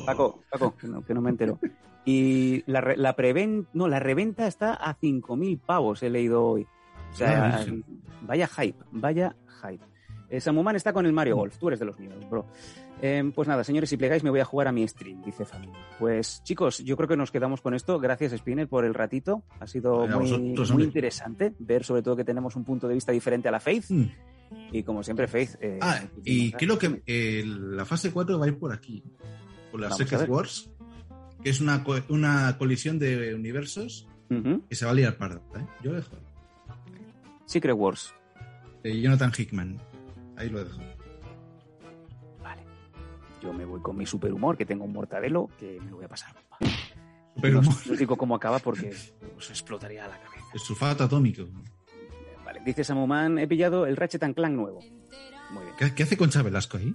Paco, 0.06 0.42
Paco, 0.50 0.76
que 0.76 0.86
no, 0.88 1.04
que 1.04 1.14
no 1.14 1.20
me 1.20 1.30
entero. 1.30 1.58
Y 2.04 2.62
la, 2.70 2.80
re- 2.80 2.96
la 2.96 3.16
preven- 3.16 3.66
no, 3.72 3.88
la 3.88 3.98
reventa 3.98 4.46
está 4.46 4.74
a 4.74 4.96
5.000 4.98 5.60
pavos, 5.60 6.02
he 6.02 6.10
leído 6.10 6.44
hoy. 6.44 6.66
O 7.12 7.14
sea, 7.16 7.44
Ah, 7.54 7.56
virgen. 7.58 7.84
vaya 8.22 8.46
hype, 8.46 8.78
vaya 8.92 9.36
hype. 9.62 9.84
Eh, 10.28 10.40
Samuman 10.40 10.74
está 10.76 10.92
con 10.92 11.06
el 11.06 11.12
Mario 11.12 11.36
Golf, 11.36 11.56
tú 11.58 11.68
eres 11.68 11.78
de 11.78 11.86
los 11.86 11.98
míos, 12.00 12.14
bro. 12.28 12.46
Eh, 13.00 13.30
pues 13.34 13.46
nada, 13.46 13.62
señores, 13.62 13.90
si 13.90 13.96
plegáis 13.96 14.24
me 14.24 14.30
voy 14.30 14.40
a 14.40 14.44
jugar 14.44 14.66
a 14.68 14.72
mi 14.72 14.86
stream, 14.88 15.22
dice 15.22 15.44
Fami. 15.44 15.70
Pues 15.98 16.42
chicos, 16.44 16.78
yo 16.78 16.96
creo 16.96 17.08
que 17.08 17.16
nos 17.16 17.30
quedamos 17.30 17.60
con 17.60 17.74
esto. 17.74 17.98
Gracias, 18.00 18.32
Spinner, 18.32 18.66
por 18.68 18.84
el 18.84 18.94
ratito. 18.94 19.42
Ha 19.60 19.66
sido 19.66 20.06
muy, 20.06 20.14
vosotros, 20.30 20.70
muy 20.70 20.82
hombre. 20.82 20.86
interesante 20.86 21.52
ver 21.58 21.84
sobre 21.84 22.02
todo 22.02 22.16
que 22.16 22.24
tenemos 22.24 22.56
un 22.56 22.64
punto 22.64 22.88
de 22.88 22.94
vista 22.94 23.12
diferente 23.12 23.48
a 23.48 23.52
la 23.52 23.60
Faith. 23.60 23.84
Mm. 23.90 24.04
Y 24.72 24.82
como 24.82 25.02
siempre, 25.02 25.28
Faith... 25.28 25.56
eh, 25.60 25.78
Ah, 25.82 26.00
y 26.24 26.52
muchísimas 26.52 26.58
creo 26.58 26.78
que 26.78 27.02
eh, 27.06 27.44
la 27.46 27.84
fase 27.84 28.10
4 28.12 28.38
va 28.38 28.46
a 28.46 28.48
ir 28.48 28.58
por 28.58 28.72
aquí. 28.72 29.02
Las 29.78 29.90
Vamos 29.90 30.08
Secret. 30.08 30.28
Wars. 30.28 30.70
Que 31.42 31.50
es 31.50 31.60
una, 31.60 31.84
co- 31.84 32.00
una 32.08 32.56
colisión 32.58 32.98
de 32.98 33.34
universos 33.34 34.08
que 34.68 34.74
se 34.74 34.84
va 34.84 34.90
a 34.90 34.94
liar 34.94 35.16
parda. 35.16 35.40
¿eh? 35.56 35.66
Yo 35.82 35.90
lo 35.92 35.96
dejo. 35.96 36.16
Secret 37.44 37.76
Wars. 37.76 38.12
De 38.82 39.00
Jonathan 39.00 39.32
Hickman. 39.36 39.80
Ahí 40.36 40.48
lo 40.50 40.64
dejo. 40.64 40.80
Vale. 42.42 42.62
Yo 43.42 43.52
me 43.52 43.64
voy 43.64 43.80
con 43.80 43.96
mi 43.96 44.06
superhumor, 44.06 44.56
que 44.56 44.66
tengo 44.66 44.84
un 44.84 44.92
mortadelo, 44.92 45.48
que 45.58 45.78
me 45.80 45.90
lo 45.90 45.96
voy 45.96 46.04
a 46.04 46.08
pasar. 46.08 46.34
Pero 47.40 47.60
no, 47.62 47.70
no 47.86 47.96
digo 47.96 48.16
cómo 48.16 48.34
acaba 48.34 48.58
porque 48.58 48.92
os 49.36 49.50
explotaría 49.50 50.08
la 50.08 50.18
cabeza. 50.18 50.46
el 50.54 50.60
sulfato 50.60 51.04
atómico. 51.04 51.44
Vale, 52.44 52.62
dice 52.64 52.82
Samuman, 52.82 53.38
he 53.38 53.46
pillado 53.46 53.86
el 53.86 53.96
Ratchet 53.96 54.22
and 54.22 54.34
Clank 54.34 54.54
nuevo. 54.54 54.80
Muy 55.50 55.62
bien. 55.64 55.76
¿Qué, 55.78 55.94
qué 55.94 56.02
hace 56.04 56.16
Concha 56.16 56.42
Velasco 56.42 56.78
ahí? 56.78 56.94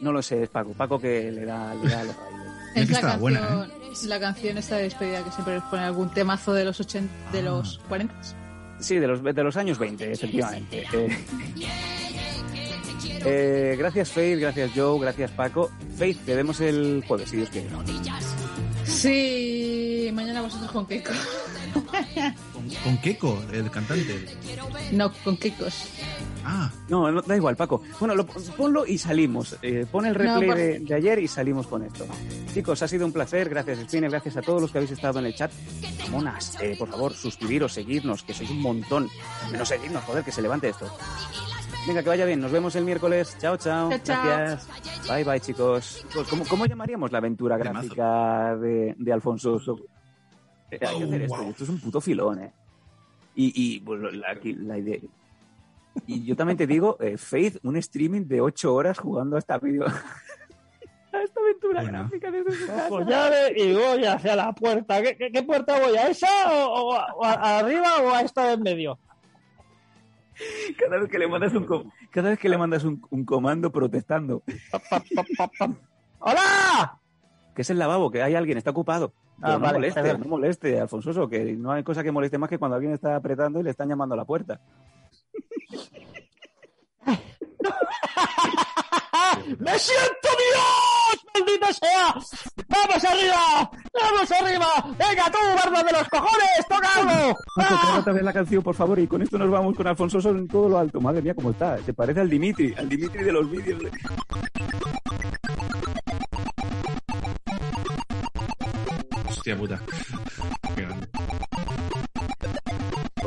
No 0.00 0.12
lo 0.12 0.22
sé, 0.22 0.42
es 0.44 0.48
Paco. 0.48 0.72
Paco 0.72 0.98
que 1.00 1.30
le 1.30 1.44
da, 1.44 1.74
le 1.74 1.88
da 1.90 2.04
los 2.04 2.16
bailes. 2.16 2.46
Es 2.74 2.76
la 2.90 2.96
estaba 2.96 3.00
canción, 3.00 3.20
buena, 3.20 3.68
la 4.06 4.20
canción 4.20 4.58
esta 4.58 4.76
de 4.76 4.82
despedida 4.84 5.24
que 5.24 5.30
siempre 5.32 5.54
les 5.54 5.62
pone 5.64 5.82
algún 5.82 6.10
temazo 6.14 6.52
de 6.54 6.64
los 6.64 6.78
80, 6.80 7.12
de 7.32 7.38
Ah. 7.40 7.42
los 7.42 7.78
40. 7.88 8.14
Sí, 8.78 8.96
de 8.98 9.06
los, 9.08 9.22
de 9.22 9.42
los 9.42 9.56
años 9.56 9.78
20, 9.78 10.12
efectivamente. 10.12 10.86
Eh, 10.92 11.18
eh, 13.24 13.76
gracias 13.78 14.10
Faith, 14.10 14.38
gracias 14.40 14.70
Joe, 14.74 14.98
gracias 15.00 15.30
Paco. 15.32 15.70
Faith, 15.98 16.18
te 16.24 16.34
vemos 16.34 16.60
el 16.60 17.04
jueves, 17.06 17.28
si 17.28 17.36
Dios 17.36 17.50
quiere. 17.50 17.68
Sí, 18.84 20.10
mañana 20.14 20.40
vosotros 20.42 20.70
con 20.72 20.86
Keiko. 20.86 21.12
Con, 22.52 22.70
con 22.84 22.96
Keiko, 22.98 23.42
el 23.52 23.70
cantante. 23.70 24.26
No, 24.92 25.12
con 25.24 25.36
Keikos. 25.36 25.74
Ah, 26.44 26.70
No, 26.88 27.10
no, 27.12 27.20
da 27.22 27.36
igual, 27.36 27.54
Paco. 27.56 27.82
Bueno, 27.98 28.14
lo- 28.14 28.26
ponlo 28.26 28.86
y 28.86 28.96
salimos. 28.98 29.56
Eh, 29.62 29.86
pon 29.90 30.06
el 30.06 30.14
replay 30.14 30.46
por- 30.48 30.56
de, 30.56 30.78
de 30.80 30.94
ayer 30.94 31.18
y 31.18 31.28
salimos 31.28 31.66
con 31.66 31.82
esto. 31.82 32.06
Chicos, 32.54 32.82
ha 32.82 32.88
sido 32.88 33.06
un 33.06 33.12
placer. 33.12 33.48
Gracias, 33.48 33.78
Spinner. 33.80 34.10
Gracias 34.10 34.36
a 34.38 34.42
todos 34.42 34.60
los 34.62 34.72
que 34.72 34.78
habéis 34.78 34.90
estado 34.92 35.18
en 35.18 35.26
el 35.26 35.34
chat. 35.34 35.52
Monas, 36.10 36.56
eh, 36.60 36.74
por 36.78 36.88
favor, 36.88 37.12
suscribiros, 37.12 37.72
seguirnos, 37.74 38.22
que 38.22 38.32
sois 38.34 38.50
un 38.50 38.60
montón. 38.62 39.08
Menos 39.52 39.68
seguirnos, 39.68 40.02
joder, 40.04 40.24
que 40.24 40.32
se 40.32 40.42
levante 40.42 40.68
esto. 40.70 40.86
Venga, 41.86 42.02
que 42.02 42.08
vaya 42.08 42.24
bien. 42.24 42.40
Nos 42.40 42.50
vemos 42.52 42.74
el 42.76 42.84
miércoles. 42.84 43.36
Chao, 43.38 43.56
chao. 43.56 43.90
Chao, 43.90 43.98
chao. 44.02 44.24
Gracias. 44.26 44.68
Bye, 45.08 45.24
bye, 45.24 45.40
chicos. 45.40 46.04
Chicos, 46.08 46.28
¿Cómo, 46.28 46.44
cómo 46.46 46.66
llamaríamos 46.66 47.12
la 47.12 47.18
aventura 47.18 47.56
gráfica 47.58 48.56
de, 48.56 48.94
de 48.98 49.12
Alfonso? 49.12 49.58
So- 49.58 49.78
Eh, 50.70 50.78
hay 50.86 50.98
que 50.98 51.04
Oh, 51.04 51.06
hacer 51.08 51.22
esto. 51.22 51.36
wow. 51.36 51.50
Esto 51.50 51.64
es 51.64 51.70
un 51.70 51.80
puto 51.80 52.00
filón, 52.00 52.38
¿eh? 52.42 52.52
Y, 53.34 53.52
y 53.76 53.80
pues, 53.80 54.00
la, 54.14 54.30
aquí, 54.30 54.52
la 54.54 54.78
idea... 54.78 54.98
Y 56.06 56.24
yo 56.24 56.36
también 56.36 56.56
te 56.56 56.66
digo, 56.66 56.96
eh, 57.00 57.16
Faith, 57.16 57.58
un 57.64 57.76
streaming 57.76 58.26
de 58.26 58.40
8 58.40 58.74
horas 58.74 58.98
jugando 58.98 59.36
a 59.36 59.38
esta 59.38 59.58
video. 59.58 59.86
a 61.12 61.22
esta 61.22 61.40
aventura 61.40 61.82
Bueno. 61.82 61.98
gráfica 62.00 62.30
desde 62.30 62.52
su 62.52 62.66
casa. 62.66 63.00
Llave 63.04 63.52
y 63.56 63.74
voy 63.74 64.04
hacia 64.04 64.36
la 64.36 64.52
puerta. 64.52 65.02
¿Qué, 65.02 65.16
qué- 65.16 65.32
qué 65.32 65.42
puerta 65.42 65.78
voy? 65.80 65.96
¿A 65.96 66.08
esa 66.08 66.28
o, 66.52 66.88
o 66.90 66.94
a, 66.94 67.14
o 67.14 67.24
a- 67.24 67.58
arriba 67.58 67.88
o 68.02 68.10
a 68.14 68.20
esta 68.22 68.46
de 68.46 68.52
en 68.54 68.62
medio? 68.62 68.98
Cada 70.78 70.98
vez 70.98 71.08
que 71.10 71.18
le 71.18 71.28
mandas 71.28 71.52
un, 71.54 71.64
com- 71.66 71.90
cada 72.10 72.30
vez 72.30 72.38
que 72.38 72.48
le 72.48 72.56
mandas 72.56 72.84
un, 72.84 73.02
un 73.10 73.24
comando 73.24 73.70
protestando. 73.70 74.42
Pa, 74.70 74.78
pa, 74.78 75.02
pa, 75.14 75.24
pa, 75.36 75.48
pa. 75.58 75.74
¡Hola! 76.20 76.98
Que 77.54 77.62
es 77.62 77.70
el 77.70 77.78
lavabo, 77.78 78.10
que 78.10 78.22
hay 78.22 78.34
alguien, 78.34 78.56
está 78.56 78.70
ocupado. 78.70 79.12
Ah, 79.42 79.52
no 79.52 79.60
vale, 79.60 79.78
moleste, 79.78 80.18
no 80.18 80.24
moleste, 80.26 80.80
Alfonso, 80.80 81.28
que 81.28 81.52
no 81.56 81.72
hay 81.72 81.82
cosa 81.82 82.02
que 82.02 82.12
moleste 82.12 82.38
más 82.38 82.48
que 82.48 82.58
cuando 82.58 82.76
alguien 82.76 82.92
está 82.94 83.16
apretando 83.16 83.58
y 83.60 83.62
le 83.64 83.70
están 83.70 83.88
llamando 83.88 84.14
a 84.14 84.16
la 84.16 84.24
puerta. 84.24 84.60
¡Me 89.58 89.78
siento 89.78 90.28
Dios! 90.38 91.24
¡Maldita 91.34 91.72
sea! 91.72 92.14
¡Vamos 92.68 93.04
arriba! 93.04 93.70
¡Vamos 93.92 94.30
arriba! 94.32 94.66
¡Venga 94.98 95.30
tú, 95.30 95.38
barba 95.56 95.82
de 95.82 95.92
los 95.92 96.08
cojones! 96.08 96.66
¡Toca 96.68 96.88
algo! 96.94 97.36
¡Ah! 97.58 97.96
otra 98.00 98.12
vez 98.12 98.22
la 98.22 98.32
canción, 98.32 98.62
por 98.62 98.74
favor, 98.74 98.98
y 98.98 99.06
con 99.06 99.22
esto 99.22 99.38
nos 99.38 99.50
vamos 99.50 99.76
con 99.76 99.86
Alfonso 99.86 100.18
en 100.30 100.48
todo 100.48 100.68
lo 100.68 100.78
alto. 100.78 101.00
Madre 101.00 101.22
mía, 101.22 101.34
cómo 101.34 101.50
está. 101.50 101.78
Se 101.84 101.92
parece 101.94 102.20
al 102.20 102.30
Dimitri, 102.30 102.74
al 102.76 102.88
Dimitri 102.88 103.24
de 103.24 103.32
los 103.32 103.50
vídeos. 103.50 103.80
de- 103.80 103.90
hostia 109.28 109.56
puta. 109.56 109.80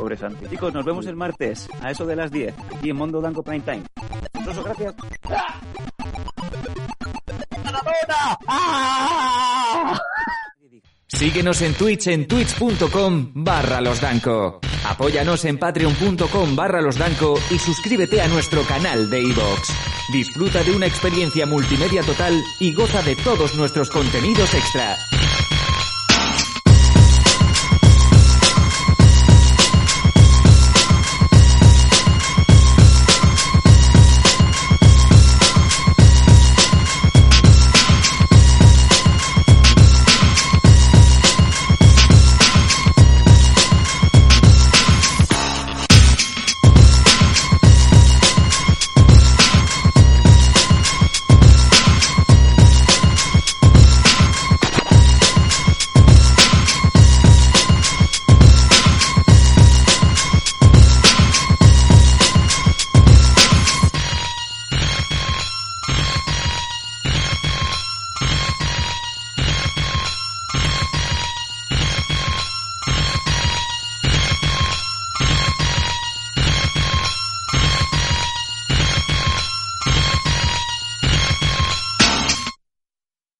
Pobre 0.04 0.18
Santi. 0.18 0.46
Chicos, 0.50 0.74
nos 0.74 0.84
vemos 0.84 1.06
el 1.06 1.16
martes, 1.16 1.66
a 1.80 1.90
eso 1.90 2.04
de 2.04 2.14
las 2.14 2.30
10, 2.30 2.54
aquí 2.76 2.90
en 2.90 2.96
Mondo 2.96 3.20
Blanco 3.20 3.42
Prime 3.42 3.60
Time. 3.60 3.84
Gracias. 4.62 4.94
¡Ah! 8.46 9.98
Síguenos 11.06 11.62
en 11.62 11.72
Twitch 11.72 12.08
en 12.08 12.28
twitch.com 12.28 13.30
barra 13.32 13.80
losdanco. 13.80 14.60
Apóyanos 14.86 15.42
en 15.46 15.56
patreon.com 15.56 16.54
barra 16.54 16.82
losdanco 16.82 17.40
y 17.50 17.58
suscríbete 17.58 18.20
a 18.20 18.28
nuestro 18.28 18.62
canal 18.64 19.08
de 19.08 19.22
iVoox. 19.22 19.70
Disfruta 20.12 20.62
de 20.62 20.76
una 20.76 20.86
experiencia 20.86 21.46
multimedia 21.46 22.02
total 22.02 22.38
y 22.60 22.74
goza 22.74 23.00
de 23.00 23.16
todos 23.16 23.54
nuestros 23.54 23.88
contenidos 23.88 24.52
extra. 24.52 24.98